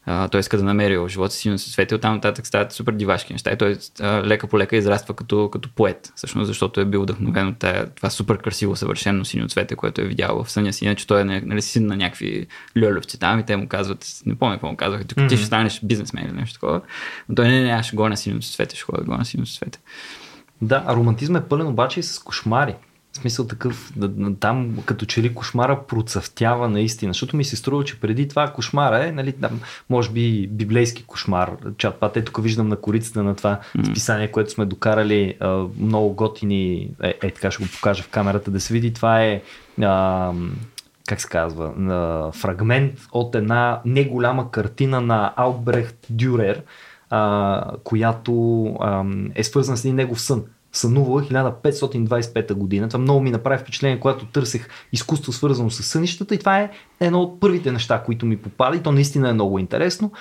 а, 0.06 0.28
той 0.28 0.40
иска 0.40 0.56
да 0.56 0.64
намери 0.64 0.96
в 0.96 1.08
живота 1.08 1.34
си 1.34 1.58
свети, 1.58 1.94
оттам 1.94 2.14
нататък 2.14 2.46
стават 2.46 2.72
супер 2.72 2.92
дивашки 2.92 3.32
неща 3.32 3.52
и 3.52 3.58
той 3.58 3.78
а, 4.00 4.22
лека 4.24 4.46
по 4.46 4.58
лека 4.58 4.76
израства 4.76 5.14
като, 5.14 5.50
като 5.50 5.68
поет, 5.74 6.12
всъщност 6.16 6.46
защото 6.46 6.80
е 6.80 6.84
бил 6.84 7.02
вдъхновен 7.02 7.48
от 7.48 7.64
това 7.94 8.10
супер 8.10 8.38
красиво, 8.38 8.76
съвършено 8.76 9.24
синьо 9.24 9.48
цвете, 9.48 9.76
което 9.76 10.00
е 10.00 10.04
видял 10.04 10.44
в 10.44 10.50
съня 10.50 10.72
си, 10.72 10.84
иначе 10.84 11.06
той 11.06 11.20
е 11.20 11.24
нали, 11.24 11.62
син 11.62 11.86
на 11.86 11.96
някакви 11.96 12.46
льолевци 12.82 13.20
там 13.20 13.38
и 13.38 13.46
те 13.46 13.56
му 13.56 13.68
казват, 13.68 14.06
не 14.26 14.34
помня 14.34 14.54
какво 14.54 14.68
му 14.68 14.76
казваха, 14.76 15.04
ти, 15.04 15.14
mm-hmm. 15.14 15.28
ти 15.28 15.36
ще 15.36 15.46
станеш 15.46 15.80
бизнесмен 15.82 16.24
или 16.24 16.32
нещо 16.32 16.54
такова, 16.54 16.80
но 17.28 17.34
той 17.34 17.48
не, 17.48 17.62
не, 17.62 17.70
аз 17.70 17.86
ще 17.86 17.96
го 17.96 18.08
на 18.08 18.16
синьо 18.16 18.40
цвете, 18.40 18.76
ще 18.76 18.84
го 18.84 19.16
на 19.16 19.24
синьо 19.24 19.46
цвете. 19.46 19.78
Да, 20.62 20.84
а 20.86 20.96
романтизма 20.96 21.38
е 21.38 21.48
пълен 21.48 21.66
обаче 21.66 22.00
и 22.00 22.02
с 22.02 22.18
кошмари. 22.18 22.74
В 23.12 23.16
смисъл 23.16 23.46
такъв, 23.46 23.92
там 24.40 24.76
като 24.84 25.06
че 25.06 25.22
ли 25.22 25.34
кошмара 25.34 25.82
процъфтява 25.88 26.68
наистина, 26.68 27.12
защото 27.12 27.36
ми 27.36 27.44
се 27.44 27.56
струва, 27.56 27.84
че 27.84 28.00
преди 28.00 28.28
това 28.28 28.48
кошмара 28.48 29.06
е, 29.06 29.12
нали, 29.12 29.32
там, 29.32 29.60
може 29.90 30.10
би 30.10 30.46
библейски 30.46 31.04
кошмар, 31.04 31.56
чат 31.76 32.00
пат, 32.00 32.16
е 32.16 32.24
тук 32.24 32.42
виждам 32.42 32.68
на 32.68 32.76
корицата 32.76 33.22
на 33.22 33.36
това 33.36 33.60
mm. 33.76 33.90
списание, 33.90 34.30
което 34.30 34.50
сме 34.50 34.64
докарали, 34.64 35.34
а, 35.40 35.64
много 35.78 36.14
готини, 36.14 36.90
е, 37.02 37.14
е, 37.22 37.30
така 37.30 37.50
ще 37.50 37.64
го 37.64 37.70
покажа 37.70 38.02
в 38.02 38.08
камерата 38.08 38.50
да 38.50 38.60
се 38.60 38.74
види, 38.74 38.92
това 38.92 39.22
е 39.22 39.42
а, 39.82 40.32
как 41.08 41.20
се 41.20 41.28
казва, 41.28 41.66
а, 41.66 42.32
фрагмент 42.32 42.94
от 43.12 43.34
една 43.34 43.80
неголяма 43.84 44.50
картина 44.50 45.00
на 45.00 45.32
Албрехт 45.36 46.06
Дюрер, 46.10 46.62
а, 47.10 47.64
която 47.84 48.64
а, 48.80 49.04
е 49.34 49.44
свързана 49.44 49.76
с 49.76 49.84
един 49.84 49.96
негов 49.96 50.20
сън 50.20 50.44
сънувала 50.72 51.22
1525 51.22 52.52
година. 52.52 52.88
Това 52.88 53.00
много 53.00 53.20
ми 53.20 53.30
направи 53.30 53.62
впечатление, 53.62 54.00
когато 54.00 54.26
търсех 54.26 54.68
изкуство 54.92 55.32
свързано 55.32 55.70
с 55.70 55.82
сънищата 55.82 56.34
и 56.34 56.38
това 56.38 56.60
е 56.60 56.70
едно 57.00 57.20
от 57.20 57.40
първите 57.40 57.72
неща, 57.72 58.02
които 58.06 58.26
ми 58.26 58.36
попада 58.36 58.76
и 58.76 58.80
то 58.80 58.92
наистина 58.92 59.28
е 59.30 59.32
много 59.32 59.58
интересно. 59.58 60.12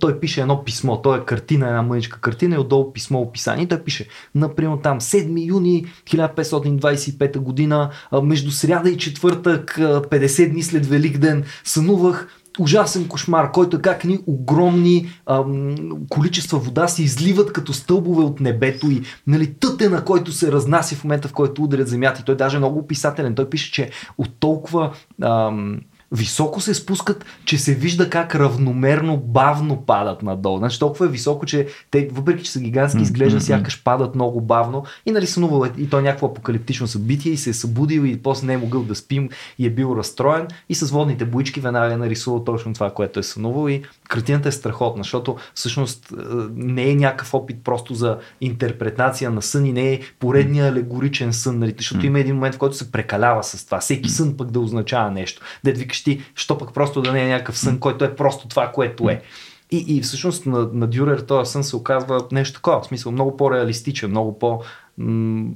Той 0.00 0.20
пише 0.20 0.40
едно 0.40 0.64
писмо, 0.64 1.02
той 1.02 1.18
е 1.18 1.24
картина, 1.24 1.68
една 1.68 1.82
мъничка 1.82 2.20
картина 2.20 2.54
и 2.54 2.58
отдолу 2.58 2.92
писмо 2.92 3.20
описание. 3.20 3.68
Той 3.68 3.82
пише, 3.82 4.08
например, 4.34 4.78
там 4.82 5.00
7 5.00 5.46
юни 5.46 5.86
1525 6.06 7.38
година, 7.38 7.90
между 8.22 8.50
сряда 8.50 8.90
и 8.90 8.98
четвъртък, 8.98 9.76
50 9.78 10.50
дни 10.50 10.62
след 10.62 10.86
Великден, 10.86 11.44
сънувах 11.64 12.28
ужасен 12.60 13.08
кошмар, 13.08 13.52
който 13.52 13.76
е 13.76 13.80
как 13.82 14.04
ни 14.04 14.18
огромни 14.26 15.08
ам, 15.26 15.74
количества 16.08 16.58
вода 16.58 16.88
се 16.88 17.02
изливат 17.02 17.52
като 17.52 17.72
стълбове 17.72 18.24
от 18.24 18.40
небето 18.40 18.90
и 18.90 19.02
нали, 19.26 19.54
тътена, 19.54 20.04
който 20.04 20.32
се 20.32 20.52
разнася 20.52 20.96
в 20.96 21.04
момента, 21.04 21.28
в 21.28 21.32
който 21.32 21.62
ударят 21.62 21.88
земята. 21.88 22.20
И 22.20 22.24
той 22.24 22.36
даже 22.36 22.56
е 22.56 22.58
много 22.60 22.78
описателен. 22.78 23.34
Той 23.34 23.50
пише, 23.50 23.72
че 23.72 23.90
от 24.18 24.30
толкова 24.40 24.92
ам, 25.22 25.80
високо 26.12 26.60
се 26.60 26.74
спускат, 26.74 27.24
че 27.44 27.58
се 27.58 27.74
вижда 27.74 28.10
как 28.10 28.34
равномерно, 28.34 29.16
бавно 29.16 29.82
падат 29.86 30.22
надолу. 30.22 30.58
Значи 30.58 30.78
толкова 30.78 31.06
е 31.06 31.08
високо, 31.08 31.46
че 31.46 31.68
те, 31.90 32.08
въпреки 32.12 32.44
че 32.44 32.50
са 32.50 32.60
гигантски, 32.60 33.02
изглежда 33.02 33.40
сякаш 33.40 33.82
падат 33.84 34.14
много 34.14 34.40
бавно 34.40 34.84
и 35.06 35.10
нали 35.10 35.26
сънувал 35.26 35.66
е, 35.66 35.72
и 35.78 35.90
то 35.90 36.00
някакво 36.00 36.26
апокалиптично 36.26 36.86
събитие 36.86 37.32
и 37.32 37.36
се 37.36 37.50
е 37.50 37.54
събудил 37.54 38.02
и 38.02 38.22
после 38.22 38.46
не 38.46 38.52
е 38.52 38.58
могъл 38.58 38.82
да 38.82 38.94
спим 38.94 39.28
и 39.58 39.66
е 39.66 39.70
бил 39.70 39.94
разстроен 39.98 40.48
и 40.68 40.74
с 40.74 40.90
водните 40.90 41.24
боички 41.24 41.60
веднага 41.60 41.94
е 41.94 41.96
нарисувал 41.96 42.44
точно 42.44 42.74
това, 42.74 42.90
което 42.90 43.20
е 43.20 43.22
сънувал 43.22 43.68
и 43.68 43.82
картината 44.08 44.48
е 44.48 44.52
страхотна, 44.52 45.02
защото 45.02 45.36
всъщност 45.54 46.12
е, 46.12 46.14
не 46.54 46.90
е 46.90 46.94
някакъв 46.94 47.34
опит 47.34 47.56
просто 47.64 47.94
за 47.94 48.18
интерпретация 48.40 49.30
на 49.30 49.42
сън 49.42 49.66
и 49.66 49.72
не 49.72 49.92
е 49.92 50.00
поредния 50.18 50.68
алегоричен 50.68 51.32
сън, 51.32 51.58
нали? 51.58 51.74
защото 51.78 52.06
има 52.06 52.20
един 52.20 52.34
момент, 52.34 52.54
в 52.54 52.58
който 52.58 52.76
се 52.76 52.92
прекалява 52.92 53.44
с 53.44 53.64
това. 53.64 53.80
Всеки 53.80 54.08
сън 54.10 54.36
пък 54.36 54.50
да 54.50 54.60
означава 54.60 55.10
нещо. 55.10 55.42
Дед 55.64 55.78
викаш 55.78 55.99
ти, 56.04 56.20
що 56.34 56.58
пък 56.58 56.74
просто 56.74 57.02
да 57.02 57.12
не 57.12 57.22
е 57.24 57.28
някакъв 57.28 57.58
сън, 57.58 57.78
който 57.78 58.04
е 58.04 58.16
просто 58.16 58.48
това, 58.48 58.72
което 58.72 59.08
е. 59.08 59.22
И, 59.70 59.84
и 59.88 60.00
всъщност 60.02 60.46
на, 60.46 60.70
на 60.72 60.86
Дюрер 60.86 61.18
този 61.18 61.52
сън 61.52 61.64
се 61.64 61.76
оказва 61.76 62.26
нещо 62.32 62.54
такова, 62.54 62.80
в 62.80 62.86
смисъл 62.86 63.12
много 63.12 63.36
по-реалистичен, 63.36 64.10
много 64.10 64.38
по- 64.38 64.62
м- 64.98 65.50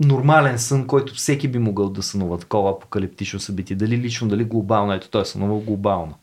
нормален 0.00 0.58
сън, 0.58 0.86
който 0.86 1.14
всеки 1.14 1.48
би 1.48 1.58
могъл 1.58 1.88
да 1.88 2.02
сънува 2.02 2.38
такова 2.38 2.70
апокалиптично 2.70 3.40
събитие. 3.40 3.76
Дали 3.76 3.98
лично, 3.98 4.28
дали 4.28 4.44
глобално. 4.44 4.92
Ето 4.92 5.10
той 5.10 5.22
е 5.22 5.24
сънувал 5.24 5.60
глобално. 5.60 6.14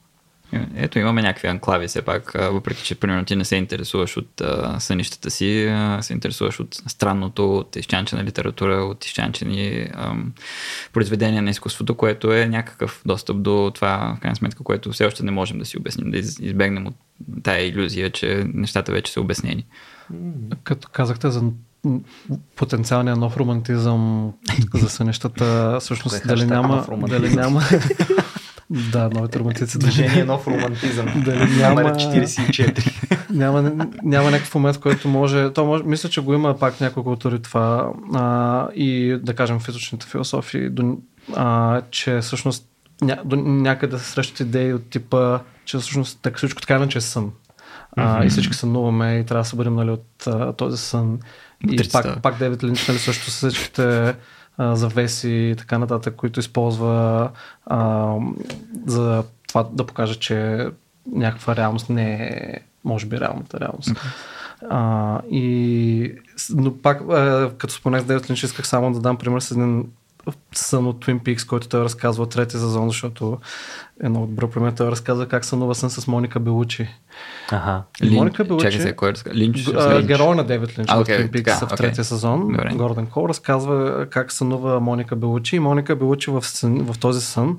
Ето 0.75 0.99
имаме 0.99 1.21
някакви 1.21 1.47
анклави 1.47 1.87
все 1.87 2.01
пак, 2.01 2.31
въпреки 2.35 2.83
че 2.83 2.95
примерно 2.95 3.25
ти 3.25 3.35
не 3.35 3.45
се 3.45 3.55
интересуваш 3.55 4.17
от 4.17 4.41
а, 4.41 4.79
сънищата 4.79 5.31
си, 5.31 5.67
а, 5.69 6.01
се 6.01 6.13
интересуваш 6.13 6.59
от 6.59 6.75
странното, 6.87 7.57
от 7.57 7.75
изчанчена 7.75 8.23
литература, 8.23 8.75
от 8.75 9.05
изчанчени 9.05 9.87
ам, 9.93 10.33
произведения 10.93 11.41
на 11.41 11.49
изкуството, 11.49 11.95
което 11.95 12.33
е 12.33 12.45
някакъв 12.45 13.01
достъп 13.05 13.41
до 13.41 13.71
това, 13.75 14.15
в 14.17 14.19
крайна 14.19 14.35
сметка, 14.35 14.63
което 14.63 14.91
все 14.91 15.05
още 15.05 15.23
не 15.23 15.31
можем 15.31 15.59
да 15.59 15.65
си 15.65 15.77
обясним, 15.77 16.11
да 16.11 16.17
избегнем 16.17 16.87
от 16.87 16.95
тая 17.43 17.67
иллюзия, 17.67 18.09
че 18.09 18.43
нещата 18.53 18.91
вече 18.91 19.11
са 19.11 19.21
обяснени. 19.21 19.65
Като 20.63 20.87
казахте 20.91 21.29
за 21.29 21.43
потенциалния 22.55 23.15
нов 23.15 23.37
романтизъм 23.37 24.31
за 24.73 24.89
сънищата, 24.89 25.77
всъщност 25.79 26.27
дали 26.27 26.45
няма, 26.45 26.85
дали 27.07 27.29
няма, 27.35 27.61
Да, 28.91 29.09
новите 29.09 29.39
романтици. 29.39 29.79
Движение 29.79 30.23
нов 30.23 30.47
романтизъм. 30.47 31.05
Дали 31.25 31.57
няма, 31.57 31.81
44. 31.81 33.29
няма, 33.29 33.71
няма 34.03 34.31
някакъв 34.31 34.55
момент, 34.55 34.75
в 34.75 34.79
който 34.79 35.07
може... 35.07 35.53
То 35.53 35.65
може, 35.65 35.83
мисля, 35.83 36.09
че 36.09 36.21
го 36.21 36.33
има 36.33 36.59
пак 36.59 36.81
няколко 36.81 37.09
култури 37.09 37.41
това. 37.41 37.91
А, 38.13 38.67
и 38.75 39.19
да 39.23 39.33
кажем 39.33 39.59
в 39.59 39.67
източните 39.67 40.07
философии, 40.07 40.69
до, 40.69 40.97
а, 41.35 41.81
че 41.91 42.19
всъщност 42.19 42.65
ня, 43.01 43.17
до 43.25 43.35
някъде 43.35 43.99
се 43.99 44.11
срещат 44.11 44.39
идеи 44.39 44.73
от 44.73 44.89
типа, 44.89 45.39
че 45.65 45.77
всъщност 45.77 46.19
так, 46.21 46.37
всичко 46.37 46.61
така 46.61 46.75
иначе 46.75 46.97
е 46.97 47.01
сън. 47.01 47.31
А, 47.95 48.21
mm-hmm. 48.21 48.25
И 48.25 48.29
всички 48.29 48.53
сънуваме 48.53 49.19
и 49.19 49.25
трябва 49.25 49.43
да 49.43 49.49
се 49.49 49.55
бъдем 49.55 49.75
нали, 49.75 49.91
от 49.91 50.27
а, 50.27 50.53
този 50.53 50.77
сън. 50.77 51.19
И 51.71 51.89
пак, 51.91 52.21
пак 52.21 52.37
Девид 52.37 52.63
Линч 52.63 52.87
нали, 52.87 52.99
също 52.99 53.31
с 53.31 53.51
завеси 54.59 55.29
и 55.29 55.55
така 55.57 55.77
нататък, 55.77 56.15
които 56.15 56.39
използва 56.39 57.29
а, 57.65 58.15
за 58.85 59.23
това 59.47 59.63
да 59.71 59.85
покаже, 59.85 60.15
че 60.15 60.67
някаква 61.11 61.55
реалност 61.55 61.89
не 61.89 62.13
е, 62.13 62.59
може 62.83 63.05
би, 63.05 63.19
реалната 63.19 63.59
реалност. 63.59 63.91
А, 64.69 65.19
и, 65.31 66.15
но 66.49 66.77
пак, 66.77 67.01
а, 67.01 67.51
като 67.57 67.73
споменах 67.73 68.03
с 68.03 68.07
Девет 68.07 68.29
Линч, 68.29 68.43
исках 68.43 68.67
само 68.67 68.93
да 68.93 68.99
дам 68.99 69.17
пример 69.17 69.39
с 69.39 69.51
един 69.51 69.91
сън 70.53 70.87
от 70.87 71.05
Twin 71.05 71.19
Peaks, 71.19 71.47
който 71.47 71.69
той 71.69 71.83
разказва 71.83 72.23
от 72.23 72.29
третия 72.29 72.59
сезон, 72.59 72.89
защото 72.89 73.39
е 74.03 74.09
много 74.09 74.27
добър 74.27 74.49
пример. 74.49 74.71
Той 74.71 74.91
разказва 74.91 75.27
как 75.27 75.45
сънува 75.45 75.75
сън 75.75 75.89
с 75.89 76.07
Моника 76.07 76.39
Белучи. 76.39 76.87
Ага. 77.51 77.83
Лин... 78.03 78.13
Моника 78.13 78.43
Белучи. 78.43 78.65
Чакай 78.65 78.79
се, 78.79 78.95
кой 78.95 79.09
е 79.09 79.11
разказва? 79.11 79.39
Линч? 79.39 79.69
Герой 80.03 80.35
на 80.35 80.43
Девид 80.43 80.79
Линч 80.79 80.89
okay, 80.89 81.01
от 81.01 81.07
Twin 81.07 81.31
Peaks 81.31 81.59
така, 81.59 81.65
в 81.65 81.77
третия 81.77 82.03
okay. 82.03 82.07
сезон. 82.07 82.47
Добре. 82.47 82.71
Гордън 82.75 83.07
Кол 83.07 83.29
разказва 83.29 84.07
как 84.09 84.31
сънува 84.31 84.79
Моника 84.79 85.15
Белучи 85.15 85.55
и 85.55 85.59
Моника 85.59 85.95
Белучи 85.95 86.31
в, 86.31 86.45
сън, 86.45 86.83
в 86.83 86.99
този 86.99 87.21
сън 87.21 87.57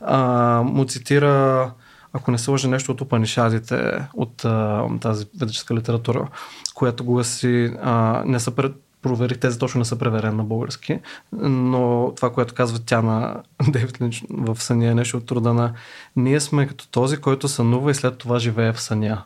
а, 0.00 0.62
му 0.66 0.84
цитира 0.84 1.70
ако 2.12 2.30
не 2.30 2.38
се 2.38 2.50
лъжи 2.50 2.68
нещо 2.68 2.92
от 2.92 3.00
Упанишадите, 3.00 4.06
от 4.14 4.44
а, 4.44 4.86
тази 5.00 5.26
ведическа 5.40 5.74
литература, 5.74 6.28
която 6.74 7.04
гласи 7.04 7.72
а, 7.82 8.22
не 8.26 8.40
са 8.40 8.50
пред 8.50 8.72
проверих 9.02 9.38
тези 9.38 9.58
точно 9.58 9.78
не 9.78 9.84
са 9.84 9.98
преверени 9.98 10.36
на 10.36 10.44
български, 10.44 11.00
но 11.32 12.12
това, 12.16 12.32
което 12.32 12.54
казва 12.54 12.78
тя 12.86 13.02
на 13.02 13.42
Дейвид 13.68 14.00
Линч 14.02 14.24
в 14.30 14.62
съня 14.62 14.86
е 14.86 14.94
нещо 14.94 15.16
от 15.16 15.26
труда 15.26 15.54
на 15.54 15.72
ние 16.16 16.40
сме 16.40 16.66
като 16.66 16.88
този, 16.88 17.16
който 17.16 17.48
сънува 17.48 17.90
и 17.90 17.94
след 17.94 18.18
това 18.18 18.38
живее 18.38 18.72
в 18.72 18.80
съня. 18.80 19.22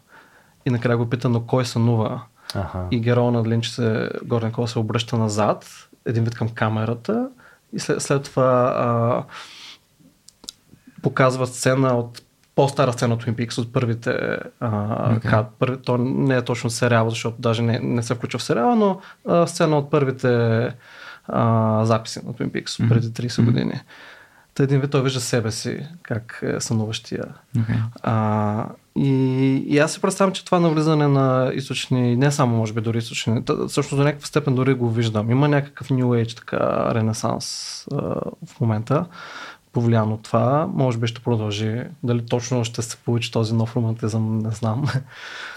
И 0.67 0.71
накрая 0.71 0.97
го 0.97 1.11
пита, 1.11 1.29
но 1.29 1.41
кой 1.41 1.65
сънува? 1.65 2.23
Ага. 2.55 2.87
И 2.91 3.01
героя 3.01 3.33
на 3.33 3.49
Линч 3.49 3.69
се, 3.69 4.11
Горен 4.25 4.53
Кол 4.53 4.67
се 4.67 4.79
обръща 4.79 5.19
назад 5.19 5.89
един 6.07 6.25
вид 6.25 6.35
към 6.35 6.49
камерата 6.49 7.29
и 7.73 7.81
след, 7.81 8.03
след 8.03 8.23
това 8.23 8.75
а, 8.77 9.25
показва 11.03 11.47
сцена 11.47 11.89
от 11.89 12.23
по-стара 12.57 12.93
сцена 12.93 13.15
от 13.15 13.25
Twin 13.25 13.35
Peaks 13.35 13.59
от 13.59 13.73
първите 13.73 14.39
а, 14.61 14.71
okay. 15.15 15.31
кад, 15.31 15.47
първи, 15.59 15.77
то 15.77 15.99
не 15.99 16.37
е 16.37 16.43
точно 16.43 16.71
сериал, 16.71 17.11
защото 17.11 17.37
даже 17.39 17.63
не, 17.63 17.79
не 17.79 18.03
се 18.03 18.15
включва 18.15 18.39
в 18.39 18.43
сериала, 18.43 18.77
но 18.77 19.01
а, 19.29 19.47
сцена 19.47 19.79
от 19.79 19.91
първите 19.91 20.29
а, 21.29 21.85
записи 21.85 22.21
на 22.27 22.33
Twin 22.33 22.51
Peaks 22.51 22.67
mm-hmm. 22.67 22.89
преди 22.89 23.07
30 23.07 23.27
mm-hmm. 23.27 23.45
години. 23.45 23.81
Та 24.55 24.63
един 24.63 24.81
вид 24.81 24.91
той 24.91 25.03
вижда 25.03 25.21
себе 25.21 25.51
си, 25.51 25.87
как 26.03 26.43
е 26.43 26.61
сънуващия. 26.61 27.25
Okay. 27.57 27.79
А, 28.03 28.67
и, 28.97 29.13
и 29.69 29.79
аз 29.79 29.93
си 29.93 30.01
представям, 30.01 30.33
че 30.33 30.45
това 30.45 30.61
навлизане 30.61 31.09
на 31.09 31.51
източни, 31.55 32.17
не 32.17 32.33
само 32.33 32.57
може 32.57 32.73
би 32.73 32.81
дори 32.81 32.99
източни, 32.99 33.43
всъщност 33.69 33.97
до 33.97 34.05
някаква 34.05 34.27
степен 34.27 34.55
дори 34.55 34.75
го 34.75 34.91
виждам. 34.91 35.31
Има 35.31 35.49
някакъв 35.49 35.89
New 35.89 36.05
Age 36.05 36.37
така 36.37 36.95
ренесанс 36.95 37.85
а, 37.93 37.97
в 38.47 38.61
момента 38.61 39.07
повлиян 39.77 40.13
от 40.13 40.23
това. 40.23 40.69
Може 40.75 40.99
би 40.99 41.07
ще 41.07 41.21
продължи. 41.21 41.83
Дали 42.03 42.27
точно 42.27 42.65
ще 42.65 42.83
се 42.83 42.97
получи 42.97 43.33
този 43.33 43.55
нов 43.55 43.77
романтизъм, 43.77 44.39
не 44.39 44.51
знам. 44.51 44.85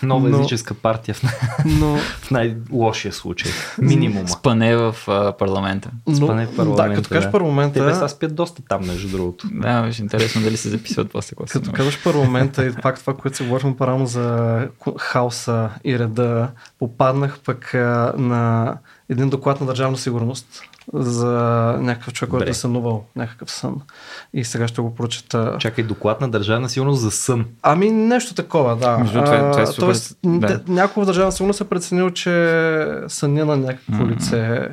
Нова 0.04 0.30
но... 0.30 0.40
езическа 0.40 0.74
партия 0.74 1.16
в, 1.16 1.24
но... 1.66 1.96
в 2.22 2.32
най-лошия 2.32 3.14
случай. 3.14 3.52
Минимум. 3.78 4.28
Спане 4.28 4.76
в 4.76 4.96
а, 5.08 5.38
парламента. 5.38 5.90
Но, 6.08 6.16
Спане 6.16 6.46
в 6.46 6.56
парламента. 6.56 6.90
Да, 6.90 6.96
като 6.96 7.10
кажеш 7.10 7.32
парламента. 7.32 7.88
Те 7.88 7.94
сега 7.94 8.08
спят 8.08 8.36
доста 8.36 8.62
там, 8.70 8.86
между 8.88 9.18
другото. 9.18 9.48
Да, 9.52 9.82
беше 9.82 10.02
интересно 10.02 10.42
дали 10.42 10.58
се 10.58 10.70
записват 10.70 11.12
после. 11.12 11.36
Като 11.50 11.72
кажеш 11.72 12.04
парламента 12.04 12.66
и 12.66 12.74
пак 12.74 13.00
това, 13.00 13.14
което 13.14 13.38
се 13.38 13.44
говорихме 13.44 13.76
по-рано 13.76 14.06
за 14.06 14.68
хаоса 14.98 15.70
и 15.84 16.00
реда, 16.00 16.48
попаднах 16.80 17.40
пък 17.46 17.74
а, 17.74 18.14
на 18.18 18.78
един 19.10 19.30
доклад 19.30 19.62
на 19.62 19.68
държавна 19.68 19.98
сигурност 19.98 20.62
за 20.94 21.28
някакъв 21.80 22.14
човек, 22.14 22.30
който 22.30 22.50
е 22.50 22.54
сънувал 22.54 23.04
някакъв 23.16 23.52
сън. 23.52 23.82
И 24.34 24.44
сега 24.44 24.68
ще 24.68 24.82
го 24.82 24.96
прочета. 24.96 25.56
Чакай, 25.60 25.84
доклад 25.84 26.22
на 26.22 26.30
държавна 26.30 26.70
сигурност 26.70 27.02
за 27.02 27.12
сън. 27.12 27.46
Ами 27.62 27.92
нещо 27.92 28.34
такова, 28.34 28.76
да. 28.76 28.98
Между 28.98 29.20
това, 29.20 29.52
това 29.52 29.62
е 29.62 29.66
супер... 29.66 29.82
Тоест, 29.82 30.18
да. 30.24 30.62
някой 30.68 31.04
в 31.04 31.06
държавна 31.06 31.32
сигурност 31.32 31.62
е 31.62 31.70
преценил, 31.70 32.10
че 32.10 32.32
съня 33.08 33.46
на 33.46 33.58
някакво 33.58 34.04
mm-hmm. 34.04 34.16
лице 34.16 34.70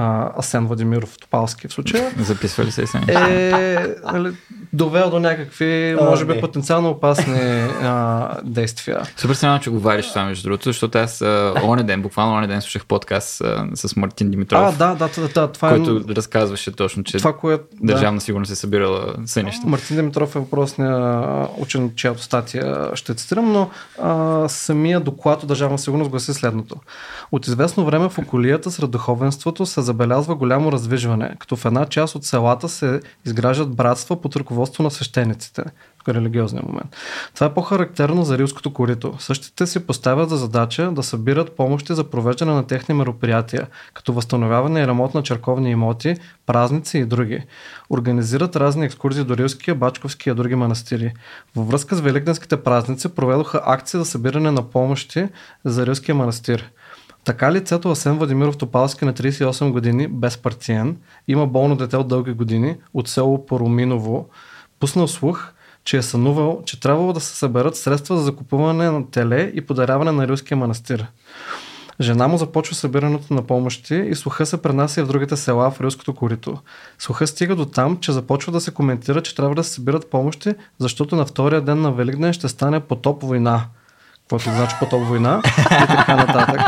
а, 0.00 0.32
Асен 0.38 0.66
Владимиров 0.66 1.18
Топалски 1.18 1.68
в 1.68 1.72
случая. 1.72 2.10
Записва 2.18 2.64
ли 2.64 2.72
се 2.72 2.82
и 2.82 3.12
Е, 3.12 3.86
нали, 4.12 4.32
довел 4.72 5.10
до 5.10 5.20
някакви, 5.20 5.96
а, 6.00 6.04
може 6.04 6.24
би, 6.24 6.34
не. 6.34 6.40
потенциално 6.40 6.88
опасни 6.90 7.40
а, 7.82 8.28
действия. 8.44 9.02
Супер 9.16 9.34
странно, 9.34 9.60
че 9.60 9.70
говориш 9.70 10.08
това, 10.08 10.24
между 10.24 10.42
другото, 10.42 10.64
защото 10.64 10.98
аз 10.98 11.22
оня 11.64 11.84
ден, 11.84 12.02
буквално 12.02 12.34
оня 12.34 12.48
ден 12.48 12.60
слушах 12.60 12.86
подкаст 12.86 13.40
а, 13.40 13.66
с 13.74 13.96
Мартин 13.96 14.30
Димитров. 14.30 14.60
А, 14.60 14.72
да, 14.72 14.94
да, 14.94 15.08
да, 15.20 15.28
да 15.28 15.52
това 15.52 15.68
е 15.68 15.70
който 15.70 16.04
е... 16.10 16.14
разказваше 16.14 16.72
точно, 16.72 17.04
че 17.04 17.18
това, 17.18 17.36
кое, 17.36 17.58
държавна 17.82 18.18
да. 18.18 18.24
сигурност 18.24 18.52
е 18.52 18.56
събирала 18.56 19.14
сънища. 19.26 19.66
Мартин 19.66 19.96
Димитров 19.96 20.36
е 20.36 20.38
въпросния 20.38 21.46
учен, 21.56 21.92
чиято 21.96 22.22
статия 22.22 22.90
ще 22.94 23.14
цитирам, 23.14 23.52
но 23.52 23.70
а, 24.02 24.48
самия 24.48 25.00
доклад 25.00 25.42
от 25.42 25.48
държавна 25.48 25.78
сигурност 25.78 26.10
гласи 26.10 26.34
следното. 26.34 26.76
От 27.32 27.46
известно 27.46 27.84
време 27.84 28.08
в 28.08 28.18
околията 28.18 28.70
сред 28.70 28.90
духовенството 28.90 29.66
се 29.66 29.82
забелязва 29.90 30.34
голямо 30.34 30.72
раздвижване, 30.72 31.36
като 31.38 31.56
в 31.56 31.64
една 31.64 31.86
част 31.86 32.14
от 32.14 32.24
селата 32.24 32.68
се 32.68 33.00
изграждат 33.26 33.76
братства 33.76 34.20
под 34.20 34.36
ръководство 34.36 34.82
на 34.82 34.90
свещениците. 34.90 35.64
Тук 35.98 36.08
е 36.08 36.14
религиозния 36.14 36.62
момент. 36.66 36.96
Това 37.34 37.46
е 37.46 37.54
по-характерно 37.54 38.24
за 38.24 38.38
рилското 38.38 38.72
корито. 38.72 39.14
Същите 39.18 39.66
си 39.66 39.86
поставят 39.86 40.30
за 40.30 40.36
задача 40.36 40.90
да 40.92 41.02
събират 41.02 41.56
помощи 41.56 41.94
за 41.94 42.04
провеждане 42.04 42.52
на 42.52 42.66
техни 42.66 42.94
мероприятия, 42.94 43.66
като 43.94 44.12
възстановяване 44.12 44.80
и 44.80 44.86
ремонт 44.86 45.14
на 45.14 45.22
черковни 45.22 45.70
имоти, 45.70 46.16
празници 46.46 46.98
и 46.98 47.04
други. 47.04 47.42
Организират 47.90 48.56
разни 48.56 48.86
екскурзии 48.86 49.24
до 49.24 49.36
Рилския, 49.36 49.74
Бачковския 49.74 50.32
и 50.32 50.36
други 50.36 50.54
манастири. 50.54 51.12
Във 51.56 51.68
връзка 51.68 51.96
с 51.96 52.00
Великденските 52.00 52.62
празници 52.62 53.08
проведоха 53.08 53.62
акция 53.66 54.00
за 54.00 54.06
събиране 54.06 54.50
на 54.50 54.62
помощи 54.62 55.28
за 55.64 55.86
Рилския 55.86 56.14
манастир. 56.14 56.70
Така 57.24 57.52
лицето 57.52 57.90
Асен 57.90 58.18
Владимиров 58.18 58.56
Топалски 58.56 59.04
на 59.04 59.14
38 59.14 59.70
години, 59.70 60.08
безпартиен, 60.08 60.96
има 61.28 61.46
болно 61.46 61.76
дете 61.76 61.96
от 61.96 62.08
дълги 62.08 62.32
години 62.32 62.76
от 62.94 63.08
село 63.08 63.46
Пороминово, 63.46 64.28
пуснал 64.80 65.08
слух, 65.08 65.52
че 65.84 65.96
е 65.96 66.02
сънувал, 66.02 66.62
че 66.64 66.80
трябвало 66.80 67.12
да 67.12 67.20
се 67.20 67.36
съберат 67.36 67.76
средства 67.76 68.16
за 68.16 68.22
закупуване 68.22 68.90
на 68.90 69.10
теле 69.10 69.52
и 69.54 69.60
подаряване 69.60 70.12
на 70.12 70.28
Рилския 70.28 70.56
манастир. 70.56 71.06
Жена 72.00 72.28
му 72.28 72.38
започва 72.38 72.74
събирането 72.74 73.34
на 73.34 73.42
помощи 73.42 73.94
и 73.94 74.14
слуха 74.14 74.46
се 74.46 74.62
пренася 74.62 75.04
в 75.04 75.08
другите 75.08 75.36
села 75.36 75.70
в 75.70 75.80
Рилското 75.80 76.14
корито. 76.14 76.58
Слуха 76.98 77.26
стига 77.26 77.56
до 77.56 77.64
там, 77.64 77.96
че 77.96 78.12
започва 78.12 78.52
да 78.52 78.60
се 78.60 78.74
коментира, 78.74 79.22
че 79.22 79.36
трябва 79.36 79.54
да 79.54 79.64
се 79.64 79.70
събират 79.70 80.10
помощи, 80.10 80.54
защото 80.78 81.16
на 81.16 81.26
втория 81.26 81.60
ден 81.60 81.80
на 81.80 81.92
Великден 81.92 82.32
ще 82.32 82.48
стане 82.48 82.80
потоп 82.80 83.22
война. 83.22 83.64
Каквото 84.20 84.56
значи 84.56 84.76
потоп 84.78 85.06
война 85.06 85.42
и 85.82 85.86
така 85.86 86.16
нататък. 86.16 86.60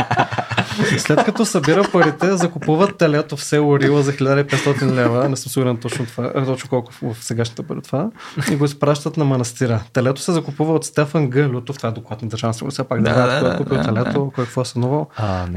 След 0.99 1.25
като 1.25 1.45
събира 1.45 1.89
парите, 1.93 2.37
закупуват 2.37 2.97
телето 2.99 3.37
в 3.37 3.45
село 3.45 3.79
Рила 3.79 4.03
за 4.03 4.13
1500 4.13 4.93
лева, 4.93 5.29
не 5.29 5.37
съм 5.37 5.53
сигурен 5.53 5.77
точно, 5.77 6.07
това, 6.07 6.33
е, 6.35 6.45
точно 6.45 6.69
колко 6.69 6.93
в 7.03 7.17
сегашната 7.21 7.63
бъде 7.63 7.81
това, 7.81 8.11
и 8.51 8.57
го 8.57 8.65
изпращат 8.65 9.17
на 9.17 9.25
манастира. 9.25 9.83
Телето 9.93 10.21
се 10.21 10.33
закупува 10.33 10.75
от 10.75 10.85
Стефан 10.85 11.31
Г. 11.31 11.51
Лютов, 11.53 11.77
това 11.77 11.89
е 11.89 11.93
доклад 11.93 12.23
на 12.23 12.29
държавна 12.29 12.55
сигурност, 12.55 12.75
все 12.75 12.85
пак 12.85 13.03
да, 13.03 13.15
да, 13.15 13.27
да, 13.27 13.41
кой 13.41 13.55
е 13.55 13.57
купил 13.57 13.77
да, 13.77 13.83
телето, 13.83 14.25
да. 14.25 14.31
кой 14.35 14.45
какво 14.45 14.61
е 14.61 14.65
сънувал. 14.65 15.07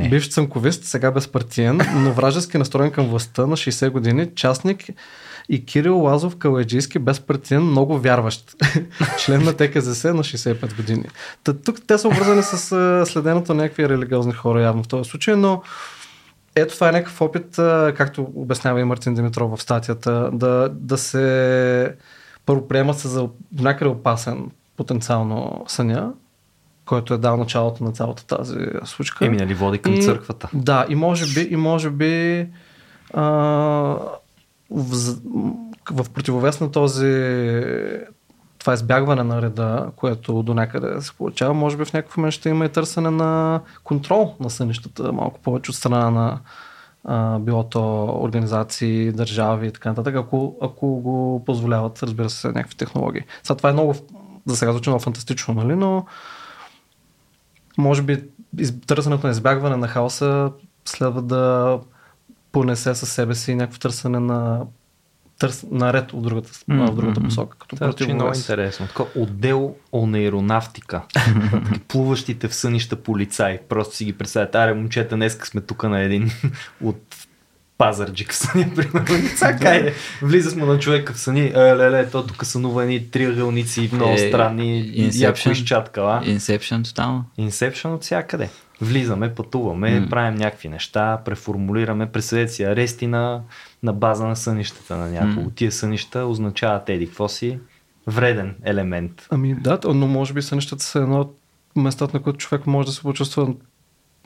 Бивш 0.10 0.30
цънковист, 0.30 0.86
сега 0.86 1.12
безпартиен, 1.12 1.82
но 1.96 2.12
вражески 2.12 2.58
настроен 2.58 2.92
към 2.92 3.08
властта 3.08 3.46
на 3.46 3.58
60 3.58 3.90
години, 3.90 4.30
частник 4.36 4.90
и 5.50 5.66
Кирил 5.66 5.98
Лазов 5.98 6.36
Калайджийски 6.36 7.00
безпартиен, 7.00 7.62
много 7.62 8.00
вярващ. 8.00 8.56
Член 9.20 9.44
на 9.44 9.54
ТКЗС 9.54 10.04
на 10.04 10.24
65 10.24 10.76
години. 10.76 11.04
Та, 11.44 11.54
тук 11.54 11.88
те 11.88 11.98
са 11.98 12.08
обвързани 12.08 12.44
с 12.44 12.58
следеното 13.06 13.54
някакви 13.54 13.90
религиозни 13.90 14.34
хора 14.34 14.62
явно 14.62 14.84
в 14.84 14.88
този 14.88 15.10
случай, 15.10 15.36
но 15.36 15.62
ето 16.56 16.74
това 16.74 16.90
е 16.90 16.92
някакъв 16.92 17.22
опит, 17.22 17.56
както 17.96 18.28
обяснява 18.36 18.82
и 18.82 18.84
Мартин 18.84 19.16
Димитров 19.16 19.58
в 19.58 19.62
статията, 19.62 20.30
да, 20.34 20.70
да 20.74 20.98
се 20.98 21.96
първо 22.46 22.68
приема 22.68 22.94
се 22.94 23.08
за 23.08 23.30
някъде 23.60 23.90
опасен 23.90 24.52
потенциално 24.78 25.66
съня, 25.68 26.14
който 26.86 27.14
е 27.14 27.18
дал 27.18 27.38
началото 27.38 27.84
на 27.84 27.92
цялата 27.92 28.26
тази 28.26 28.58
случка. 28.84 29.26
Еми, 29.26 29.38
нали 29.38 29.54
води 29.54 29.78
към 29.78 29.94
и, 29.94 30.04
църквата. 30.04 30.50
Да, 30.54 30.86
и 30.90 30.96
може 30.96 31.34
би, 31.34 31.54
и 31.54 31.56
може 31.56 31.90
би 31.90 32.48
а, 33.14 33.96
в, 34.72 35.16
в 35.92 36.10
противовес 36.10 36.62
на 36.62 36.72
този 36.72 37.06
това 38.66 38.74
избягване 38.74 39.24
на 39.24 39.42
реда, 39.42 39.92
което 39.96 40.44
до 40.44 40.54
някъде 40.54 41.02
се 41.02 41.14
получава, 41.14 41.54
може 41.54 41.78
би 41.78 41.86
в 41.86 41.94
някакъв 41.94 42.18
момент 42.18 42.34
ще 42.34 42.50
има 42.50 42.66
и 42.66 42.70
търсене 42.70 43.10
на 43.10 43.62
контрол 43.84 44.36
на 44.40 44.50
сънищата, 44.50 45.14
малко 45.14 45.40
повече 45.40 45.72
от 45.72 45.78
страна 45.78 46.10
на 46.12 46.40
а, 47.04 47.40
било 47.40 47.64
то 47.64 48.18
организации, 48.22 49.12
държави 49.12 49.68
и 49.68 49.72
така 49.72 49.90
нататък, 49.90 50.16
ако, 50.16 50.56
ако 50.62 50.88
го 50.88 51.44
позволяват, 51.46 52.04
разбира 52.04 52.30
се, 52.30 52.48
някакви 52.48 52.76
технологии. 52.76 53.22
Сега 53.44 53.58
това 53.58 53.70
е 53.70 53.74
много, 53.74 53.96
за 54.46 54.56
сега 54.56 54.72
звучи 54.72 54.90
много 54.90 55.04
фантастично, 55.04 55.54
нали, 55.54 55.76
но 55.76 56.06
може 57.78 58.02
би 58.02 58.24
търсенето 58.88 59.28
на 59.28 59.32
избягване 59.32 59.78
на 59.78 59.88
хаоса 59.88 60.52
следва 60.86 61.22
да 61.22 61.80
понесе 62.56 62.95
със 62.95 63.10
себе 63.10 63.36
си 63.36 63.56
някакво 63.56 63.80
търсене 63.80 64.19
на 64.19 64.61
търс, 65.40 65.65
наред 65.72 66.14
от 66.14 66.23
другата, 66.23 66.49
mm-hmm. 66.49 66.91
в 66.91 66.95
другата 66.95 67.22
посока. 67.22 67.57
Като 67.57 67.76
Това 67.76 67.94
е 68.10 68.14
много 68.14 68.36
интересно. 68.36 68.88
Така, 68.88 69.03
отдел 69.15 69.76
онейронавтика. 69.94 71.02
Плуващите 71.88 72.48
в 72.48 72.56
сънища 72.56 72.95
полицаи. 72.95 73.60
Просто 73.69 73.95
си 73.95 74.06
ги 74.06 74.14
представят. 74.14 74.56
Аре, 74.56 74.73
момчета, 74.73 75.15
днес 75.15 75.38
сме 75.44 75.61
тук 75.61 75.84
на 75.84 76.02
един 76.02 76.32
от 76.84 77.15
Пазарджик 77.77 78.32
в 78.32 78.36
съня, 78.36 78.72
примерно. 78.76 79.06
Е. 79.65 79.94
Влиза 80.22 80.52
сме 80.52 80.65
на 80.65 80.80
човека 80.80 81.14
в 81.14 81.19
съни. 81.19 81.41
Е, 81.41 81.76
леле, 81.76 82.10
то 82.10 82.27
тук 82.27 82.45
сънува 82.45 82.84
едни 82.84 83.11
триъгълници, 83.11 83.90
много 83.94 84.14
е, 84.14 84.18
странни. 84.18 84.80
Инсепшн. 84.80 85.52
изчаткала. 85.52 86.22
Инсепшн 86.26 86.84
тотално. 86.84 87.26
Инсепшн 87.38 87.88
от 87.88 88.03
всякъде. 88.03 88.49
Влизаме, 88.82 89.36
пътуваме, 89.36 90.02
mm. 90.02 90.10
правим 90.10 90.36
някакви 90.36 90.70
неща, 90.70 91.22
преформулираме, 91.26 92.12
преседете 92.12 92.52
си 92.52 92.64
арести 92.64 93.08
на, 93.08 93.42
на 93.84 93.94
база 93.94 94.28
на 94.28 94.36
сънищата 94.36 94.98
на 94.98 95.10
някого. 95.10 95.50
Mm. 95.50 95.56
Тия 95.56 95.72
сънища 95.72 96.26
означават 96.26 96.90
еди, 96.90 97.08
какво 97.08 97.28
си 97.28 97.60
вреден 98.08 98.56
елемент. 98.64 99.28
Ами 99.30 99.54
да, 99.54 99.80
но 99.86 100.08
може 100.08 100.34
би 100.34 100.42
сънищата 100.42 100.84
са 100.84 101.00
едно 101.00 101.20
от 101.20 101.38
местата, 101.76 102.18
на 102.18 102.24
които 102.24 102.38
човек 102.38 102.68
може 102.68 102.86
да 102.86 102.92
се 102.92 103.02
почувства 103.02 103.54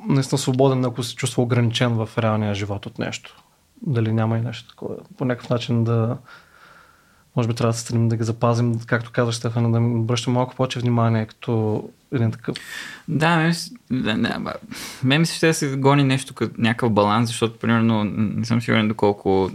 наистина 0.07 0.39
свободен, 0.39 0.85
ако 0.85 1.03
се 1.03 1.15
чувства 1.15 1.43
ограничен 1.43 1.89
в 1.89 2.09
реалния 2.17 2.53
живот 2.53 2.85
от 2.85 2.99
нещо. 2.99 3.43
Дали 3.81 4.13
няма 4.13 4.37
и 4.37 4.41
нещо 4.41 4.69
такова. 4.69 4.95
По 5.17 5.25
някакъв 5.25 5.49
начин 5.49 5.83
да, 5.83 6.17
може 7.35 7.47
би 7.47 7.53
трябва 7.53 7.71
да 7.71 7.77
се 7.77 7.81
стремим 7.81 8.09
да 8.09 8.17
ги 8.17 8.23
запазим, 8.23 8.79
както 8.85 9.11
каза 9.11 9.33
Стефан, 9.33 9.71
да 9.71 9.79
обръщам 9.79 10.33
малко 10.33 10.55
повече 10.55 10.79
внимание, 10.79 11.25
като 11.25 11.83
един 12.11 12.31
такъв. 12.31 12.57
Да, 13.07 13.37
мен, 13.37 13.53
да, 13.91 14.17
да, 14.17 14.53
мен 15.03 15.21
ми 15.21 15.25
се 15.25 15.35
ще 15.35 15.47
да 15.47 15.53
се 15.53 15.75
гони 15.75 16.03
нещо 16.03 16.33
като 16.33 16.55
някакъв 16.57 16.91
баланс, 16.91 17.27
защото, 17.27 17.59
примерно, 17.59 18.03
не 18.03 18.45
съм 18.45 18.61
сигурен 18.61 18.87
доколко 18.87 19.51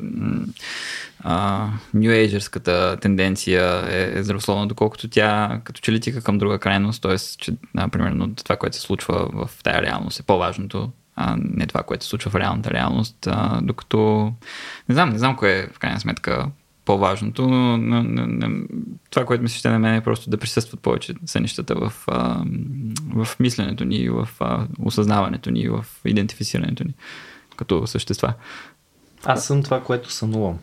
New 1.94 2.28
Agerската 2.28 3.00
тенденция 3.00 3.84
е, 3.90 4.18
е 4.18 4.22
здравословна, 4.22 4.66
доколкото 4.66 5.08
тя 5.08 5.60
като 5.64 5.80
че 5.80 5.92
ли 5.92 6.00
тика 6.00 6.22
към 6.22 6.38
друга 6.38 6.58
крайност, 6.58 7.02
т.е. 7.02 7.18
че, 7.18 7.52
да, 7.74 7.88
примерно, 7.88 8.34
това, 8.34 8.56
което 8.56 8.76
се 8.76 8.82
случва 8.82 9.28
в 9.32 9.50
тая 9.62 9.82
реалност 9.82 10.20
е 10.20 10.22
по-важното, 10.22 10.92
а 11.16 11.36
не 11.38 11.66
това, 11.66 11.82
което 11.82 12.04
се 12.04 12.10
случва 12.10 12.30
в 12.30 12.34
реалната 12.34 12.70
реалност, 12.70 13.26
а, 13.26 13.60
докато 13.62 14.32
не 14.88 14.94
знам, 14.94 15.10
не 15.10 15.18
знам 15.18 15.36
кое 15.36 15.58
е 15.58 15.66
в 15.66 15.78
крайна 15.78 16.00
сметка 16.00 16.46
по-важното, 16.84 17.48
но, 17.48 17.76
но, 17.76 18.02
но, 18.02 18.26
но 18.26 18.66
това, 19.10 19.24
което 19.24 19.42
ми 19.42 19.48
се 19.48 19.58
ще 19.58 19.70
на 19.70 19.78
мен 19.78 19.94
е 19.94 20.00
просто 20.00 20.30
да 20.30 20.36
присъстват 20.36 20.80
повече 20.80 21.14
сънищата 21.26 21.74
в, 21.74 21.92
а, 22.06 22.44
в 23.14 23.28
мисленето 23.40 23.84
ни, 23.84 24.08
в 24.08 24.28
а, 24.40 24.66
осъзнаването 24.78 25.50
ни, 25.50 25.68
в 25.68 25.86
идентифицирането 26.04 26.84
ни 26.84 26.94
като 27.56 27.86
същества. 27.86 28.34
Аз 29.24 29.46
съм 29.46 29.62
това, 29.62 29.82
което 29.82 30.12
сънувам. 30.12 30.58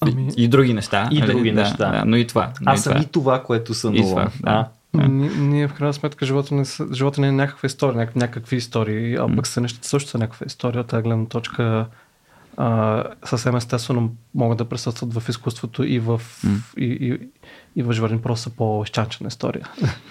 Ами... 0.00 0.28
И, 0.36 0.44
и 0.44 0.48
други 0.48 0.74
неща. 0.74 1.08
И 1.12 1.20
нали? 1.20 1.32
други 1.32 1.52
да, 1.52 1.62
неща. 1.62 1.90
Да, 1.90 2.04
но 2.06 2.16
и 2.16 2.26
това. 2.26 2.52
Но 2.60 2.72
Аз 2.72 2.80
и 2.80 2.82
съм 2.82 2.92
това. 2.92 3.02
и 3.02 3.06
това, 3.06 3.42
което 3.42 3.74
сънувам. 3.74 4.06
И 4.06 4.10
това, 4.10 4.22
да. 4.40 4.70
А? 4.96 5.08
Ние, 5.08 5.30
ние 5.30 5.68
в 5.68 5.74
крайна 5.74 5.94
сметка 5.94 6.26
живота 6.26 6.54
не, 6.54 6.64
живота 6.92 7.20
не 7.20 7.28
е 7.28 7.32
някаква 7.32 7.66
история, 7.66 7.96
някакви, 7.96 8.18
някакви 8.18 8.56
истории, 8.56 9.14
а 9.14 9.36
пък 9.36 9.46
сънищата 9.46 9.88
също 9.88 10.10
са 10.10 10.18
някаква 10.18 10.46
история 10.46 10.80
от 10.80 10.86
тази 10.86 11.02
гледна 11.02 11.26
точка 11.26 11.86
а, 12.56 13.04
съвсем 13.24 13.56
естествено 13.56 14.14
могат 14.34 14.58
да 14.58 14.68
присъстват 14.68 15.14
в 15.14 15.28
изкуството 15.28 15.84
и 15.84 15.98
в, 15.98 16.22
mm. 16.44 16.78
и, 16.78 16.84
и, 16.84 17.18
и 17.76 17.82
в 17.82 17.92
животни, 17.92 18.22
просто 18.22 18.50
по-изчанчена 18.50 19.28
история. 19.28 19.68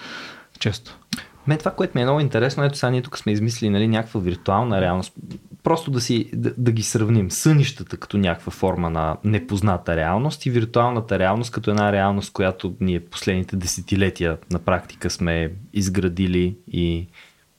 Често. 0.58 0.98
Мен 1.46 1.58
това, 1.58 1.70
което 1.70 1.92
ми 1.94 2.02
е 2.02 2.04
много 2.04 2.20
интересно, 2.20 2.64
ето 2.64 2.78
сега 2.78 2.90
ние 2.90 3.02
тук 3.02 3.18
сме 3.18 3.32
измислили 3.32 3.70
нали, 3.70 3.88
някаква 3.88 4.20
виртуална 4.20 4.80
реалност. 4.80 5.14
Просто 5.62 5.90
да, 5.90 6.00
си, 6.00 6.30
да, 6.34 6.52
да 6.58 6.72
ги 6.72 6.82
сравним. 6.82 7.30
Сънищата 7.30 7.96
като 7.96 8.18
някаква 8.18 8.52
форма 8.52 8.90
на 8.90 9.16
непозната 9.24 9.96
реалност 9.96 10.46
и 10.46 10.50
виртуалната 10.50 11.18
реалност 11.18 11.52
като 11.52 11.70
една 11.70 11.92
реалност, 11.92 12.32
която 12.32 12.74
ние 12.80 13.00
последните 13.00 13.56
десетилетия 13.56 14.38
на 14.50 14.58
практика 14.58 15.10
сме 15.10 15.52
изградили 15.72 16.56
и 16.68 17.08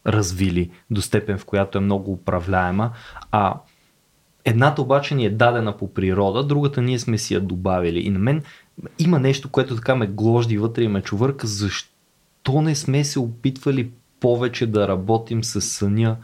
развили 0.08 0.72
до 0.92 1.02
степен, 1.02 1.38
в 1.38 1.46
която 1.46 1.78
е 1.78 1.82
много 1.82 2.12
управляема. 2.12 2.92
А 3.32 3.54
Едната 4.46 4.82
обаче 4.82 5.16
ни 5.16 5.26
е 5.26 5.30
дадена 5.30 5.78
по 5.78 5.94
природа, 5.94 6.44
другата 6.44 6.82
ние 6.82 7.00
сме 7.00 7.18
си 7.18 7.34
я 7.34 7.42
добавили. 7.42 8.00
И 8.00 8.10
на 8.10 8.20
мен 8.20 8.44
има 9.00 9.20
нещо, 9.20 9.50
което 9.50 9.76
така 9.76 9.96
ме 9.96 10.08
гложди 10.08 10.58
вътре 10.58 10.84
и 10.84 10.88
ме 10.88 11.02
чувърка, 11.02 11.48
защо 11.48 12.62
не 12.62 12.76
сме 12.76 13.04
се 13.04 13.20
опитвали 13.20 13.92
повече 14.20 14.68
да 14.68 14.88
работим 14.88 15.44
с 15.44 15.62
съня 15.62 16.18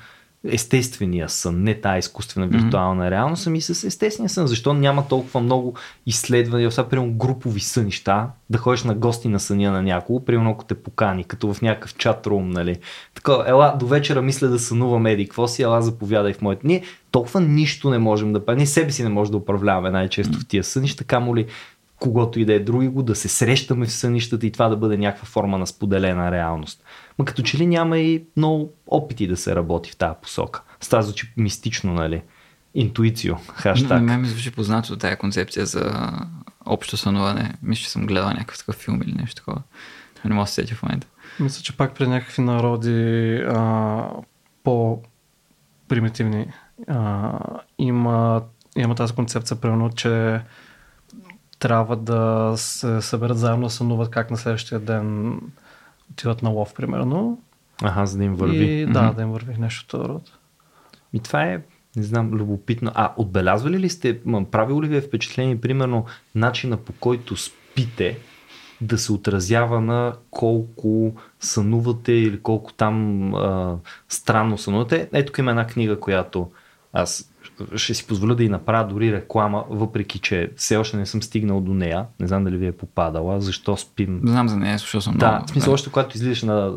естествения 0.48 1.30
сън, 1.30 1.64
не 1.64 1.82
тази 1.82 2.00
изкуствена 2.00 2.48
виртуална 2.48 3.04
mm-hmm. 3.04 3.12
реалност, 3.12 3.48
ами 3.48 3.62
с 3.62 3.88
естествения 3.88 4.30
сън. 4.30 4.48
Защо 4.48 4.74
няма 4.74 5.08
толкова 5.08 5.40
много 5.40 5.74
изследвания, 6.06 6.72
сега 6.72 6.88
примерно 6.88 7.14
групови 7.14 7.60
сънища, 7.60 8.28
да 8.50 8.58
ходиш 8.58 8.84
на 8.84 8.96
гости 8.96 9.28
на 9.28 9.40
съня 9.40 9.72
на 9.72 9.82
някого, 9.82 10.26
примерно 10.26 10.52
ако 10.52 10.66
те 10.66 10.76
покани, 10.76 11.24
като 11.24 11.54
в 11.54 11.62
някакъв 11.62 11.96
чат 11.96 12.28
рум, 12.28 12.50
нали. 12.50 12.80
Така, 13.16 13.38
ела, 13.46 13.76
до 13.80 13.88
вечера 13.88 14.22
мисля 14.22 14.48
да 14.48 14.60
сънувам 14.60 15.06
еди, 15.06 15.26
какво 15.26 15.48
си, 15.48 15.64
ела 15.64 15.82
заповядай 15.82 16.34
в 16.34 16.42
моето. 16.42 16.68
Ние 16.68 16.84
толкова 17.12 17.42
нищо 17.42 17.90
не 17.90 17.98
можем 17.98 18.34
да 18.34 18.46
правим, 18.46 18.58
ние 18.58 18.68
себе 18.68 18.92
си 18.92 19.04
не 19.04 19.10
можем 19.10 19.32
да 19.32 19.38
управляваме 19.38 19.92
най-често 19.92 20.34
mm-hmm. 20.34 20.44
в 20.44 20.48
тия 20.48 20.64
сънища, 20.64 21.04
камо 21.04 21.36
ли 21.36 21.46
когато 22.02 22.40
и 22.40 22.46
да 22.46 22.54
е 22.54 22.60
други 22.60 22.88
го, 22.88 23.04
да 23.04 23.16
се 23.16 23.28
срещаме 23.28 23.86
в 23.86 23.92
сънищата 23.92 24.46
и 24.46 24.52
това 24.52 24.70
да 24.70 24.78
бъде 24.78 24.98
някаква 24.98 25.26
форма 25.26 25.58
на 25.58 25.68
споделена 25.68 26.32
реалност. 26.32 26.84
Ма 27.20 27.26
като 27.26 27.42
че 27.42 27.58
ли 27.58 27.68
няма 27.68 27.98
и 28.00 28.24
много 28.38 28.74
опити 28.88 29.28
да 29.28 29.38
се 29.38 29.56
работи 29.56 29.92
в 29.92 29.96
тази 29.96 30.16
посока. 30.22 30.62
Става 30.80 31.04
звучи 31.04 31.34
мистично, 31.38 31.94
нали? 31.94 32.22
Интуицио, 32.74 33.36
хаштаг. 33.54 34.02
Мен 34.02 34.22
ми 34.22 34.28
звучи 34.28 34.52
познато 34.52 34.98
тая 34.98 35.18
концепция 35.18 35.66
за 35.66 36.12
общо 36.66 36.98
сънуване. 36.98 37.54
Мисля, 37.64 37.84
че 37.84 37.90
съм 37.90 38.06
гледал 38.06 38.30
някакъв 38.30 38.58
такъв 38.58 38.76
филм 38.76 39.02
или 39.02 39.14
нещо 39.14 39.36
такова. 39.36 39.62
Не 40.26 40.34
мога 40.34 40.44
да 40.44 40.48
се 40.48 40.54
сетя 40.54 40.76
в 40.76 40.84
момента. 40.84 41.08
Мисля, 41.40 41.64
че 41.64 41.78
пак 41.78 41.96
при 41.96 42.08
някакви 42.08 42.42
народи 42.42 43.36
а, 43.48 44.06
по-примитивни 44.64 46.48
а, 46.88 47.40
има, 47.78 48.42
има 48.78 48.96
тази 48.96 49.14
концепция, 49.14 49.58
примерно, 49.58 49.90
че 49.90 50.42
трябва 51.62 51.96
да 51.96 52.54
се 52.58 53.02
съберат 53.02 53.38
заедно 53.38 53.64
да 53.64 53.70
сънуват 53.70 54.10
как 54.10 54.32
на 54.32 54.38
следващия 54.38 54.80
ден 54.80 55.38
отиват 56.12 56.42
на 56.42 56.50
лов, 56.50 56.74
примерно. 56.74 57.42
Ага, 57.84 58.06
за 58.06 58.18
да 58.18 58.24
им 58.24 58.36
върви. 58.36 58.66
И, 58.66 58.86
да, 58.86 58.92
mm-hmm. 58.92 59.16
да 59.16 59.22
им 59.22 59.32
върви 59.32 59.56
нещо 59.60 60.10
род. 60.10 60.32
И 61.14 61.20
това 61.20 61.44
е, 61.44 61.62
не 61.96 62.04
знам, 62.04 62.32
любопитно. 62.32 62.92
А 62.96 63.14
отбелязвали 63.18 63.80
ли 63.80 63.90
сте, 63.90 64.20
правило 64.52 64.84
ли 64.84 64.88
ви 64.88 64.98
е 64.98 65.02
впечатление, 65.02 65.62
примерно, 65.62 66.06
начина 66.36 66.78
по 66.78 66.94
който 66.94 67.38
спите, 67.38 68.18
да 68.82 68.98
се 68.98 69.12
отразява 69.12 69.82
на 69.82 70.16
колко 70.32 71.14
сънувате 71.40 72.14
или 72.14 72.42
колко 72.42 72.74
там 72.74 73.34
а, 73.34 73.78
странно 74.10 74.58
сънувате. 74.58 75.10
Ето 75.14 75.28
тук 75.28 75.38
има 75.38 75.52
една 75.52 75.68
книга, 75.68 76.00
която 76.00 76.52
аз 76.94 77.31
ще 77.76 77.94
си 77.94 78.08
позволя 78.08 78.36
да 78.36 78.44
и 78.44 78.50
направя 78.50 78.88
дори 78.88 79.14
реклама, 79.14 79.66
въпреки 79.70 80.20
че 80.20 80.52
все 80.56 80.78
още 80.78 80.98
не 80.98 81.06
съм 81.06 81.24
стигнал 81.24 81.62
до 81.62 81.74
нея. 81.74 82.06
Не 82.20 82.28
знам 82.28 82.44
дали 82.44 82.58
ви 82.58 82.68
е 82.68 82.72
попадала. 82.72 83.42
Защо 83.42 83.78
спим? 83.78 84.22
Знам 84.24 84.50
за 84.50 84.58
нея, 84.58 84.80
слушал 84.80 85.02
съм 85.02 85.18
да, 85.18 85.32
много. 85.32 85.48
В 85.48 85.50
смисъл, 85.50 85.74
още 85.74 85.90
когато 85.90 86.18
излизаш 86.18 86.44
на 86.44 86.74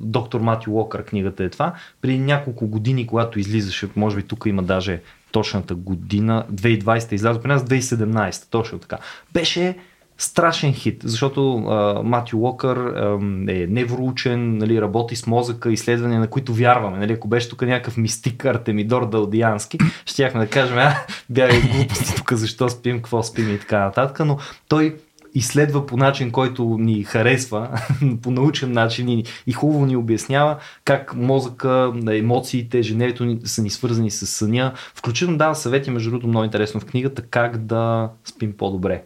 доктор 0.00 0.40
Матю 0.40 0.70
Уокър 0.70 1.04
книгата 1.04 1.44
е 1.44 1.48
това. 1.48 1.74
При 2.00 2.18
няколко 2.18 2.66
години, 2.66 3.06
когато 3.06 3.38
излизаше, 3.38 3.88
може 3.96 4.16
би 4.16 4.22
тук 4.22 4.44
има 4.46 4.62
даже 4.62 5.00
точната 5.32 5.74
година, 5.74 6.44
2020 6.52 7.12
излязо 7.12 7.40
при 7.40 7.48
нас, 7.48 7.64
2017, 7.64 8.50
точно 8.50 8.78
така. 8.78 8.98
Беше 9.32 9.76
страшен 10.18 10.72
хит, 10.72 11.00
защото 11.04 11.56
а, 11.56 12.02
Матю 12.04 12.38
Уокър 12.38 12.76
а, 12.76 13.18
е 13.48 13.66
невроучен, 13.66 14.58
нали, 14.58 14.80
работи 14.80 15.16
с 15.16 15.26
мозъка, 15.26 15.72
изследвания, 15.72 16.20
на 16.20 16.26
които 16.26 16.54
вярваме. 16.54 16.98
Нали, 16.98 17.12
ако 17.12 17.28
беше 17.28 17.48
тук 17.48 17.62
някакъв 17.62 17.96
мистик 17.96 18.44
Артемидор 18.44 19.08
Далдиански, 19.08 19.78
щяхме 20.06 20.40
да 20.40 20.50
кажем, 20.50 20.78
а, 20.78 20.96
бягай 21.30 21.60
глупости 21.60 22.14
тук, 22.16 22.32
защо 22.32 22.68
спим, 22.68 22.96
какво 22.96 23.22
спим 23.22 23.54
и 23.54 23.58
така 23.58 23.78
нататък, 23.78 24.26
но 24.26 24.38
той 24.68 24.96
изследва 25.34 25.86
по 25.86 25.96
начин, 25.96 26.30
който 26.30 26.78
ни 26.78 27.04
харесва, 27.04 27.80
по 28.22 28.30
научен 28.30 28.72
начин 28.72 29.08
и, 29.08 29.24
и 29.46 29.52
хубаво 29.52 29.86
ни 29.86 29.96
обяснява 29.96 30.56
как 30.84 31.14
мозъка, 31.14 31.92
емоциите, 32.10 32.82
женевето 32.82 33.38
са 33.44 33.62
ни 33.62 33.70
свързани 33.70 34.10
с 34.10 34.26
съня. 34.26 34.72
Включително 34.94 35.38
дава 35.38 35.54
съвети, 35.54 35.90
между 35.90 36.10
другото, 36.10 36.28
много 36.28 36.44
интересно 36.44 36.80
в 36.80 36.84
книгата, 36.84 37.22
как 37.22 37.58
да 37.58 38.10
спим 38.24 38.52
по-добре. 38.56 39.02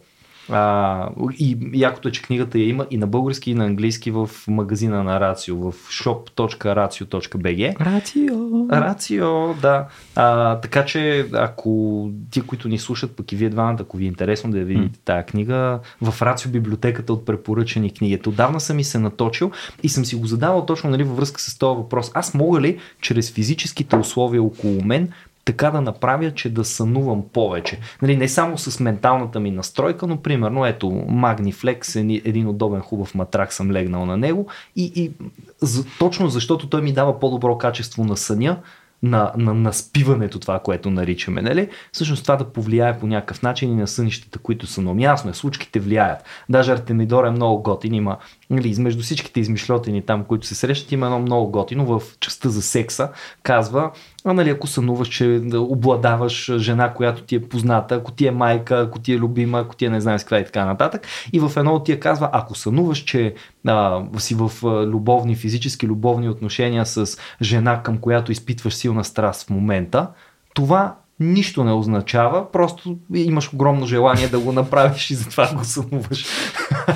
А, 0.51 1.09
и 1.39 1.59
якото 1.75 2.09
е, 2.09 2.13
че 2.13 2.23
книгата 2.23 2.59
я 2.59 2.69
има 2.69 2.87
и 2.91 2.97
на 2.97 3.07
български, 3.07 3.51
и 3.51 3.55
на 3.55 3.65
английски 3.65 4.11
в 4.11 4.31
магазина 4.49 5.05
на 5.05 5.21
Рацио, 5.21 5.57
в 5.57 5.73
shop.racio.bg. 5.73 7.81
Рацио. 7.81 8.69
Рацио, 8.71 9.55
да. 9.55 9.87
А, 10.15 10.61
така 10.61 10.85
че, 10.85 11.27
ако 11.33 12.11
ти, 12.31 12.41
които 12.41 12.69
ни 12.69 12.79
слушат, 12.79 13.17
пък 13.17 13.33
и 13.33 13.37
вие 13.37 13.51
двамата, 13.51 13.79
ако 13.81 13.97
ви 13.97 14.05
е 14.05 14.09
интересно 14.09 14.51
да 14.51 14.59
я 14.59 14.65
видите 14.65 14.99
mm. 14.99 15.05
тази 15.05 15.27
книга, 15.27 15.81
в 16.03 16.23
Рацио 16.23 16.51
библиотеката 16.51 17.13
от 17.13 17.27
препоръчани 17.27 17.95
книги. 17.95 18.21
Отдавна 18.27 18.61
съм 18.61 18.79
и 18.79 18.85
се 18.85 18.99
наточил 18.99 19.53
и 19.83 19.89
съм 19.89 20.05
си 20.05 20.17
го 20.17 20.27
задавал 20.27 20.67
точно 20.67 20.91
нали, 20.91 21.05
във 21.05 21.17
връзка 21.17 21.41
с 21.41 21.59
този 21.59 21.77
въпрос. 21.77 22.11
Аз 22.15 22.35
мога 22.35 22.61
ли 22.61 22.79
чрез 23.01 23.33
физическите 23.33 23.97
условия 23.97 24.43
около 24.43 24.85
мен 24.85 25.13
така 25.49 25.71
да 25.71 25.81
направя, 25.81 26.31
че 26.31 26.55
да 26.55 26.65
сънувам 26.65 27.23
повече. 27.33 27.79
Нали, 28.03 28.17
не 28.17 28.29
само 28.29 28.59
с 28.59 28.81
менталната 28.81 29.41
ми 29.41 29.51
настройка, 29.51 30.07
но 30.07 30.23
примерно 30.23 30.67
ето 30.67 30.87
Magniflex, 30.87 31.97
е 31.97 32.29
един 32.29 32.49
удобен 32.49 32.81
хубав 32.81 33.15
матрак 33.15 33.53
съм 33.53 33.71
легнал 33.71 34.07
на 34.07 34.17
него 34.17 34.47
и, 34.77 34.93
и 34.95 35.13
за, 35.61 35.85
точно 35.99 36.29
защото 36.29 36.69
той 36.69 36.83
ми 36.83 36.93
дава 36.93 37.21
по-добро 37.21 37.59
качество 37.59 38.05
на 38.05 38.17
съня, 38.17 38.57
на, 39.03 39.33
на, 39.37 39.55
на 39.55 39.73
спиването, 39.73 40.39
това, 40.39 40.59
което 40.59 40.91
наричаме, 40.91 41.43
нали? 41.43 41.69
Всъщност 41.93 42.23
това 42.23 42.37
да 42.37 42.45
повлияе 42.45 42.99
по 42.99 43.07
някакъв 43.07 43.43
начин 43.43 43.73
и 43.73 43.75
на 43.75 43.87
сънищата, 43.87 44.39
които 44.39 44.67
са 44.67 44.81
много 44.81 45.01
ясно. 45.01 45.31
Е, 45.31 45.35
случките 45.35 45.81
влияят. 45.81 46.25
Даже 46.49 46.73
Артемидор 46.73 47.25
е 47.25 47.31
много 47.31 47.63
готин. 47.63 47.95
Има, 47.95 48.17
нали, 48.51 48.69
измежду 48.69 49.03
всичките 49.03 49.41
измишлетини 49.41 50.03
там, 50.03 50.25
които 50.25 50.47
се 50.47 50.55
срещат, 50.55 50.93
има 50.93 51.07
едно 51.07 51.19
много 51.19 51.51
готино 51.51 51.87
в 51.87 52.03
частта 52.21 52.49
за 52.49 52.63
секса. 52.63 53.09
Казва, 53.43 53.91
а 54.25 54.33
нали, 54.33 54.51
ако 54.51 54.67
сънуваш, 54.67 55.09
че 55.09 55.41
да 55.43 55.61
обладаваш 55.61 56.57
жена, 56.57 56.95
която 56.95 57.23
ти 57.23 57.37
е 57.37 57.49
позната, 57.49 57.95
ако 57.95 58.13
ти 58.13 58.27
е 58.27 58.31
майка, 58.31 58.81
ако 58.81 58.99
ти 58.99 59.13
е 59.13 59.19
любима, 59.19 59.61
ако 59.61 59.77
ти 59.77 59.85
е 59.85 59.91
не 59.91 60.01
знам 60.01 60.19
с 60.19 60.23
каква 60.23 60.39
и 60.39 60.45
така 60.45 60.65
нататък. 60.65 61.07
И 61.33 61.41
в 61.41 61.53
едно 61.57 61.75
от 61.75 61.85
тия 61.85 62.01
казва, 62.01 62.31
ако 62.33 62.55
сънуваш, 62.55 62.99
че 62.99 63.35
а, 63.67 64.03
си 64.19 64.35
в 64.35 64.51
любовни, 64.87 65.37
физически 65.37 65.87
любовни 65.87 66.29
отношения 66.29 66.87
с 66.87 67.19
жена, 67.43 67.83
към 67.83 67.99
която 67.99 68.33
изпитваш 68.33 68.75
силна 68.75 69.05
страст 69.05 69.47
в 69.47 69.51
момента, 69.51 70.09
това 70.55 70.95
нищо 71.21 71.65
не 71.65 71.73
означава, 71.73 72.53
просто 72.53 72.97
имаш 73.15 73.53
огромно 73.53 73.87
желание 73.87 74.29
да 74.29 74.41
го 74.41 74.53
направиш 74.53 75.11
и 75.11 75.15
затова 75.15 75.55
го 75.55 75.65
сънуваш. 75.65 76.27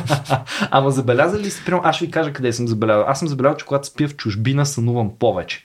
Ама 0.70 0.90
забелязали 0.90 1.42
ли 1.42 1.50
сте, 1.50 1.64
примерно, 1.64 1.88
аз 1.88 1.96
ще 1.96 2.04
ви 2.04 2.10
кажа 2.10 2.32
къде 2.32 2.52
съм 2.52 2.68
забелязал. 2.68 3.04
Аз 3.08 3.18
съм 3.18 3.28
забелязал, 3.28 3.56
че 3.56 3.66
когато 3.66 3.86
спя 3.86 4.08
в 4.08 4.16
чужбина, 4.16 4.66
сънувам 4.66 5.10
повече. 5.18 5.64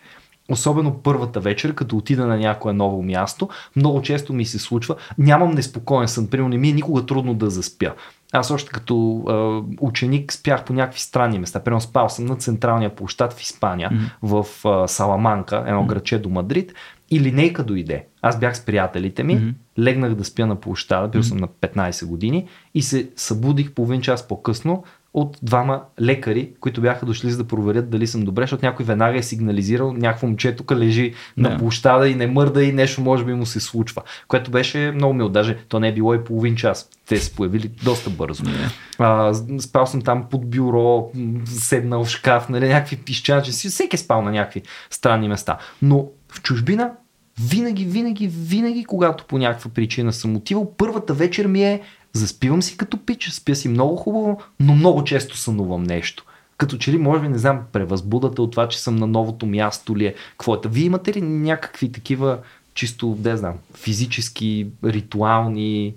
Особено 0.52 0.94
първата 0.94 1.40
вечер, 1.40 1.76
като 1.76 1.98
отида 1.98 2.28
на 2.28 2.38
някое 2.38 2.74
ново 2.74 3.04
място, 3.04 3.50
много 3.76 4.02
често 4.02 4.34
ми 4.34 4.46
се 4.46 4.60
случва. 4.60 4.96
Нямам 5.18 5.52
неспокоен 5.52 6.08
сън, 6.08 6.28
примерно 6.28 6.50
не 6.50 6.58
ми 6.58 6.70
е 6.70 6.74
никога 6.74 7.06
трудно 7.06 7.34
да 7.34 7.50
заспя. 7.50 7.94
Аз 8.34 8.52
още 8.52 8.72
като 8.72 9.24
а, 9.28 9.62
ученик 9.82 10.34
спях 10.34 10.66
по 10.66 10.74
някакви 10.74 11.00
странни 11.00 11.40
места. 11.40 11.64
Примерно 11.64 11.82
спал 11.82 12.10
съм 12.10 12.26
на 12.26 12.36
централния 12.36 12.96
площад 12.96 13.34
в 13.34 13.42
Испания, 13.42 13.90
mm-hmm. 13.90 14.44
в 14.44 14.66
а, 14.66 14.88
Саламанка, 14.88 15.64
едно 15.68 15.84
mm-hmm. 15.84 15.88
градче 15.88 16.20
до 16.20 16.30
Мадрид. 16.30 16.74
И 17.12 17.20
линейка 17.20 17.64
дойде. 17.64 18.06
Аз 18.22 18.40
бях 18.40 18.58
с 18.58 18.66
приятелите 18.66 19.24
ми, 19.24 19.38
mm-hmm. 19.38 19.54
легнах 19.80 20.16
да 20.16 20.24
спя 20.24 20.46
на 20.46 20.56
площада, 20.56 21.08
бил 21.08 21.22
mm-hmm. 21.22 21.28
съм 21.28 21.38
на 21.38 21.48
15 21.48 22.06
години 22.06 22.48
и 22.74 22.82
се 22.82 23.10
събудих 23.16 23.72
половин 23.72 24.02
час 24.02 24.28
по-късно 24.28 24.84
от 25.14 25.38
двама 25.42 25.82
лекари, 26.02 26.50
които 26.60 26.82
бяха 26.82 27.06
дошли 27.06 27.32
за 27.32 27.38
да 27.38 27.44
проверят 27.44 27.90
дали 27.90 28.08
съм 28.08 28.22
добре, 28.22 28.44
защото 28.44 28.66
някой 28.66 28.86
веднага 28.86 29.18
е 29.18 29.24
сигнализирал, 29.24 29.94
някакво 29.94 30.28
момче 30.28 30.56
тук 30.56 30.72
лежи 30.72 31.12
yeah. 31.12 31.16
на 31.38 31.58
площада 31.58 32.10
и 32.10 32.16
не 32.16 32.28
мърда 32.28 32.64
и 32.64 32.72
нещо 32.72 33.02
може 33.02 33.26
би 33.26 33.34
му 33.34 33.46
се 33.46 33.60
случва, 33.60 34.02
което 34.28 34.52
беше 34.52 34.92
много 34.96 35.14
мило, 35.14 35.30
даже 35.30 35.58
то 35.70 35.80
не 35.80 35.88
е 35.88 35.94
било 35.94 36.14
и 36.14 36.24
половин 36.24 36.56
час, 36.56 36.90
те 37.08 37.18
се 37.18 37.36
появили 37.36 37.72
доста 37.84 38.10
бързо. 38.10 38.44
Yeah. 38.44 38.72
А, 39.00 39.34
спал 39.60 39.86
съм 39.86 40.02
там 40.02 40.26
под 40.32 40.50
бюро, 40.50 41.12
седнал 41.46 42.04
в 42.04 42.10
шкаф, 42.10 42.50
нали, 42.50 42.68
някакви 42.68 42.98
пищачи, 42.98 43.52
всеки 43.52 43.96
е 43.96 44.00
спал 44.00 44.22
на 44.22 44.32
някакви 44.32 44.62
странни 44.90 45.28
места. 45.28 45.58
Но 45.82 46.08
в 46.38 46.42
чужбина 46.42 46.92
винаги, 47.40 47.86
винаги, 47.86 48.28
винаги, 48.28 48.86
когато 48.86 49.26
по 49.26 49.38
някаква 49.38 49.72
причина 49.72 50.14
съм 50.14 50.36
отивал, 50.36 50.74
първата 50.78 51.14
вечер 51.14 51.48
ми 51.48 51.64
е 51.64 51.82
заспивам 52.14 52.62
си 52.62 52.78
като 52.78 53.06
пич, 53.06 53.30
спя 53.30 53.56
си 53.56 53.70
много 53.70 53.96
хубаво, 53.96 54.42
но 54.60 54.76
много 54.76 55.04
често 55.04 55.38
сънувам 55.38 55.84
нещо. 55.84 56.26
Като 56.58 56.78
че 56.78 56.92
ли, 56.92 56.98
може 56.98 57.22
би, 57.22 57.28
не 57.28 57.38
знам, 57.38 57.62
превъзбудата 57.72 58.42
от 58.42 58.52
това, 58.52 58.68
че 58.68 58.80
съм 58.80 58.96
на 58.96 59.08
новото 59.08 59.46
място 59.46 59.98
ли 59.98 60.06
е. 60.06 60.16
Какво 60.32 60.56
е? 60.56 60.58
Вие 60.66 60.86
имате 60.86 61.14
ли 61.14 61.22
някакви 61.22 61.92
такива 61.92 62.40
чисто, 62.74 63.18
не 63.24 63.38
знам, 63.38 63.54
физически, 63.76 64.68
ритуални 64.84 65.94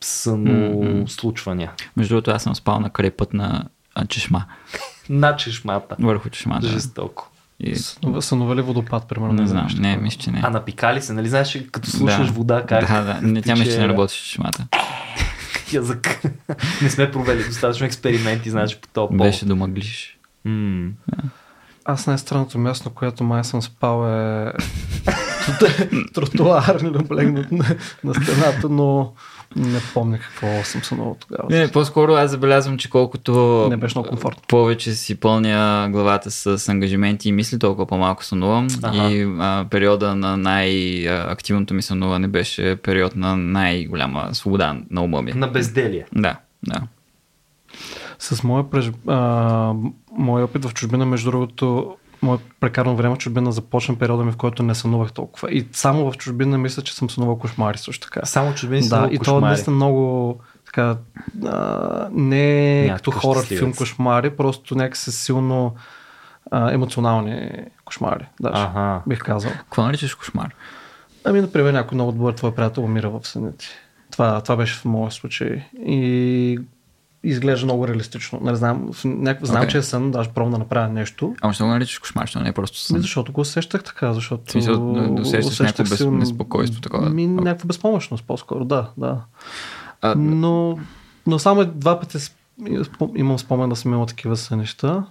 съно 0.00 0.50
mm-hmm. 0.50 1.06
случвания? 1.06 1.72
Между 1.96 2.14
другото, 2.14 2.30
аз 2.30 2.42
съм 2.42 2.54
спал 2.54 2.80
на 2.80 2.90
крепът 2.90 3.34
на 3.34 3.64
чешма. 4.08 4.44
на 5.08 5.36
чешмата. 5.36 5.96
Върху 5.98 6.30
чешмата. 6.30 6.66
Жестоко. 6.66 7.29
И... 7.60 7.76
Сънува 8.20 8.56
ли 8.56 8.62
водопад, 8.62 9.08
примерно? 9.08 9.32
Не, 9.32 9.42
не 9.42 9.48
знам, 9.48 9.68
не, 9.78 9.96
мисля, 9.96 10.20
че 10.20 10.30
не. 10.30 10.40
А 10.42 10.50
напикали 10.50 11.02
се, 11.02 11.12
нали 11.12 11.28
знаеш, 11.28 11.58
като 11.72 11.90
слушаш 11.90 12.26
да. 12.26 12.32
вода, 12.32 12.64
как... 12.66 12.88
Да, 12.88 13.02
да, 13.02 13.20
не, 13.22 13.42
тя 13.42 13.56
мисля, 13.56 13.72
че 13.72 13.78
не 13.78 13.88
работи 13.88 14.12
с 14.12 14.16
чешмата. 14.16 14.66
Язък. 15.72 16.22
не 16.82 16.90
сме 16.90 17.10
провели 17.10 17.44
достатъчно 17.44 17.86
експерименти, 17.86 18.50
знаеш, 18.50 18.80
по 18.80 18.88
повод. 18.88 19.16
Беше 19.16 19.46
да 19.46 19.56
мъглиш. 19.56 20.18
Mm. 20.46 20.90
Аз 21.84 22.06
най-странното 22.06 22.58
място, 22.58 22.88
на 22.88 22.94
което 22.94 23.24
май 23.24 23.44
съм 23.44 23.62
спал 23.62 24.08
е 24.08 24.52
тротуар, 26.14 26.80
облегнат 26.84 27.52
на, 27.52 27.76
на 28.04 28.14
стената, 28.14 28.68
но 28.68 29.12
не 29.56 29.80
помня 29.94 30.18
какво 30.18 30.64
съм 30.64 30.84
сънувал 30.84 31.16
тогава. 31.20 31.48
Не, 31.50 31.70
по-скоро 31.70 32.12
аз 32.12 32.30
забелязвам, 32.30 32.78
че 32.78 32.90
колкото 32.90 33.66
не 33.70 33.76
беше 33.76 33.98
много 33.98 34.08
комфортно. 34.08 34.42
повече 34.48 34.94
си 34.94 35.20
пълня 35.20 35.88
главата 35.90 36.30
с 36.30 36.68
ангажименти 36.68 37.28
и 37.28 37.32
мисли, 37.32 37.58
толкова 37.58 37.86
по-малко 37.86 38.24
сънувам. 38.24 38.68
Ага. 38.82 39.10
И 39.10 39.22
а, 39.38 39.66
периода 39.70 40.14
на 40.14 40.36
най-активното 40.36 41.74
ми 41.74 41.82
сънуване 41.82 42.28
беше 42.28 42.76
период 42.76 43.16
на 43.16 43.36
най-голяма 43.36 44.28
свобода 44.32 44.76
на 44.90 45.02
ума 45.02 45.22
ми. 45.22 45.32
На 45.32 45.48
безделие. 45.48 46.06
Да, 46.12 46.36
да. 46.62 46.80
С 48.18 48.42
моя, 48.42 48.70
преж... 48.70 48.90
а, 49.06 49.74
моя 50.18 50.44
опит 50.44 50.64
в 50.64 50.74
чужбина, 50.74 51.06
между 51.06 51.30
другото, 51.30 51.96
мое 52.22 52.38
прекарано 52.60 52.96
време 52.96 53.14
в 53.14 53.18
чужбина 53.18 53.52
започна 53.52 53.98
периода 53.98 54.24
ми, 54.24 54.32
в 54.32 54.36
който 54.36 54.62
не 54.62 54.74
сънувах 54.74 55.12
толкова. 55.12 55.50
И 55.50 55.68
само 55.72 56.12
в 56.12 56.16
чужбина 56.16 56.58
мисля, 56.58 56.82
че 56.82 56.94
съм 56.94 57.10
сънувал 57.10 57.38
кошмари 57.38 57.78
също 57.78 58.08
така. 58.08 58.26
Само 58.26 58.54
чужбина 58.54 58.88
Да, 58.88 59.08
и 59.10 59.18
то 59.18 59.40
наистина 59.40 59.76
много 59.76 60.40
така, 60.66 60.96
а, 61.44 62.08
не 62.12 62.82
Някакъв 62.82 62.96
като 62.96 63.10
хорър 63.10 63.44
филм 63.44 63.72
кошмари, 63.72 64.30
просто 64.36 64.74
някакси 64.74 65.12
силно 65.12 65.74
а, 66.50 66.72
емоционални 66.72 67.50
кошмари. 67.84 68.26
Даже, 68.40 68.62
ага. 68.62 69.02
бих 69.06 69.18
казал. 69.18 69.50
Какво 69.50 69.82
наричаш 69.82 70.14
кошмар? 70.14 70.54
Ами, 71.24 71.40
например, 71.40 71.72
някой 71.72 71.96
много 71.96 72.12
добър 72.12 72.32
твой 72.32 72.54
приятел 72.54 72.84
умира 72.84 73.10
в 73.10 73.20
съните. 73.22 73.66
Това, 74.10 74.40
това 74.40 74.56
беше 74.56 74.74
в 74.74 74.84
моя 74.84 75.10
случай. 75.10 75.64
И 75.86 76.58
изглежда 77.24 77.66
много 77.66 77.88
реалистично. 77.88 78.40
Не 78.42 78.54
знам, 78.54 78.90
някакъв, 79.04 79.48
знам, 79.48 79.62
okay. 79.62 79.68
че 79.68 79.78
е 79.78 79.82
сън, 79.82 80.10
даже 80.10 80.30
пробвам 80.30 80.52
да 80.52 80.58
направя 80.58 80.88
нещо. 80.88 81.34
Ама 81.40 81.52
ще 81.52 81.62
го 81.62 81.68
наричаш 81.68 81.98
кошмар, 81.98 82.30
не 82.42 82.48
е 82.48 82.52
просто 82.52 82.78
сън. 82.78 82.96
Ми, 82.96 83.00
защото 83.00 83.32
го 83.32 83.40
усещах 83.40 83.84
така, 83.84 84.12
защото... 84.12 84.52
Смисъл, 84.52 84.92
да, 84.92 85.22
усещаш 85.22 85.58
някакво 85.58 85.82
без, 85.82 85.96
сил... 85.96 86.10
неспокойство, 86.10 86.80
такова. 86.80 87.10
Ми, 87.10 87.26
някаква 87.26 87.66
безпомощност, 87.66 88.24
по-скоро, 88.24 88.64
да, 88.64 88.90
да. 88.96 89.20
А, 90.02 90.14
но, 90.14 90.78
но 91.26 91.38
само 91.38 91.64
два 91.64 92.00
пъти 92.00 92.18
имам 93.16 93.38
спомен 93.38 93.68
да 93.68 93.76
съм 93.76 93.92
имал 93.92 94.06
такива 94.06 94.36
сънища. 94.36 95.04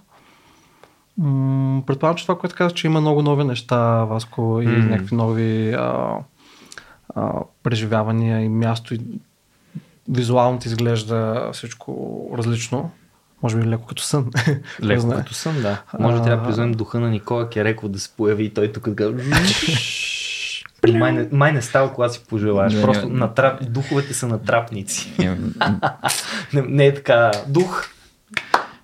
Предполагам, 1.86 2.16
че 2.16 2.24
това, 2.24 2.38
което 2.38 2.56
казах, 2.56 2.74
че 2.74 2.86
има 2.86 3.00
много 3.00 3.22
нови 3.22 3.44
неща, 3.44 4.04
Васко, 4.04 4.60
и 4.62 4.66
mm. 4.66 4.88
някакви 4.90 5.16
нови 5.16 5.72
а, 5.72 6.16
а, 7.14 7.32
преживявания 7.62 8.40
и 8.40 8.48
място, 8.48 8.94
и 8.94 9.00
визуално 10.10 10.58
ти 10.58 10.68
изглежда 10.68 11.50
всичко 11.52 12.20
различно. 12.38 12.90
Може 13.42 13.56
би 13.56 13.66
леко 13.66 13.86
като 13.86 14.02
сън. 14.02 14.30
Леко 14.82 15.10
като 15.10 15.34
сън, 15.34 15.62
да. 15.62 15.82
Може 15.98 16.16
да 16.16 16.22
трябва 16.22 16.42
да 16.42 16.48
призовем 16.48 16.72
духа 16.72 17.00
на 17.00 17.10
Никола 17.10 17.48
Кереков 17.50 17.88
да 17.88 17.98
се 17.98 18.08
появи 18.16 18.44
и 18.44 18.54
той 18.54 18.72
тук 18.72 18.90
да 18.90 19.12
май, 20.98 21.12
не, 21.12 21.28
май 21.32 21.52
не 21.52 21.62
става, 21.62 21.94
когато 21.94 22.14
си 22.14 22.20
пожелаеш. 22.28 22.74
Не, 22.74 22.82
Просто 22.82 23.08
не, 23.08 23.18
натрап... 23.18 23.70
духовете 23.70 24.14
са 24.14 24.28
натрапници. 24.28 25.12
не, 26.54 26.62
не 26.62 26.86
е 26.86 26.94
така. 26.94 27.30
Дух. 27.48 27.86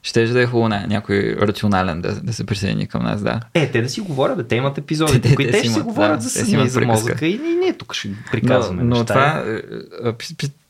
Ще 0.03 0.27
да 0.27 0.43
е 0.43 0.47
хубаво 0.47 0.69
не, 0.69 0.87
някой 0.87 1.37
рационален 1.41 2.01
да, 2.01 2.21
да 2.21 2.33
се 2.33 2.47
присъедини 2.47 2.87
към 2.87 3.03
нас, 3.03 3.23
да. 3.23 3.41
Е, 3.55 3.71
те 3.71 3.83
да 3.83 3.89
си 3.89 4.01
говорят, 4.01 4.37
да 4.37 4.47
те 4.47 4.57
имат 4.57 4.79
епизоди, 4.79 5.13
те, 5.13 5.21
те, 5.21 5.37
те, 5.37 5.51
те 5.51 5.59
ще 5.59 5.69
си 5.69 5.81
говорят 5.81 6.17
да, 6.17 6.23
за 6.23 6.31
съня 6.31 6.65
и 6.65 6.69
за 6.69 6.81
мозъка 6.81 7.27
и 7.27 7.39
ние 7.39 7.73
тук 7.73 7.95
ще 7.95 8.11
приказваме 8.31 8.83
Но, 8.83 8.97
но 8.97 9.05
това, 9.05 9.45
е, 10.05 10.13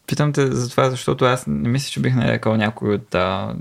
Питам 0.06 0.32
те 0.32 0.46
за 0.46 0.70
това, 0.70 0.90
защото 0.90 1.24
аз 1.24 1.46
не 1.46 1.68
мисля, 1.68 1.90
че 1.90 2.00
бих 2.00 2.14
нарекал 2.14 2.56
някой 2.56 2.94
от 2.94 3.14
а, 3.14 3.56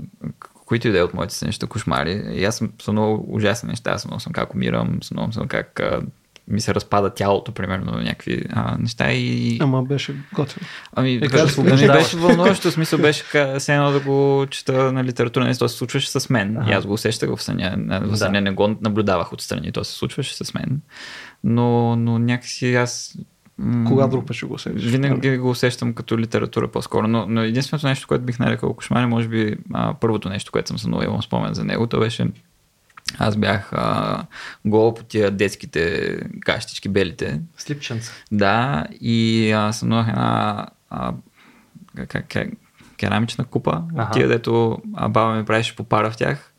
които 0.66 0.88
и 0.88 0.90
да 0.90 0.98
е 0.98 1.02
от 1.02 1.14
моите 1.14 1.34
сънища 1.34 1.66
кошмари. 1.66 2.22
И 2.32 2.44
аз 2.44 2.56
съм 2.56 2.72
сънувал 2.82 3.24
ужасни 3.28 3.68
неща. 3.68 3.98
Сънувал 3.98 4.20
съм 4.20 4.32
как 4.32 4.54
умирам, 4.54 4.98
сънувал 5.02 5.32
съм 5.32 5.48
как 5.48 5.80
а, 5.80 6.02
ми 6.48 6.60
се 6.60 6.74
разпада 6.74 7.14
тялото, 7.14 7.52
примерно, 7.52 7.92
някакви 7.92 8.42
а, 8.52 8.76
неща. 8.78 9.12
И... 9.12 9.58
Ама 9.60 9.82
беше 9.82 10.14
готино. 10.32 10.66
Ами, 10.92 11.14
е, 11.14 11.18
да 11.18 11.76
ми 11.76 11.86
беше 11.86 12.16
вълнуващо, 12.16 12.70
смисъл 12.70 12.98
беше 12.98 13.24
все 13.58 13.74
едно 13.74 13.92
да 13.92 14.00
го 14.00 14.46
чета 14.50 14.92
на 14.92 15.04
литература, 15.04 15.44
не 15.44 15.54
то 15.54 15.68
се 15.68 15.76
случваше 15.76 16.10
с 16.10 16.30
мен. 16.30 16.56
Ага. 16.56 16.70
И 16.70 16.74
аз 16.74 16.86
го 16.86 16.92
усещах 16.92 17.36
в 17.36 17.42
съня. 17.42 18.00
В 18.02 18.16
съня 18.16 18.32
да. 18.32 18.40
не 18.40 18.50
го 18.50 18.76
наблюдавах 18.80 19.32
отстрани, 19.32 19.72
то 19.72 19.84
се 19.84 19.92
случваше 19.92 20.44
с 20.44 20.54
мен. 20.54 20.80
Но, 21.44 21.96
но 21.96 22.18
някакси 22.18 22.74
аз 22.74 23.18
кога 23.86 24.06
друг 24.06 24.26
път 24.26 24.36
ще 24.36 24.46
го 24.46 24.54
усещаш? 24.54 24.84
Винаги 24.84 25.38
го 25.38 25.50
усещам 25.50 25.94
като 25.94 26.18
литература 26.18 26.68
по-скоро, 26.68 27.08
но, 27.08 27.26
но 27.28 27.42
единственото 27.42 27.86
нещо, 27.86 28.08
което 28.08 28.24
бих 28.24 28.38
нарекал 28.38 28.74
кошмар, 28.74 29.06
може 29.06 29.28
би 29.28 29.56
а, 29.74 29.94
първото 29.94 30.28
нещо, 30.28 30.52
което 30.52 30.68
съм 30.68 30.78
сънувал, 30.78 31.04
имам 31.04 31.22
спомен 31.22 31.54
за 31.54 31.64
него, 31.64 31.86
то 31.86 32.00
беше 32.00 32.28
аз 33.18 33.36
бях 33.36 33.72
а, 33.72 34.22
гол 34.64 34.94
по 34.94 35.04
тия 35.04 35.30
детските 35.30 36.16
кащички, 36.40 36.88
белите. 36.88 37.40
Слипченца. 37.56 38.12
Да, 38.32 38.86
и 39.00 39.50
а, 39.50 39.72
сънувах 39.72 40.08
една 40.08 40.66
а, 40.90 41.12
как, 42.08 42.24
как, 42.28 42.48
керамична 42.96 43.44
купа, 43.44 43.82
ага. 43.96 44.10
тия, 44.12 44.28
дето 44.28 44.78
а, 44.94 45.08
баба 45.08 45.34
ми 45.34 45.44
правеше 45.44 45.76
попара 45.76 46.10
в 46.10 46.16
тях 46.16 46.52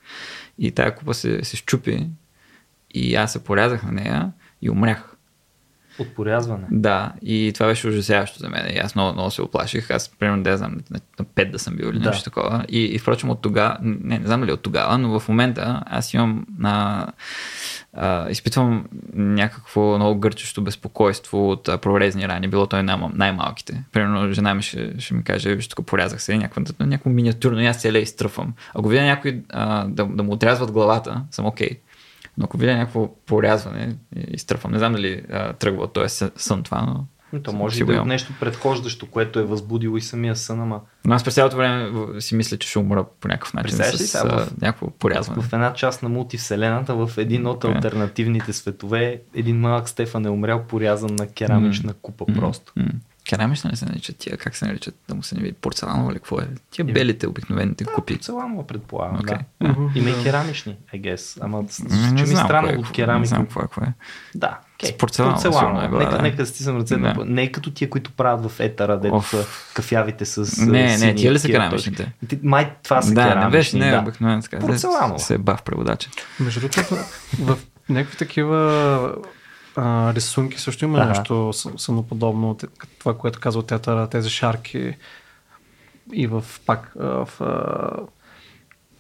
и 0.60 0.72
тая 0.72 0.96
купа 0.96 1.14
се, 1.14 1.44
се 1.44 1.58
щупи 1.58 2.08
и 2.92 3.16
аз 3.16 3.34
се 3.34 3.44
порязах 3.44 3.84
на 3.84 3.92
нея 3.92 4.32
и 4.62 4.70
умрях. 4.70 5.17
От 6.00 6.16
порязване. 6.16 6.66
Да, 6.72 7.12
и 7.22 7.52
това 7.54 7.68
беше 7.68 7.88
ужасяващо 7.88 8.40
за 8.40 8.50
мен. 8.50 8.76
И 8.76 8.78
аз 8.78 8.96
много, 8.96 9.14
много 9.14 9.32
се 9.32 9.42
оплаших. 9.42 9.92
Аз, 9.92 10.12
примерно, 10.20 10.44
да 10.44 10.58
знам, 10.58 10.78
на, 10.92 11.00
на 11.20 11.26
5 11.26 11.52
да 11.52 11.60
съм 11.60 11.76
бил 11.76 11.86
или 11.86 12.00
да. 12.00 12.10
нещо 12.10 12.24
такова. 12.24 12.66
И, 12.70 12.86
и 12.86 13.00
впрочем, 13.00 13.30
от 13.30 13.42
тогава, 13.42 13.78
не, 13.82 14.20
не 14.20 14.28
знам 14.28 14.40
дали 14.40 14.52
от 14.52 14.62
тогава, 14.62 14.98
но 14.98 15.20
в 15.20 15.30
момента 15.30 15.84
аз 15.86 16.14
имам 16.14 16.46
на. 16.60 17.08
А, 17.94 18.30
изпитвам 18.30 18.86
някакво 19.14 19.96
много 19.96 20.20
гърчещо 20.20 20.62
безпокойство 20.62 21.50
от 21.50 21.70
а, 21.70 21.78
прорезни 21.78 22.28
рани, 22.28 22.48
било 22.48 22.68
той 22.68 22.84
най- 22.84 23.10
най-малките. 23.14 23.84
Примерно, 23.92 24.34
жена 24.34 24.54
ми 24.54 24.62
ще, 24.62 25.00
ще 25.00 25.14
ми 25.14 25.24
каже, 25.24 25.56
виж, 25.56 25.68
тук 25.68 25.86
порязах 25.86 26.22
се, 26.22 26.38
някакво, 26.38 26.62
някакво 26.80 27.10
миниатюрно, 27.10 27.62
и 27.62 27.66
аз 27.66 27.82
целия 27.82 28.02
изтръфвам. 28.02 28.54
Ако 28.74 28.90
видя 28.90 29.04
някой 29.04 29.42
а, 29.50 29.88
да, 29.88 30.06
да 30.06 30.24
му 30.24 30.32
отрязват 30.32 30.72
главата, 30.72 31.24
съм 31.32 31.46
окей. 31.46 31.70
Okay 31.70 31.87
Но 32.38 32.46
ако 32.46 32.58
видя 32.58 32.78
някакво 32.78 33.16
порязване, 33.26 33.96
изтръпвам. 34.28 34.72
Не 34.72 34.80
знам 34.80 34.94
дали 34.94 35.24
а, 35.32 35.54
тръгва 35.54 35.84
от 35.84 35.94
този 35.94 36.26
сън 36.36 36.64
това, 36.64 36.82
но 36.82 37.06
но 37.34 37.42
то 37.42 37.54
може 37.54 37.86
да 37.86 37.96
е 37.96 38.02
нещо 38.02 38.34
предхождащо, 38.40 39.06
което 39.06 39.40
е 39.40 39.44
възбудило 39.44 39.98
и 39.98 40.02
самия 40.02 40.36
сън, 40.36 40.62
ама... 40.62 40.82
Но 41.06 41.16
аз 41.16 41.24
през 41.24 41.34
цялото 41.34 41.58
време 41.58 41.92
си 42.22 42.36
мисля, 42.36 42.58
че 42.58 42.70
ще 42.70 42.80
умра 42.80 43.06
по 43.20 43.28
някакъв 43.28 43.54
начин 43.54 43.78
с, 43.78 44.08
с 44.08 44.22
в, 44.24 44.52
някакво 44.62 44.90
порязване. 44.90 45.42
В 45.42 45.54
една 45.54 45.74
част 45.74 46.04
на 46.04 46.10
мултивселената, 46.10 46.96
в 46.96 47.12
един 47.18 47.48
от 47.48 47.64
okay. 47.64 47.76
альтернативните 47.76 48.54
светове, 48.54 49.22
един 49.34 49.60
малък 49.60 49.90
Стефан 49.90 50.26
е 50.26 50.30
умрял 50.30 50.64
порязан 50.64 51.16
на 51.16 51.28
керамична 51.28 51.94
купа 51.94 52.26
mm. 52.26 52.36
просто. 52.36 52.74
Mm. 52.78 52.92
Керамична 53.30 53.70
не 53.70 53.76
се 53.76 53.86
наричат 53.86 54.18
тия, 54.18 54.38
как 54.38 54.56
се 54.56 54.66
наричат, 54.66 54.96
да 55.10 55.16
му 55.16 55.24
се 55.24 55.36
не 55.36 55.42
види, 55.42 55.54
порцеланова 55.54 56.12
или 56.12 56.20
какво 56.20 56.40
е? 56.40 56.48
Тия 56.72 56.86
белите, 56.86 57.28
обикновените 57.28 57.84
да, 57.84 57.92
купи. 57.92 58.14
Порцеланова 58.14 58.68
предполагам, 58.68 59.22
okay. 59.22 59.40
да. 59.62 59.68
Mm-hmm. 59.68 59.98
Има 59.98 60.10
и 60.10 60.24
керамични, 60.24 60.78
I 60.94 61.02
guess. 61.02 61.38
Ама 61.42 61.64
че 62.18 62.32
ми 62.32 62.36
странно 62.36 62.70
е 62.70 62.76
от 62.76 62.92
керамика. 62.92 63.20
Не 63.20 63.26
знам 63.26 63.44
какво 63.44 63.60
е, 63.60 63.64
какво 63.64 63.82
е. 63.82 63.94
Да, 64.36 64.60
Okay. 64.80 64.86
С 64.86 64.98
порцелана, 64.98 65.34
порцелана. 65.34 65.86
Е 65.86 65.88
била, 65.88 66.00
нека, 66.00 66.16
да. 66.16 66.22
нека 66.22 66.38
да 66.38 66.46
стисам 66.46 66.78
ръцете. 66.78 67.02
Да. 67.02 67.26
Не 67.26 67.44
е 67.44 67.52
като 67.52 67.72
тия, 67.72 67.90
които 67.90 68.12
правят 68.12 68.52
в 68.52 68.60
етара, 68.60 69.00
дето 69.00 69.22
са 69.22 69.46
кафявите 69.74 70.26
с 70.26 70.38
Не, 70.38 70.98
сини, 70.98 71.06
не, 71.06 71.16
тия 71.16 71.34
ли 71.34 71.40
са 71.40 71.48
керамичните? 71.48 72.14
Май 72.44 72.74
това 72.84 73.02
са 73.02 73.14
да, 73.14 73.24
керамични. 73.24 73.46
Не 73.46 73.52
беше, 73.52 73.78
не, 73.78 73.92
да. 73.92 74.00
обикновено 74.00 74.42
така. 74.42 74.60
Порцелано. 74.60 75.20
Се 75.20 75.34
е 75.34 75.38
бав 75.38 75.64
преводача. 75.64 76.10
Между 76.40 76.60
другото, 76.60 76.96
в 77.40 77.58
някакви 77.90 78.18
такива 78.18 79.16
а, 79.78 80.14
рисунки 80.14 80.60
също 80.60 80.86
има 80.86 80.98
ага. 80.98 81.08
нещо 81.08 81.54
самоподобно. 81.78 82.58
Това, 83.00 83.18
което 83.18 83.40
казва 83.40 83.64
театъра, 83.64 84.10
тези 84.10 84.30
шарки 84.30 84.96
и 86.14 86.28
в 86.28 86.46
пак 86.66 86.94
в 86.96 87.30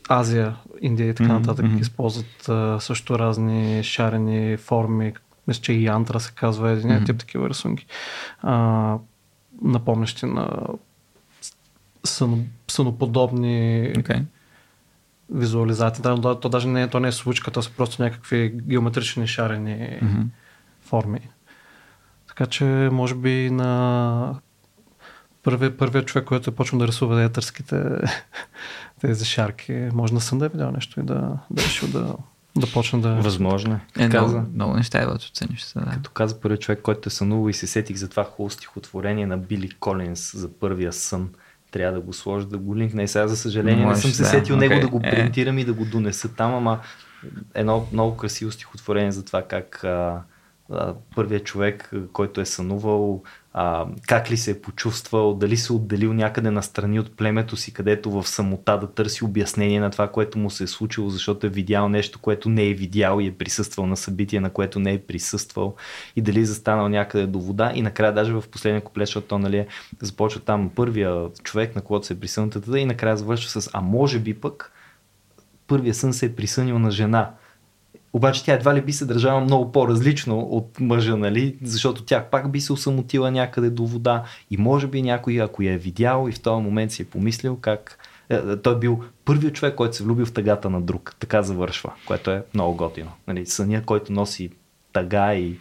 Азия, 0.09 0.55
Индия 0.81 1.09
и 1.09 1.13
така 1.15 1.33
нататък 1.33 1.65
mm-hmm. 1.65 1.81
използват 1.81 2.49
а, 2.49 2.79
също 2.79 3.19
разни 3.19 3.83
шарени 3.83 4.57
форми, 4.57 5.13
мисля, 5.47 5.61
че 5.61 5.73
и 5.73 5.83
Янтра 5.83 6.19
се 6.19 6.31
казва 6.35 6.71
един 6.71 6.89
mm-hmm. 6.89 7.05
тип 7.05 7.17
такива 7.17 7.49
рисунки, 7.49 7.85
а, 8.41 8.95
напомнящи 9.61 10.25
на 10.25 10.67
съно, 12.03 12.45
съноподобни 12.67 13.93
okay. 13.95 14.23
визуализации. 15.31 16.01
Да, 16.01 16.21
то, 16.21 16.39
то 16.39 16.49
даже 16.49 16.67
не 16.67 16.81
е, 16.81 16.87
то 16.87 16.99
не 16.99 17.07
е 17.07 17.11
случка, 17.11 17.51
то 17.51 17.61
са 17.61 17.71
просто 17.71 18.03
някакви 18.03 18.49
геометрични 18.49 19.27
шарени 19.27 19.99
mm-hmm. 20.01 20.25
Форми. 20.88 21.30
Така 22.27 22.45
че, 22.45 22.65
може 22.91 23.15
би 23.15 23.49
на 23.51 24.35
първият, 25.43 25.77
първият 25.77 26.07
човек, 26.07 26.26
който 26.26 26.49
е 26.49 26.55
почнал 26.55 26.80
да 26.80 26.88
рисува 26.88 27.23
етърските 27.23 27.84
тези 29.01 29.26
шарки, 29.26 29.89
може 29.93 30.14
на 30.14 30.22
сън 30.22 30.39
да 30.39 30.45
е 30.45 30.49
видял 30.49 30.72
нещо 30.72 30.99
и 30.99 31.03
да, 31.03 31.38
да 31.51 31.61
е 31.61 31.65
решил 31.65 31.88
да, 31.88 32.15
да 32.57 32.72
почне 32.73 32.99
да... 32.99 33.09
Възможно 33.09 33.80
е. 33.97 34.05
е 34.05 34.09
каза, 34.09 34.38
много, 34.38 34.51
много 34.53 34.73
неща 34.73 35.01
е 35.01 35.05
оцениш 35.05 35.61
се. 35.61 35.80
Да. 35.80 35.85
Като 35.85 36.09
каза 36.11 36.41
първият 36.41 36.61
човек, 36.61 36.81
който 36.81 37.07
е 37.07 37.09
сънувал 37.09 37.49
и 37.49 37.53
се 37.53 37.68
сетих 37.68 37.97
за 37.97 38.09
това 38.09 38.23
хубаво 38.23 38.49
стихотворение 38.49 39.26
на 39.26 39.38
Били 39.38 39.69
Колинс 39.69 40.35
за 40.35 40.49
първия 40.59 40.93
сън. 40.93 41.30
Трябва 41.72 41.93
да 41.93 42.05
го 42.05 42.14
сложа, 42.14 42.47
да 42.47 42.57
го 42.57 42.77
линкна 42.77 43.03
и 43.03 43.07
сега, 43.07 43.27
за 43.27 43.38
съжаление, 43.38 43.85
Можеш, 43.85 44.03
не 44.03 44.11
съм 44.11 44.11
се 44.11 44.23
да, 44.23 44.30
сетил 44.30 44.55
okay. 44.55 44.59
него 44.59 44.81
да 44.81 44.88
го 44.88 44.99
е. 45.03 45.09
принтирам 45.11 45.57
е. 45.57 45.61
и 45.61 45.65
да 45.65 45.73
го 45.73 45.85
донеса 45.85 46.34
там, 46.35 46.53
ама 46.53 46.80
едно 47.53 47.88
много 47.93 48.18
красиво 48.18 48.51
стихотворение 48.51 49.11
за 49.11 49.26
това 49.26 49.41
как 49.41 49.84
а, 49.84 50.22
първият 51.15 51.45
човек, 51.45 51.91
който 52.14 52.41
е 52.41 52.45
сънувал, 52.45 53.23
а, 53.53 53.85
как 54.07 54.31
ли 54.31 54.38
се 54.38 54.52
е 54.52 54.61
почувствал, 54.61 55.34
дали 55.34 55.57
се 55.57 55.73
отделил 55.73 56.14
някъде 56.14 56.52
настрани 56.52 56.99
от 56.99 57.18
племето 57.18 57.56
си, 57.56 57.73
където 57.73 58.11
в 58.11 58.27
самота 58.27 58.77
да 58.77 58.91
търси 58.91 59.26
обяснение 59.26 59.80
на 59.80 59.89
това, 59.89 60.07
което 60.07 60.39
му 60.39 60.49
се 60.49 60.64
е 60.64 60.68
случило, 60.68 61.10
защото 61.10 61.48
е 61.48 61.49
видял 61.49 61.89
нещо, 61.89 62.19
което 62.19 62.49
не 62.49 62.69
е 62.69 62.73
видял 62.73 63.19
и 63.19 63.27
е 63.27 63.38
присъствал 63.38 63.88
на 63.88 63.98
събитие, 63.98 64.39
на 64.39 64.49
което 64.49 64.80
не 64.80 64.94
е 64.94 65.02
присъствал 65.02 65.76
и 66.15 66.22
дали 66.22 66.39
е 66.39 66.45
застанал 66.45 66.89
някъде 66.89 67.27
до 67.27 67.39
вода. 67.39 67.72
И 67.76 67.81
накрая 67.81 68.14
даже 68.14 68.34
в 68.34 68.44
последния 68.52 68.84
куплет, 68.84 69.07
защото 69.07 69.27
то 69.27 69.39
нали, 69.39 69.68
започва 70.02 70.41
там 70.41 70.72
първия 70.76 71.30
човек, 71.44 71.76
на 71.76 71.81
когото 71.81 72.06
се 72.06 72.14
е 72.14 72.19
присънал 72.19 72.49
и 72.76 72.85
накрая 72.85 73.18
завършва 73.18 73.61
с 73.61 73.69
а 73.73 73.81
може 73.81 74.19
би 74.19 74.34
пък 74.34 74.72
първия 75.68 75.94
сън 75.94 76.14
се 76.14 76.26
е 76.26 76.35
присънил 76.35 76.80
на 76.80 76.91
жена 76.91 77.31
обаче 78.13 78.45
тя 78.45 78.53
едва 78.53 78.75
ли 78.75 78.81
би 78.81 78.93
се 78.93 79.05
държала 79.05 79.41
много 79.41 79.71
по-различно 79.71 80.39
от 80.39 80.79
мъжа, 80.79 81.17
нали? 81.17 81.57
защото 81.63 82.03
тя 82.03 82.23
пак 82.23 82.51
би 82.51 82.61
се 82.61 82.73
осамотила 82.73 83.31
някъде 83.31 83.69
до 83.69 83.85
вода 83.85 84.23
и 84.51 84.57
може 84.57 84.88
би 84.88 85.01
някой, 85.01 85.41
ако 85.41 85.63
я 85.63 85.73
е 85.73 85.77
видял 85.77 86.27
и 86.29 86.31
в 86.31 86.41
този 86.41 86.63
момент 86.63 86.91
си 86.91 87.01
е 87.01 87.05
помислил 87.05 87.57
как 87.61 87.99
е, 88.29 88.35
е, 88.35 88.57
той 88.57 88.75
е 88.75 88.79
бил 88.79 89.03
първият 89.25 89.55
човек, 89.55 89.75
който 89.75 89.95
се 89.95 90.03
влюбил 90.03 90.25
в 90.25 90.34
тъгата 90.34 90.69
на 90.69 90.81
друг. 90.81 91.15
Така 91.19 91.41
завършва, 91.41 91.93
което 92.05 92.31
е 92.31 92.43
много 92.53 92.75
готино. 92.75 93.11
Нали? 93.27 93.45
Съня, 93.45 93.84
който 93.85 94.13
носи 94.13 94.49
тъга 94.93 95.35
и 95.35 95.59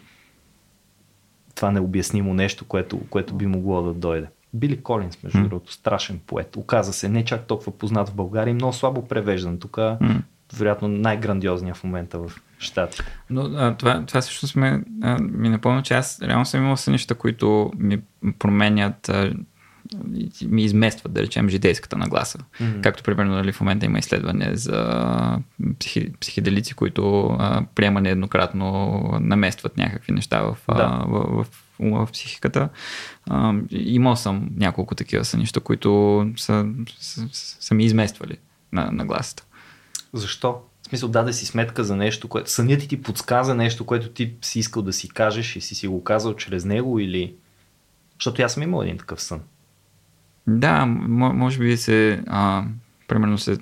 това 1.54 1.70
необяснимо 1.70 2.34
нещо, 2.34 2.64
което, 2.64 3.00
което 3.10 3.34
би 3.34 3.46
могло 3.46 3.82
да 3.82 3.94
дойде. 3.94 4.26
Били 4.54 4.82
Колинс, 4.82 5.22
между 5.22 5.38
mm. 5.38 5.48
другото, 5.48 5.72
страшен 5.72 6.20
поет. 6.26 6.56
Оказа 6.56 6.92
се 6.92 7.08
не 7.08 7.24
чак 7.24 7.46
толкова 7.46 7.72
познат 7.72 8.08
в 8.08 8.14
България, 8.14 8.54
много 8.54 8.72
слабо 8.72 9.08
превеждан. 9.08 9.58
Тук 9.58 9.76
mm 9.76 10.22
вероятно 10.54 10.88
най-грандиозния 10.88 11.74
в 11.74 11.84
момента 11.84 12.18
в 12.18 12.32
щати. 12.58 13.02
Но 13.30 13.40
а, 13.42 13.74
това, 13.74 14.04
това 14.06 14.22
също 14.22 14.46
сме, 14.46 14.82
а, 15.02 15.18
ми 15.18 15.48
напомня, 15.48 15.82
че 15.82 15.94
аз 15.94 16.22
реално 16.22 16.46
съм 16.46 16.62
имал 16.62 16.76
сънища, 16.76 17.14
които 17.14 17.72
ми 17.78 18.00
променят 18.38 19.08
а, 19.08 19.32
ми 20.46 20.62
изместват, 20.62 21.12
да 21.12 21.22
речем, 21.22 21.48
житейската 21.48 21.96
нагласа. 21.96 22.38
Mm-hmm. 22.38 22.80
Както, 22.80 23.02
примерно, 23.02 23.34
нали, 23.34 23.52
в 23.52 23.60
момента 23.60 23.86
има 23.86 23.98
изследване 23.98 24.50
за 24.56 25.38
психи, 25.78 26.12
психиделици, 26.20 26.74
които 26.74 27.36
а, 27.38 27.64
приема 27.74 28.00
нееднократно 28.00 29.00
наместват 29.20 29.76
някакви 29.76 30.12
неща 30.12 30.42
в, 30.42 30.58
да. 30.68 30.74
а, 30.76 31.04
в, 31.08 31.44
в, 31.44 31.46
в, 31.80 32.06
в 32.06 32.12
психиката. 32.12 32.68
А, 33.30 33.54
имал 33.70 34.16
съм 34.16 34.50
няколко 34.56 34.94
такива 34.94 35.24
сънища, 35.24 35.60
които 35.60 36.30
са, 36.36 36.66
са, 36.98 37.28
са, 37.32 37.56
са 37.60 37.74
ми 37.74 37.84
измествали 37.84 38.36
на 38.72 38.90
нагласата. 38.92 39.45
Защо? 40.18 40.60
В 40.82 40.88
смисъл, 40.88 41.08
даде 41.08 41.32
си 41.32 41.46
сметка 41.46 41.84
за 41.84 41.96
нещо, 41.96 42.28
което 42.28 42.50
сънят 42.50 42.80
ти 42.80 42.88
ти 42.88 43.02
подсказа 43.02 43.54
нещо, 43.54 43.86
което 43.86 44.08
ти 44.08 44.34
си 44.42 44.58
искал 44.58 44.82
да 44.82 44.92
си 44.92 45.08
кажеш 45.08 45.56
и 45.56 45.60
си 45.60 45.74
си 45.74 45.88
го 45.88 46.04
казал 46.04 46.34
чрез 46.34 46.64
него 46.64 46.98
или... 46.98 47.34
Защото 48.18 48.42
аз 48.42 48.52
съм 48.52 48.62
имал 48.62 48.82
един 48.82 48.98
такъв 48.98 49.22
сън. 49.22 49.40
Да, 50.46 50.86
може 50.86 51.58
би 51.58 51.76
се... 51.76 52.22
А, 52.26 52.64
примерно 53.08 53.38
се... 53.38 53.58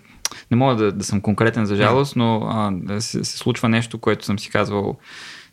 Не 0.51 0.56
мога 0.56 0.76
да, 0.76 0.93
да 0.93 1.05
съм 1.05 1.20
конкретен 1.20 1.66
за 1.66 1.76
жалост, 1.76 2.16
но 2.16 2.43
а, 2.44 2.70
да 2.72 3.02
се, 3.02 3.24
се 3.24 3.39
случва 3.39 3.68
нещо, 3.68 3.98
което 3.98 4.24
съм 4.24 4.39
си 4.39 4.51
казвал 4.51 4.98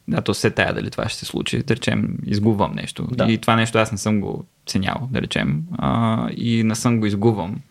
да, 0.07 0.21
то 0.21 0.33
се 0.33 0.51
тая 0.51 0.73
дали 0.73 0.91
това 0.91 1.09
ще 1.09 1.19
се 1.19 1.25
случи. 1.25 1.63
Да 1.63 1.75
речем, 1.75 2.17
изгубвам 2.25 2.75
нещо. 2.75 3.07
Да. 3.11 3.31
И 3.31 3.37
това 3.37 3.55
нещо 3.55 3.77
аз 3.77 3.91
не 3.91 3.97
съм 3.97 4.21
го 4.21 4.45
ценял, 4.65 5.07
да 5.11 5.21
речем. 5.21 5.63
А, 5.77 6.29
и 6.37 6.63
не 6.63 6.75
съм 6.75 6.99
го 6.99 7.05
изгубвам. 7.05 7.61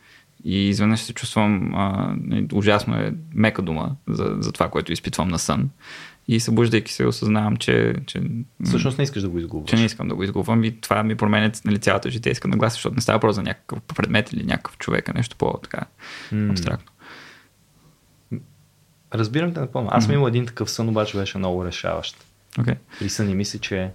И 0.45 0.69
изведнъж 0.69 1.01
се 1.01 1.13
чувствам 1.13 1.75
а, 1.75 2.17
ужасно 2.53 2.97
е 2.97 3.15
мека 3.35 3.63
дума 3.63 3.97
за, 4.09 4.37
за 4.39 4.53
това, 4.53 4.69
което 4.69 4.93
изпитвам 4.93 5.29
на 5.29 5.39
сън. 5.39 5.71
И 6.29 6.41
събуждайки 6.41 6.93
се, 6.93 7.07
осъзнавам, 7.07 7.57
че, 7.57 7.95
че. 8.07 8.23
Всъщност 8.65 8.99
не 8.99 9.05
искаш 9.05 9.23
да 9.23 9.29
го 9.29 9.39
изгубваш. 9.39 9.71
Че 9.71 9.77
не 9.77 9.85
искам 9.85 10.09
да 10.09 10.15
го 10.15 10.23
изгубвам 10.23 10.65
и 10.65 10.81
това 10.81 11.03
ми 11.03 11.17
променя 11.17 11.51
нали, 11.65 11.79
цялата 11.79 12.11
житейска 12.11 12.49
нагласа, 12.49 12.75
защото 12.75 12.95
не 12.95 13.01
става 13.01 13.21
просто 13.21 13.35
за 13.35 13.43
някакъв 13.43 13.83
предмет 13.83 14.33
или 14.33 14.45
някакъв 14.45 14.79
човек, 14.79 15.09
а 15.09 15.13
нещо 15.13 15.37
по-така 15.37 15.81
mm. 16.33 16.51
абстрактно. 16.51 16.93
Разбирам 19.15 19.55
те 19.55 19.61
напълно. 19.61 19.89
Аз 19.93 20.05
съм 20.05 20.13
mm-hmm. 20.13 20.17
имал 20.17 20.29
един 20.29 20.47
такъв 20.47 20.71
сън, 20.71 20.89
обаче 20.89 21.17
беше 21.17 21.39
много 21.39 21.65
решаващ. 21.65 22.25
Okay. 22.59 22.77
При 22.99 23.09
съни 23.09 23.35
мисля, 23.35 23.59
че 23.59 23.91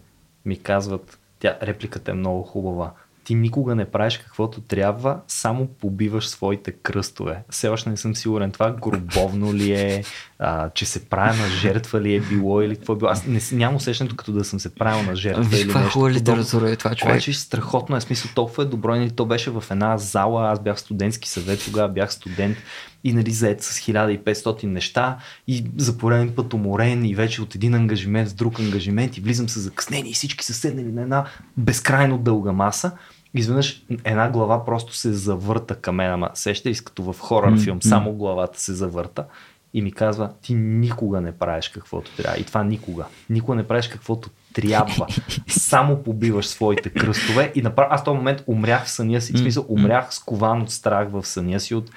ми 0.46 0.58
казват, 0.58 1.20
тя 1.40 1.58
репликата 1.62 2.12
е 2.12 2.14
много 2.14 2.44
хубава 2.44 2.94
ти 3.26 3.36
никога 3.36 3.76
не 3.76 3.86
правиш 3.86 4.18
каквото 4.18 4.62
трябва, 4.62 5.20
само 5.28 5.68
побиваш 5.68 6.28
своите 6.28 6.72
кръстове. 6.72 7.44
Все 7.50 7.68
още 7.68 7.90
не 7.90 7.98
съм 7.98 8.16
сигурен 8.16 8.52
това 8.52 8.72
гробовно 8.72 9.54
ли 9.54 9.72
е, 9.72 10.04
а, 10.40 10.70
че 10.70 10.86
се 10.86 11.06
правя 11.06 11.36
на 11.36 11.50
жертва 11.50 12.02
ли 12.02 12.16
е 12.16 12.20
било 12.20 12.62
или 12.62 12.76
какво 12.76 12.94
е 12.94 12.96
било. 12.96 13.12
Аз 13.12 13.26
не, 13.26 13.40
нямам 13.52 13.76
усещането 13.76 14.16
като 14.16 14.32
да 14.32 14.44
съм 14.44 14.60
се 14.60 14.76
правил 14.76 15.04
на 15.04 15.16
жертва 15.16 15.44
Виж, 15.44 15.62
или 15.62 15.74
нещо. 15.74 15.90
Хубава 15.90 16.12
литература 16.12 16.70
е 16.70 16.76
това 16.76 16.96
човек. 16.96 17.14
Обаче 17.14 17.34
страхотно 17.34 17.96
е, 17.96 18.02
смисъл 18.02 18.32
толкова 18.36 18.64
е 18.64 18.66
добро. 18.66 18.96
Нали, 18.96 19.12
то 19.12 19.26
беше 19.26 19.52
в 19.52 19.64
една 19.72 19.98
зала, 19.98 20.52
аз 20.52 20.60
бях 20.60 20.80
студентски 20.80 21.30
съвет, 21.30 21.62
тогава 21.66 21.90
бях 21.90 22.14
студент 22.14 22.58
и 23.06 23.14
нали, 23.14 23.32
заед 23.32 23.64
с 23.64 23.80
1500 23.80 24.64
неща 24.64 25.18
и 25.48 25.66
за 25.78 25.98
пореден 25.98 26.36
път 26.36 26.54
уморен 26.54 27.06
и 27.06 27.16
вече 27.16 27.42
от 27.42 27.56
един 27.56 27.74
ангажимент 27.74 28.30
с 28.30 28.34
друг 28.34 28.60
ангажимент 28.60 29.18
и 29.18 29.22
влизам 29.22 29.50
с 29.50 29.60
закъснение 29.60 30.12
и 30.12 30.14
всички 30.14 30.46
са 30.46 30.54
седнали 30.54 30.92
на 30.92 31.02
една 31.02 31.26
безкрайно 31.58 32.18
дълга 32.18 32.52
маса 32.52 32.92
изведнъж 33.36 33.84
една 34.04 34.30
глава 34.30 34.66
просто 34.66 34.96
се 34.96 35.14
завърта 35.14 35.76
към 35.76 35.96
мен, 35.96 36.12
ама 36.12 36.30
сеща 36.34 36.70
и 36.70 36.76
като 36.76 37.14
в 37.14 37.20
хорър 37.20 37.54
mm-hmm. 37.54 37.64
филм, 37.64 37.82
само 37.82 38.14
главата 38.14 38.60
се 38.62 38.74
завърта 38.74 39.26
и 39.76 39.82
ми 39.82 39.92
казва, 39.92 40.30
ти 40.42 40.54
никога 40.54 41.22
не 41.22 41.32
правиш 41.32 41.70
каквото 41.70 42.12
трябва. 42.18 42.40
И 42.40 42.44
това 42.44 42.64
никога. 42.64 43.06
Никога 43.30 43.56
не 43.56 43.68
правиш 43.68 43.88
каквото 43.88 44.30
трябва. 44.54 45.08
Само 45.48 46.04
побиваш 46.04 46.48
своите 46.48 46.90
кръстове 46.90 47.52
и 47.56 47.62
направо 47.62 47.94
аз 47.94 48.02
в 48.02 48.04
този 48.04 48.18
момент 48.18 48.44
умрях 48.48 48.86
в 48.86 48.90
съня 48.90 49.22
си. 49.22 49.34
В 49.34 49.40
смисъл, 49.40 49.66
умрях 49.70 50.14
скован 50.14 50.62
от 50.62 50.72
страх 50.72 51.10
в 51.12 51.26
съня 51.26 51.60
си 51.60 51.76
от 51.76 51.92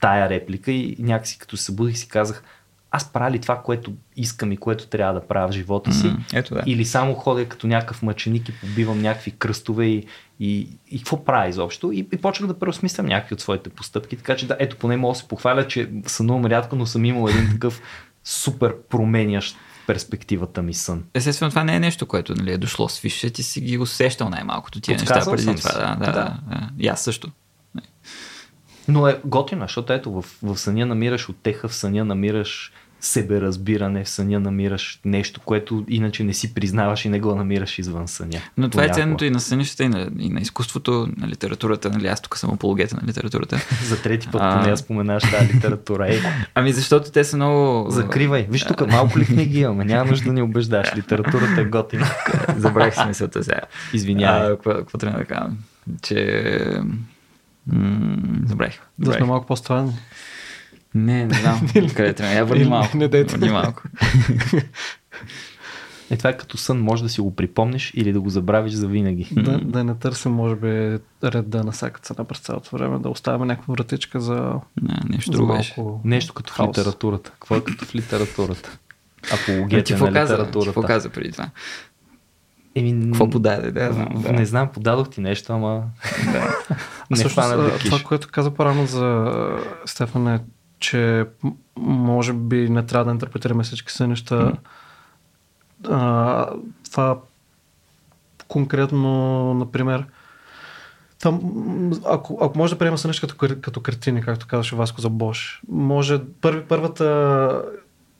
тая 0.00 0.28
реплика 0.28 0.72
и 0.72 0.96
някакси 0.98 1.38
като 1.38 1.56
се 1.56 1.64
събудих 1.64 1.98
си 1.98 2.08
казах, 2.08 2.42
аз 2.90 3.12
правя 3.12 3.30
ли 3.30 3.38
това, 3.38 3.62
което 3.62 3.92
искам 4.16 4.52
и 4.52 4.56
което 4.56 4.86
трябва 4.86 5.20
да 5.20 5.26
правя 5.26 5.48
в 5.48 5.52
живота 5.52 5.92
си? 5.92 6.06
М, 6.06 6.18
Ето 6.32 6.54
да. 6.54 6.62
Или 6.66 6.84
само 6.84 7.14
ходя 7.14 7.48
като 7.48 7.66
някакъв 7.66 8.02
мъченик 8.02 8.48
и 8.48 8.52
побивам 8.60 9.02
някакви 9.02 9.30
кръстове 9.30 9.84
и, 9.86 10.06
и, 10.40 10.68
и 10.90 10.98
какво 10.98 11.24
правя 11.24 11.48
изобщо? 11.48 11.92
И, 11.92 11.98
и 11.98 12.16
почнах 12.16 12.48
да 12.48 12.58
преосмислям 12.58 13.06
някакви 13.06 13.34
от 13.34 13.40
своите 13.40 13.70
постъпки. 13.70 14.16
Така 14.16 14.36
че 14.36 14.46
да, 14.46 14.56
ето 14.60 14.76
поне 14.76 14.96
мога 14.96 15.12
да 15.12 15.18
се 15.18 15.28
похваля, 15.28 15.66
че 15.66 15.90
сънувам 16.06 16.46
рядко, 16.46 16.76
но 16.76 16.86
съм 16.86 17.04
имал 17.04 17.28
един 17.28 17.50
такъв 17.50 17.80
супер 18.24 18.74
променящ 18.88 19.56
перспективата 19.86 20.62
ми 20.62 20.74
сън. 20.74 21.04
Естествено, 21.14 21.50
това 21.50 21.64
не 21.64 21.76
е 21.76 21.80
нещо, 21.80 22.06
което 22.06 22.34
нали, 22.34 22.52
е 22.52 22.58
дошло 22.58 22.88
с 22.88 23.00
висше, 23.00 23.30
ти 23.30 23.42
си 23.42 23.60
ги 23.60 23.78
усещал 23.78 24.28
най-малкото 24.28 24.80
тия 24.80 24.92
неща 24.92 25.14
Подсказал 25.14 25.36
преди 25.36 25.60
това. 25.60 25.72
да, 25.72 25.96
Да. 25.96 26.12
да. 26.12 26.12
да. 26.12 26.68
И 26.78 26.88
аз 26.88 27.00
също. 27.00 27.30
Но 28.88 29.08
е 29.08 29.20
готино, 29.24 29.64
защото 29.64 29.92
ето 29.92 30.12
в, 30.12 30.24
в 30.42 30.58
съня 30.58 30.86
намираш 30.86 31.28
отеха, 31.28 31.68
в 31.68 31.74
съня 31.74 32.04
намираш 32.04 32.72
себеразбиране, 33.00 34.04
в 34.04 34.08
съня 34.08 34.40
намираш 34.40 35.00
нещо, 35.04 35.40
което 35.44 35.84
иначе 35.88 36.24
не 36.24 36.34
си 36.34 36.54
признаваш 36.54 37.04
и 37.04 37.08
не 37.08 37.20
го 37.20 37.34
намираш 37.34 37.78
извън 37.78 38.08
съня. 38.08 38.40
Но 38.56 38.68
това 38.68 38.82
е 38.82 38.86
Понякога. 38.86 39.02
ценното 39.02 39.24
и 39.24 39.30
на 39.30 39.40
сънищата, 39.40 39.84
и 39.84 39.88
на, 39.88 40.10
и 40.18 40.28
на 40.28 40.40
изкуството, 40.40 41.08
на 41.16 41.28
литературата. 41.28 41.90
Нали, 41.90 42.06
аз 42.06 42.22
тук 42.22 42.36
съм 42.36 42.50
апологета 42.50 42.96
на 42.96 43.08
литературата. 43.08 43.56
За 43.84 44.02
трети 44.02 44.28
път 44.28 44.40
А. 44.44 44.62
поне 44.62 44.76
споменаш 44.76 45.22
тази 45.30 45.54
литература. 45.54 46.06
Ей, 46.08 46.20
Ами 46.54 46.72
защото 46.72 47.10
те 47.10 47.24
са 47.24 47.36
много... 47.36 47.90
закривай. 47.90 48.46
Виж 48.50 48.64
тук 48.64 48.90
малко 48.90 49.18
ли 49.18 49.24
книги 49.24 49.60
имаме, 49.60 49.84
няма 49.84 50.10
нужда 50.10 50.26
да 50.26 50.32
ни 50.32 50.42
убеждаш. 50.42 50.96
Литературата 50.96 51.60
е 51.60 51.64
готина. 51.64 52.06
Забравих 52.56 52.94
си 52.94 53.04
мисълта 53.08 53.44
сега. 53.44 53.60
Извинявай. 53.92 54.56
Какво 54.64 54.98
трябва 54.98 55.18
да 55.18 55.24
кажа? 55.24 55.50
Че... 56.02 56.80
М- 57.72 58.16
забравих. 58.46 58.80
Да 58.98 59.12
сме 59.12 59.26
малко 59.26 59.46
по-странни. 59.46 59.92
Не, 60.94 61.26
не 61.26 61.34
знам. 61.34 61.60
Къде 61.74 62.12
трябва? 62.12 62.34
Я 62.34 62.44
върни 62.44 62.64
малко. 62.64 62.96
не 62.96 63.08
дейте. 63.08 63.36
Върни 63.36 63.52
малко. 63.52 63.82
Е, 66.10 66.16
това 66.16 66.30
е 66.30 66.36
като 66.36 66.56
сън, 66.56 66.80
може 66.80 67.02
да 67.02 67.08
си 67.08 67.20
го 67.20 67.36
припомниш 67.36 67.92
или 67.94 68.12
да 68.12 68.20
го 68.20 68.30
забравиш 68.30 68.72
за 68.72 68.86
винаги. 68.86 69.28
Да, 69.42 69.58
да 69.58 69.84
не 69.84 69.94
търсим, 69.94 70.32
може 70.32 70.56
би, 70.56 70.98
реда 71.24 71.64
на 71.64 71.72
всяка 71.72 72.00
цена 72.00 72.24
през 72.24 72.38
цялото 72.38 72.76
време, 72.76 72.98
да 72.98 73.08
оставяме 73.08 73.46
някаква 73.46 73.72
вратичка 73.74 74.20
за, 74.20 74.52
Не, 74.82 74.94
нещо 75.08 75.30
друго 75.30 75.52
малко... 75.52 76.00
Нещо 76.04 76.34
като 76.34 76.52
в 76.52 76.56
Хаос. 76.56 76.68
литературата. 76.78 77.30
Какво 77.30 77.56
е 77.56 77.64
като 77.64 77.84
в 77.84 77.94
литературата? 77.94 78.78
А 79.32 79.36
ти 79.36 79.50
Апологетия 79.52 79.96
какво 79.96 80.10
на 80.10 80.24
литературата. 80.24 80.66
какво 80.66 80.82
каза 80.82 81.08
преди 81.08 81.32
това? 81.32 81.50
Еми, 82.78 83.10
Какво 83.10 83.30
подаде? 83.30 83.70
Да, 83.70 83.92
знам. 83.92 84.08
Да. 84.22 84.32
Не 84.32 84.46
знам, 84.46 84.68
подадох 84.72 85.10
ти 85.10 85.20
нещо, 85.20 85.52
ама 85.52 85.82
Да. 86.32 86.56
не 87.16 87.24
хвана 87.24 87.56
да 87.56 87.78
това, 87.78 87.98
което 87.98 88.28
каза 88.32 88.50
по-рано 88.50 88.86
за 88.86 89.32
Стефан 89.86 90.28
е, 90.28 90.40
че 90.78 91.24
може 91.76 92.32
би 92.32 92.68
не 92.68 92.86
трябва 92.86 93.04
да 93.04 93.10
интерпретираме 93.10 93.62
всички 93.62 93.92
сънища. 93.92 94.52
А, 95.88 96.46
това 96.90 97.18
конкретно, 98.48 99.54
например, 99.54 100.06
там, 101.22 101.40
ако, 102.06 102.38
ако 102.42 102.58
може 102.58 102.74
да 102.74 102.78
приема 102.78 102.98
сънища 102.98 103.26
като, 103.26 103.56
като 103.60 103.80
картини, 103.80 104.22
както 104.22 104.46
казваше 104.46 104.76
Васко 104.76 105.00
за 105.00 105.10
Бош, 105.10 105.62
може 105.68 106.20
първи, 106.40 106.62
първата 106.68 107.62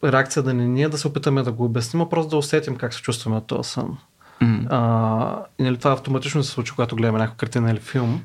реакция 0.05 0.43
да 0.43 0.55
не 0.55 0.67
ни 0.67 0.83
е 0.83 0.89
да 0.89 0.99
се 0.99 1.09
опитаме 1.09 1.43
да 1.43 1.53
го 1.53 1.65
обясним, 1.65 2.01
а 2.01 2.09
просто 2.09 2.31
да 2.31 2.37
усетим 2.37 2.77
как 2.77 2.95
се 2.95 3.03
чувстваме 3.03 3.37
от 3.37 3.47
този 3.47 3.71
сън. 3.71 3.99
М. 4.41 4.67
А, 4.71 5.45
и 5.59 5.63
нали, 5.63 5.77
това 5.77 5.93
автоматично 5.93 6.43
се 6.43 6.51
случва, 6.51 6.75
когато 6.75 6.97
гледаме 6.97 7.19
някаква 7.19 7.37
картина 7.37 7.71
или 7.71 7.81
филм. 7.81 8.23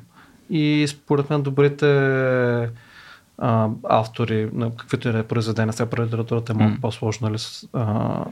И 0.50 0.86
според 0.88 1.30
мен 1.30 1.42
добрите 1.42 1.86
а, 3.38 3.68
автори, 3.84 4.48
на 4.52 4.76
каквито 4.76 5.08
и 5.08 5.12
да 5.12 5.18
е 5.18 5.22
произведения, 5.22 5.72
сега 5.72 5.90
про 5.90 6.04
литературата 6.04 6.52
е 6.52 6.56
малко 6.56 6.72
М. 6.74 6.78
по-сложно 6.80 7.28
нали, 7.28 7.38
а, 7.72 8.24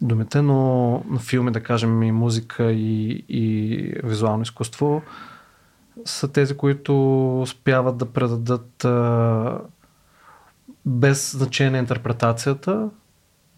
думите, 0.00 0.42
но 0.42 0.90
на 1.08 1.18
филми, 1.18 1.52
да 1.52 1.62
кажем, 1.62 2.02
и 2.02 2.12
музика, 2.12 2.72
и, 2.72 3.24
и 3.28 3.94
визуално 4.04 4.42
изкуство 4.42 5.02
са 6.04 6.32
тези, 6.32 6.56
които 6.56 7.40
успяват 7.40 7.96
да 7.96 8.06
предадат 8.06 8.84
а, 8.84 9.58
без 10.86 11.32
значение 11.36 11.78
интерпретацията 11.80 12.88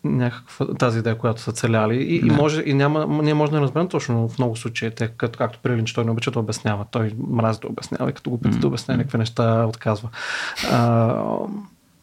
някаква 0.05 0.67
тази 0.67 0.99
идея, 0.99 1.19
която 1.19 1.41
са 1.41 1.53
целяли. 1.53 1.97
И, 1.97 2.17
и 2.17 2.29
Да. 2.29 2.35
може, 2.35 2.63
и 2.67 2.75
няма, 2.75 3.07
ние 3.23 3.35
може 3.35 3.53
да 3.53 3.57
не 3.59 3.63
разберем 3.63 3.89
точно 3.89 4.29
в 4.29 4.39
много 4.39 4.57
случаи, 4.57 4.91
те, 4.91 5.09
като, 5.09 5.39
както 5.39 5.59
Прилин, 5.63 5.85
че 5.85 5.95
той 5.95 6.05
не 6.05 6.11
обича 6.11 6.31
да 6.31 6.39
обяснява. 6.39 6.85
Той 6.91 7.15
мрази 7.31 7.61
да 7.61 7.69
обяснява 7.69 8.11
и 8.11 8.15
като 8.15 8.31
го 8.31 8.41
пита 8.41 8.59
да 8.59 8.67
обясня 8.67 8.97
някакви 8.97 9.19
неща, 9.19 9.65
отказва. 9.69 10.09
А, 10.73 11.15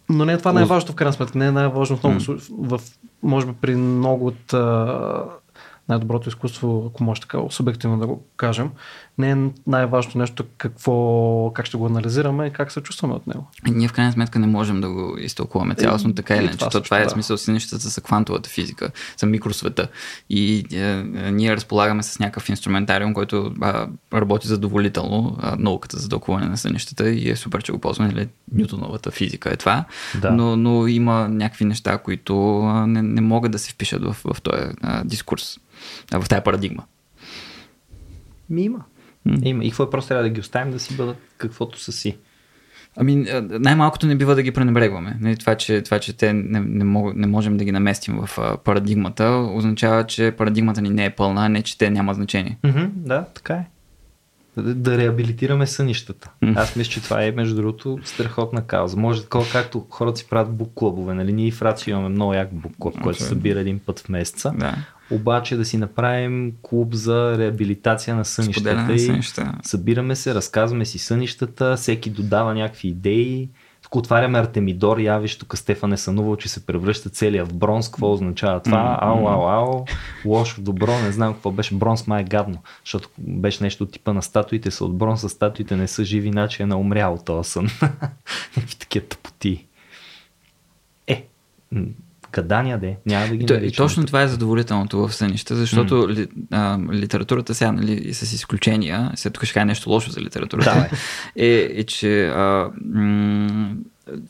но 0.10 0.26
не 0.26 0.34
е 0.34 0.38
това 0.38 0.53
най-важното 0.53 0.91
в 0.91 0.95
крайна 0.95 1.14
сметка. 1.14 1.38
Не 1.38 1.48
е 1.48 1.52
най-важно 1.52 1.98
в 1.98 2.03
много, 2.03 2.19
случаи- 2.19 2.56
в, 2.60 2.80
може 3.23 3.45
би 3.45 3.53
при 3.61 3.76
много 3.76 4.28
от 4.28 4.53
а, 4.53 5.23
най-доброто 5.90 6.30
изкуство, 6.30 6.84
ако 6.88 7.03
може 7.03 7.22
така 7.22 7.38
субективно 7.49 7.99
да 7.99 8.07
го 8.07 8.23
кажем, 8.38 8.69
не 9.22 9.31
е 9.31 9.49
най-важното 9.68 10.18
нещо 10.18 10.43
какво, 10.57 11.52
как 11.53 11.65
ще 11.65 11.77
го 11.77 11.85
анализираме 11.85 12.45
и 12.45 12.53
как 12.53 12.72
се 12.72 12.81
чувстваме 12.81 13.14
от 13.14 13.27
него. 13.27 13.48
И 13.68 13.72
Ние 13.72 13.88
в 13.88 13.93
крайна 13.93 14.11
сметка 14.11 14.39
не 14.39 14.48
можем 14.48 14.81
да 14.81 14.89
го 14.89 15.18
изтълкуваме 15.18 15.76
цялостно 15.76 16.15
така 16.15 16.35
или 16.35 16.43
иначе. 16.43 16.57
това 16.57 16.69
Това, 16.69 16.80
също, 16.80 16.84
това 16.84 16.99
е 16.99 17.03
да. 17.03 17.10
смисъл 17.10 17.38
си 17.38 17.52
нещата 17.52 17.88
за 17.88 18.02
квантовата 18.02 18.49
физика, 18.49 18.91
за 19.18 19.26
микросвета. 19.26 19.88
И 20.30 20.65
е, 20.73 20.77
е, 20.77 21.31
ние 21.31 21.56
разполагаме 21.56 22.03
с 22.03 22.19
някакъв 22.19 22.49
инструментариум, 22.49 23.14
който 23.14 23.53
а, 23.61 23.88
работи 24.14 24.48
задоволително, 24.48 25.38
а, 25.39 25.56
науката 25.60 25.98
за 25.98 26.10
тълкуване 26.10 26.45
на 26.45 26.57
сънищата 26.57 27.10
и 27.10 27.30
е 27.30 27.35
супер, 27.35 27.64
че 27.64 27.72
го 27.72 27.80
ползваме. 27.80 28.14
Нали? 28.14 28.27
Нютоновата 28.53 29.11
физика 29.11 29.53
е 29.53 29.56
това. 29.56 29.85
Да. 30.22 30.31
Но, 30.31 30.56
но 30.56 30.88
има 30.88 31.27
някакви 31.27 31.65
неща, 31.65 31.98
които 31.98 32.61
а, 32.61 32.88
не, 32.88 33.02
не 33.02 33.22
могат 33.22 33.52
да 33.52 33.60
се 33.60 33.72
впишат 33.72 34.03
в, 34.03 34.18
в 34.34 34.41
този 34.41 34.64
а, 34.81 35.03
дискурс, 35.03 35.60
а, 36.11 36.22
в 36.22 36.30
тази 36.30 36.43
парадигма. 36.43 36.84
Ми 38.49 38.64
има. 38.64 38.80
Има. 39.43 39.64
И 39.64 39.69
какво 39.69 39.84
е 39.84 39.89
просто 39.89 40.07
трябва 40.07 40.23
да 40.23 40.30
ги 40.30 40.39
оставим 40.39 40.72
да 40.72 40.80
си 40.80 40.95
бъдат 40.95 41.18
каквото 41.38 41.80
са 41.80 41.91
си. 41.91 42.18
Ами, 42.98 43.26
най-малкото 43.41 44.07
не 44.07 44.15
бива 44.15 44.35
да 44.35 44.43
ги 44.43 44.52
пренебрегваме. 44.52 45.35
Това, 45.39 45.56
че, 45.56 45.81
това, 45.81 45.99
че 45.99 46.18
те 46.18 46.34
не, 46.34 46.60
не, 46.60 46.84
мог, 46.84 47.15
не 47.15 47.27
можем 47.27 47.57
да 47.57 47.64
ги 47.64 47.72
наместим 47.72 48.19
в 48.26 48.38
а, 48.38 48.57
парадигмата, 48.57 49.49
означава, 49.53 50.06
че 50.06 50.31
парадигмата 50.31 50.81
ни 50.81 50.89
не 50.89 51.06
е 51.06 51.10
пълна, 51.10 51.49
не 51.49 51.61
че 51.61 51.77
те 51.77 51.89
няма 51.89 52.14
значение. 52.14 52.57
Mm-hmm, 52.64 52.89
да, 52.95 53.26
така 53.34 53.53
е. 53.53 53.65
Да, 54.57 54.98
реабилитираме 54.98 55.68
сънищата. 55.68 56.32
Аз 56.56 56.76
мисля, 56.76 56.91
че 56.91 57.02
това 57.02 57.23
е, 57.23 57.32
между 57.32 57.56
другото, 57.56 57.99
страхотна 58.03 58.68
кауза. 58.68 58.98
Може 58.98 59.22
такова, 59.22 59.45
както 59.52 59.86
хората 59.90 60.18
си 60.18 60.30
правят 60.30 60.53
бук-клубове. 60.53 61.14
Нали? 61.14 61.34
Ние 61.34 61.48
и 61.48 61.52
в 61.52 61.61
Рацио 61.61 61.91
имаме 61.91 62.10
много 62.10 62.34
як 62.34 62.53
бук-клуб, 62.53 63.02
който 63.02 63.19
се 63.19 63.26
събира 63.26 63.60
един 63.60 63.80
път 63.80 63.99
в 63.99 64.10
месеца. 64.10 64.53
Да. 64.57 64.76
Обаче 65.11 65.56
да 65.56 65.65
си 65.65 65.78
направим 65.78 66.53
клуб 66.61 66.94
за 66.94 67.38
реабилитация 67.38 68.15
на 68.15 68.26
сънищата. 68.26 68.69
Споделяне 68.69 68.94
и 68.94 68.99
сънищата. 68.99 69.53
Събираме 69.64 70.15
се, 70.15 70.36
разказваме 70.36 70.86
си 70.86 70.98
сънищата, 70.98 71.76
всеки 71.76 72.10
додава 72.10 72.53
някакви 72.53 72.88
идеи. 72.88 73.49
Тук 73.91 73.99
отваряме 73.99 74.39
Артемидор, 74.39 74.97
явиш, 74.97 75.38
тук 75.38 75.57
Стефан 75.57 75.93
е 75.93 75.97
сънувал, 75.97 76.35
че 76.35 76.49
се 76.49 76.65
превръща 76.65 77.09
целия 77.09 77.45
в 77.45 77.53
бронз. 77.53 77.89
Какво 77.89 78.11
означава 78.11 78.59
това? 78.59 78.97
Ау, 79.01 79.27
ау, 79.27 79.49
ау. 79.49 79.85
Лошо, 80.26 80.61
добро, 80.61 80.99
не 80.99 81.11
знам 81.11 81.34
какво 81.34 81.51
беше. 81.51 81.76
Бронз 81.76 82.07
май 82.07 82.22
е 82.22 82.26
гадно, 82.26 82.57
защото 82.85 83.09
беше 83.18 83.63
нещо 83.63 83.84
от 83.84 83.91
типа 83.91 84.13
на 84.13 84.22
статуите 84.22 84.72
са 84.72 84.85
от 84.85 84.97
бронз, 84.97 85.23
а 85.23 85.30
статуите 85.30 85.76
не 85.76 85.88
са 85.88 86.03
живи, 86.03 86.27
иначе 86.27 86.63
е 86.63 86.65
на 86.65 86.77
умрял 86.77 87.18
този 87.26 87.49
сън. 87.49 87.68
Някакви 88.57 88.76
такива 88.80 89.05
тъпоти. 89.05 89.65
Е, 91.07 91.27
м, 92.32 92.41
гадания 92.41 92.78
де, 92.78 92.98
няма 93.06 93.28
да 93.28 93.36
ги 93.36 93.44
И, 93.44 93.48
то, 93.48 93.53
и 93.53 93.58
наричам 93.58 93.86
точно 93.86 94.06
това 94.06 94.22
е 94.22 94.28
задоволителното 94.28 95.08
в 95.08 95.14
сънища, 95.14 95.56
защото 95.56 96.10
ли, 96.10 96.28
а, 96.52 96.80
литературата 96.91 97.56
сега, 97.56 97.72
нали, 97.72 98.14
с 98.14 98.34
изключения, 98.34 99.12
сега 99.16 99.34
тук 99.34 99.44
ще 99.44 99.53
кажа 99.53 99.66
нещо 99.66 99.90
лошо 99.90 100.12
за 100.12 100.22
литературата, 100.22 100.90
е, 101.36 101.70
е, 101.76 101.84
че 101.84 102.28
а, 102.28 102.70
м- 102.94 103.76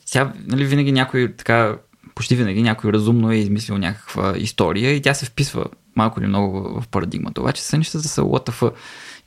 сега, 0.06 0.32
нали, 0.46 0.64
винаги 0.64 0.92
някой 0.92 1.34
така, 1.36 1.76
почти 2.14 2.36
винаги 2.36 2.62
някой 2.62 2.92
разумно 2.92 3.32
е 3.32 3.36
измислил 3.36 3.78
някаква 3.78 4.34
история 4.36 4.92
и 4.92 5.02
тя 5.02 5.14
се 5.14 5.26
вписва 5.26 5.64
малко 5.96 6.20
или 6.20 6.26
много 6.26 6.80
в, 6.80 6.88
парадигмата. 6.88 7.40
Обаче 7.40 7.62
сънищата 7.62 8.08
са 8.08 8.22
WTF. 8.22 8.72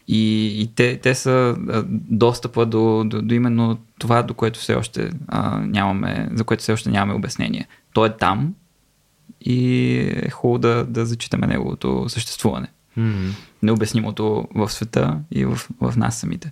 И, 0.07 0.45
и 0.61 0.67
те, 0.75 0.97
те 0.97 1.15
са 1.15 1.55
достъпа 1.93 2.65
до, 2.65 3.03
до, 3.05 3.21
до 3.21 3.33
именно 3.33 3.77
това, 3.99 4.23
до 4.23 4.33
което 4.33 4.59
все 4.59 4.75
още 4.75 5.09
а, 5.27 5.59
нямаме, 5.59 6.29
за 6.33 6.43
което 6.43 6.61
все 6.61 6.73
още 6.73 6.89
нямаме 6.89 7.13
обяснение. 7.13 7.67
То 7.93 8.05
е 8.05 8.17
там 8.17 8.53
и 9.41 9.97
е 10.15 10.29
хубаво 10.29 10.57
да, 10.57 10.85
да 10.85 11.05
зачитаме 11.05 11.47
неговото 11.47 12.09
съществуване. 12.09 12.67
М. 12.97 13.31
Необяснимото 13.63 14.47
в 14.55 14.69
света 14.69 15.19
и 15.31 15.45
в, 15.45 15.59
в 15.81 15.97
нас 15.97 16.19
самите. 16.19 16.51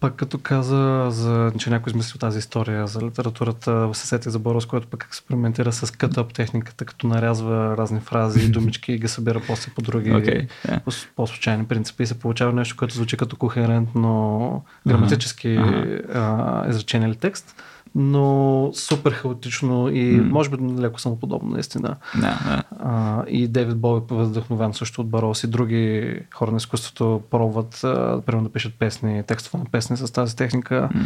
Пак 0.00 0.14
като 0.14 0.38
каза, 0.38 1.06
за, 1.10 1.52
че 1.58 1.70
някой 1.70 1.90
измислил 1.90 2.18
тази 2.18 2.38
история 2.38 2.86
за 2.86 3.00
литературата, 3.00 3.90
се 3.92 4.06
сети 4.06 4.30
за 4.30 4.38
Борос, 4.38 4.66
който 4.66 4.86
пък 4.86 5.04
експериментира 5.08 5.72
с 5.72 5.90
катъп 5.90 6.34
техниката, 6.34 6.84
като 6.84 7.06
нарязва 7.06 7.76
разни 7.76 8.00
фрази 8.00 8.44
и 8.44 8.48
думички 8.50 8.92
и 8.92 8.98
ги 8.98 9.08
събира 9.08 9.42
после 9.46 9.72
по 9.74 9.82
други 9.82 10.10
да. 10.10 10.80
по, 10.80 10.90
по-случайни 11.16 11.64
принципи 11.64 12.02
и 12.02 12.06
се 12.06 12.18
получава 12.18 12.52
нещо, 12.52 12.76
което 12.76 12.94
звучи 12.94 13.16
като 13.16 13.36
кохерентно 13.36 14.64
граматически 14.86 15.56
Ага. 15.56 16.00
а, 16.14 16.70
изречение 16.70 17.08
или 17.08 17.16
текст. 17.16 17.62
Но 17.94 18.70
супер 18.74 19.12
хаотично 19.12 19.88
и 19.88 20.16
М. 20.16 20.28
може 20.32 20.50
би 20.50 20.56
леко 20.80 21.00
самоподобно, 21.00 21.50
наистина. 21.50 21.96
Да. 22.20 22.62
А, 22.80 23.24
и 23.28 23.48
Дейвид 23.48 23.78
Боуи 23.78 23.98
е 23.98 24.14
вдъхновен 24.14 24.74
също 24.74 25.00
от 25.00 25.08
Барос 25.08 25.44
и 25.44 25.46
други 25.46 26.14
хора 26.34 26.50
на 26.50 26.56
изкуството 26.56 27.22
пробват, 27.30 27.84
а, 27.84 28.20
примерно 28.26 28.44
да 28.44 28.52
пишат 28.52 28.74
песни, 28.78 29.22
текстове 29.26 29.58
на 29.58 29.70
песни 29.70 29.96
с 29.96 30.12
тази 30.12 30.36
техника. 30.36 30.88
М. 30.94 31.00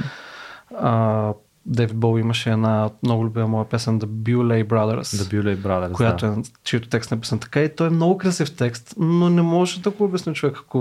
А, 0.81 1.33
Дейвид 1.69 1.97
имаше 2.05 2.51
една 2.51 2.91
много 3.03 3.25
любима 3.25 3.47
моя 3.47 3.69
песен 3.69 4.01
The 4.01 4.07
Bewlay 4.07 4.65
Brothers, 4.65 5.03
The 5.03 5.35
Beauty 5.35 5.57
Brothers. 5.57 5.93
която 5.93 6.27
да. 6.27 6.33
е, 6.33 6.37
чието 6.65 6.89
текст 6.89 7.13
е 7.13 7.15
написан 7.15 7.39
така 7.39 7.61
и 7.61 7.75
той 7.77 7.87
е 7.87 7.91
много 7.91 8.19
красив 8.19 8.57
текст, 8.57 8.95
но 8.99 9.31
не 9.31 9.43
може 9.43 9.81
да 9.81 9.91
го 9.91 10.05
обясни 10.05 10.35
човек, 10.35 10.57
ако 10.67 10.79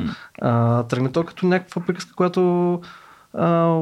М. 0.00 0.14
а, 0.42 0.82
тръгне 0.82 1.12
то 1.12 1.24
като 1.24 1.46
някаква 1.46 1.82
приказка, 1.82 2.14
която 2.14 2.72
а, 3.34 3.80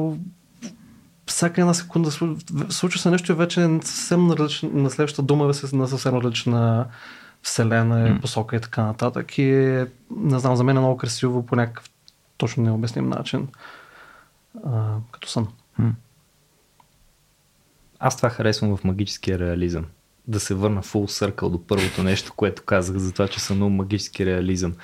всяка 1.27 1.61
една 1.61 1.73
секунда 1.73 2.11
слу- 2.11 2.71
случва 2.71 2.99
се 2.99 3.11
нещо 3.11 3.31
и 3.31 3.35
вече 3.35 3.63
е 3.63 3.79
съвсем 3.81 4.27
на, 4.27 4.37
различна, 4.37 4.69
на 4.73 4.89
следващата 4.89 5.21
дума 5.21 5.45
е 5.45 5.75
на 5.75 5.87
съвсем 5.87 6.15
различна 6.15 6.87
вселена, 7.43 8.09
М. 8.09 8.21
посока 8.21 8.55
и 8.55 8.61
така 8.61 8.83
нататък. 8.83 9.37
И 9.37 9.49
е, 9.51 9.87
не 10.17 10.39
знам, 10.39 10.55
за 10.55 10.63
мен 10.63 10.77
е 10.77 10.79
много 10.79 10.97
красиво 10.97 11.45
по 11.45 11.55
някакъв 11.55 11.89
точно 12.37 12.63
необясним 12.63 13.09
начин. 13.09 13.47
А, 14.65 14.95
като 15.11 15.29
сън. 15.29 15.47
М. 15.77 15.93
Аз 17.99 18.17
това 18.17 18.29
харесвам 18.29 18.77
в 18.77 18.83
магическия 18.83 19.39
реализъм. 19.39 19.85
Да 20.27 20.39
се 20.39 20.53
върна 20.53 20.83
full 20.83 21.31
circle 21.31 21.49
до 21.49 21.67
първото 21.67 22.03
нещо, 22.03 22.33
което 22.35 22.63
казах 22.63 22.97
за 22.97 23.13
това, 23.13 23.27
че 23.27 23.39
много 23.53 23.71
магически 23.71 24.25
реализъм. 24.25 24.75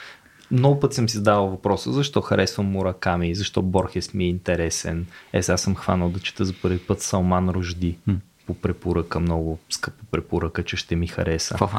Много 0.53 0.79
път 0.79 0.93
съм 0.93 1.09
си 1.09 1.17
задавал 1.17 1.47
въпроса, 1.47 1.91
защо 1.91 2.21
харесвам 2.21 2.65
Мураками, 2.65 3.35
защо 3.35 3.61
Борхес 3.61 4.13
ми 4.13 4.23
е 4.23 4.27
интересен. 4.27 5.05
Е, 5.33 5.43
сега 5.43 5.57
съм 5.57 5.75
хванал 5.75 6.09
да 6.09 6.19
чета 6.19 6.45
за 6.45 6.53
първи 6.61 6.79
път 6.79 7.01
Салман 7.01 7.49
Рожди 7.49 7.97
М. 8.07 8.15
по 8.47 8.53
препоръка, 8.53 9.19
много 9.19 9.59
скъпа 9.69 10.03
препоръка, 10.11 10.63
че 10.63 10.77
ще 10.77 10.95
ми 10.95 11.07
хареса. 11.07 11.55
Какво? 11.57 11.77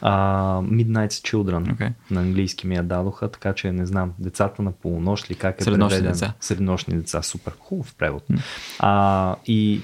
А, 0.00 0.60
Midnight's 0.60 1.08
Children 1.08 1.72
Окей. 1.72 1.88
на 2.10 2.20
английски 2.20 2.66
ми 2.66 2.74
я 2.74 2.82
дадоха, 2.82 3.28
така 3.28 3.52
че 3.52 3.72
не 3.72 3.86
знам, 3.86 4.12
децата 4.18 4.62
на 4.62 4.72
полунощ 4.72 5.30
ли 5.30 5.34
как 5.34 5.60
е 5.60 5.64
Среднощни 5.64 5.96
преведен? 5.98 6.12
деца. 6.12 6.32
Среднощни 6.40 6.96
деца, 6.96 7.22
супер, 7.22 7.52
хубав 7.60 7.94
превод. 7.94 8.30
М. 8.30 8.38
А, 8.78 9.36
и 9.46 9.80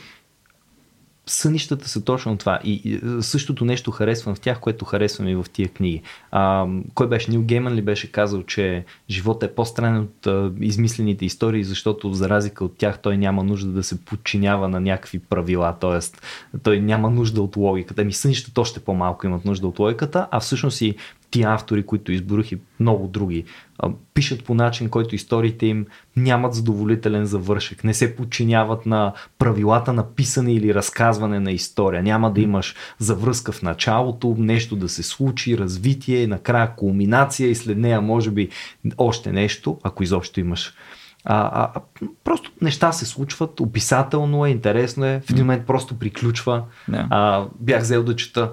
сънищата 1.30 1.88
са 1.88 2.04
точно 2.04 2.36
това. 2.36 2.60
И, 2.64 2.72
и 2.84 3.22
същото 3.22 3.64
нещо 3.64 3.90
харесвам 3.90 4.34
в 4.34 4.40
тях, 4.40 4.60
което 4.60 4.84
харесвам 4.84 5.28
и 5.28 5.34
в 5.34 5.46
тия 5.52 5.68
книги. 5.68 6.02
А, 6.30 6.66
кой 6.94 7.08
беше? 7.08 7.30
Нил 7.30 7.42
Гейман 7.42 7.74
ли 7.74 7.82
беше 7.82 8.12
казал, 8.12 8.42
че 8.42 8.84
живота 9.10 9.46
е 9.46 9.54
по-странен 9.54 10.02
от 10.02 10.26
а, 10.26 10.52
измислените 10.60 11.24
истории, 11.24 11.64
защото 11.64 12.12
за 12.12 12.28
разлика 12.28 12.64
от 12.64 12.76
тях 12.76 12.98
той 12.98 13.18
няма 13.18 13.44
нужда 13.44 13.70
да 13.70 13.82
се 13.82 14.04
подчинява 14.04 14.68
на 14.68 14.80
някакви 14.80 15.18
правила, 15.18 15.76
т.е. 15.80 15.98
той 16.62 16.80
няма 16.80 17.10
нужда 17.10 17.42
от 17.42 17.56
логиката. 17.56 18.04
Ми 18.04 18.12
сънищата 18.12 18.60
още 18.60 18.80
по-малко 18.80 19.26
имат 19.26 19.44
нужда 19.44 19.66
от 19.66 19.78
логиката, 19.78 20.28
а 20.30 20.40
всъщност 20.40 20.80
и 20.80 20.96
тия 21.30 21.54
автори, 21.54 21.86
които 21.86 22.12
изборих 22.12 22.52
и 22.52 22.58
много 22.80 23.08
други, 23.08 23.44
пишат 24.14 24.44
по 24.44 24.54
начин, 24.54 24.88
който 24.88 25.14
историите 25.14 25.66
им 25.66 25.86
нямат 26.16 26.54
задоволителен 26.54 27.26
завършек, 27.26 27.84
не 27.84 27.94
се 27.94 28.16
подчиняват 28.16 28.86
на 28.86 29.12
правилата 29.38 29.92
на 29.92 30.14
писане 30.14 30.54
или 30.54 30.74
разказване 30.74 31.40
на 31.40 31.52
история. 31.52 32.02
Няма 32.02 32.32
да 32.32 32.40
имаш 32.40 32.74
завръзка 32.98 33.52
в 33.52 33.62
началото, 33.62 34.36
нещо 34.38 34.76
да 34.76 34.88
се 34.88 35.02
случи, 35.02 35.58
развитие, 35.58 36.26
накрая 36.26 36.74
кулминация 36.76 37.50
и 37.50 37.54
след 37.54 37.78
нея 37.78 38.00
може 38.00 38.30
би 38.30 38.48
още 38.98 39.32
нещо, 39.32 39.78
ако 39.82 40.02
изобщо 40.02 40.40
имаш. 40.40 40.74
А, 41.24 41.70
а, 41.74 41.80
просто 42.24 42.52
неща 42.62 42.92
се 42.92 43.06
случват, 43.06 43.60
описателно 43.60 44.46
е, 44.46 44.50
интересно 44.50 45.04
е, 45.04 45.22
в 45.26 45.30
един 45.30 45.44
момент 45.44 45.66
просто 45.66 45.98
приключва. 45.98 46.64
Да. 46.88 47.06
А, 47.10 47.46
бях 47.60 47.82
взел 47.82 48.02
да 48.02 48.16
чета 48.16 48.52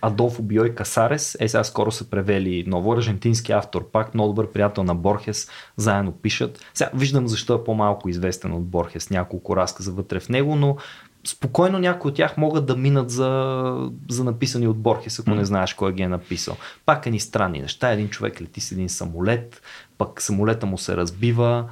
Адолфо 0.00 0.42
Биой 0.42 0.74
Касарес, 0.74 1.36
е 1.40 1.48
сега 1.48 1.64
скоро 1.64 1.92
са 1.92 2.10
превели 2.10 2.64
ново, 2.66 2.92
аржентински 2.92 3.52
автор, 3.52 3.90
пак 3.90 4.14
много 4.14 4.28
добър 4.28 4.52
приятел 4.52 4.84
на 4.84 4.94
Борхес, 4.94 5.48
заедно 5.76 6.12
пишат. 6.12 6.60
Сега 6.74 6.90
виждам 6.94 7.28
защо 7.28 7.54
е 7.54 7.64
по-малко 7.64 8.08
известен 8.08 8.52
от 8.52 8.64
Борхес, 8.64 9.10
няколко 9.10 9.56
разказа 9.56 9.92
вътре 9.92 10.20
в 10.20 10.28
него, 10.28 10.56
но 10.56 10.76
спокойно 11.24 11.78
някои 11.78 12.08
от 12.08 12.16
тях 12.16 12.36
могат 12.36 12.66
да 12.66 12.76
минат 12.76 13.10
за, 13.10 13.90
за 14.10 14.24
написани 14.24 14.66
от 14.66 14.78
Борхес, 14.78 15.18
ако 15.18 15.30
не 15.30 15.44
знаеш 15.44 15.74
кой 15.74 15.92
ги 15.92 16.02
е 16.02 16.08
написал. 16.08 16.56
Пак 16.86 17.06
е 17.06 17.10
ни 17.10 17.20
странни 17.20 17.60
неща. 17.60 17.92
Един 17.92 18.08
човек 18.08 18.40
лети 18.40 18.60
с 18.60 18.72
един 18.72 18.88
самолет, 18.88 19.62
пък 19.98 20.22
самолета 20.22 20.66
му 20.66 20.78
се 20.78 20.96
разбива, 20.96 21.64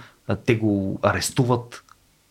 те 0.45 0.57
го 0.57 0.99
арестуват 1.03 1.85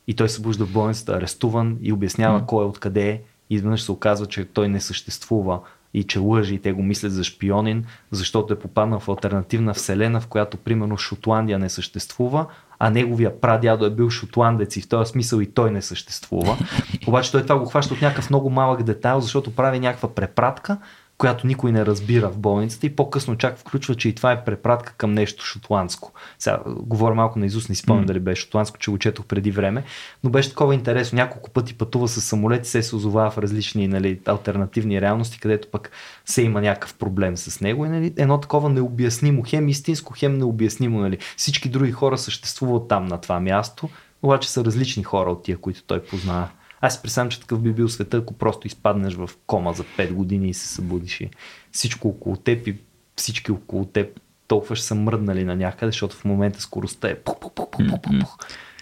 и 0.07 0.13
той 0.13 0.29
се 0.29 0.41
бужда 0.41 0.65
в 0.65 0.71
болницата 0.71 1.11
арестуван 1.11 1.77
и 1.81 1.93
обяснява 1.93 2.39
М. 2.39 2.45
кой 2.45 2.65
е 2.65 2.67
откъде 2.67 3.09
е. 3.09 3.21
Изведнъж 3.49 3.83
се 3.83 3.91
оказва, 3.91 4.25
че 4.25 4.45
той 4.45 4.67
не 4.67 4.81
съществува 4.81 5.59
и 5.93 6.03
че 6.03 6.19
лъжи 6.19 6.55
и 6.55 6.59
те 6.59 6.71
го 6.71 6.83
мислят 6.83 7.11
за 7.11 7.23
шпионин, 7.23 7.85
защото 8.11 8.53
е 8.53 8.59
попаднал 8.59 8.99
в 8.99 9.09
альтернативна 9.09 9.73
вселена, 9.73 10.21
в 10.21 10.27
която 10.27 10.57
примерно 10.57 10.97
Шотландия 10.97 11.59
не 11.59 11.69
съществува, 11.69 12.45
а 12.79 12.89
неговия 12.89 13.41
прадядо 13.41 13.85
е 13.85 13.89
бил 13.89 14.09
шотландец 14.09 14.75
и 14.75 14.81
в 14.81 14.87
този 14.87 15.11
смисъл 15.11 15.39
и 15.39 15.45
той 15.45 15.71
не 15.71 15.81
съществува. 15.81 16.57
Обаче 17.07 17.31
той 17.31 17.41
това 17.41 17.59
го 17.59 17.65
хваща 17.65 17.93
от 17.93 18.01
някакъв 18.01 18.29
много 18.29 18.49
малък 18.49 18.83
детайл, 18.83 19.19
защото 19.19 19.55
прави 19.55 19.79
някаква 19.79 20.15
препратка, 20.15 20.77
която 21.19 21.47
никой 21.47 21.71
не 21.71 21.85
разбира 21.85 22.29
в 22.29 22.37
болницата 22.37 22.87
и 22.87 22.95
по-късно 22.95 23.37
чак 23.37 23.57
включва, 23.57 23.95
че 23.95 24.09
и 24.09 24.15
това 24.15 24.31
е 24.31 24.43
препратка 24.43 24.93
към 24.97 25.13
нещо 25.13 25.45
шотландско. 25.45 26.11
Сега 26.39 26.59
говоря 26.65 27.15
малко 27.15 27.39
на 27.39 27.45
Изус, 27.45 27.69
не 27.69 27.75
спомням 27.75 28.03
М. 28.03 28.07
дали 28.07 28.19
беше 28.19 28.41
шотландско, 28.41 28.77
че 28.77 28.91
го 28.91 28.97
четох 28.97 29.25
преди 29.25 29.51
време, 29.51 29.83
но 30.23 30.29
беше 30.29 30.49
такова 30.49 30.73
интересно. 30.73 31.15
Няколко 31.15 31.49
пъти 31.49 31.73
пътува 31.73 32.07
с 32.07 32.21
самолет 32.21 32.65
и 32.65 32.69
се 32.69 32.83
се 32.83 32.95
озовава 32.95 33.31
в 33.31 33.37
различни 33.37 33.87
нали, 33.87 34.19
альтернативни 34.25 35.01
реалности, 35.01 35.39
където 35.39 35.67
пък 35.71 35.91
се 36.25 36.41
има 36.41 36.61
някакъв 36.61 36.93
проблем 36.93 37.37
с 37.37 37.61
него. 37.61 37.85
И, 37.85 37.89
нали, 37.89 38.13
едно 38.17 38.39
такова 38.39 38.69
необяснимо, 38.69 39.43
хем 39.47 39.69
истинско, 39.69 40.13
хем 40.17 40.37
необяснимо. 40.37 40.99
Нали. 40.99 41.17
Всички 41.37 41.69
други 41.69 41.91
хора 41.91 42.17
съществуват 42.17 42.87
там 42.87 43.05
на 43.05 43.21
това 43.21 43.39
място, 43.39 43.89
обаче 44.23 44.51
са 44.51 44.65
различни 44.65 45.03
хора 45.03 45.31
от 45.31 45.43
тия, 45.43 45.57
които 45.57 45.83
той 45.83 46.03
познава. 46.03 46.49
Аз 46.81 46.95
си 46.95 47.01
представям, 47.01 47.29
че 47.29 47.39
такъв 47.39 47.61
би 47.61 47.73
бил 47.73 47.89
света, 47.89 48.17
ако 48.17 48.33
просто 48.33 48.67
изпаднеш 48.67 49.13
в 49.13 49.29
кома 49.47 49.73
за 49.73 49.83
5 49.83 50.11
години 50.11 50.49
и 50.49 50.53
се 50.53 50.67
събудиш 50.67 51.21
и 51.21 51.29
всичко 51.71 52.07
около 52.07 52.35
теб 52.35 52.67
и 52.67 52.77
всички 53.15 53.51
около 53.51 53.85
теб 53.85 54.19
толкова 54.47 54.75
ще 54.75 54.85
са 54.85 54.95
мръднали 54.95 55.43
на 55.43 55.55
някъде, 55.55 55.91
защото 55.91 56.15
в 56.15 56.25
момента 56.25 56.61
скоростта 56.61 57.09
е 57.09 57.15
пух, 57.15 57.39
пух, 57.39 57.53
пух, 57.53 57.69
пух, 57.69 57.87
пух, 57.89 58.01
пух, 58.01 58.19
пух, 58.19 58.37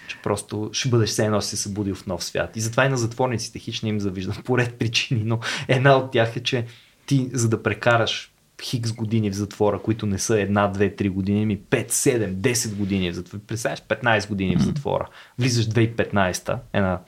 че 0.08 0.18
просто 0.22 0.70
ще 0.72 0.88
бъдеш 0.88 1.10
все 1.10 1.24
едно 1.24 1.40
си 1.40 1.56
се 1.56 1.62
събудил 1.62 1.94
в 1.94 2.06
нов 2.06 2.24
свят. 2.24 2.56
И 2.56 2.60
затова 2.60 2.86
и 2.86 2.88
на 2.88 2.96
затворниците 2.96 3.58
хич 3.58 3.82
не 3.82 3.88
им 3.88 4.00
завиждам 4.00 4.36
по 4.44 4.58
ред 4.58 4.74
причини, 4.74 5.22
но 5.24 5.38
една 5.68 5.96
от 5.96 6.10
тях 6.10 6.36
е, 6.36 6.42
че 6.42 6.66
ти 7.06 7.30
за 7.32 7.48
да 7.48 7.62
прекараш 7.62 8.32
хикс 8.62 8.92
години 8.92 9.30
в 9.30 9.34
затвора, 9.34 9.78
които 9.78 10.06
не 10.06 10.18
са 10.18 10.40
една, 10.40 10.68
две, 10.68 10.96
три 10.96 11.08
години, 11.08 11.46
ми 11.46 11.58
5, 11.58 11.90
7, 11.90 12.32
10 12.32 12.74
години 12.74 13.10
в 13.10 13.14
затвора. 13.14 13.42
Представяш 13.46 13.82
15 13.82 14.28
години 14.28 14.56
в 14.56 14.62
затвора. 14.62 15.08
Влизаш 15.38 15.68
2015, 15.68 16.58
една 16.72 17.00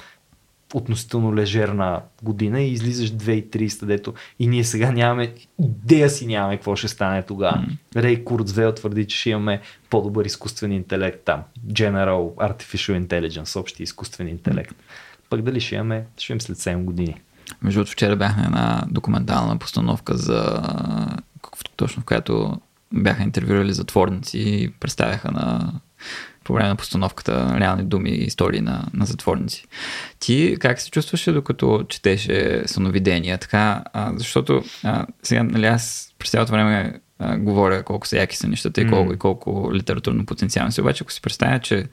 относително 0.75 1.35
лежерна 1.35 2.01
година 2.23 2.61
и 2.61 2.73
излизаш 2.73 3.13
2030, 3.13 3.85
дето 3.85 4.15
и 4.39 4.47
ние 4.47 4.65
сега 4.65 4.93
нямаме, 4.93 5.35
идея 5.61 6.11
си 6.11 6.27
нямаме 6.27 6.57
какво 6.57 6.77
ще 6.77 6.89
стане 6.89 7.23
тогава. 7.23 7.67
Рей 7.97 8.25
Курцвел 8.25 8.73
твърди, 8.73 9.07
че 9.07 9.19
ще 9.19 9.31
имаме 9.31 9.61
по-добър 9.91 10.25
изкуствен 10.25 10.73
интелект 10.73 11.25
там. 11.25 11.43
General 11.67 12.35
Artificial 12.35 13.07
Intelligence, 13.07 13.61
общи 13.61 13.83
изкуствен 13.83 14.29
интелект. 14.29 14.75
Пък 15.31 15.43
дали 15.43 15.61
ще 15.61 15.75
имаме, 15.75 16.07
ще 16.19 16.33
имаме 16.33 16.41
след 16.41 16.57
7 16.57 16.85
години. 16.85 17.21
Между 17.63 17.81
другото, 17.81 17.93
вчера 17.93 18.17
бях 18.17 18.37
на 18.37 18.45
една 18.45 18.85
документална 18.91 19.59
постановка 19.59 20.17
за 20.17 20.63
точно 21.77 22.03
в 22.03 22.05
която 22.05 22.61
бяха 22.93 23.23
интервюрали 23.23 23.73
затворници 23.73 24.39
и 24.39 24.71
представяха 24.81 25.33
на 25.33 25.73
по 26.51 26.55
време 26.55 26.69
на 26.69 26.77
постановката 26.77 27.57
реални 27.61 27.85
думи 27.85 28.11
и 28.11 28.25
истории 28.25 28.61
на, 28.61 28.87
на 28.95 29.07
затворници. 29.07 29.67
Ти 30.19 30.57
как 30.61 30.81
се 30.81 30.91
чувстваше 30.91 31.33
докато 31.33 31.85
четеше 31.89 32.63
съновидения? 32.67 33.39
Така, 33.39 33.85
а, 33.93 34.13
защото 34.17 34.63
а, 34.85 35.07
сега, 35.23 35.43
нали, 35.43 35.67
аз 35.67 36.15
през 36.19 36.31
цялото 36.31 36.53
време 36.53 37.01
а, 37.19 37.37
говоря 37.37 37.83
колко 37.83 38.07
са 38.07 38.17
яки 38.17 38.37
са 38.37 38.49
нещата 38.49 38.81
и 38.81 38.89
колко, 38.89 39.09
М. 39.09 39.15
и 39.15 39.19
колко 39.19 39.71
литературно 39.75 40.27
потенциално 40.27 40.73
си. 40.73 40.81
Обаче, 40.81 41.05
ако 41.05 41.13
си 41.13 41.23
представя, 41.23 41.59
че 41.59 41.87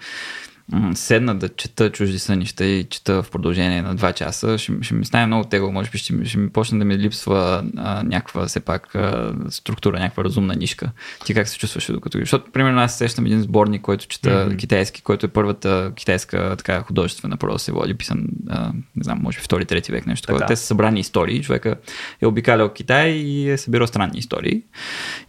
седна 0.93 1.35
да 1.35 1.49
чета 1.49 1.91
чужди 1.91 2.19
сънища 2.19 2.65
и 2.65 2.83
чета 2.83 3.23
в 3.23 3.31
продължение 3.31 3.81
на 3.81 3.95
2 3.95 4.13
часа, 4.13 4.57
ще, 4.57 4.73
ще 4.81 4.93
ми 4.93 5.05
стане 5.05 5.25
много 5.25 5.43
тегло. 5.43 5.71
Може 5.71 5.89
би 5.89 5.97
ще, 5.97 6.25
ще 6.25 6.37
ми 6.37 6.49
почне 6.49 6.79
да 6.79 6.85
ми 6.85 6.97
липсва 6.97 7.63
а, 7.77 8.03
някаква 8.03 8.45
все 8.45 8.59
пак 8.59 8.95
а, 8.95 9.33
структура, 9.49 9.99
някаква 9.99 10.23
разумна 10.23 10.55
нишка. 10.55 10.91
Ти 11.25 11.33
как 11.33 11.47
се 11.47 11.57
чувстваш 11.57 11.91
докато... 11.91 12.19
Защото, 12.19 12.51
примерно, 12.51 12.79
аз 12.79 12.97
сещам 12.97 13.25
един 13.25 13.41
сборник, 13.41 13.81
който 13.81 14.07
чета 14.07 14.45
Мгм. 14.47 14.57
китайски, 14.57 15.01
който 15.01 15.25
е 15.25 15.29
първата 15.29 15.91
китайска 15.95 16.55
така 16.57 16.81
художествена 16.81 17.37
проза 17.37 17.59
се 17.59 17.71
води, 17.71 17.93
писан, 17.93 18.27
а, 18.49 18.71
не 18.95 19.03
знам, 19.03 19.19
може 19.21 19.37
би 19.37 19.43
втори, 19.43 19.65
трети 19.65 19.91
век, 19.91 20.07
нещо 20.07 20.27
такова. 20.27 20.45
Те 20.45 20.55
са 20.55 20.65
събрани 20.65 20.99
истории. 20.99 21.43
Човека 21.43 21.75
е 22.21 22.27
обикалял 22.27 22.73
Китай 22.73 23.09
и 23.09 23.49
е 23.49 23.57
събирал 23.57 23.87
странни 23.87 24.19
истории. 24.19 24.63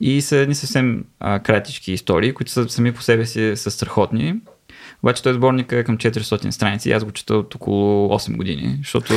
И 0.00 0.20
са 0.20 0.36
едни 0.36 0.54
съвсем 0.54 1.04
а, 1.20 1.38
кратички 1.38 1.92
истории, 1.92 2.34
които 2.34 2.52
са 2.52 2.68
сами 2.68 2.92
по 2.92 3.02
себе 3.02 3.26
си 3.26 3.52
са 3.56 3.70
страхотни. 3.70 4.34
Обаче 5.02 5.22
той 5.22 5.34
сборник 5.34 5.72
е 5.72 5.84
към 5.84 5.98
400 5.98 6.50
страници 6.50 6.88
и 6.88 6.92
аз 6.92 7.04
го 7.04 7.10
чета 7.10 7.34
от 7.34 7.54
около 7.54 8.08
8 8.08 8.36
години, 8.36 8.76
защото 8.78 9.12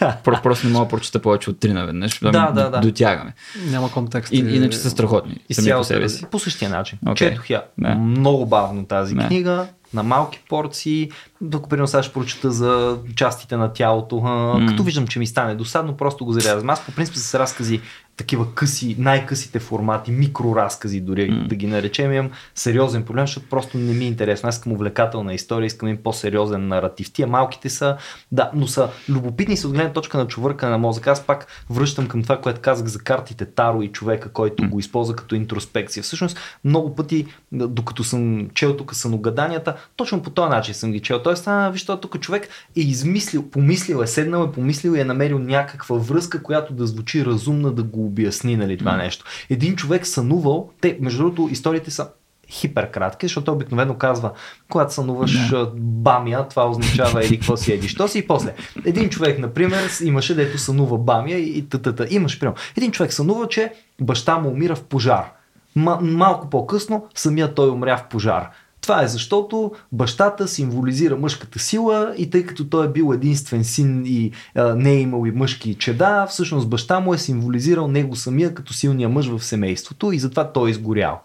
про- 0.00 0.40
просто 0.42 0.66
не 0.66 0.72
мога 0.72 0.84
да 0.84 0.90
прочета 0.90 1.18
повече 1.18 1.50
от 1.50 1.56
3 1.56 1.72
наведнъж, 1.72 2.18
да, 2.18 2.30
Да, 2.30 2.40
ми 2.42 2.54
да, 2.54 2.70
да. 2.70 2.80
дотягаме. 2.80 3.34
Няма 3.64 3.90
контекст. 3.90 4.32
И, 4.32 4.36
иначе 4.36 4.78
са 4.78 4.90
страхотни. 4.90 5.36
И 5.48 5.54
сами 5.54 5.72
по 5.72 5.84
себе 5.84 6.08
си. 6.08 6.24
по 6.30 6.38
същия 6.38 6.70
начин. 6.70 6.98
Okay. 7.06 7.14
Четох 7.30 7.50
я 7.50 7.62
Да. 7.78 7.94
много 7.94 8.46
бавно 8.46 8.84
тази 8.84 9.14
Да. 9.14 9.26
книга, 9.26 9.66
на 9.94 10.02
малки 10.02 10.40
порции, 10.48 11.10
докато 11.40 11.68
примерно 11.68 11.86
сега 11.86 12.02
ще 12.02 12.12
прочета 12.12 12.50
за 12.50 12.98
частите 13.16 13.56
на 13.56 13.72
тялото. 13.72 14.22
А, 14.24 14.58
М. 14.58 14.66
Като 14.68 14.82
виждам, 14.82 15.06
че 15.06 15.18
ми 15.18 15.26
стане 15.26 15.54
досадно, 15.54 15.96
просто 15.96 16.24
го 16.24 16.32
зарязвам. 16.32 16.70
Аз 16.70 16.86
по 16.86 16.92
принцип 16.92 17.14
с 17.16 17.34
разкази, 17.34 17.80
такива 18.16 18.54
къси, 18.54 18.96
най-късите 18.98 19.58
формати, 19.58 20.10
микроразкази 20.10 21.00
дори 21.00 21.30
М. 21.30 21.48
да 21.48 21.54
ги 21.54 21.66
наречем, 21.66 22.12
имам 22.12 22.30
сериозен 22.54 23.02
проблем, 23.02 23.26
защото 23.26 23.46
просто 23.48 23.78
не 23.78 23.92
ми 23.92 24.04
е 24.04 24.08
интересно. 24.08 24.48
Аз 24.48 24.54
искам 24.54 24.72
увлекателна 24.72 25.34
история, 25.34 25.66
искам 25.66 25.88
им 25.88 25.96
по-сериозен 25.96 26.68
наратив. 26.68 27.12
Тия 27.12 27.28
малките 27.28 27.70
са, 27.70 27.96
да, 28.32 28.50
но 28.54 28.66
са 28.66 28.88
любопитни 29.08 29.56
са 29.56 29.68
от 29.68 29.74
гледна 29.74 29.92
точка 29.92 30.18
на 30.18 30.26
човърка 30.26 30.68
на 30.68 30.78
мозъка. 30.78 31.10
Аз 31.10 31.26
пак 31.26 31.46
връщам 31.70 32.08
към 32.08 32.22
това, 32.22 32.40
което 32.40 32.60
казах 32.60 32.86
за 32.86 32.98
картите 32.98 33.44
Таро 33.44 33.82
и 33.82 33.88
човека, 33.88 34.28
който 34.28 34.68
го 34.68 34.78
използва 34.78 35.16
като 35.16 35.34
интроспекция. 35.34 36.02
Всъщност, 36.02 36.38
много 36.64 36.94
пъти, 36.94 37.26
докато 37.52 38.04
съм 38.04 38.48
чел 38.54 38.76
тук 38.76 38.94
съногаданията, 38.94 39.75
точно 39.96 40.22
по 40.22 40.30
този 40.30 40.50
начин 40.50 40.74
съм 40.74 40.92
ги 40.92 41.00
чел. 41.00 41.22
Тоест, 41.22 41.46
а, 41.46 41.70
виж, 41.70 41.84
той 41.84 42.00
тук 42.00 42.20
човек 42.20 42.48
е 42.76 42.80
измислил, 42.80 43.50
помислил 43.50 44.02
е, 44.02 44.06
седнал 44.06 44.44
е, 44.44 44.52
помислил 44.52 44.92
и 44.92 45.00
е 45.00 45.04
намерил 45.04 45.38
някаква 45.38 45.96
връзка, 45.96 46.42
която 46.42 46.74
да 46.74 46.86
звучи 46.86 47.24
разумна, 47.24 47.72
да 47.72 47.82
го 47.82 48.06
обясни, 48.06 48.56
нали, 48.56 48.78
това 48.78 48.96
нещо. 48.96 49.24
Един 49.50 49.76
човек 49.76 50.06
сънувал, 50.06 50.70
те, 50.80 50.98
между 51.00 51.18
другото, 51.18 51.48
историите 51.52 51.90
са 51.90 52.08
хиперкратки, 52.50 53.26
защото 53.26 53.52
обикновено 53.52 53.94
казва, 53.94 54.32
когато 54.70 54.94
сънуваш 54.94 55.48
да. 55.48 55.70
бамя, 55.76 56.48
това 56.48 56.70
означава 56.70 57.24
еди 57.24 57.38
какво 57.38 57.56
си 57.56 57.72
едиш. 57.72 57.94
То 57.94 58.08
си 58.08 58.18
и 58.18 58.26
после. 58.26 58.54
Един 58.84 59.08
човек, 59.08 59.38
например, 59.38 59.90
имаше 60.02 60.34
дето 60.34 60.58
сънува 60.58 60.98
бамя 60.98 61.30
и 61.30 61.68
тътата. 61.68 62.06
Имаш, 62.10 62.38
примерно. 62.40 62.58
Един 62.76 62.90
човек 62.90 63.12
сънува, 63.12 63.48
че 63.48 63.72
баща 64.00 64.38
му 64.38 64.48
умира 64.48 64.76
в 64.76 64.82
пожар. 64.82 65.32
М- 65.76 65.98
малко 66.02 66.50
по-късно 66.50 67.06
самия 67.14 67.54
той 67.54 67.70
умря 67.70 67.96
в 67.96 68.04
пожар. 68.08 68.50
Това 68.86 69.02
е 69.02 69.08
защото 69.08 69.72
бащата 69.92 70.48
символизира 70.48 71.16
мъжката 71.16 71.58
сила 71.58 72.14
и 72.18 72.30
тъй 72.30 72.46
като 72.46 72.68
той 72.68 72.86
е 72.86 72.90
бил 72.90 73.12
единствен 73.14 73.64
син 73.64 74.02
и 74.06 74.32
а, 74.54 74.74
не 74.74 74.92
е 74.92 75.00
имал 75.00 75.26
и 75.26 75.30
мъжки 75.30 75.74
чеда, 75.74 76.26
всъщност 76.26 76.68
баща 76.68 77.00
му 77.00 77.14
е 77.14 77.18
символизирал 77.18 77.88
него 77.88 78.16
самия 78.16 78.54
като 78.54 78.72
силния 78.72 79.08
мъж 79.08 79.28
в 79.28 79.44
семейството 79.44 80.12
и 80.12 80.18
затова 80.18 80.52
той 80.52 80.68
е 80.68 80.70
изгорял. 80.70 81.20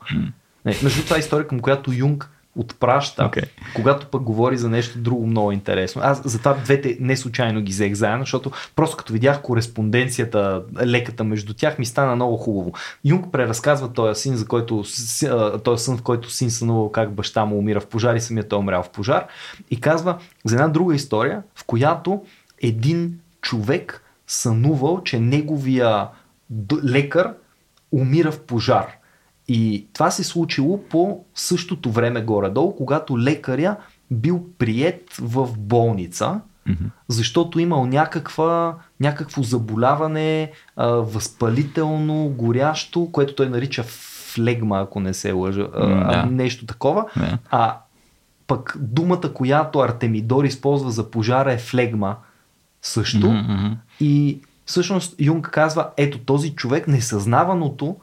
Не, 0.66 0.76
между 0.84 1.04
това 1.04 1.16
е 1.16 1.20
история, 1.20 1.48
към 1.48 1.60
която 1.60 1.92
Юнг 1.94 2.30
отпраща, 2.56 3.26
Окей. 3.26 3.44
когато 3.76 4.08
пък 4.08 4.22
говори 4.22 4.58
за 4.58 4.70
нещо 4.70 5.00
друго 5.00 5.28
много 5.28 5.52
интересно. 5.52 6.02
Аз 6.06 6.22
затова 6.24 6.54
двете 6.54 6.98
не 7.00 7.18
случайно 7.18 7.62
ги 7.62 7.72
взех 7.72 7.94
заедно, 7.94 8.24
защото 8.24 8.52
просто 8.76 8.98
като 8.98 9.14
видях 9.14 9.42
кореспонденцията, 9.42 10.64
леката 10.86 11.24
между 11.24 11.54
тях, 11.54 11.80
ми 11.80 11.86
стана 11.86 12.16
много 12.16 12.38
хубаво. 12.38 12.74
Юнг 13.06 13.32
преразказва 13.32 13.94
този 13.94 14.22
син, 14.22 14.36
за 14.36 14.48
който, 14.48 14.84
този 15.64 15.84
сън, 15.84 15.98
в 15.98 16.02
който 16.02 16.32
син 16.32 16.52
сънувал 16.52 16.92
как 16.92 17.14
баща 17.14 17.46
му 17.46 17.58
умира 17.58 17.80
в 17.80 17.88
пожар 17.88 18.16
и 18.16 18.22
самият 18.22 18.50
той 18.50 18.58
е 18.58 18.60
умрял 18.60 18.84
в 18.84 18.90
пожар. 18.90 19.28
И 19.72 19.82
казва 19.82 20.18
за 20.46 20.56
една 20.56 20.68
друга 20.68 20.96
история, 20.96 21.44
в 21.56 21.64
която 21.64 22.24
един 22.62 23.20
човек 23.42 24.04
сънувал, 24.28 25.02
че 25.04 25.20
неговия 25.20 26.08
лекар 26.84 27.34
умира 27.92 28.32
в 28.32 28.40
пожар. 28.40 29.01
И 29.54 29.88
това 29.94 30.12
се 30.12 30.24
случило 30.24 30.84
по 30.84 31.24
същото 31.36 31.92
време 31.92 32.22
горе-долу, 32.22 32.76
когато 32.76 33.20
лекаря 33.20 33.76
бил 34.12 34.46
прият 34.58 35.02
в 35.20 35.58
болница, 35.58 36.40
защото 37.08 37.60
имал 37.60 37.86
някаква, 37.86 38.76
някакво 39.00 39.44
заболяване, 39.44 40.52
а, 40.76 40.88
възпалително, 40.88 42.30
горящо, 42.30 43.10
което 43.12 43.36
той 43.36 43.50
нарича 43.50 43.84
флегма, 43.88 44.80
ако 44.80 45.00
не 45.00 45.14
се 45.14 45.32
лъжа, 45.32 45.68
а, 45.76 45.88
М, 45.88 46.12
да. 46.12 46.26
нещо 46.26 46.66
такова. 46.66 47.06
Да. 47.16 47.38
А 47.50 47.78
пък 48.48 48.78
думата, 48.80 49.34
която 49.34 49.80
Артемидор 49.80 50.44
използва 50.44 50.92
за 50.92 51.12
пожара 51.12 51.54
е 51.54 51.58
флегма 51.58 52.16
също. 52.82 53.32
Мгм. 53.32 53.74
И 54.00 54.40
всъщност 54.66 55.16
Юнг 55.20 55.50
казва, 55.54 55.90
ето 55.98 56.18
този 56.18 56.56
човек, 56.56 56.88
несъзнаваното 56.88 57.96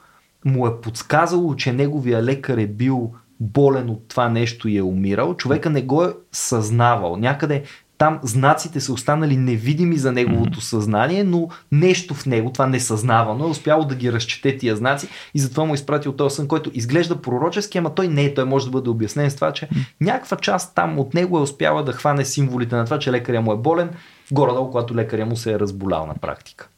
му 0.44 0.66
е 0.66 0.80
подсказало, 0.80 1.56
че 1.56 1.72
неговия 1.72 2.22
лекар 2.22 2.58
е 2.58 2.66
бил 2.66 3.12
болен 3.40 3.90
от 3.90 4.08
това 4.08 4.28
нещо 4.28 4.68
и 4.68 4.76
е 4.76 4.82
умирал. 4.82 5.34
Човека 5.34 5.70
не 5.70 5.82
го 5.82 6.04
е 6.04 6.14
съзнавал. 6.32 7.16
Някъде 7.16 7.62
там 7.98 8.20
знаците 8.22 8.80
са 8.80 8.92
останали 8.92 9.36
невидими 9.36 9.96
за 9.96 10.12
неговото 10.12 10.60
съзнание, 10.60 11.24
но 11.24 11.48
нещо 11.72 12.14
в 12.14 12.26
него, 12.26 12.52
това 12.52 12.66
несъзнавано, 12.66 13.44
е 13.44 13.50
успяло 13.50 13.84
да 13.84 13.94
ги 13.94 14.12
разчете 14.12 14.58
тия 14.58 14.76
знаци 14.76 15.08
и 15.34 15.38
затова 15.38 15.64
му 15.64 15.72
е 15.72 15.74
изпратил 15.74 16.12
този 16.12 16.36
сън, 16.36 16.48
който 16.48 16.70
изглежда 16.74 17.22
пророчески, 17.22 17.78
ама 17.78 17.94
той 17.94 18.08
не 18.08 18.24
е. 18.24 18.34
Той 18.34 18.44
може 18.44 18.64
да 18.64 18.70
бъде 18.70 18.90
обяснен 18.90 19.30
с 19.30 19.34
това, 19.34 19.52
че 19.52 19.68
някаква 20.00 20.36
част 20.36 20.74
там 20.74 20.98
от 20.98 21.14
него 21.14 21.38
е 21.38 21.42
успяла 21.42 21.84
да 21.84 21.92
хване 21.92 22.24
символите 22.24 22.76
на 22.76 22.84
това, 22.84 22.98
че 22.98 23.12
лекаря 23.12 23.40
му 23.40 23.52
е 23.52 23.56
болен, 23.56 23.90
горе-долу, 24.32 24.70
когато 24.70 24.94
лекаря 24.94 25.26
му 25.26 25.36
се 25.36 25.52
е 25.52 25.58
разболял 25.58 26.06
на 26.06 26.14
практика. 26.14 26.68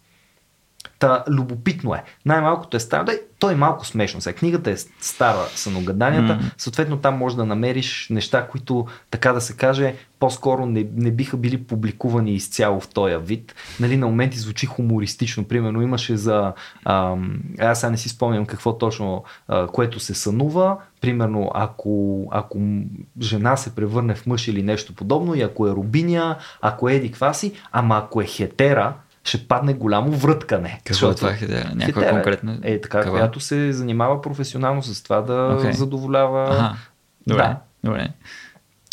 Та, 1.00 1.24
любопитно 1.28 1.94
е. 1.94 2.02
Най-малкото 2.26 2.76
е 2.76 2.80
стара. 2.80 3.04
Той 3.38 3.52
е 3.52 3.56
малко 3.56 3.86
смешно. 3.86 4.20
Сега 4.20 4.36
книгата 4.36 4.70
е 4.70 4.76
стара 5.00 5.46
съногаданията. 5.54 6.34
М. 6.34 6.50
Съответно 6.58 6.96
там 6.96 7.16
може 7.16 7.36
да 7.36 7.44
намериш 7.44 8.06
неща, 8.10 8.46
които, 8.46 8.86
така 9.10 9.32
да 9.32 9.40
се 9.40 9.56
каже, 9.56 9.94
по-скоро 10.18 10.66
не, 10.66 10.86
не 10.94 11.10
биха 11.10 11.36
били 11.36 11.64
публикувани 11.64 12.32
изцяло 12.32 12.80
в 12.80 12.88
този 12.88 13.16
вид. 13.16 13.54
Нали, 13.80 13.96
на 13.96 14.06
моменти 14.06 14.38
звучи 14.38 14.66
хумористично. 14.66 15.44
Примерно 15.44 15.82
имаше 15.82 16.16
за... 16.16 16.52
Ам, 16.84 17.40
аз 17.58 17.80
сега 17.80 17.90
не 17.90 17.96
си 17.96 18.08
спомням 18.08 18.46
какво 18.46 18.78
точно, 18.78 19.24
а, 19.48 19.66
което 19.66 20.00
се 20.00 20.14
сънува. 20.14 20.76
Примерно, 21.00 21.50
ако, 21.54 22.24
ако 22.30 22.58
жена 23.20 23.56
се 23.56 23.74
превърне 23.74 24.14
в 24.14 24.26
мъж 24.26 24.48
или 24.48 24.62
нещо 24.62 24.94
подобно, 24.94 25.34
и 25.34 25.42
ако 25.42 25.68
е 25.68 25.70
рубиня, 25.70 26.36
ако 26.60 26.88
е 26.88 26.94
еди 26.94 27.12
кваси, 27.12 27.52
ама 27.72 27.96
ако 28.04 28.20
е 28.20 28.26
хетера, 28.26 28.94
ще 29.24 29.48
падне 29.48 29.74
голямо 29.74 30.10
връткане. 30.10 30.80
Какво 30.84 31.10
е 31.10 31.14
това 31.14 31.32
хетера? 31.32 31.70
Някаква 31.74 32.02
Хетера 32.02 32.10
конкретна? 32.10 32.58
Е 32.62 32.80
така, 32.80 32.98
Каква? 32.98 33.10
която 33.10 33.40
се 33.40 33.72
занимава 33.72 34.22
професионално 34.22 34.82
с 34.82 35.02
това 35.02 35.20
да 35.20 35.56
Окей. 35.58 35.72
задоволява. 35.72 36.48
Ага. 36.50 36.74
Добре. 37.26 37.42
Да. 37.42 37.56
Добре. 37.84 38.08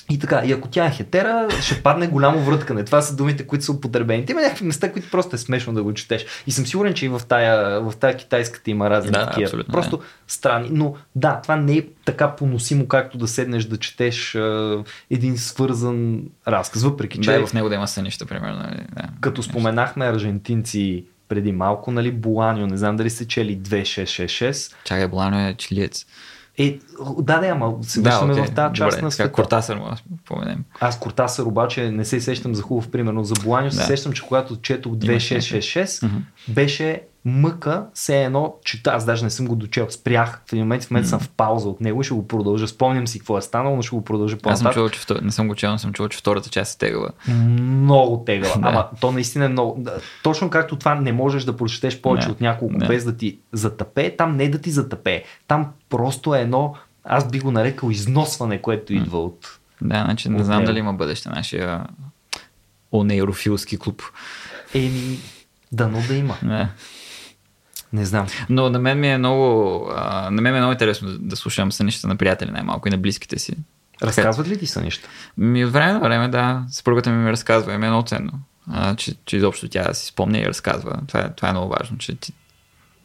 И 0.10 0.20
така, 0.20 0.42
и 0.46 0.52
ако 0.52 0.68
тя 0.68 0.86
е 0.86 0.92
хетера, 0.92 1.48
ще 1.62 1.84
падне 1.84 2.08
голямо 2.08 2.40
връткане. 2.40 2.84
Това 2.84 3.02
са 3.02 3.16
думите, 3.16 3.48
които 3.48 3.66
са 3.66 3.72
употребени. 3.72 4.26
Има 4.30 4.42
някакви 4.42 4.66
места, 4.66 4.92
които 4.92 5.10
просто 5.12 5.36
е 5.36 5.40
смешно 5.40 5.74
да 5.74 5.84
го 5.84 5.94
четеш. 5.94 6.26
И 6.48 6.52
съм 6.52 6.66
сигурен, 6.66 6.94
че 6.94 7.06
и 7.06 7.10
в 7.10 7.22
тая, 7.28 7.82
в 7.82 7.94
тая 8.00 8.18
китайската 8.18 8.72
има 8.72 8.90
разни 8.90 9.12
Да, 9.12 9.26
такива. 9.26 9.44
абсолютно, 9.44 9.72
Просто 9.72 10.00
страни. 10.28 10.70
Но 10.72 10.94
да, 11.16 11.40
това 11.42 11.56
не 11.56 11.74
е 11.74 11.86
така 12.06 12.36
поносимо, 12.36 12.88
както 12.88 13.18
да 13.18 13.28
седнеш 13.28 13.64
да 13.66 13.78
четеш 13.78 14.36
а, 14.36 14.78
един 15.12 15.38
свързан 15.38 16.22
разказ. 16.48 16.84
Въпреки, 16.84 17.22
че 17.22 17.32
Да, 17.32 17.40
и 17.40 17.46
в 17.46 17.54
него 17.54 17.70
да 17.70 17.76
има 17.76 17.88
сънища, 17.88 18.26
примерно. 18.26 18.58
нали, 18.58 18.80
Да. 18.96 19.04
като 19.22 19.44
споменахме 19.44 20.06
аржентинци 20.06 21.06
преди 21.30 21.52
малко, 21.52 21.92
нали, 21.92 22.12
Буанио, 22.12 22.68
не 22.68 22.78
знам 22.78 22.96
дали 22.96 23.10
сте 23.10 23.28
чели 23.28 23.58
2666. 23.58 24.74
Чакай, 24.84 25.08
Болано 25.08 25.40
е 25.40 25.54
чилиец. 25.54 26.06
Е, 26.60 26.80
да, 27.20 27.40
да, 27.40 27.48
ама 27.48 27.74
се 27.82 28.02
връщаме 28.02 28.34
окей. 28.34 28.44
в 28.44 28.52
тази 28.52 28.74
част 28.74 28.92
Добре, 28.92 29.06
на 29.06 29.12
света. 29.12 29.32
Кортасър 29.32 29.76
му 29.76 29.86
да 29.86 29.96
споменем. 30.18 30.64
Аз 30.80 31.00
Кортасър 31.00 31.44
обаче 31.44 31.92
не 31.92 32.06
се 32.06 32.22
сещам 32.22 32.56
за 32.56 32.62
хубав 32.62 32.90
примерно 32.90 33.24
за 33.24 33.34
Боланио, 33.36 33.72
се 33.72 33.78
Да. 33.78 33.84
сещам, 33.84 34.14
че 34.14 34.22
когато 34.22 34.56
четох 34.56 34.92
Имаш 34.94 35.24
2666, 35.24 36.06
Мгм. 36.06 36.18
беше 36.48 37.02
мъка, 37.28 37.86
все 37.94 38.24
едно 38.24 38.56
чета, 38.64 38.90
аз 38.90 39.06
даже 39.06 39.24
не 39.24 39.30
съм 39.30 39.48
го 39.48 39.56
дочел, 39.56 39.88
спрях 39.90 40.42
в 40.50 40.54
един 40.54 40.64
момент, 40.64 40.84
в 40.84 40.92
момента 40.92 41.10
съм 41.10 41.20
в 41.20 41.30
пауза 41.30 41.70
от 41.70 41.82
него 41.82 42.02
и 42.02 42.04
ще 42.04 42.14
го 42.14 42.28
продължа. 42.28 42.68
Спомням 42.68 43.08
си 43.08 43.20
какво 43.20 43.38
е 43.38 43.42
станало, 43.42 43.76
но 43.76 43.82
ще 43.82 43.96
го 43.96 44.04
продължа 44.04 44.38
Аз 44.44 44.60
съм 44.60 44.74
чувал, 44.74 44.90
че 44.90 45.00
втор... 45.00 45.20
не 45.22 45.32
съм 45.32 45.48
го 45.48 45.56
чел, 45.56 45.72
но 45.72 45.78
съм 45.78 45.94
чувал, 45.94 46.10
че 46.10 46.18
втората 46.18 46.50
част 46.50 46.76
е 46.76 46.78
тегава. 46.78 47.10
Много 47.28 48.24
тегава. 48.26 48.62
Да. 48.62 48.68
Ама 48.68 48.88
то 49.02 49.12
наистина 49.12 49.46
е 49.46 49.50
много. 49.50 49.86
Точно 50.24 50.50
както 50.50 50.76
това 50.76 50.96
не 50.96 51.12
можеш 51.12 51.44
да 51.44 51.58
прочетеш 51.58 52.02
повече 52.02 52.28
Не. 52.28 52.32
от 52.32 52.42
няколко 52.42 52.78
Не. 52.78 52.88
без 52.88 53.04
да 53.04 53.18
ти 53.18 53.38
затъпе, 53.54 54.16
там 54.18 54.36
не 54.36 54.50
да 54.50 54.58
ти 54.58 54.72
затъпе. 54.72 55.24
Там 55.48 55.68
просто 55.90 56.36
е 56.36 56.42
едно, 56.42 56.76
аз 57.04 57.28
би 57.28 57.40
го 57.40 57.52
нарекал 57.52 57.90
износване, 57.90 58.62
което 58.62 58.94
идва 58.94 59.24
от. 59.24 59.60
Да, 59.82 60.04
значи 60.06 60.30
не 60.30 60.44
знам 60.44 60.58
него. 60.58 60.68
дали 60.68 60.80
има 60.80 60.94
бъдеще 60.94 61.30
нашия 61.30 61.86
онейрофилски 62.92 63.78
клуб. 63.80 64.02
Еми, 64.74 65.20
дано 65.72 66.02
да 66.08 66.16
има. 66.16 66.36
Не. 66.44 66.70
Не 67.94 68.06
знам. 68.06 68.28
Но 68.50 68.70
на 68.70 68.80
мен 68.80 69.00
ми 69.00 69.10
е 69.10 69.18
много, 69.18 69.86
а, 69.96 70.30
на 70.32 70.42
мен 70.42 70.54
ми 70.54 70.58
е 70.58 70.62
много 70.62 70.72
интересно 70.72 71.08
да, 71.08 71.18
да 71.20 71.36
слушам 71.36 71.72
сънищата 71.72 72.08
на 72.08 72.16
приятели 72.16 72.52
най-малко 72.52 72.88
и 72.88 72.92
на 72.92 72.98
близките 72.98 73.40
си. 73.40 73.54
Разказват 74.04 74.48
ли 74.48 74.60
ти 74.60 74.68
са 74.68 74.82
неща? 74.82 75.08
Ми 75.38 75.66
от 75.66 75.72
време 75.72 75.94
на 75.94 76.00
време, 76.00 76.28
да, 76.28 76.64
съпругата 76.70 77.10
ми 77.10 77.24
ми 77.24 77.32
разказва 77.32 77.74
и 77.74 77.78
ми 77.78 77.86
е 77.86 77.90
много 77.90 78.08
ценно, 78.08 78.32
а, 78.72 78.96
че, 78.96 79.16
че 79.26 79.38
изобщо 79.38 79.70
тя 79.70 79.94
си 79.94 80.06
спомня 80.06 80.40
и 80.40 80.46
разказва. 80.46 81.00
Това 81.08 81.20
е, 81.20 81.30
това 81.36 81.50
е 81.50 81.52
много 81.52 81.74
важно, 81.80 81.98
че 81.98 82.16
ти, 82.16 82.34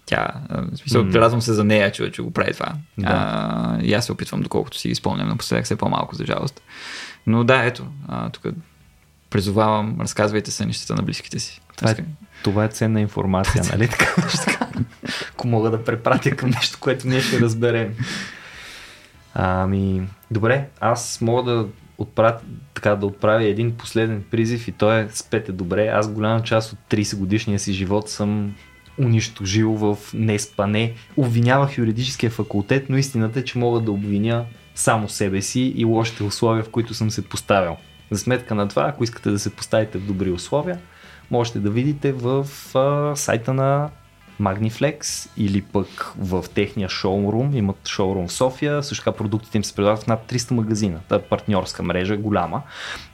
тя, 0.07 0.29
в 0.51 0.77
смисъл, 0.77 1.05
М. 1.05 1.13
радвам 1.13 1.43
се 1.43 1.53
за 1.53 1.65
нея, 1.65 1.93
че, 1.93 2.11
че 2.11 2.23
го 2.23 2.31
прави 2.31 2.53
това. 2.53 2.73
Да. 2.99 3.09
А, 3.09 3.79
и 3.83 3.95
аз 3.95 4.07
се 4.07 4.13
опитвам, 4.13 4.43
доколкото 4.43 4.79
си 4.79 4.89
ги 4.89 4.95
спомням, 4.95 5.29
напоследък 5.29 5.65
все 5.65 5.77
по-малко, 5.77 6.15
за 6.15 6.25
жалост. 6.25 6.63
Но 7.27 7.45
да, 7.45 7.65
ето, 7.65 7.87
а, 8.09 8.31
тук 8.31 8.47
призовавам, 9.31 9.97
разказвайте 10.01 10.51
сънищата 10.51 10.95
на 10.95 11.03
близките 11.03 11.39
си. 11.39 11.61
Това 11.77 11.91
е, 11.91 11.97
това 12.43 12.65
е 12.65 12.69
ценна 12.69 13.01
информация, 13.01 13.65
нали 13.73 13.89
така? 13.89 14.15
Ако 15.31 15.49
мога 15.49 15.71
да 15.71 15.85
препратя 15.85 16.31
към 16.31 16.51
нещо, 16.51 16.79
което 16.81 17.09
ние 17.09 17.21
ще 17.21 17.41
разберем. 17.41 17.95
Ами, 19.35 20.03
добре, 20.31 20.69
аз 20.81 21.21
мога 21.21 21.53
да 21.53 21.67
отправя, 21.99 22.39
така, 22.75 22.97
да 22.97 23.07
отправя 23.07 23.45
един 23.45 23.77
последен 23.77 24.25
призив 24.31 24.69
и 24.69 24.73
то 24.73 24.93
е 24.93 25.09
спете 25.13 25.53
добре. 25.53 25.89
Аз 25.89 26.13
голяма 26.13 26.43
част 26.43 26.73
от 26.73 26.79
30 26.91 27.17
годишния 27.17 27.59
си 27.59 27.73
живот 27.73 28.09
съм 28.09 28.55
унищожил 28.99 29.73
в 29.73 29.99
неспане. 30.15 30.95
Обвинявах 31.17 31.79
юридическия 31.79 32.31
факултет, 32.31 32.91
но 32.91 32.97
истината 32.97 33.39
е, 33.39 33.45
че 33.45 33.59
мога 33.59 33.81
да 33.81 33.91
обвиня 33.91 34.45
само 34.75 35.09
себе 35.09 35.43
си 35.43 35.61
и 35.77 35.85
лошите 35.85 36.23
условия, 36.23 36.65
в 36.65 36.71
които 36.71 36.95
съм 36.95 37.11
се 37.11 37.29
поставил. 37.29 37.77
За 38.11 38.19
сметка 38.19 38.55
на 38.55 38.69
това, 38.69 38.89
ако 38.89 39.05
искате 39.05 39.31
да 39.31 39.39
се 39.39 39.51
поставите 39.51 39.99
в 39.99 40.07
добри 40.07 40.31
условия, 40.31 40.79
можете 41.33 41.59
да 41.59 41.71
видите 41.71 42.13
в 42.13 42.47
а, 42.75 43.17
сайта 43.17 43.55
на 43.55 43.91
Magniflex 44.41 45.29
или 45.37 45.63
пък 45.63 46.13
в 46.19 46.45
техния 46.55 46.89
шоурум, 46.89 47.55
имат 47.55 47.89
шоурум 47.89 48.29
в 48.29 48.33
София, 48.33 48.83
също 48.83 49.05
така 49.05 49.17
продуктите 49.17 49.59
им 49.59 49.65
се 49.65 49.75
предлагат 49.75 50.03
в 50.03 50.07
над 50.07 50.33
300 50.33 50.51
магазина, 50.51 51.01
та 51.09 51.19
партньорска 51.19 51.83
мрежа, 51.83 52.17
голяма. 52.17 52.63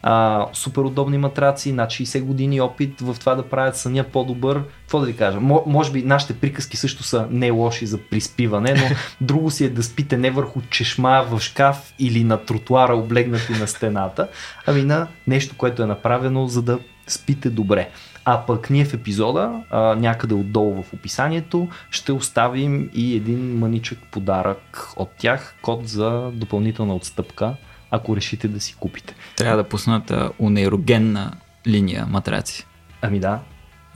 А, 0.03 0.47
супер 0.53 0.83
удобни 0.83 1.19
матраци, 1.19 1.73
над 1.73 1.91
60 1.91 2.23
години 2.23 2.61
опит 2.61 3.01
в 3.01 3.17
това 3.21 3.35
да 3.35 3.49
правят 3.49 3.77
съня 3.77 4.05
по-добър. 4.05 4.63
Какво 4.81 5.01
да 5.01 5.07
ви 5.07 5.17
кажа? 5.17 5.41
може 5.67 5.93
би 5.93 6.03
нашите 6.03 6.35
приказки 6.35 6.77
също 6.77 7.03
са 7.03 7.27
не 7.31 7.51
лоши 7.51 7.87
за 7.87 7.99
приспиване, 7.99 8.75
но 8.75 8.97
друго 9.27 9.51
си 9.51 9.65
е 9.65 9.71
да 9.71 9.83
спите 9.83 10.17
не 10.17 10.31
върху 10.31 10.61
чешма 10.71 11.25
в 11.31 11.41
шкаф 11.41 11.93
или 11.99 12.25
на 12.25 12.45
тротуара 12.45 12.97
облегнати 12.97 13.53
на 13.53 13.67
стената, 13.67 14.29
ами 14.67 14.83
на 14.83 15.07
нещо, 15.27 15.55
което 15.59 15.83
е 15.83 15.87
направено 15.87 16.47
за 16.47 16.63
да 16.63 16.79
спите 17.09 17.51
добре. 17.51 17.91
А 18.25 18.47
пък 18.47 18.71
ние 18.71 18.85
в 18.85 18.95
епизода, 18.95 19.63
а, 19.71 19.95
някъде 19.95 20.35
отдолу 20.35 20.83
в 20.83 20.93
описанието, 20.93 21.69
ще 21.91 22.13
оставим 22.13 22.91
и 22.95 23.17
един 23.17 23.59
маничък 23.59 23.99
подарък 24.11 24.89
от 24.97 25.11
тях, 25.19 25.55
код 25.63 25.89
за 25.89 26.31
допълнителна 26.35 26.95
отстъпка, 26.95 27.55
ако 27.91 28.17
решите 28.17 28.49
да 28.49 28.61
си 28.61 28.77
купите. 28.81 29.15
Трябва 29.37 29.57
да 29.57 29.69
пуснат 29.69 30.13
унейрогенна 30.39 31.33
линия 31.67 32.07
матраци. 32.07 32.67
Ами 33.03 33.21
да, 33.21 33.41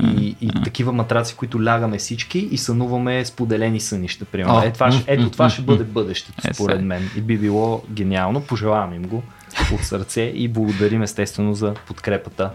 и, 0.00 0.36
и 0.40 0.50
такива 0.64 0.92
матраци, 0.92 1.36
които 1.36 1.64
лягаме 1.64 1.98
всички 1.98 2.38
и 2.38 2.58
сънуваме 2.58 3.24
споделени 3.24 3.80
сънища, 3.80 4.24
примерно. 4.24 4.62
Е, 4.62 4.72
това, 4.72 4.90
ето 5.06 5.30
това 5.30 5.50
ще 5.50 5.62
бъде 5.62 5.84
бъдещето, 5.84 6.48
е, 6.48 6.54
според 6.54 6.82
мен. 6.82 7.10
И 7.16 7.20
би 7.20 7.38
било 7.38 7.82
гениално. 7.90 8.40
Пожелавам 8.40 8.94
им 8.94 9.02
го 9.02 9.22
от 9.74 9.80
сърце 9.84 10.22
и 10.22 10.48
благодарим 10.48 11.02
естествено 11.02 11.54
за 11.54 11.74
подкрепата 11.86 12.50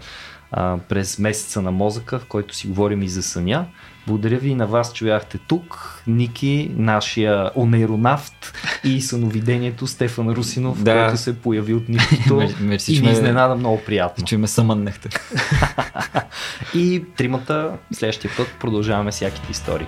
а, 0.52 0.78
през 0.88 1.18
месеца 1.18 1.62
на 1.62 1.70
мозъка, 1.70 2.18
в 2.18 2.26
който 2.26 2.54
си 2.54 2.66
говорим 2.66 3.02
и 3.02 3.08
за 3.08 3.22
съня. 3.22 3.66
Благодаря 4.06 4.38
ви 4.38 4.48
и 4.48 4.54
на 4.54 4.66
вас, 4.66 4.92
че 4.92 5.04
бяхте 5.04 5.38
тук. 5.38 6.02
Ники, 6.06 6.70
нашия 6.76 7.50
онейронавт 7.56 8.52
и 8.84 9.00
съновидението 9.00 9.86
Стефан 9.86 10.30
Русинов, 10.30 10.82
да. 10.82 11.04
който 11.04 11.20
се 11.20 11.40
появи 11.40 11.74
от 11.74 11.88
нищото 11.88 12.48
Мерси, 12.60 12.94
и 12.94 13.00
ни 13.00 13.12
изненада 13.12 13.54
много 13.54 13.80
приятно. 13.86 14.24
Че 14.24 14.38
ме 14.38 14.46
съмъннахте. 14.46 15.08
и 16.74 17.04
тримата 17.16 17.72
следващия 17.92 18.30
път 18.36 18.54
продължаваме 18.60 19.10
всяките 19.10 19.50
истории. 19.50 19.86